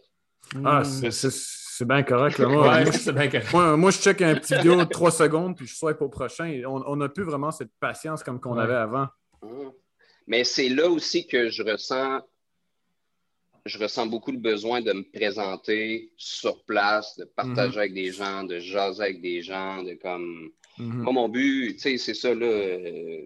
Ah, 0.64 0.82
Hmm. 0.82 0.84
c'est- 0.86 1.12
c'est 1.12 1.32
c'est 1.78 1.88
bien 1.88 2.04
correct. 2.04 2.38
Là. 2.40 2.48
Moi, 2.48 2.68
Ouais, 2.68 2.84
moi, 2.84 2.92
c'est 2.94 3.14
bien 3.14 3.28
correct. 3.30 3.54
moi, 3.54 3.78
moi, 3.78 3.92
je 3.92 3.98
check 4.00 4.22
un 4.22 4.36
petit 4.36 4.56
vidéo 4.56 4.76
de 4.76 4.84
3 4.84 5.12
secondes, 5.12 5.56
puis 5.56 5.66
je 5.68 5.76
swipe 5.76 6.02
au 6.02 6.10
prochain. 6.10 6.62
On 6.68 6.96
n'a 6.96 7.10
plus 7.10 7.24
vraiment 7.24 7.52
cette 7.52 7.72
patience 7.80 8.24
comme 8.24 8.40
qu'on 8.40 8.56
Ouais. 8.58 8.64
avait 8.64 8.76
avant. 8.76 9.08
Hum. 9.42 9.72
Mais 10.26 10.44
c'est 10.44 10.70
là 10.70 10.90
aussi 10.90 11.26
que 11.28 11.50
je 11.50 11.64
ressens, 11.64 12.20
je 13.66 13.78
ressens 13.80 14.08
beaucoup 14.08 14.32
le 14.32 14.38
besoin 14.40 14.82
de 14.82 14.92
me 14.94 15.04
présenter 15.04 16.12
sur 16.18 16.64
place, 16.66 17.18
de 17.18 17.26
partager 17.26 17.72
Mhm. 17.74 17.78
avec 17.80 17.94
des 17.94 18.12
gens, 18.12 18.44
de 18.44 18.60
jaser 18.60 19.04
avec 19.04 19.22
des 19.22 19.42
gens, 19.42 19.84
de 19.84 19.94
comme. 19.94 20.50
Mhm. 20.78 21.02
Moi, 21.04 21.14
mon 21.14 21.30
but, 21.30 21.74
tu 21.76 21.80
sais, 21.80 21.98
c'est 21.98 22.14
ça, 22.14 22.34
là. 22.34 22.46
euh, 22.46 23.26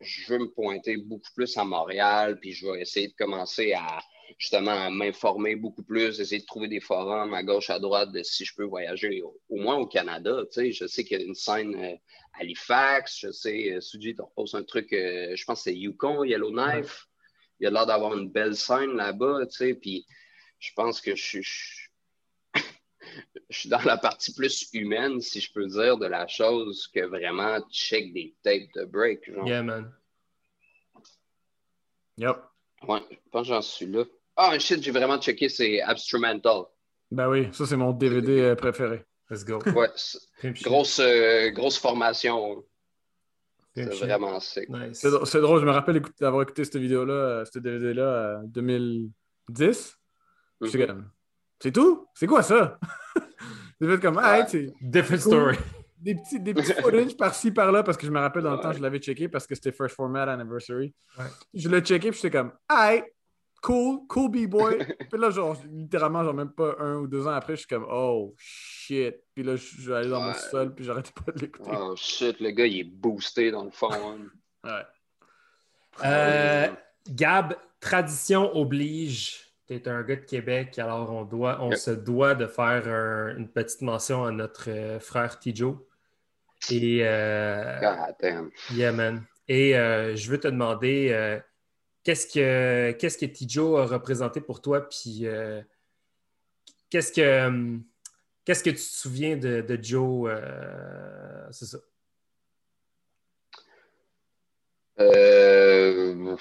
je 0.00 0.32
veux 0.32 0.38
me 0.40 0.48
pointer 0.48 0.96
beaucoup 0.96 1.30
plus 1.36 1.56
à 1.56 1.64
Montréal, 1.64 2.38
puis 2.40 2.52
je 2.52 2.66
vais 2.66 2.80
essayer 2.80 3.08
de 3.08 3.14
commencer 3.16 3.72
à 3.72 4.00
justement 4.38 4.72
à 4.72 4.90
m'informer 4.90 5.56
beaucoup 5.56 5.82
plus, 5.82 6.20
essayer 6.20 6.40
de 6.40 6.46
trouver 6.46 6.68
des 6.68 6.80
forums 6.80 7.32
à 7.34 7.42
gauche, 7.42 7.70
à 7.70 7.78
droite 7.78 8.12
de 8.12 8.22
si 8.22 8.44
je 8.44 8.54
peux 8.54 8.64
voyager, 8.64 9.22
au, 9.22 9.38
au 9.48 9.56
moins 9.56 9.76
au 9.76 9.86
Canada. 9.86 10.42
Tu 10.46 10.52
sais, 10.52 10.72
je 10.72 10.86
sais 10.86 11.04
qu'il 11.04 11.18
y 11.20 11.22
a 11.22 11.26
une 11.26 11.34
scène 11.34 11.74
euh, 11.74 11.94
à 12.34 12.40
Halifax, 12.40 13.18
je 13.20 13.30
sais, 13.30 13.72
euh, 13.72 13.80
Suji 13.80 14.14
te 14.14 14.22
repose 14.22 14.54
un 14.54 14.62
truc, 14.64 14.92
euh, 14.92 15.34
je 15.36 15.44
pense 15.44 15.60
que 15.60 15.70
c'est 15.70 15.76
Yukon, 15.76 16.24
Yellowknife. 16.24 17.06
Il 17.60 17.64
y 17.64 17.66
a 17.66 17.70
l'air 17.70 17.86
d'avoir 17.86 18.16
une 18.16 18.28
belle 18.30 18.56
scène 18.56 18.96
là-bas, 18.96 19.46
tu 19.46 19.56
sais, 19.56 19.74
puis 19.74 20.06
je 20.58 20.70
pense 20.74 21.00
que 21.00 21.14
je 21.14 21.22
suis. 21.24 21.42
je- 21.42 21.88
je 23.50 23.58
suis 23.58 23.68
dans 23.68 23.82
la 23.82 23.98
partie 23.98 24.32
plus 24.32 24.68
humaine, 24.72 25.20
si 25.20 25.40
je 25.40 25.52
peux 25.52 25.66
dire, 25.66 25.98
de 25.98 26.06
la 26.06 26.26
chose 26.26 26.88
que 26.94 27.00
vraiment 27.00 27.60
check 27.70 28.12
des 28.14 28.34
tapes 28.42 28.72
de 28.76 28.84
break. 28.84 29.30
Genre. 29.30 29.46
Yeah, 29.46 29.62
man. 29.62 29.92
Yep. 32.18 32.36
Ouais, 32.88 33.00
je 33.10 33.16
pense 33.30 33.42
que 33.46 33.54
j'en 33.54 33.62
suis 33.62 33.86
là. 33.86 34.04
Ah, 34.36 34.58
shit, 34.58 34.82
j'ai 34.82 34.90
vraiment 34.90 35.18
checké, 35.20 35.48
c'est 35.48 35.80
Abstrumental. 35.82 36.62
Ben 37.10 37.28
oui, 37.28 37.48
ça, 37.52 37.66
c'est 37.66 37.76
mon 37.76 37.92
DVD 37.92 38.40
euh, 38.40 38.54
préféré. 38.54 39.04
Let's 39.30 39.44
go. 39.44 39.58
Ouais, 39.74 39.88
grosse, 40.62 40.98
euh, 41.00 41.50
grosse 41.50 41.78
formation. 41.78 42.64
C'est 43.74 43.84
vraiment 43.86 44.38
sick. 44.40 44.68
Nice. 44.68 44.98
C'est 45.00 45.08
dr- 45.08 45.24
c'est 45.24 45.40
drôle, 45.40 45.60
je 45.60 45.64
me 45.66 45.70
rappelle 45.70 46.02
d'avoir 46.20 46.42
écouté 46.42 46.64
cette 46.64 46.76
vidéo-là, 46.76 47.12
euh, 47.14 47.44
cette 47.46 47.62
DVD-là, 47.62 48.40
en 48.42 48.46
2010. 48.46 49.98
J'étais 50.60 50.78
Mhm. 50.78 50.86
comme, 50.86 51.10
c'est 51.60 51.72
tout? 51.72 52.06
C'est 52.14 52.26
quoi 52.26 52.42
ça? 52.42 52.78
J'ai 53.80 53.88
fait 53.88 54.00
comme, 54.00 54.18
ah, 54.22 54.46
c'est 54.46 54.72
Different 54.80 55.18
Cool. 55.22 55.32
story. 55.32 55.58
des 55.98 56.14
petits, 56.16 56.40
des 56.40 56.52
petits 56.52 56.72
footage 56.74 57.16
par-ci, 57.16 57.50
par-là, 57.52 57.82
parce 57.82 57.96
que 57.96 58.06
je 58.06 58.10
me 58.12 58.18
rappelle 58.18 58.42
dans 58.42 58.54
le 58.56 58.60
temps, 58.60 58.72
je 58.72 58.80
l'avais 58.82 58.98
checké 58.98 59.28
parce 59.28 59.46
que 59.46 59.54
c'était 59.54 59.72
First 59.72 59.94
Format 59.94 60.24
Anniversary. 60.24 60.92
Ouais. 61.18 61.24
Je 61.54 61.68
l'ai 61.68 61.80
checké, 61.80 62.10
puis 62.10 62.20
j'étais 62.20 62.36
comme, 62.38 62.52
ah, 62.68 62.94
cool, 63.62 64.00
cool 64.08 64.30
B-boy. 64.30 64.78
puis 65.10 65.18
là, 65.20 65.30
genre, 65.30 65.56
littéralement, 65.70 66.22
genre, 66.24 66.34
même 66.34 66.50
pas 66.52 66.74
un 66.78 66.96
ou 66.96 67.06
deux 67.06 67.26
ans 67.26 67.30
après, 67.32 67.54
je 67.54 67.60
suis 67.60 67.68
comme, 67.68 67.86
oh, 67.90 68.34
shit. 68.36 69.14
Puis 69.34 69.42
là, 69.42 69.56
je 69.56 69.62
suis 69.64 69.92
allé 69.92 70.08
dans 70.10 70.20
mon 70.20 70.34
sol, 70.34 70.74
puis 70.74 70.84
j'arrêtais 70.84 71.12
pas 71.24 71.32
de 71.32 71.40
l'écouter. 71.40 71.70
Oh 71.74 71.94
shit, 71.96 72.38
le 72.40 72.50
gars, 72.50 72.66
il 72.66 72.80
est 72.80 72.84
boosté 72.84 73.50
dans 73.50 73.64
le 73.64 73.70
fond. 73.70 73.90
hein. 73.92 74.18
Ouais. 74.64 74.82
Euh, 76.04 76.68
Gab, 77.10 77.54
tradition 77.80 78.54
oblige. 78.56 79.40
Tu 79.66 79.74
es 79.74 79.88
un 79.88 80.02
gars 80.02 80.16
de 80.16 80.20
Québec, 80.24 80.78
alors 80.78 81.10
on, 81.12 81.24
doit, 81.24 81.58
on 81.60 81.70
Yep. 81.70 81.78
se 81.78 81.90
doit 81.92 82.34
de 82.34 82.46
faire 82.46 82.86
un- 82.88 83.36
une 83.36 83.48
petite 83.48 83.80
mention 83.82 84.24
à 84.24 84.30
notre 84.30 84.70
euh, 84.70 84.98
frère 85.00 85.38
Tijo. 85.38 85.86
Et, 86.70 87.00
euh, 87.02 87.80
God 87.80 88.14
damn. 88.20 88.50
yeah, 88.72 88.92
man. 88.92 89.24
Et 89.48 89.76
euh, 89.76 90.14
je 90.16 90.30
veux 90.30 90.38
te 90.38 90.48
demander 90.48 91.10
qu'est-ce 92.04 92.26
que 92.26 92.92
qu'est-ce 92.92 93.18
que 93.18 93.26
Tijo 93.26 93.76
a 93.76 93.86
représenté 93.86 94.40
pour 94.40 94.60
toi, 94.60 94.88
puis 94.88 95.26
euh, 95.26 95.62
qu'est-ce 96.90 97.12
que 97.12 97.46
hum, 97.46 97.84
qu'est-ce 98.44 98.64
que 98.64 98.70
tu 98.70 98.76
te 98.76 98.80
souviens 98.80 99.36
de, 99.36 99.60
de 99.60 99.82
Joe 99.82 100.30
euh, 100.30 101.48
C'est 101.50 101.66
ça. 101.66 101.78
Euh... 105.00 106.36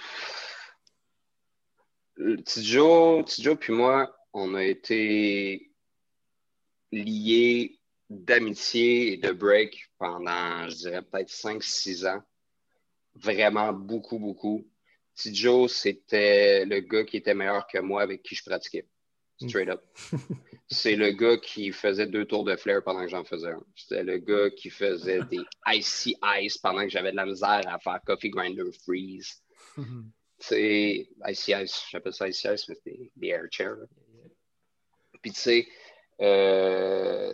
Tidjo, 2.46 3.24
Tidjo 3.24 3.56
puis 3.56 3.74
moi, 3.74 4.16
on 4.34 4.54
a 4.56 4.64
été 4.64 5.72
liés 6.92 7.80
d'amitié 8.10 9.14
et 9.14 9.18
de 9.18 9.32
break 9.32 9.92
pendant, 9.98 10.70
je 10.70 10.76
dirais, 10.76 11.02
peut-être 11.02 11.30
5-6 11.30 12.08
ans. 12.08 12.22
Vraiment 13.16 13.74
beaucoup, 13.74 14.20
beaucoup. 14.20 14.70
Tidjo, 15.16 15.68
c'était 15.68 16.66
le 16.66 16.80
gars 16.80 17.04
qui 17.04 17.18
était 17.18 17.34
meilleur 17.34 17.68
que 17.68 17.80
moi 17.80 18.02
avec 18.02 18.24
qui 18.24 18.36
je 18.36 18.44
pratiquais. 18.44 18.88
Straight 19.48 19.70
up. 19.70 19.84
C'est 20.70 20.96
le 20.96 21.12
gars 21.12 21.38
qui 21.38 21.72
faisait 21.72 22.08
deux 22.08 22.26
tours 22.26 22.46
de 22.46 22.56
flair 22.56 22.84
pendant 22.84 23.02
que 23.02 23.10
j'en 23.10 23.24
faisais 23.24 23.50
un. 23.50 23.64
C'était 23.76 24.04
le 24.04 24.20
gars 24.20 24.50
qui 24.52 24.70
faisait 24.70 25.22
des 25.30 25.42
icy 25.68 26.16
ice 26.40 26.58
pendant 26.58 26.84
que 26.84 26.90
j'avais 26.90 27.12
de 27.12 27.18
la 27.18 27.26
misère 27.26 27.64
à 27.68 27.80
faire 27.80 28.00
coffee 28.06 28.30
grinder 28.30 28.72
freeze. 28.86 29.42
C'est 30.40 31.08
icy 31.28 31.54
ice, 31.54 31.84
j'appelle 31.92 32.14
ça 32.14 32.28
icy 32.28 32.48
ice, 32.48 32.68
mais 32.68 32.76
c'est 32.84 32.98
des, 33.16 33.28
air 33.28 33.44
chairs. 33.52 33.78
Puis 35.22 35.32
tu 35.32 35.40
sais, 35.40 35.68
euh, 36.20 37.32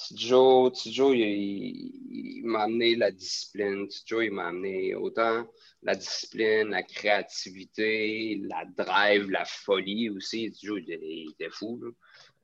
Tidjo, 0.00 0.70
Tidjo, 0.70 1.12
il, 1.12 1.20
il- 1.20 2.38
il 2.38 2.46
m'a 2.46 2.62
amené 2.64 2.94
la 2.94 3.10
discipline. 3.10 3.88
Tidjo, 3.88 4.20
il 4.22 4.30
m'a 4.30 4.46
amené 4.48 4.94
autant 4.94 5.44
la 5.82 5.94
discipline, 5.96 6.68
la 6.68 6.82
créativité, 6.84 8.40
la 8.44 8.64
drive, 8.76 9.28
la 9.30 9.44
folie 9.44 10.08
aussi. 10.10 10.50
Tidjo, 10.52 10.76
il, 10.78 10.84
était- 10.92 11.00
il 11.02 11.30
était 11.32 11.50
fou, 11.50 11.80
là. 11.82 11.90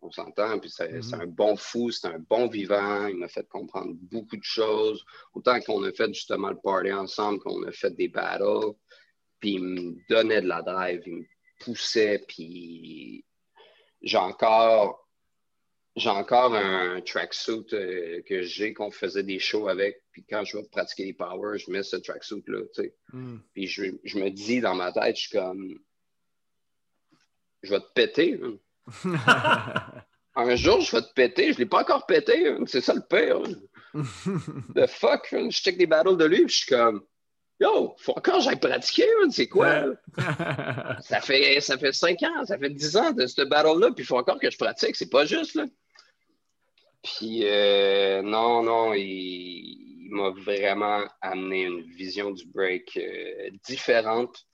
on 0.06 0.10
s'entend. 0.10 0.58
Puis 0.58 0.68
c'est 0.68 0.92
Mhm. 0.92 1.02
c'est 1.02 1.14
un 1.14 1.26
bon 1.26 1.56
fou, 1.56 1.90
c'est 1.90 2.08
un 2.08 2.18
bon 2.18 2.46
vivant. 2.48 3.06
Il 3.06 3.16
m'a 3.16 3.28
fait 3.28 3.48
comprendre 3.48 3.94
beaucoup 4.12 4.36
de 4.36 4.42
choses. 4.44 5.02
Autant 5.32 5.58
qu'on 5.60 5.82
a 5.84 5.92
fait 5.92 6.12
justement 6.12 6.50
le 6.50 6.58
party 6.62 6.92
ensemble, 6.92 7.38
qu'on 7.38 7.62
a 7.62 7.72
fait 7.72 7.94
des 7.96 8.08
battles. 8.08 8.74
Puis 9.40 9.52
il 9.52 9.62
me 9.62 9.96
donnait 10.10 10.42
de 10.42 10.48
la 10.48 10.60
drive, 10.60 11.00
il 11.06 11.14
me 11.14 11.24
poussait, 11.60 12.22
puis 12.28 13.24
j'ai 14.02 14.18
encore, 14.18 15.03
j'ai 15.96 16.10
encore 16.10 16.54
un 16.54 17.00
tracksuit 17.00 17.66
euh, 17.72 18.20
que 18.26 18.42
j'ai, 18.42 18.74
qu'on 18.74 18.90
faisait 18.90 19.22
des 19.22 19.38
shows 19.38 19.68
avec, 19.68 20.02
puis 20.10 20.24
quand 20.28 20.44
je 20.44 20.56
vais 20.56 20.64
pratiquer 20.64 21.04
les 21.04 21.12
powers, 21.12 21.58
je 21.58 21.70
mets 21.70 21.82
ce 21.84 21.96
tracksuit-là, 21.96 22.60
tu 22.74 22.82
sais. 22.82 22.94
Mm. 23.12 23.36
Puis 23.52 23.66
je, 23.68 23.84
je 24.02 24.18
me 24.18 24.28
dis 24.30 24.60
dans 24.60 24.74
ma 24.74 24.90
tête, 24.92 25.16
je 25.16 25.22
suis 25.28 25.38
comme, 25.38 25.78
je 27.62 27.70
vais 27.70 27.80
te 27.80 27.92
péter. 27.94 28.40
hein. 28.42 28.58
Un 30.36 30.56
jour, 30.56 30.80
je 30.80 30.96
vais 30.96 31.02
te 31.02 31.12
péter, 31.14 31.52
je 31.52 31.58
l'ai 31.58 31.66
pas 31.66 31.82
encore 31.82 32.06
pété, 32.06 32.48
hein. 32.48 32.64
c'est 32.66 32.80
ça 32.80 32.92
le 32.94 33.02
pire. 33.08 33.40
hein. 33.94 34.02
The 34.74 34.88
fuck, 34.88 35.28
je 35.30 35.50
check 35.50 35.78
des 35.78 35.86
battles 35.86 36.16
de 36.16 36.24
lui, 36.24 36.44
puis 36.44 36.48
je 36.48 36.56
suis 36.64 36.74
comme, 36.74 37.04
yo, 37.60 37.94
faut 37.98 38.14
encore 38.16 38.38
que 38.38 38.42
j'aille 38.42 38.58
pratiquer, 38.58 39.06
c'est 39.30 39.46
quoi? 39.46 39.84
Ça 41.02 41.20
fait, 41.20 41.60
ça 41.60 41.78
fait 41.78 41.92
5 41.92 42.20
ans, 42.24 42.44
ça 42.44 42.58
fait 42.58 42.70
10 42.70 42.96
ans 42.96 43.12
de 43.12 43.26
ce 43.28 43.42
battle-là, 43.42 43.92
puis 43.92 44.02
il 44.02 44.06
faut 44.06 44.18
encore 44.18 44.40
que 44.40 44.50
je 44.50 44.58
pratique, 44.58 44.96
c'est 44.96 45.08
pas 45.08 45.24
juste, 45.24 45.54
là. 45.54 45.66
Puis, 47.04 47.42
euh, 47.44 48.22
non, 48.22 48.62
non, 48.62 48.94
il, 48.94 49.04
il 50.06 50.10
m'a 50.10 50.30
vraiment 50.30 51.04
amené 51.20 51.64
une 51.64 51.82
vision 51.82 52.30
du 52.30 52.46
break 52.46 52.96
euh, 52.96 53.50
différente. 53.66 54.46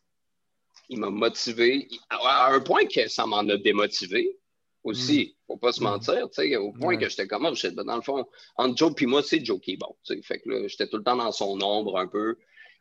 Il 0.89 0.99
m'a 0.99 1.11
motivé, 1.11 1.87
à 2.09 2.17
à 2.49 2.53
un 2.53 2.61
point 2.61 2.85
que 2.87 3.09
ça 3.09 3.25
m'en 3.25 3.49
a 3.49 3.57
démotivé 3.57 4.37
aussi, 4.83 5.37
faut 5.47 5.57
pas 5.59 5.73
se 5.73 5.83
mentir, 5.83 6.29
tu 6.31 6.43
sais, 6.43 6.57
au 6.57 6.73
point 6.73 6.95
Ouais. 6.97 6.99
que 6.99 7.09
j'étais 7.09 7.29
comme, 7.29 7.45
oh, 7.47 7.55
shit, 7.55 7.75
ben, 7.75 7.85
dans 7.85 7.97
le 7.97 8.03
fond, 8.03 8.27
entre 8.57 8.77
Joe 8.77 8.95
puis 8.95 9.07
moi, 9.07 9.23
c'est 9.23 9.45
Joe 9.45 9.61
qui 9.61 9.73
est 9.73 9.77
bon, 9.77 9.95
tu 10.05 10.15
sais, 10.15 10.23
fait 10.23 10.41
que 10.41 10.49
là, 10.49 10.67
j'étais 10.69 10.89
tout 10.89 10.97
le 10.97 11.05
temps 11.05 11.17
dans 11.17 11.31
son 11.33 11.61
ombre 11.63 11.99
un 11.99 12.09
peu. 12.09 12.37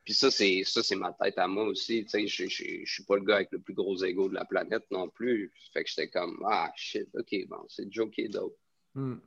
Puis 0.06 0.14
ça, 0.14 0.32
c'est 0.32 0.64
ça, 0.64 0.82
c'est 0.82 0.96
ma 0.96 1.12
tête 1.14 1.38
à 1.38 1.48
moi 1.48 1.66
aussi. 1.66 2.04
Tu 2.06 2.10
sais, 2.10 2.26
je, 2.26 2.48
je, 2.48 2.64
je 2.86 2.92
suis 2.92 3.04
pas 3.04 3.18
le 3.18 3.24
gars 3.24 3.36
avec 3.36 3.50
le 3.52 3.60
plus 3.60 3.74
gros 3.76 4.02
ego 4.04 4.30
de 4.30 4.34
la 4.34 4.46
planète 4.46 4.86
non 4.90 5.10
plus. 5.10 5.52
Fait 5.74 5.84
que 5.84 5.90
j'étais 5.90 6.10
comme 6.10 6.42
Ah 6.50 6.72
shit, 6.76 7.08
ok, 7.14 7.48
bon, 7.48 7.64
c'est 7.68 7.92
Joe 7.92 8.10
qui 8.10 8.22
est 8.22 8.30
dope. 8.30 8.58
Mm. 8.96 9.18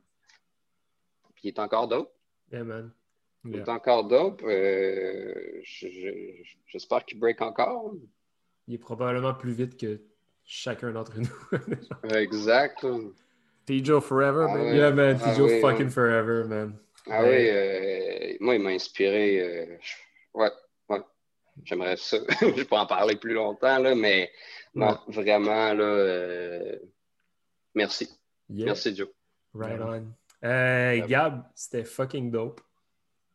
Puis 1.43 1.49
il 1.49 1.55
est 1.55 1.59
encore 1.59 1.89
dope. 1.89 2.09
Yeah, 2.53 2.63
man. 2.63 2.89
Il 3.43 3.57
est 3.57 3.67
encore 3.67 4.05
dope. 4.05 4.41
Euh, 4.45 5.59
je- 5.63 5.89
je- 5.89 6.43
J'espère 6.67 7.03
qu'il 7.03 7.19
break 7.19 7.41
encore. 7.41 7.93
Il 8.69 8.75
est 8.75 8.77
probablement 8.77 9.33
plus 9.33 9.51
vite 9.51 9.75
que 9.77 9.99
chacun 10.45 10.91
d'entre 10.93 11.17
nous. 11.19 11.27
Exact. 12.15 12.85
Tijo 13.65 13.99
Forever, 13.99 14.45
Ah 14.49 14.53
ouais. 14.55 14.75
yeah, 14.77 14.91
man. 14.91 15.19
Ah 15.21 15.35
oui, 15.37 15.59
fucking 15.59 15.85
ouais. 15.85 15.89
forever, 15.89 16.45
man. 16.47 16.77
Ah 17.09 17.23
Ouais. 17.23 17.29
oui, 17.29 17.49
euh, 17.49 18.37
moi, 18.39 18.55
il 18.55 18.61
m'a 18.61 18.69
inspiré. 18.69 19.41
euh, 19.41 19.77
ouais, 20.35 20.51
ouais. 20.87 21.01
J'aimerais 21.65 21.97
ça. 21.97 22.19
je 22.39 22.63
peux 22.63 22.75
en 22.77 22.85
parler 22.85 23.17
plus 23.17 23.33
longtemps, 23.33 23.79
là, 23.79 23.93
mais 23.95 24.31
non, 24.73 24.97
vraiment, 25.09 25.73
là, 25.73 26.75
merci. 27.75 28.07
Yeah. 28.49 28.67
Merci, 28.67 28.95
Joe. 28.95 29.09
Right 29.53 29.81
on. 29.81 30.05
Euh, 30.43 31.05
Gab, 31.07 31.43
c'était 31.55 31.83
fucking 31.83 32.31
dope. 32.31 32.61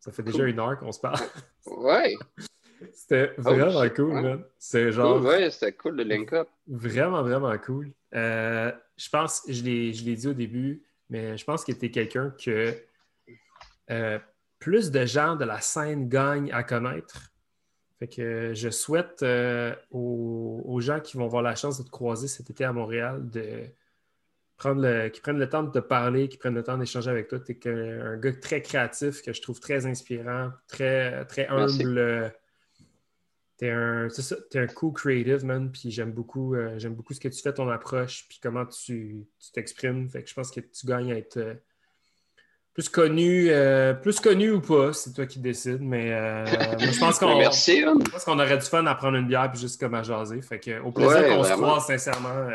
Ça 0.00 0.12
fait 0.12 0.22
déjà 0.22 0.38
Cool. 0.38 0.48
une 0.50 0.60
heure 0.60 0.78
qu'on 0.78 0.92
se 0.92 1.00
parle. 1.00 1.18
Ouais, 1.66 2.14
C'était 2.92 3.32
vraiment 3.38 3.82
shit, 3.82 3.94
cool, 3.94 4.12
ouais. 4.12 4.22
man. 4.22 4.44
C'est 4.58 4.92
genre 4.92 5.18
cool, 5.18 5.26
ouais, 5.26 5.50
c'était 5.50 5.72
cool 5.72 5.96
de 5.96 6.04
link 6.04 6.32
up. 6.32 6.48
vraiment, 6.68 7.22
vraiment 7.22 7.56
cool. 7.58 7.90
Euh, 8.14 8.70
je 8.96 9.08
pense, 9.08 9.42
je 9.48 9.62
l'ai 9.64 9.92
je 9.92 10.04
l'ai 10.04 10.14
dit 10.14 10.28
au 10.28 10.32
début, 10.32 10.84
mais 11.10 11.36
je 11.36 11.44
pense 11.44 11.64
que 11.64 11.72
tu 11.72 11.86
es 11.86 11.90
quelqu'un 11.90 12.32
que 12.42 12.74
euh, 13.90 14.18
plus 14.60 14.90
de 14.92 15.04
gens 15.06 15.34
de 15.34 15.44
la 15.44 15.60
scène 15.60 16.08
gagnent 16.08 16.52
à 16.52 16.62
connaître. 16.62 17.32
Fait 17.98 18.06
que 18.06 18.52
je 18.54 18.70
souhaite 18.70 19.24
euh, 19.24 19.74
aux, 19.90 20.62
aux 20.64 20.80
gens 20.80 21.00
qui 21.00 21.16
vont 21.16 21.24
avoir 21.24 21.42
la 21.42 21.56
chance 21.56 21.78
de 21.78 21.82
te 21.82 21.90
croiser 21.90 22.28
cet 22.28 22.48
été 22.48 22.64
à 22.64 22.72
Montréal 22.72 23.28
de 23.28 23.64
prendre 24.58 24.82
le, 24.82 25.08
qui 25.08 25.20
prennent 25.20 25.38
le 25.38 25.48
temps 25.48 25.62
de 25.62 25.70
te 25.70 25.78
parler, 25.78 26.28
qui 26.28 26.36
prennent 26.36 26.54
le 26.54 26.64
temps 26.64 26.76
d'échanger 26.76 27.10
avec 27.10 27.28
toi. 27.28 27.38
Tu 27.40 27.52
es 27.52 27.68
un 27.68 28.16
gars 28.18 28.32
très 28.32 28.60
créatif 28.60 29.22
que 29.22 29.32
je 29.32 29.40
trouve 29.40 29.60
très 29.60 29.86
inspirant, 29.86 30.50
très, 30.66 31.24
très 31.26 31.46
humble. 31.48 31.98
euh, 31.98 32.28
T'es 33.56 33.70
un, 33.70 34.06
t'es 34.50 34.58
un 34.60 34.66
cool 34.68 34.92
creative, 34.92 35.44
man, 35.44 35.72
puis 35.72 35.90
j'aime 35.90 36.12
beaucoup, 36.12 36.54
euh, 36.54 36.78
j'aime 36.78 36.94
beaucoup 36.94 37.12
ce 37.12 37.18
que 37.18 37.26
tu 37.26 37.42
fais, 37.42 37.52
ton 37.52 37.68
approche, 37.68 38.26
puis 38.28 38.38
comment 38.40 38.64
tu 38.64 39.26
tu 39.40 39.50
t'exprimes. 39.52 40.08
Fait 40.08 40.22
que 40.22 40.28
je 40.30 40.34
pense 40.34 40.52
que 40.52 40.60
tu 40.60 40.86
gagnes 40.86 41.10
à 41.10 41.16
être 41.16 41.38
euh, 41.38 41.54
plus 42.72 42.88
connu, 42.88 43.50
euh, 43.50 43.94
plus 43.94 44.20
connu 44.20 44.52
ou 44.52 44.60
pas, 44.60 44.92
c'est 44.92 45.12
toi 45.12 45.26
qui 45.26 45.40
décides, 45.40 45.80
mais 45.80 46.10
moi, 46.44 46.76
je 46.78 47.00
pense 47.00 47.18
qu'on 47.18 47.30
hein. 47.30 48.44
aurait 48.44 48.58
du 48.58 48.64
fun 48.66 48.86
à 48.86 48.94
prendre 48.94 49.16
une 49.16 49.26
bière 49.26 49.50
puis 49.50 49.60
juste 49.60 49.80
comme 49.80 49.94
à 49.94 50.04
jaser. 50.04 50.40
Fait 50.40 50.60
que, 50.60 50.80
au 50.80 50.92
plaisir 50.92 51.16
Ouais, 51.16 51.28
qu'on 51.28 51.42
se 51.42 51.52
croise, 51.54 51.84
sincèrement, 51.86 52.48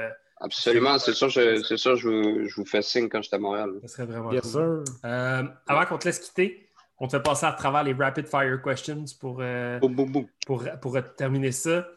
Absolument, 0.44 0.99
c'est 0.99 1.14
sûr, 1.14 1.30
je, 1.30 1.64
c'est 1.64 1.78
sûr, 1.78 1.95
je, 1.95 2.10
vous- 2.10 2.48
je 2.48 2.56
vous 2.56 2.65
fais 2.65 2.82
signe 2.82 3.07
quand 3.10 3.22
j'étais 3.22 3.38
à 3.38 3.40
Montréal. 3.40 3.72
ça 3.82 3.88
serait 3.88 4.06
vraiment 4.06 4.30
cool. 4.30 4.44
sir. 4.44 4.84
Euh, 5.06 5.44
avant 5.68 5.86
qu'on 5.86 5.98
te 5.98 6.06
laisse 6.06 6.20
quitter, 6.20 6.68
on 6.99 7.07
te 7.07 7.15
fait 7.18 7.24
passer 7.24 7.45
à 7.45 7.53
travers 7.53 7.84
les 7.84 7.94
rapid 7.94 8.28
fire 8.28 8.61
questions 8.61 9.06
pour, 9.20 9.38
euh, 9.40 9.80
Boum, 9.80 9.95
boum, 9.95 10.11
boum. 10.11 10.28
pour, 10.45 10.64
pour 10.82 10.98
terminer 11.15 11.52
ça. 11.53 11.88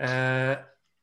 Euh, 0.00 0.56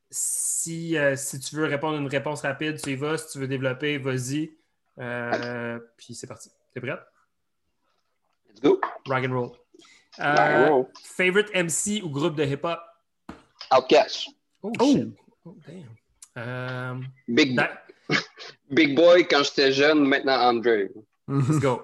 si, 0.09 0.97
euh, 0.97 1.15
si 1.15 1.39
tu 1.39 1.55
veux 1.55 1.65
répondre 1.65 1.97
à 1.97 1.99
une 2.01 2.07
réponse 2.07 2.41
rapide, 2.41 2.81
tu 2.81 2.89
y 2.91 2.95
vas. 2.95 3.17
Si 3.19 3.33
tu 3.33 3.39
veux 3.39 3.47
développer, 3.47 3.97
vas-y. 3.99 4.51
Euh, 4.99 5.79
puis 5.97 6.15
c'est 6.15 6.25
parti. 6.27 6.49
T'es 6.73 6.81
prête? 6.81 6.99
Let's 8.49 8.61
go. 8.61 8.81
Rock 9.07 9.25
and 9.27 9.31
roll. 9.33 9.51
Euh, 10.19 10.23
Rock 10.35 10.39
and 10.39 10.69
roll. 10.73 10.85
favorite 11.03 11.49
MC 11.53 12.01
ou 12.03 12.09
groupe 12.09 12.35
de 12.35 12.43
hip-hop? 12.45 12.79
Outcast. 13.71 14.29
Oh, 14.63 14.71
Oh. 14.79 14.91
shit. 14.91 15.07
Oh, 15.45 15.55
damn. 15.67 15.83
Euh, 16.39 16.95
Big, 17.27 17.55
da- 17.55 17.83
big 18.69 18.95
Boy 18.95 19.27
quand 19.27 19.43
j'étais 19.43 19.71
jeune, 19.71 20.05
maintenant 20.05 20.39
André. 20.49 20.89
Let's 21.27 21.59
go. 21.59 21.81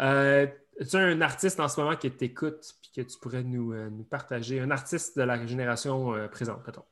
Euh, 0.00 0.46
as-tu 0.80 0.96
un 0.96 1.20
artiste 1.20 1.60
en 1.60 1.68
ce 1.68 1.80
moment 1.80 1.94
que 1.96 2.08
tu 2.08 2.24
écoutes 2.24 2.74
et 2.96 3.02
que 3.02 3.06
tu 3.08 3.18
pourrais 3.18 3.42
nous, 3.44 3.72
euh, 3.72 3.88
nous 3.90 4.04
partager? 4.04 4.58
Un 4.60 4.70
artiste 4.70 5.16
de 5.16 5.22
la 5.22 5.46
génération 5.46 6.28
présente, 6.30 6.66
mettons. 6.66 6.84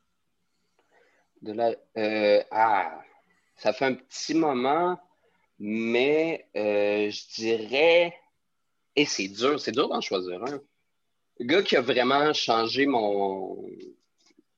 De 1.42 1.52
la, 1.52 1.74
euh, 1.96 2.42
ah, 2.50 3.00
ça 3.56 3.72
fait 3.72 3.86
un 3.86 3.94
petit 3.94 4.34
moment, 4.34 5.00
mais 5.58 6.46
je 6.54 7.34
dirais. 7.34 8.14
Et 8.94 9.06
c'est 9.06 9.28
dur, 9.28 9.58
c'est 9.58 9.72
dur 9.72 9.88
d'en 9.88 10.00
choisir 10.00 10.42
un. 10.44 10.60
Le 11.40 11.46
gars 11.46 11.62
qui 11.62 11.76
a 11.76 11.80
vraiment 11.80 12.32
changé 12.32 12.86
mon. 12.86 13.64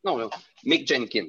Non, 0.02 0.16
non, 0.16 0.30
Mick 0.64 0.86
Jenkins. 0.86 1.28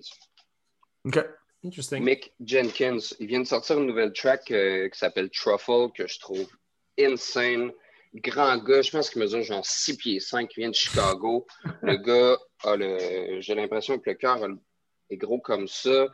OK. 1.05 1.19
Interesting. 1.63 2.03
Mick 2.03 2.33
Jenkins, 2.43 3.13
il 3.19 3.27
vient 3.27 3.41
de 3.41 3.45
sortir 3.45 3.77
une 3.79 3.85
nouvelle 3.85 4.13
track 4.13 4.49
euh, 4.51 4.89
qui 4.89 4.97
s'appelle 4.97 5.29
Truffle, 5.29 5.89
que 5.95 6.07
je 6.07 6.19
trouve 6.19 6.47
insane. 6.99 7.71
Grand 8.15 8.57
gars, 8.57 8.81
je 8.81 8.91
pense 8.91 9.09
qu'il 9.09 9.21
mesure 9.21 9.43
genre 9.43 9.65
6 9.65 9.97
pieds 9.97 10.19
5, 10.19 10.51
il 10.57 10.61
vient 10.61 10.69
de 10.69 10.75
Chicago. 10.75 11.45
Le 11.83 11.97
gars 11.97 12.37
a 12.63 12.75
le. 12.75 13.41
J'ai 13.41 13.55
l'impression 13.55 13.99
que 13.99 14.09
le 14.09 14.15
cœur 14.15 14.39
est 15.09 15.17
gros 15.17 15.39
comme 15.39 15.67
ça. 15.67 16.07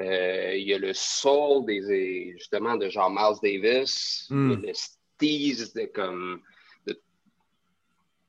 Euh, 0.00 0.54
il 0.54 0.68
y 0.68 0.74
a 0.74 0.78
le 0.78 0.92
soul 0.94 1.66
des, 1.66 2.32
justement 2.32 2.76
de 2.76 2.88
genre 2.88 3.10
Miles 3.10 3.38
Davis. 3.42 4.26
Mm. 4.30 4.50
Il 4.50 4.60
y 4.60 4.64
a 4.64 4.66
le 4.68 4.74
steeze 4.74 5.72
de 5.74 5.86
comme 5.86 6.40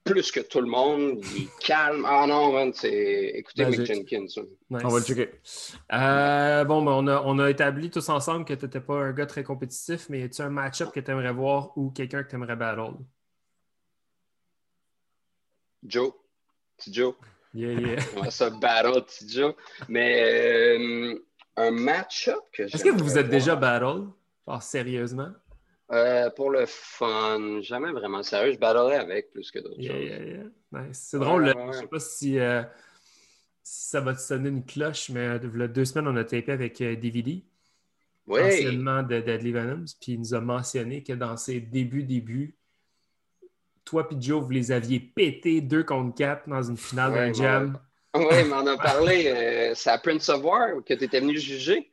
plus 0.03 0.31
que 0.31 0.39
tout 0.39 0.61
le 0.61 0.67
monde. 0.67 1.19
Il 1.35 1.43
est 1.43 1.59
calme. 1.59 2.05
Ah 2.07 2.25
non, 2.27 2.51
man, 2.53 2.71
c'est. 2.73 3.31
Écoutez 3.35 3.65
Mick. 3.65 3.85
Jenkins. 3.85 4.27
ça. 4.27 4.41
Nice. 4.69 4.81
On 4.83 4.89
va 4.89 4.99
le 4.99 5.05
checker. 5.05 5.29
Euh, 5.93 6.63
bon, 6.65 6.81
ben, 6.81 6.91
on, 6.91 7.07
a, 7.07 7.21
on 7.25 7.39
a 7.39 7.49
établi 7.49 7.89
tous 7.89 8.09
ensemble 8.09 8.45
que 8.45 8.53
tu 8.53 8.65
n'étais 8.65 8.81
pas 8.81 8.95
un 8.95 9.11
gars 9.11 9.25
très 9.25 9.43
compétitif, 9.43 10.07
mais 10.09 10.23
as-tu 10.23 10.41
un 10.41 10.49
match-up 10.49 10.91
que 10.91 10.99
tu 10.99 11.11
aimerais 11.11 11.33
voir 11.33 11.77
ou 11.77 11.91
quelqu'un 11.91 12.23
que 12.23 12.29
tu 12.29 12.35
aimerais 12.35 12.55
battle? 12.55 12.93
Joe. 15.83 16.13
Petit 16.77 16.93
Joe. 16.93 17.15
Yeah, 17.53 17.73
yeah. 17.73 17.99
On 18.17 18.21
va 18.21 18.31
se 18.31 18.45
battle, 18.59 19.03
petit 19.03 19.29
Joe. 19.29 19.55
Mais 19.87 20.77
euh, 20.77 21.15
un 21.57 21.71
match-up 21.71 22.39
que 22.53 22.63
Est-ce 22.63 22.83
que 22.83 22.89
vous 22.89 23.03
vous 23.03 23.17
êtes 23.17 23.29
déjà 23.29 23.55
battle? 23.55 24.07
Genre, 24.47 24.63
sérieusement? 24.63 25.31
Euh, 25.91 26.29
pour 26.31 26.49
le 26.51 26.65
fun, 26.67 27.61
jamais 27.61 27.91
vraiment 27.91 28.23
sérieux. 28.23 28.53
Je 28.53 28.59
battlerais 28.59 28.95
avec 28.97 29.31
plus 29.31 29.51
que 29.51 29.59
d'autres 29.59 29.79
Yeah, 29.79 29.93
choses. 29.93 30.03
yeah, 30.03 30.23
yeah. 30.23 30.43
Nice. 30.87 31.07
C'est 31.09 31.19
drôle, 31.19 31.43
Ouais, 31.45 31.53
ouais. 31.55 31.73
je 31.73 31.79
sais 31.79 31.87
pas 31.87 31.99
si, 31.99 32.39
euh, 32.39 32.63
si 33.63 33.89
ça 33.89 33.99
va 34.01 34.13
te 34.13 34.19
sonner 34.21 34.49
une 34.49 34.65
cloche, 34.65 35.09
mais 35.09 35.27
euh, 35.27 35.39
il 35.43 35.59
y 35.59 35.63
a 35.63 35.67
deux 35.67 35.85
semaines, 35.85 36.07
on 36.07 36.15
a 36.15 36.23
tapé 36.23 36.51
avec 36.51 36.79
euh, 36.81 36.95
DVD, 36.95 37.43
Oui, 38.27 38.39
anciennement 38.41 39.03
de 39.03 39.19
Deadly 39.19 39.51
Venoms, 39.51 39.85
puis 39.99 40.13
il 40.13 40.19
nous 40.19 40.33
a 40.33 40.39
mentionné 40.41 41.03
que 41.03 41.13
dans 41.13 41.35
ses 41.37 41.59
débuts, 41.59 42.03
débuts, 42.03 42.55
toi 43.83 44.07
et 44.11 44.15
Joe, 44.21 44.41
vous 44.43 44.49
les 44.51 44.71
aviez 44.71 44.99
pétés 44.99 45.59
deux 45.59 45.83
contre 45.83 46.15
quatre 46.15 46.47
dans 46.47 46.61
une 46.63 46.77
finale 46.77 47.13
d'un 47.13 47.33
jam. 47.33 47.79
oui, 48.15 48.23
il 48.41 48.45
m'en 48.47 48.65
a 48.65 48.77
parlé. 48.81 49.73
c'est 49.75 49.89
à 49.89 49.97
Prince 49.97 50.29
of 50.29 50.43
War 50.43 50.69
que 50.85 50.93
tu 50.93 51.03
étais 51.03 51.19
venu 51.19 51.37
juger. 51.37 51.91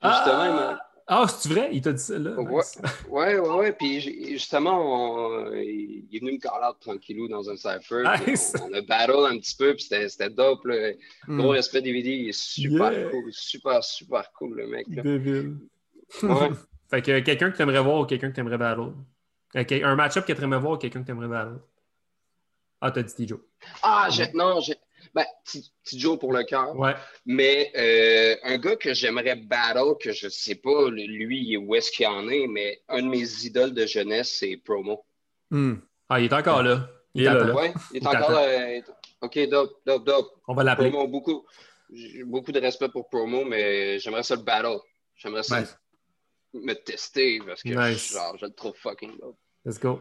Puis 0.00 0.10
Justement, 0.10 0.74
Ah, 0.74 0.80
ah 1.08 1.26
c'est 1.28 1.48
vrai? 1.48 1.68
Il 1.72 1.80
t'a 1.82 1.92
dit 1.92 2.02
ça 2.02 2.18
là? 2.18 2.32
Ouais, 2.40 2.62
ouais, 3.10 3.38
ouais. 3.38 3.72
Puis 3.72 4.00
justement, 4.32 4.78
on- 4.80 5.52
il 5.52 6.06
est 6.12 6.18
venu 6.20 6.32
me 6.32 6.38
call 6.38 6.62
out 6.68 6.76
tranquillou 6.80 7.28
dans 7.28 7.48
un 7.48 7.56
cypher. 7.56 8.02
Nice. 8.26 8.52
On, 8.60 8.70
on 8.70 8.72
a 8.74 8.80
battle 8.82 9.26
un 9.30 9.38
petit 9.38 9.54
peu, 9.56 9.74
puis 9.74 9.84
c'était 9.84 10.30
dope. 10.30 10.64
Là. 10.66 10.92
Hmm. 11.28 11.38
Gros 11.40 11.50
respect 11.50 11.82
DVD, 11.82 12.10
il 12.10 12.28
est 12.30 12.38
super 12.38 12.92
Yeah. 12.92 13.10
cool. 13.10 13.32
Super, 13.32 13.84
super 13.84 14.32
cool, 14.32 14.56
le 14.56 14.66
mec. 14.66 14.86
là. 14.90 15.02
Débile. 15.02 15.58
Ouais. 16.22 16.50
Fait 16.90 17.02
que 17.02 17.18
quelqu'un 17.20 17.50
que 17.50 17.56
t'aimerais 17.56 17.82
voir 17.82 18.00
ou 18.00 18.04
quelqu'un 18.06 18.30
que 18.30 18.36
t'aimerais 18.36 18.58
battle. 18.58 18.92
Quel- 19.66 19.84
Un 19.84 19.96
match-up 19.96 20.24
que 20.26 20.32
t'aimerais 20.32 20.60
voir 20.60 20.74
ou 20.74 20.76
quelqu'un 20.76 21.02
que 21.02 21.06
t'aimerais 21.06 21.28
battle. 21.28 21.58
Ah, 22.80 22.90
t'as 22.90 23.02
dit 23.02 23.14
T-Joe. 23.14 23.40
Ah, 23.82 24.08
j'ai- 24.10 24.30
non, 24.34 24.60
j'ai. 24.60 24.74
Ben, 25.16 25.24
petit 25.44 25.72
petit 25.82 25.98
Joe 25.98 26.18
pour 26.18 26.32
le 26.34 26.44
cœur. 26.44 26.78
Ouais. 26.78 26.94
Mais 27.24 27.72
euh, 27.74 28.36
un 28.44 28.58
gars 28.58 28.76
que 28.76 28.92
j'aimerais 28.92 29.34
battle, 29.34 29.94
que 29.98 30.12
je 30.12 30.28
sais 30.28 30.56
pas, 30.56 30.90
lui, 30.90 31.56
où 31.56 31.74
est-ce 31.74 31.90
qu'il 31.90 32.06
en 32.06 32.28
est, 32.28 32.46
mais 32.46 32.82
un 32.88 33.00
de 33.02 33.08
mes 33.08 33.44
idoles 33.46 33.72
de 33.72 33.86
jeunesse, 33.86 34.36
c'est 34.38 34.58
Promo. 34.58 35.06
Hmm. 35.50 35.76
Ah, 36.10 36.20
il 36.20 36.26
est 36.26 36.32
encore 36.34 36.62
là. 36.62 36.86
Il 37.14 37.22
est 37.22 37.24
là, 37.24 37.34
là. 37.44 37.54
Ouais, 37.54 37.72
il 37.92 37.96
est 37.96 38.00
Il 38.00 38.06
encore. 38.06 38.20
t'attend. 38.28 38.42
euh, 38.42 38.80
ok, 39.22 39.48
dope, 39.48 39.72
dope, 39.86 40.04
dope. 40.04 40.32
On 40.48 40.54
va 40.54 40.64
l'appeler. 40.64 40.90
Promo, 40.90 41.08
beaucoup, 41.08 41.46
j'ai 41.90 42.22
beaucoup 42.24 42.52
de 42.52 42.60
respect 42.60 42.90
pour 42.90 43.08
Promo, 43.08 43.44
mais 43.46 43.98
j'aimerais 43.98 44.22
ça 44.22 44.36
le 44.36 44.42
battle. 44.42 44.78
J'aimerais 45.14 45.44
ça 45.44 45.60
Nice. 45.60 45.78
me 46.52 46.74
tester 46.74 47.40
parce 47.46 47.62
que 47.62 47.70
Nice. 47.70 48.12
genre, 48.12 48.36
je 48.38 48.44
le 48.44 48.52
trouve 48.52 48.74
fucking 48.76 49.18
dope. 49.18 49.38
Let's 49.64 49.80
go. 49.80 50.00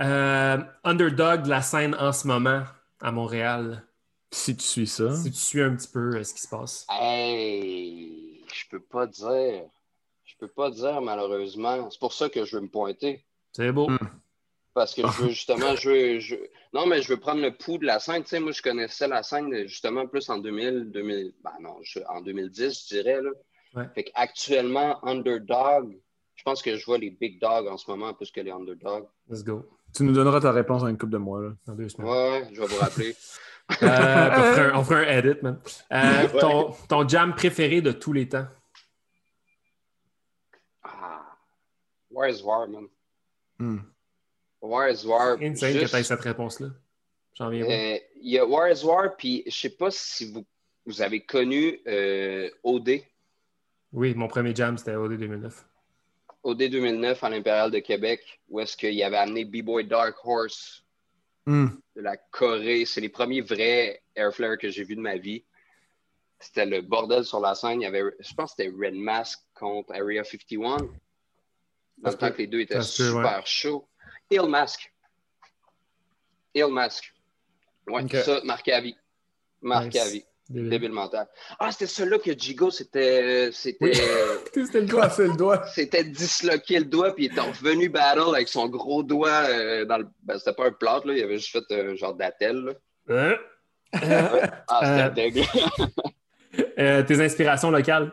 Euh, 0.00 0.58
underdog 0.84 1.42
de 1.42 1.48
la 1.50 1.62
scène 1.62 1.96
en 1.98 2.12
ce 2.12 2.28
moment 2.28 2.62
à 3.00 3.10
Montréal. 3.10 3.82
Si 4.30 4.56
tu 4.56 4.64
suis 4.64 4.86
ça. 4.86 5.14
Si 5.14 5.30
tu 5.30 5.38
suis 5.38 5.62
un 5.62 5.74
petit 5.76 5.88
peu 5.88 6.16
euh, 6.16 6.24
ce 6.24 6.34
qui 6.34 6.40
se 6.40 6.48
passe. 6.48 6.86
Hey, 6.90 8.44
je 8.52 8.64
peux 8.70 8.80
pas 8.80 9.06
dire. 9.06 9.64
Je 10.24 10.34
peux 10.38 10.48
pas 10.48 10.70
dire 10.70 11.00
malheureusement. 11.00 11.88
C'est 11.90 12.00
pour 12.00 12.12
ça 12.12 12.28
que 12.28 12.44
je 12.44 12.56
veux 12.56 12.62
me 12.62 12.68
pointer. 12.68 13.24
C'est 13.52 13.72
beau. 13.72 13.88
Hmm. 13.88 13.98
Parce 14.74 14.94
que 14.94 15.02
je 15.02 15.22
veux 15.22 15.28
justement, 15.30 15.74
je 15.76 15.88
veux, 15.90 16.18
je- 16.20 16.34
non, 16.74 16.86
mais 16.86 17.00
je 17.00 17.08
veux 17.08 17.16
prendre 17.18 17.40
le 17.40 17.56
pouls 17.56 17.78
de 17.78 17.86
la 17.86 17.98
scène. 17.98 18.22
Tu 18.22 18.28
sais, 18.30 18.40
moi, 18.40 18.52
je 18.52 18.60
connaissais 18.60 19.08
la 19.08 19.22
scène 19.22 19.66
justement 19.66 20.06
plus 20.06 20.28
en 20.28 20.38
2000, 20.38 20.90
2000 20.90 21.32
ben 21.42 21.52
non, 21.60 21.76
je- 21.82 22.00
en 22.08 22.20
2010, 22.20 22.82
je 22.90 22.94
dirais. 22.96 23.22
Là. 23.22 23.30
Ouais. 23.74 23.88
Fait 23.94 24.04
qu'actuellement, 24.04 25.02
underdog, 25.06 25.96
je 26.34 26.42
pense 26.42 26.60
que 26.62 26.76
je 26.76 26.84
vois 26.84 26.98
les 26.98 27.10
big 27.10 27.40
dogs 27.40 27.68
en 27.68 27.78
ce 27.78 27.90
moment 27.90 28.12
plus 28.12 28.30
que 28.30 28.40
les 28.40 28.50
underdogs. 28.50 29.06
Let's 29.30 29.42
go. 29.44 29.64
Tu 29.94 30.02
nous 30.02 30.12
donneras 30.12 30.40
ta 30.40 30.52
réponse 30.52 30.82
en 30.82 30.88
une 30.88 30.98
couple 30.98 31.12
de 31.12 31.18
mois. 31.18 31.40
Là. 31.40 31.52
Dans 31.66 31.74
deux 31.74 31.88
semaines. 31.88 32.10
Ouais, 32.10 32.48
je 32.52 32.60
vais 32.60 32.66
vous 32.66 32.76
rappeler. 32.80 33.14
Euh, 33.70 33.74
on, 33.82 34.54
fera 34.54 34.62
un, 34.62 34.78
on 34.78 34.84
fera 34.84 35.00
un 35.00 35.04
edit, 35.04 35.42
man. 35.42 35.60
Euh, 35.92 36.28
Ouais. 36.28 36.40
ton, 36.40 36.72
ton 36.88 37.08
jam 37.08 37.34
préféré 37.34 37.80
de 37.80 37.92
tous 37.92 38.12
les 38.12 38.28
temps? 38.28 38.46
Ah, 40.82 41.36
Where's 42.10 42.42
War, 42.42 42.68
man? 42.68 42.88
Hmm. 43.58 43.78
War 44.60 44.88
is 44.88 45.04
War. 45.04 45.36
Insane 45.40 45.72
juste, 45.72 45.92
que 45.92 45.98
tu 45.98 46.04
cette 46.04 46.20
réponse-là. 46.20 46.68
J'en 47.34 47.50
viens 47.50 47.64
euh, 47.64 47.98
Il 48.20 48.32
y 48.32 48.38
a 48.38 48.46
War 48.46 48.70
is 48.70 48.84
War, 48.84 49.16
puis 49.16 49.42
je 49.46 49.52
sais 49.52 49.76
pas 49.76 49.90
si 49.90 50.32
vous, 50.32 50.44
vous 50.86 51.02
avez 51.02 51.20
connu 51.20 51.80
euh, 51.86 52.48
OD. 52.62 53.00
Oui, 53.92 54.14
mon 54.14 54.28
premier 54.28 54.54
jam, 54.54 54.76
c'était 54.78 54.94
OD 54.94 55.16
2009. 55.18 55.64
OD 56.42 56.58
2009 56.70 57.22
à 57.24 57.30
l'Impérial 57.30 57.70
de 57.70 57.78
Québec, 57.80 58.40
où 58.48 58.60
est-ce 58.60 58.76
qu'il 58.76 59.02
avait 59.02 59.16
amené 59.16 59.44
B-Boy 59.44 59.84
Dark 59.86 60.16
Horse 60.24 60.85
Hmm. 61.46 61.68
de 61.94 62.00
la 62.00 62.16
Corée. 62.16 62.84
C'est 62.84 63.00
les 63.00 63.08
premiers 63.08 63.40
vrais 63.40 64.02
Airflare 64.14 64.58
que 64.58 64.68
j'ai 64.68 64.84
vus 64.84 64.96
de 64.96 65.00
ma 65.00 65.16
vie. 65.16 65.44
C'était 66.38 66.66
le 66.66 66.82
bordel 66.82 67.24
sur 67.24 67.40
la 67.40 67.54
scène. 67.54 67.80
Il 67.80 67.84
y 67.84 67.86
avait, 67.86 68.02
je 68.18 68.34
pense 68.34 68.54
que 68.54 68.62
c'était 68.62 68.74
Red 68.76 68.94
Mask 68.94 69.40
contre 69.54 69.92
Area 69.94 70.22
51. 70.24 70.76
Dans 71.98 72.10
le 72.10 72.16
temps 72.16 72.30
que 72.30 72.38
les 72.38 72.46
deux 72.46 72.60
étaient 72.60 72.82
super 72.82 73.46
chauds. 73.46 73.88
Ill 74.30 74.48
Mask. 74.48 74.92
Ill 76.54 76.68
Mask. 76.68 77.14
Ouais, 77.86 78.06
ça, 78.22 78.40
marqué 78.44 78.72
à 78.72 78.80
vie. 78.80 78.96
Marqué 79.62 79.98
Nice. 79.98 80.06
à 80.06 80.10
vie. 80.10 80.24
Débile. 80.48 80.70
Débile 80.70 80.92
mental. 80.92 81.26
Ah, 81.58 81.72
c'était 81.72 81.86
celui-là 81.86 82.18
que 82.18 82.38
Jigo, 82.38 82.70
c'était. 82.70 83.50
C'était. 83.52 83.84
Oui. 83.84 83.92
C'était 84.66 84.80
le 84.80 84.88
Quoi, 84.88 85.10
c'est 85.10 85.26
le 85.26 85.36
doigt? 85.36 85.66
C'était 85.66 86.04
disloqué 86.04 86.78
le 86.78 86.84
doigt, 86.84 87.14
puis 87.14 87.24
il 87.24 87.32
était 87.32 87.40
revenu 87.40 87.88
battle 87.88 88.34
avec 88.34 88.48
son 88.48 88.68
gros 88.68 89.02
doigt 89.02 89.28
euh, 89.48 89.84
dans 89.84 89.98
le. 89.98 90.06
Ben, 90.22 90.38
c'était 90.38 90.52
pas 90.54 90.66
un 90.66 90.72
plâtre, 90.72 91.06
là, 91.08 91.14
il 91.14 91.22
avait 91.22 91.38
juste 91.38 91.50
fait 91.50 91.74
un 91.74 91.94
genre 91.96 92.14
d'attel. 92.14 92.76
Hein? 93.08 93.34
Euh, 94.02 94.46
Ah, 94.68 95.10
c'était 95.16 95.32
Euh, 95.40 96.64
euh, 96.78 97.02
tes 97.02 97.20
inspirations 97.20 97.70
locales? 97.70 98.12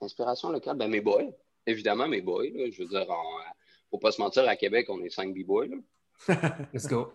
Inspiration 0.00 0.50
locale, 0.50 0.76
ben 0.76 0.88
mes 0.90 1.00
boys. 1.00 1.30
Évidemment, 1.66 2.08
mes 2.08 2.22
boys. 2.22 2.48
là. 2.54 2.70
Je 2.72 2.82
veux 2.82 2.88
dire, 2.88 3.06
on, 3.08 3.12
euh, 3.12 3.42
faut 3.90 3.98
pas 3.98 4.12
se 4.12 4.20
mentir, 4.20 4.48
à 4.48 4.56
Québec, 4.56 4.86
on 4.88 5.00
est 5.02 5.10
cinq 5.10 5.34
b-boys. 5.34 5.66
là. 5.66 6.36
Let's 6.72 6.86
go. 6.88 7.12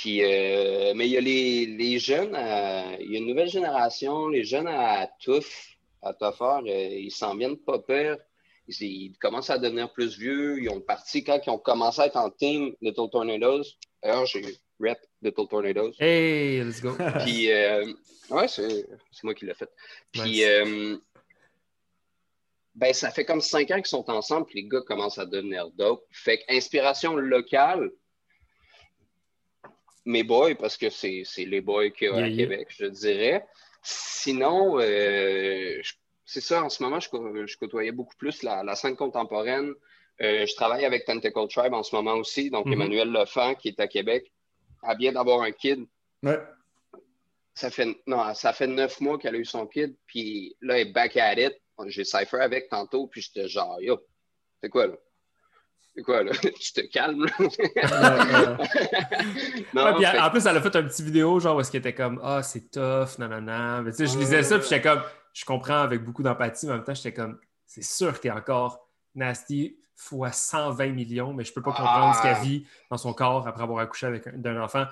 Puis, 0.00 0.22
euh, 0.22 0.92
mais 0.94 1.06
il 1.06 1.12
y 1.12 1.16
a 1.16 1.20
les, 1.20 1.64
les 1.66 1.98
jeunes, 1.98 2.34
euh, 2.34 2.96
il 3.00 3.12
y 3.12 3.16
a 3.16 3.18
une 3.18 3.26
nouvelle 3.26 3.48
génération, 3.48 4.28
les 4.28 4.44
jeunes 4.44 4.68
à 4.68 5.08
Tough, 5.24 5.46
à 6.02 6.10
euh, 6.20 6.62
ils 6.66 7.10
s'en 7.10 7.34
viennent 7.34 7.56
pas 7.56 7.78
peur. 7.78 8.18
Ils, 8.68 8.82
ils 8.82 9.18
commencent 9.18 9.48
à 9.48 9.58
devenir 9.58 9.90
plus 9.92 10.18
vieux. 10.18 10.60
Ils 10.60 10.68
ont 10.68 10.82
parti 10.82 11.24
quand 11.24 11.40
ils 11.46 11.50
ont 11.50 11.58
commencé 11.58 12.02
à 12.02 12.06
être 12.06 12.16
en 12.16 12.30
team 12.30 12.74
Little 12.82 13.08
Tornadoes. 13.10 13.62
D'ailleurs, 14.02 14.26
j'ai 14.26 14.42
rep 14.78 14.98
Little 15.22 15.48
Tornadoes. 15.48 15.92
Hey, 15.98 16.62
let's 16.62 16.82
go. 16.82 16.94
Puis, 17.24 17.50
euh, 17.50 17.90
ouais, 18.30 18.48
c'est 18.48 18.86
c'est 19.10 19.24
moi 19.24 19.34
qui 19.34 19.46
l'ai 19.46 19.54
fait. 19.54 19.70
Puis, 20.12 20.22
Nice. 20.22 20.44
euh, 20.46 20.96
ben, 22.74 22.92
ça 22.92 23.10
fait 23.10 23.24
comme 23.24 23.40
cinq 23.40 23.70
ans 23.70 23.76
qu'ils 23.76 23.86
sont 23.86 24.10
ensemble, 24.10 24.44
puis 24.44 24.60
les 24.60 24.68
gars 24.68 24.82
commencent 24.82 25.18
à 25.18 25.24
devenir 25.24 25.70
dope. 25.70 26.04
Fait 26.10 26.38
que 26.38 26.54
inspiration 26.54 27.16
locale, 27.16 27.90
mes 30.06 30.22
boys, 30.22 30.54
parce 30.54 30.76
que 30.76 30.88
c'est 30.90 31.22
c'est 31.24 31.44
les 31.44 31.60
boys 31.60 31.90
qu'il 31.90 32.08
y 32.08 32.10
a 32.10 32.14
à 32.14 32.20
Yeah, 32.20 32.28
yeah. 32.28 32.36
Québec, 32.46 32.68
je 32.70 32.86
dirais. 32.86 33.46
Sinon, 33.82 34.78
euh, 34.80 35.80
c'est 36.24 36.40
ça, 36.40 36.64
en 36.64 36.68
ce 36.68 36.82
moment, 36.82 36.98
je, 37.00 37.08
je 37.46 37.56
côtoyais 37.56 37.92
beaucoup 37.92 38.16
plus 38.16 38.42
la, 38.42 38.62
la 38.64 38.74
scène 38.74 38.96
contemporaine. 38.96 39.72
Euh, 40.22 40.46
je 40.46 40.54
travaille 40.54 40.84
avec 40.84 41.04
Tentacle 41.04 41.46
Tribe 41.48 41.74
en 41.74 41.82
ce 41.82 41.94
moment 41.94 42.14
aussi, 42.14 42.50
donc 42.50 42.66
Mhm. 42.66 42.72
Emmanuel 42.72 43.12
Lefant, 43.12 43.54
qui 43.54 43.68
est 43.68 43.80
à 43.80 43.86
Québec, 43.86 44.32
elle 44.88 44.96
vient 44.96 45.12
d'avoir 45.12 45.42
un 45.42 45.52
kid 45.52 45.84
Ouais. 46.22 46.38
ça 47.54 47.70
fait, 47.70 47.86
non, 48.06 48.32
ça 48.34 48.52
fait 48.52 48.66
neuf 48.66 49.00
mois 49.00 49.18
qu'elle 49.18 49.34
a 49.34 49.38
eu 49.38 49.44
son 49.44 49.66
kid, 49.66 49.94
puis 50.06 50.56
là, 50.62 50.78
elle 50.78 50.88
est 50.88 50.92
back 50.92 51.16
at 51.16 51.34
it. 51.34 51.54
J'ai 51.88 52.04
Cypher 52.04 52.38
avec 52.40 52.70
tantôt, 52.70 53.06
puis 53.06 53.20
j'étais 53.20 53.48
genre, 53.48 53.78
yo, 53.82 54.00
c'est 54.62 54.70
quoi 54.70 54.86
là? 54.86 54.94
C'est 55.96 56.02
quoi 56.02 56.22
là? 56.22 56.32
tu 56.60 56.72
te 56.74 56.80
calmes 56.92 57.24
là? 57.24 57.30
non, 59.74 59.84
Ouais, 59.84 59.94
puis 59.94 60.04
fait- 60.04 60.18
en 60.20 60.30
plus, 60.30 60.46
elle 60.46 60.56
a 60.56 60.60
fait 60.60 60.76
un 60.76 60.82
petit 60.82 61.02
vidéo, 61.02 61.40
genre, 61.40 61.56
où 61.56 61.60
est-ce 61.60 61.70
qu'elle 61.70 61.80
était 61.80 61.94
comme 61.94 62.20
Ah, 62.22 62.42
c'est 62.42 62.70
tough, 62.70 63.18
nanana. 63.18 63.80
Mais 63.82 63.92
tu 63.92 63.98
sais, 63.98 64.06
je 64.12 64.18
lisais 64.18 64.42
ça, 64.42 64.58
puis 64.58 64.68
j'étais 64.68 64.82
comme 64.82 65.00
Je 65.32 65.44
comprends 65.44 65.80
avec 65.80 66.02
beaucoup 66.04 66.22
d'empathie, 66.22 66.66
mais 66.66 66.72
en 66.72 66.76
même 66.76 66.84
temps, 66.84 66.94
j'étais 66.94 67.12
comme 67.14 67.38
C'est 67.66 67.82
sûr 67.82 68.20
qu'elle 68.20 68.32
est 68.32 68.34
encore 68.34 68.88
nasty 69.14 69.78
fois 69.94 70.30
120 70.32 70.88
millions, 70.90 71.32
mais 71.32 71.44
je 71.44 71.52
peux 71.52 71.62
pas 71.62 71.72
comprendre 71.72 72.12
Ah. 72.12 72.14
ce 72.14 72.22
qu'elle 72.22 72.42
vit 72.46 72.66
dans 72.90 72.98
son 72.98 73.14
corps 73.14 73.48
après 73.48 73.62
avoir 73.62 73.78
accouché 73.80 74.06
avec 74.06 74.26
un, 74.26 74.32
d'un 74.34 74.60
enfant. 74.60 74.84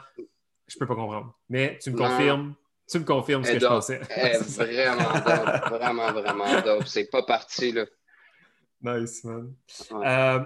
Je 0.66 0.78
peux 0.78 0.86
pas 0.86 0.94
comprendre. 0.94 1.39
Mais 1.51 1.78
tu 1.82 1.90
me 1.90 1.98
Non. 1.98 2.09
confirmes, 2.09 2.55
tu 2.90 2.98
me 2.98 3.05
confirmes 3.05 3.44
ce 3.44 3.52
que 3.52 3.59
je 3.60 3.66
pensais. 3.66 4.01
Elle 4.09 4.36
est 4.36 4.39
vraiment 4.59 5.12
dope, 5.12 5.68
vraiment, 5.68 6.12
vraiment 6.12 6.60
dope. 6.62 6.86
C'est 6.86 7.10
pas 7.10 7.22
parti 7.22 7.72
là. 7.72 7.85
nice, 8.81 9.22
man. 9.24 9.52
Ouais. 9.90 10.06
Euh, 10.06 10.40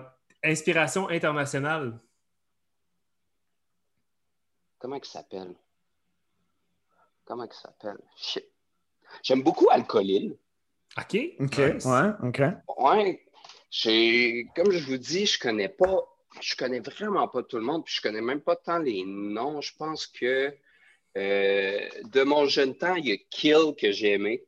inspiration 0.49 1.09
internationale. 1.09 1.99
Comment 4.79 4.97
il 4.97 5.05
s'appelle? 5.05 5.55
Comment 7.25 7.45
il 7.45 7.53
s'appelle? 7.53 7.99
J'aime 9.23 9.43
beaucoup 9.43 9.69
Alcolil. 9.71 10.37
OK. 10.97 11.17
OK, 11.41 11.59
Nice. 11.59 11.85
ouais, 11.85 12.11
OK. 12.23 12.41
Ouais, 12.79 13.25
j'ai, 13.71 14.49
comme 14.57 14.71
je 14.71 14.87
vous 14.87 14.97
dis, 14.99 15.27
je 15.27 15.39
connais 15.39 15.69
pas, 15.69 15.97
je 16.41 16.57
connais 16.57 16.81
vraiment 16.81 17.29
pas 17.29 17.43
tout 17.43 17.57
le 17.57 17.63
monde, 17.65 17.85
puis 17.85 17.95
je 17.95 18.01
connais 18.03 18.21
même 18.23 18.41
pas 18.41 18.57
tant 18.57 18.79
les 18.79 19.05
noms. 19.05 19.61
Je 19.61 19.75
pense 19.77 20.07
que 20.07 20.55
euh, 21.17 21.89
de 22.05 22.23
mon 22.23 22.47
jeune 22.47 22.77
temps, 22.77 22.95
il 22.95 23.09
y 23.09 23.13
a 23.13 23.17
Kill 23.31 23.75
que 23.79 23.91
j'ai 23.93 24.13
aimé, 24.13 24.45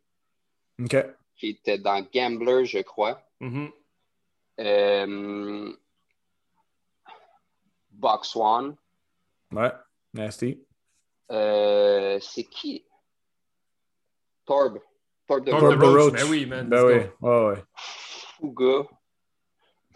OK. 0.83 0.97
qui 1.37 1.49
était 1.51 1.79
dans 1.79 2.07
Gambler, 2.15 2.65
je 2.65 2.79
crois. 2.79 3.21
Euh, 4.61 5.73
Box 8.01 8.35
One. 8.35 8.77
Ouais. 9.53 9.71
Nasty. 10.15 10.65
Euh, 11.31 12.19
c'est 12.21 12.45
qui? 12.45 12.85
Torb. 14.47 14.79
Torb 15.29 15.45
de 15.45 15.51
Torb 15.51 15.83
Roach. 15.83 16.13
Ben 16.15 16.27
oui, 16.29 16.47
man. 16.47 16.69
Ben 16.69 16.85
oui. 16.85 17.55
go. 18.43 18.81
Ouais. 18.81 18.87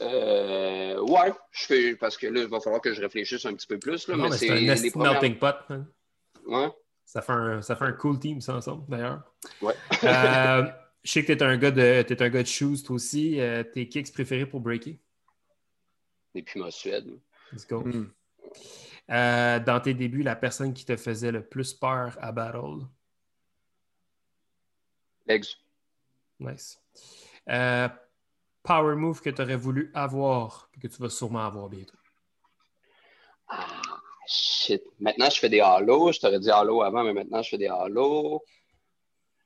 Euh, 0.00 1.00
ouais, 1.00 1.32
je 1.52 1.66
fais, 1.66 1.96
parce 1.96 2.16
que 2.16 2.26
là, 2.26 2.40
il 2.42 2.48
va 2.48 2.60
falloir 2.60 2.82
que 2.82 2.92
je 2.92 3.00
réfléchisse 3.00 3.44
un 3.46 3.54
petit 3.54 3.66
peu 3.66 3.78
plus. 3.78 4.06
Là, 4.08 4.16
Non, 4.16 4.24
mais, 4.24 4.30
mais 4.30 4.36
c'est 4.36 4.50
un 4.50 4.54
les 4.74 4.90
premières- 4.90 5.12
melting 5.22 5.38
pot. 5.38 5.54
Ouais. 6.46 6.68
Ça 7.04 7.22
fait, 7.22 7.32
un, 7.32 7.62
ça 7.62 7.76
fait 7.76 7.84
un 7.84 7.92
cool 7.92 8.18
team, 8.18 8.40
ça, 8.40 8.54
ensemble, 8.56 8.84
d'ailleurs. 8.88 9.22
Ouais. 9.62 9.74
Euh, 10.02 10.64
je 11.04 11.10
sais 11.12 11.24
que 11.24 11.32
tu 11.32 11.38
es 11.38 11.42
un 11.42 11.56
gars 11.56 11.70
de 11.70 12.02
t'es 12.02 12.20
un 12.22 12.28
gars 12.28 12.42
de 12.42 12.48
shoes, 12.48 12.82
toi 12.84 12.96
aussi. 12.96 13.40
Euh, 13.40 13.62
tes 13.62 13.88
kicks 13.88 14.12
préférés 14.12 14.46
pour 14.46 14.60
breaker? 14.60 14.98
Et 16.34 16.42
puis 16.42 16.58
ma 16.60 16.70
Suède. 16.72 17.08
Let's 17.54 17.66
go. 17.66 17.82
Hmm. 17.82 18.10
Euh, 19.10 19.60
dans 19.60 19.80
tes 19.80 19.94
débuts, 19.94 20.24
la 20.24 20.34
personne 20.34 20.74
qui 20.74 20.84
te 20.84 20.96
faisait 20.96 21.30
le 21.30 21.46
plus 21.46 21.72
peur 21.72 22.18
à 22.20 22.32
battle? 22.32 22.84
Legs. 25.26 25.46
Nice. 26.40 26.80
Euh, 27.48 27.88
power 28.64 28.96
move 28.96 29.20
que 29.20 29.30
tu 29.30 29.40
aurais 29.40 29.56
voulu 29.56 29.92
avoir 29.94 30.68
et 30.74 30.80
que 30.80 30.88
tu 30.88 31.00
vas 31.00 31.10
sûrement 31.10 31.46
avoir 31.46 31.68
bientôt. 31.68 31.96
Ah, 33.46 33.82
shit. 34.26 34.82
Maintenant, 34.98 35.30
je 35.30 35.38
fais 35.38 35.48
des 35.48 35.60
halos. 35.60 36.12
Je 36.12 36.20
t'aurais 36.20 36.40
dit 36.40 36.50
halo 36.50 36.82
avant, 36.82 37.04
mais 37.04 37.12
maintenant, 37.12 37.40
je 37.40 37.50
fais 37.50 37.58
des 37.58 37.68
halos. 37.68 38.42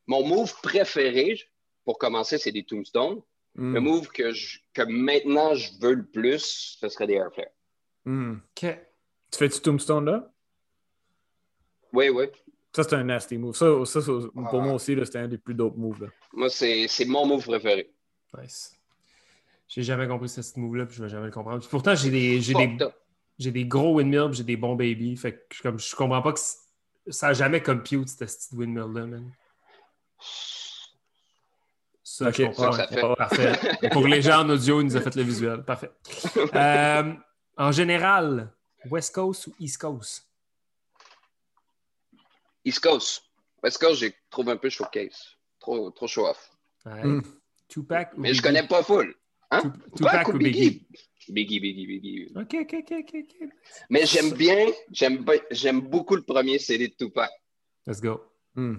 Mon 0.06 0.26
move 0.26 0.55
préféré, 0.62 1.39
pour 1.85 1.98
commencer, 1.98 2.39
c'est 2.39 2.52
des 2.52 2.64
tombstones. 2.64 3.20
Hmm. 3.55 3.74
Le 3.74 3.80
move 3.80 4.09
que, 4.09 4.32
je- 4.32 4.60
que 4.72 4.82
maintenant, 4.82 5.55
je 5.55 5.72
veux 5.80 5.93
le 5.94 6.06
plus, 6.06 6.78
ce 6.80 6.89
serait 6.89 7.06
des 7.06 7.14
airflares. 7.14 7.51
OK. 8.09 8.78
Tu 9.30 9.39
fais-tu 9.39 9.60
Tombstone 9.60 10.05
là? 10.06 10.30
Oui, 11.93 12.09
oui. 12.09 12.26
Ça, 12.74 12.82
c'est 12.85 12.94
un 12.94 13.05
nasty 13.05 13.39
move. 13.39 13.55
Ça, 13.56 13.66
ça, 13.85 14.01
ça, 14.01 14.12
pour 14.51 14.62
moi 14.62 14.74
aussi, 14.74 14.94
c'était 15.05 15.18
un 15.18 15.28
des 15.28 15.39
plus 15.39 15.55
dope 15.55 15.76
moves. 15.76 16.02
Là. 16.02 16.09
Moi, 16.32 16.48
c'est 16.51 16.86
c'est 16.89 17.05
mon 17.06 17.26
move 17.26 17.44
préféré. 17.44 17.90
Nice. 18.40 18.74
J'ai 19.68 19.82
jamais 19.82 20.06
compris 20.06 20.28
ce 20.28 20.40
move-là, 20.59 20.86
puis 20.86 20.97
je 20.97 21.02
vais 21.02 21.09
jamais 21.09 21.26
le 21.26 21.32
comprendre. 21.32 21.60
Puis 21.60 21.68
pourtant, 21.70 21.94
j'ai 21.94 22.10
des, 22.10 22.40
j'ai 22.40 22.55
des, 22.55 23.51
des 23.51 23.64
gros 23.66 23.97
windmills, 23.97 24.28
puis 24.28 24.39
j'ai 24.39 24.44
des 24.44 24.56
bons 24.56 24.76
baby. 24.76 25.16
Fait 25.16 25.32
que 25.32 25.39
je, 25.56 25.62
comme, 25.62 25.78
je 25.78 25.94
comprends 25.97 26.22
pas 26.22 26.32
que 26.32 26.40
ça 27.09 27.28
a 27.28 27.32
jamais 27.35 27.62
compute, 27.62 28.09
cette 28.09 28.20
petite 28.28 28.52
windmill-là, 28.52 29.06
man. 29.06 29.30
Ça, 32.02 32.28
Ok, 32.28 32.35
je 32.36 32.44
comprends. 32.44 32.72
ça, 32.72 32.78
ça 32.78 32.89
fait. 32.89 33.02
ouais. 33.05 33.16
Parfait. 33.16 33.89
Pour 33.93 34.06
les 34.06 34.22
gens 34.22 34.40
en 34.44 34.51
audio, 34.51 34.80
il 34.80 34.85
nous 34.86 34.97
a 34.97 35.01
fait 35.01 35.14
le 35.16 35.22
visuel. 35.22 35.62
Parfait. 35.64 35.90
Euh, 36.55 37.12
en 37.59 37.72
général, 37.72 38.51
West 38.90 39.14
Coast 39.14 39.47
ou 39.48 39.55
East 39.60 39.78
Coast? 39.78 40.24
East 42.64 42.80
Coast. 42.80 43.22
West 43.62 43.78
Coast, 43.78 44.01
j'ai 44.01 44.14
trouvé 44.30 44.52
un 44.52 44.56
peu 44.56 44.68
showcase. 44.70 45.36
Trop, 45.59 45.90
trop 45.90 46.06
show 46.06 46.26
off. 46.26 46.51
Ouais. 46.86 47.02
Hmm. 47.02 47.20
Tupac 47.68 48.12
ou 48.16 48.20
Mais 48.20 48.28
je 48.28 48.40
Biggie? 48.40 48.43
connais 48.43 48.66
pas 48.66 48.82
full. 48.82 49.14
Hein? 49.51 49.62
Tup- 49.62 49.94
Tupac 49.97 50.28
ou 50.28 50.39
Biggie? 50.39 50.86
Biggie, 51.28 51.60
Biggie, 51.60 51.86
Biggie. 51.86 52.32
OK, 52.36 52.56
OK, 52.62 52.74
OK, 52.78 52.94
OK. 53.14 53.48
Mais 53.90 54.06
j'aime 54.06 54.32
bien, 54.32 54.66
j'aime 54.90 55.80
beaucoup 55.80 56.16
le 56.16 56.22
premier 56.22 56.59
CD 56.59 56.89
de 56.89 56.94
Tupac. 56.94 57.30
Let's 57.86 58.01
go. 58.01 58.22
Hmm. 58.55 58.76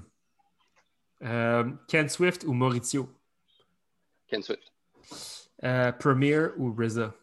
Euh, 1.23 1.69
Ken 1.87 2.07
Swift 2.09 2.43
ou 2.45 2.53
Maurizio? 2.53 3.09
Ken 4.27 4.41
Swift. 4.41 4.71
Euh, 5.63 5.91
Premier 5.91 6.47
ou 6.57 6.73
RZA? 6.73 7.13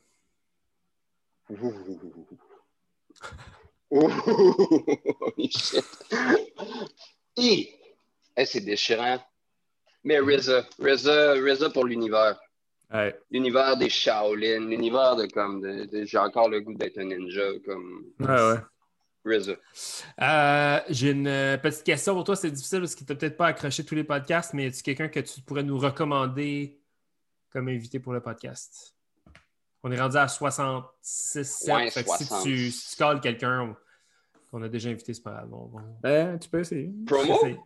Hey, 7.37 7.79
c'est 8.45 8.61
déchirant. 8.61 9.19
Mais 10.03 10.19
RZA, 10.19 10.65
RZA, 10.81 11.35
RZA 11.35 11.71
pour 11.71 11.85
l'univers. 11.85 12.39
Ouais. 12.93 13.19
L'univers 13.31 13.77
des 13.77 13.89
Shaolin, 13.89 14.67
l'univers 14.69 15.17
de 15.17 15.27
comme 15.27 15.87
j'ai 16.05 16.19
encore 16.19 16.49
le 16.49 16.61
goût 16.61 16.75
d'être 16.75 16.99
un 16.99 17.05
ninja 17.05 17.43
comme 17.65 18.07
Ouais, 18.21 18.27
ouais. 18.27 18.61
Euh, 19.27 20.81
J'ai 20.89 21.11
une 21.11 21.27
euh, 21.27 21.57
petite 21.59 21.85
question 21.85 22.15
pour 22.15 22.25
toi. 22.25 22.37
C'est 22.37 22.51
difficile 22.51 22.81
parce 22.81 22.95
que 22.95 23.05
tu 23.05 23.13
n'as 23.13 23.19
peut-être 23.19 23.37
pas 23.37 23.49
accroché 23.49 23.85
tous 23.85 23.95
les 23.95 24.05
podcasts, 24.05 24.55
mais 24.55 24.67
es-tu 24.67 24.83
quelqu'un 24.83 25.09
que 25.09 25.21
tu 25.21 25.41
pourrais 25.41 25.65
nous 25.65 25.79
recommander 25.79 26.81
comme 27.51 27.69
invité 27.69 27.99
pour 27.99 28.13
le 28.13 28.21
podcast? 28.21 28.96
On 29.83 29.93
est 29.93 30.01
rendu 30.01 30.17
à 30.17 30.27
66, 30.29 31.45
7. 31.45 31.75
Ouais, 31.75 31.91
fait 31.91 32.05
que 32.05 32.11
si 32.11 32.25
60. 32.25 32.43
tu, 32.45 32.71
si 32.71 32.91
tu 32.91 32.97
calls 32.97 33.21
quelqu'un 33.21 33.77
qu'on 34.51 34.63
a 34.63 34.69
déjà 34.69 34.89
invité, 34.91 35.15
c'est 35.15 35.23
pas 35.23 35.33
grave. 35.33 35.49
On, 35.53 35.71
on- 35.79 35.81
Ben, 36.03 36.39
tu 36.39 36.49
peux 36.49 36.61
essayer. 36.61 36.91
Promo? 37.07 37.39
c'est- 37.43 37.57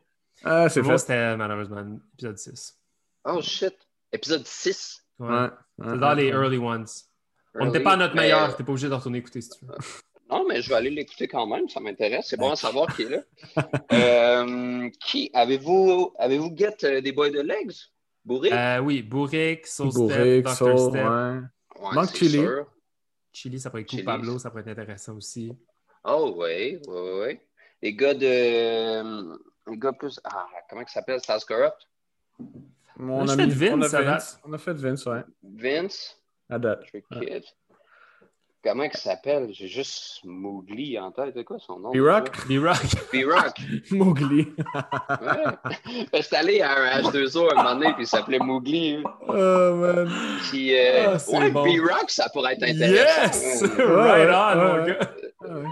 Ah, 0.45 0.69
c'est 0.69 0.81
Promo, 0.81 0.95
fait. 0.95 0.99
c'était 0.99 1.37
malheureusement 1.37 1.85
épisode 2.15 2.39
6. 2.39 2.79
Oh 3.25 3.41
shit. 3.41 3.75
Épisode 4.13 4.47
6. 4.47 5.05
Ouais. 5.19 5.29
Ouais. 5.29 5.49
C'est 5.85 5.99
dans 5.99 6.15
les 6.15 6.29
early 6.29 6.59
ones. 6.59 6.87
On 7.59 7.67
n'était 7.67 7.81
pas 7.81 7.93
à 7.93 7.97
notre 7.97 8.15
Mais- 8.15 8.23
meilleur. 8.23 8.57
T'es 8.57 8.65
pas 8.65 8.73
obligé 8.73 8.89
de 8.89 8.95
retourner 8.95 9.19
écouter 9.19 9.41
si 9.41 9.51
tu 9.51 9.65
veux. 9.67 9.75
Non, 10.31 10.47
mais 10.49 10.63
je 10.63 10.69
vais 10.69 10.77
aller 10.77 10.91
l'écouter 10.91 11.27
quand 11.27 11.45
même, 11.45 11.69
ça 11.69 11.81
m'intéresse. 11.81 12.27
C'est 12.29 12.37
bon 12.37 12.53
à 12.53 12.55
savoir 12.55 12.87
qui 12.95 13.03
est 13.03 13.09
là. 13.09 13.19
Euh, 13.93 14.89
qui 15.05 15.29
avez-vous 15.35 16.15
avez-vous 16.21 16.55
get 16.57 16.77
euh, 16.85 17.01
des 17.01 17.11
boys 17.11 17.31
de 17.31 17.41
legs? 17.41 17.73
Bourré? 18.25 18.53
Euh, 18.53 18.79
oui, 18.79 19.03
Bourric, 19.03 19.67
Soul 19.67 19.91
Step, 19.91 20.01
Bourrique, 20.01 20.45
Dr. 20.45 20.55
Soul, 20.55 20.91
Step. 20.91 21.05
ouais. 21.09 21.39
Ouais, 21.81 21.95
manque 21.95 22.15
Chili. 22.15 22.39
sûr. 22.39 22.67
Chili, 23.33 23.61
ça 23.61 23.71
pourrait 23.71 23.83
être 23.83 23.91
cool. 23.91 24.05
Pablo, 24.05 24.39
ça 24.39 24.51
pourrait 24.51 24.63
être 24.63 24.79
intéressant 24.79 25.17
aussi. 25.17 25.53
Oh, 26.05 26.35
oui, 26.37 26.81
oui, 26.87 27.11
oui. 27.23 27.41
Les 27.83 27.95
gars 27.95 28.15
de. 28.15 29.39
Les 29.71 29.79
gars 29.79 29.93
plus. 29.93 30.21
Ah, 30.25 30.47
comment 30.69 30.83
il 30.83 30.89
s'appelle? 30.89 31.21
Stars 31.21 31.47
Corrupt? 31.47 31.89
On 32.99 33.27
a 33.27 33.33
a, 33.33 33.37
fait 33.37 33.47
mis, 33.47 33.53
Vince, 33.53 33.73
on 33.75 33.83
a 33.83 33.89
ça 33.89 34.03
va. 34.03 34.13
Vince. 34.13 34.41
On 34.45 34.53
a 34.53 34.59
fait 34.59 34.75
Vince, 34.75 35.07
ouais. 35.07 35.23
Vince? 35.43 36.21
À 36.49 36.59
date. 36.59 36.85
Comment 38.63 38.83
il 38.85 38.93
s'appelle? 38.93 39.49
J'ai 39.53 39.69
juste 39.69 40.21
Mowgli 40.25 40.99
en 40.99 41.11
tête. 41.13 41.33
C'est 41.35 41.45
quoi 41.45 41.59
son 41.59 41.79
nom? 41.81 41.93
B-Rock? 41.93 42.31
B-Rock. 42.47 42.77
B-Rock. 43.11 43.55
Mowgli. 43.91 44.49
Ouais. 45.09 46.07
J'étais 46.13 46.37
allé 46.37 46.61
à 46.61 46.73
un 46.77 47.01
H2O 47.01 47.51
un 47.53 47.55
moment 47.55 47.75
donné, 47.75 47.93
puis 47.95 48.03
il 48.03 48.07
s'appelait 48.07 48.39
Mowgli. 48.39 49.03
oh, 49.29 49.33
man. 49.33 50.11
Puis, 50.51 50.77
euh, 50.79 51.17
c'est 51.19 51.39
ouais, 51.39 51.51
bon. 51.51 51.65
B-Rock, 51.65 52.11
ça 52.11 52.29
pourrait 52.29 52.53
être 52.61 52.67
Yes! 52.69 53.63
intéressant. 53.63 53.67
right 53.97 54.29
ouais, 54.29 54.35
on, 54.35 54.57
mon 54.57 54.85
ouais. 54.85 54.97
gars. 54.99 55.11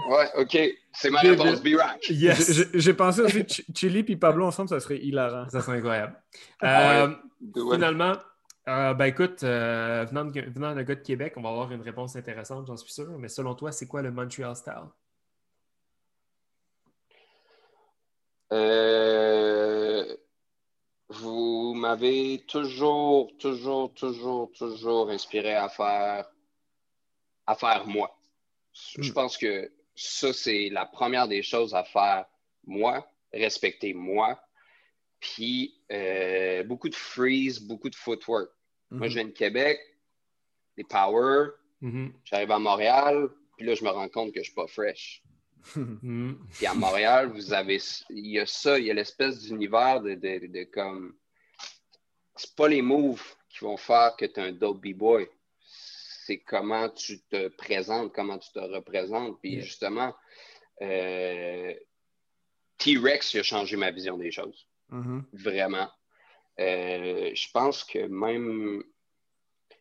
Ouais. 0.09 0.25
OK. 0.41 0.57
C'est 0.91 1.09
ma 1.11 1.19
réponse, 1.19 1.61
B-Rock. 1.61 2.09
Yes! 2.09 2.69
J'ai- 2.73 2.93
pensé 2.95 3.21
aussi 3.21 3.37
Ch- 3.47 3.61
Chili 3.75 4.03
puis 4.03 4.15
Pablo 4.15 4.47
ensemble, 4.47 4.69
ça 4.69 4.79
serait 4.79 4.97
hilarant. 4.97 5.47
Ça 5.49 5.61
serait 5.61 5.77
incroyable. 5.77 6.15
Euh, 6.63 7.07
Ouais. 7.07 7.15
Finalement, 7.75 8.13
euh, 8.69 8.93
ben 8.93 9.05
écoute, 9.05 9.43
euh, 9.43 10.05
venant, 10.05 10.25
de, 10.25 10.41
venant 10.41 10.75
d'un 10.75 10.83
gars 10.83 10.95
de 10.95 11.01
Québec, 11.01 11.33
on 11.37 11.41
va 11.41 11.49
avoir 11.49 11.71
une 11.71 11.81
réponse 11.81 12.15
intéressante, 12.15 12.67
j'en 12.67 12.77
suis 12.77 12.91
sûr. 12.91 13.09
Mais 13.17 13.27
selon 13.29 13.55
toi, 13.55 13.71
c'est 13.71 13.87
quoi 13.87 14.01
le 14.01 14.11
Montreal 14.11 14.55
style? 14.55 14.73
Euh, 18.51 20.15
vous 21.09 21.73
m'avez 21.75 22.43
toujours, 22.47 23.31
toujours, 23.37 23.93
toujours, 23.93 24.51
toujours 24.51 25.09
inspiré 25.09 25.55
à 25.55 25.69
faire, 25.69 26.29
à 27.45 27.55
faire 27.55 27.85
moi. 27.87 28.15
Je 28.73 29.09
Mm. 29.09 29.13
pense 29.13 29.37
que 29.37 29.71
ça, 29.95 30.33
c'est 30.33 30.69
la 30.69 30.85
première 30.85 31.27
des 31.27 31.43
choses 31.43 31.73
à 31.75 31.83
faire 31.83 32.25
moi, 32.65 33.07
respecter 33.33 33.93
moi. 33.93 34.41
Puis 35.19 35.75
euh, 35.91 36.63
beaucoup 36.63 36.89
de 36.89 36.95
freeze, 36.95 37.59
beaucoup 37.59 37.89
de 37.89 37.95
footwork. 37.95 38.49
Moi, 38.91 39.07
je 39.07 39.15
viens 39.15 39.25
de 39.25 39.31
Québec, 39.31 39.79
des 40.77 40.83
power, 40.83 41.49
Mhm. 41.81 42.13
j'arrive 42.25 42.51
à 42.51 42.59
Montréal, 42.59 43.29
puis 43.57 43.65
là, 43.65 43.73
je 43.75 43.83
me 43.83 43.89
rends 43.89 44.09
compte 44.09 44.33
que 44.33 44.39
je 44.39 44.45
suis 44.45 44.53
pas 44.55 44.67
fresh. 44.67 45.21
Mhm. 45.75 46.39
Puis 46.53 46.65
à 46.65 46.73
Montréal, 46.73 47.27
vous 47.33 47.53
avez, 47.53 47.79
il 48.09 48.27
y 48.27 48.39
a 48.39 48.45
ça, 48.45 48.79
il 48.79 48.85
y 48.85 48.91
a 48.91 48.93
l'espèce 48.93 49.39
d'univers 49.41 50.01
de, 50.01 50.15
de, 50.15 50.47
de 50.47 50.63
comme, 50.65 51.15
c'est 52.35 52.55
pas 52.55 52.67
les 52.69 52.81
moves 52.81 53.23
qui 53.49 53.59
vont 53.59 53.77
faire 53.77 54.15
que 54.15 54.25
tu 54.25 54.39
es 54.39 54.43
un 54.43 54.51
dope 54.53 54.79
b-boy. 54.81 55.27
C'est 55.61 56.39
comment 56.39 56.89
tu 56.89 57.19
te 57.23 57.49
présentes, 57.49 58.13
comment 58.13 58.37
tu 58.37 58.51
te 58.51 58.59
représentes. 58.59 59.39
Puis 59.41 59.53
Yeah. 59.55 59.61
justement, 59.63 60.15
euh, 60.81 61.73
T-Rex 62.77 63.35
a 63.35 63.43
changé 63.43 63.75
ma 63.75 63.91
vision 63.91 64.17
des 64.17 64.31
choses. 64.31 64.65
Mhm. 64.89 65.25
Vraiment. 65.33 65.89
Euh, 66.59 67.31
je 67.33 67.47
pense 67.51 67.83
que 67.83 67.99
même, 68.07 68.83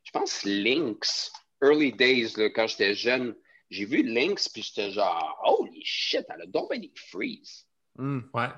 je 0.05 0.11
pense 0.13 0.45
Lynx, 0.45 1.33
early 1.63 1.93
days, 1.93 2.35
là, 2.37 2.51
quand 2.51 2.67
j'étais 2.69 2.95
jeune, 2.95 3.35
j'ai 3.71 3.85
vu 3.85 4.03
Lynx, 4.03 4.49
puis 4.49 4.63
j'étais 4.63 4.91
genre, 4.93 5.39
holy 5.45 5.83
shit, 5.85 6.25
elle 6.33 6.43
a 6.43 6.47
donc 6.47 6.71
bien 6.71 6.79
des 6.81 6.93
freeze. 6.95 7.67
Mm. 7.97 8.21
Ouais. 8.33 8.49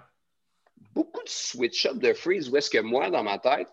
Beaucoup 0.92 1.22
de 1.22 1.28
switch-up 1.28 1.96
de 1.98 2.12
freeze, 2.12 2.48
où 2.48 2.56
est-ce 2.56 2.70
que 2.70 2.78
moi, 2.78 3.10
dans 3.10 3.22
ma 3.24 3.38
tête, 3.38 3.70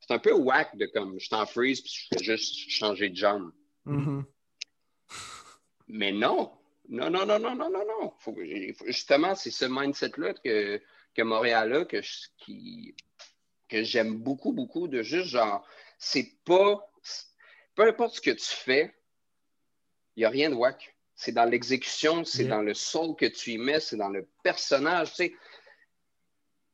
c'est 0.00 0.12
un 0.12 0.18
peu 0.18 0.32
whack 0.32 0.76
de 0.76 0.86
comme, 0.86 1.18
je 1.18 1.26
suis 1.26 1.34
en 1.34 1.46
freeze, 1.46 1.80
puis 1.80 1.92
je 1.92 2.06
fais 2.16 2.24
juste 2.24 2.70
changer 2.70 3.08
de 3.08 3.16
jambe. 3.16 3.52
Mhm. 3.84 4.24
Mais 5.88 6.12
non, 6.12 6.52
non, 6.88 7.10
non, 7.10 7.26
non, 7.26 7.38
non, 7.38 7.54
non, 7.54 7.70
non, 7.70 7.84
non. 7.86 8.12
Faut- 8.18 8.36
justement, 8.86 9.34
c'est 9.34 9.50
ce 9.50 9.64
mindset-là 9.64 10.34
que, 10.34 10.80
que 11.14 11.22
Montréal 11.22 11.72
a, 11.74 11.84
que, 11.84 12.00
je- 12.02 12.28
qui, 12.38 12.94
que 13.72 13.82
j'aime 13.82 14.18
beaucoup, 14.18 14.52
beaucoup, 14.52 14.86
de 14.86 15.02
juste 15.02 15.28
genre, 15.28 15.66
c'est 15.98 16.30
pas, 16.44 16.86
peu 17.74 17.88
importe 17.88 18.16
ce 18.16 18.20
que 18.20 18.30
tu 18.30 18.44
fais, 18.66 18.94
il 20.14 20.20
n'y 20.20 20.24
a 20.26 20.28
rien 20.28 20.50
de 20.50 20.54
whack. 20.54 20.94
C'est 21.14 21.32
dans 21.32 21.46
l'exécution, 21.46 22.24
c'est 22.24 22.44
Yeah. 22.44 22.56
dans 22.56 22.62
le 22.62 22.74
soul 22.74 23.16
que 23.16 23.26
tu 23.26 23.52
y 23.52 23.58
mets, 23.58 23.80
c'est 23.80 23.96
dans 23.96 24.10
le 24.10 24.28
personnage, 24.42 25.10
tu 25.10 25.14
sais. 25.16 25.34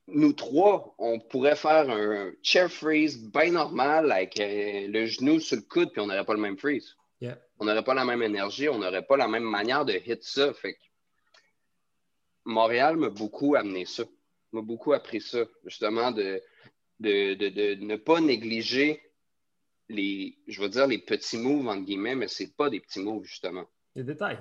Nous 0.09 0.33
trois, 0.33 0.95
on 0.99 1.21
pourrait 1.21 1.55
faire 1.55 1.89
un 1.91 2.33
chair 2.43 2.73
freeze 2.73 3.19
bien 3.31 3.51
normal 3.53 4.11
avec 4.11 4.41
euh, 4.41 4.89
le 4.89 5.07
genou 5.07 5.39
sur 5.39 5.57
le 5.57 5.63
coude, 5.63 5.93
puis 5.93 6.01
on 6.01 6.07
n'aurait 6.07 6.25
pas 6.25 6.35
le 6.35 6.41
même 6.41 6.59
freeze 6.59 6.97
Yeah. 7.21 7.37
on 7.59 7.65
n'aurait 7.65 7.83
pas 7.85 7.95
la 7.95 8.05
même 8.05 8.23
énergie, 8.23 8.69
on 8.69 8.79
n'aurait 8.79 9.05
pas 9.07 9.17
la 9.17 9.27
même 9.29 9.43
manière 9.43 9.85
de 9.85 9.93
hit 9.93 10.23
ça. 10.23 10.53
Fait 10.55 10.75
que 10.75 10.79
Montréal 12.45 12.97
m'a 12.97 13.11
beaucoup 13.11 13.55
amené 13.57 13.85
ça, 13.85 14.05
m'a 14.53 14.63
beaucoup 14.63 14.93
appris 14.93 15.21
ça, 15.21 15.41
justement, 15.67 16.11
de, 16.13 16.41
de, 17.01 17.35
de, 17.35 17.49
de 17.49 17.75
ne 17.85 17.97
pas 17.97 18.21
négliger 18.21 19.03
les, 19.89 20.39
je 20.47 20.61
veux 20.61 20.69
dire, 20.69 20.87
les 20.87 20.99
petits 20.99 21.39
moves, 21.39 21.67
entre 21.69 21.85
guillemets, 21.85 22.15
mais 22.15 22.29
c'est 22.29 22.55
pas 22.55 22.69
des 22.71 22.81
petits 22.81 23.01
moves, 23.01 23.25
justement. 23.25 23.67
Les 23.95 24.05
détails. 24.05 24.39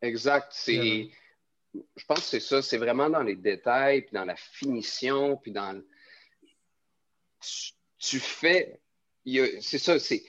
Exact. 0.00 0.48
C'est, 0.52 1.10
je 1.74 2.04
pense 2.06 2.20
que 2.20 2.24
c'est 2.26 2.40
ça. 2.40 2.62
C'est 2.62 2.78
vraiment 2.78 3.10
dans 3.10 3.22
les 3.22 3.36
détails, 3.36 4.02
puis 4.02 4.12
dans 4.14 4.24
la 4.24 4.36
finition, 4.36 5.36
puis 5.36 5.52
dans. 5.52 5.72
le- 5.72 5.86
Tu, 7.40 7.72
tu 7.98 8.18
fais. 8.20 8.80
C'est 9.60 9.78
ça. 9.78 9.98
C'est. 9.98 10.24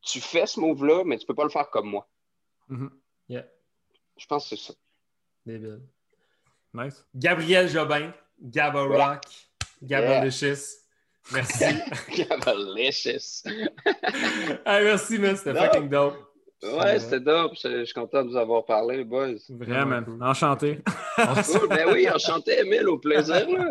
Tu 0.00 0.20
fais 0.20 0.46
ce 0.46 0.58
move-là, 0.58 1.04
mais 1.04 1.16
tu 1.18 1.26
peux 1.26 1.34
pas 1.34 1.44
le 1.44 1.50
faire 1.50 1.70
comme 1.70 1.88
moi. 1.90 2.08
Mhm. 2.68 2.90
Yeah. 3.28 3.46
Je 4.16 4.26
pense 4.26 4.48
que 4.50 4.56
c'est 4.56 4.62
ça. 4.72 4.74
Débile. 5.46 5.80
Nice. 6.74 7.04
Gabriel 7.14 7.68
Jobin, 7.68 8.12
Gabba. 8.40 8.82
Rock, 8.84 9.24
Lucius. 9.88 10.76
Merci. 11.32 11.64
Cavalicious. 12.28 13.42
Hey, 14.66 14.84
merci, 14.84 15.18
man. 15.18 15.36
C'était 15.36 15.54
fucking 15.54 15.88
dope. 15.88 16.16
Ouais, 16.62 16.98
c'était 17.00 17.20
dope. 17.20 17.52
Je, 17.62 17.80
je 17.80 17.84
suis 17.84 17.94
content 17.94 18.24
de 18.24 18.30
vous 18.30 18.36
avoir 18.36 18.64
parlé, 18.64 19.04
boys. 19.04 19.30
Yeah, 19.48 19.56
Vraiment 19.84 20.02
cool. 20.04 20.22
Enchanté. 20.22 20.80
Cool. 21.16 21.68
Ben 21.68 21.92
oui, 21.92 22.08
enchanté, 22.08 22.60
Emile, 22.60 22.88
au 22.88 22.98
plaisir. 22.98 23.48
là. 23.48 23.70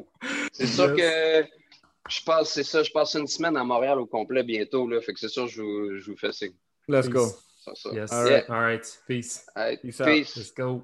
C'est 0.51 0.67
sûr 0.67 0.97
Yes. 0.97 1.43
que 1.45 1.47
je 2.09 2.23
passe, 2.25 2.49
c'est 2.53 2.63
ça, 2.63 2.83
je 2.83 2.91
passe 2.91 3.13
une 3.15 3.27
semaine 3.27 3.55
à 3.55 3.63
Montréal 3.63 3.99
au 3.99 4.05
complet 4.05 4.43
bientôt. 4.43 4.87
Là, 4.87 4.99
fait 5.01 5.13
que 5.13 5.19
c'est 5.19 5.29
sûr, 5.29 5.47
je 5.47 5.61
vous, 5.61 5.97
je 5.99 6.11
vous 6.11 6.17
fais 6.17 6.31
signe. 6.33 6.53
Let's 6.87 7.07
go. 7.09 7.25
Peace. 7.27 7.35
Ça, 7.63 7.71
ça. 7.75 7.89
Yes. 7.93 8.11
All 8.11 8.23
right. 8.25 8.49
All 8.49 8.59
right. 8.61 8.99
Peace. 9.07 9.45
All 9.55 9.63
right. 9.63 9.81
Peace 9.81 10.01
out. 10.01 10.07
Peace. 10.07 10.35
Let's 10.35 10.53
go. 10.53 10.83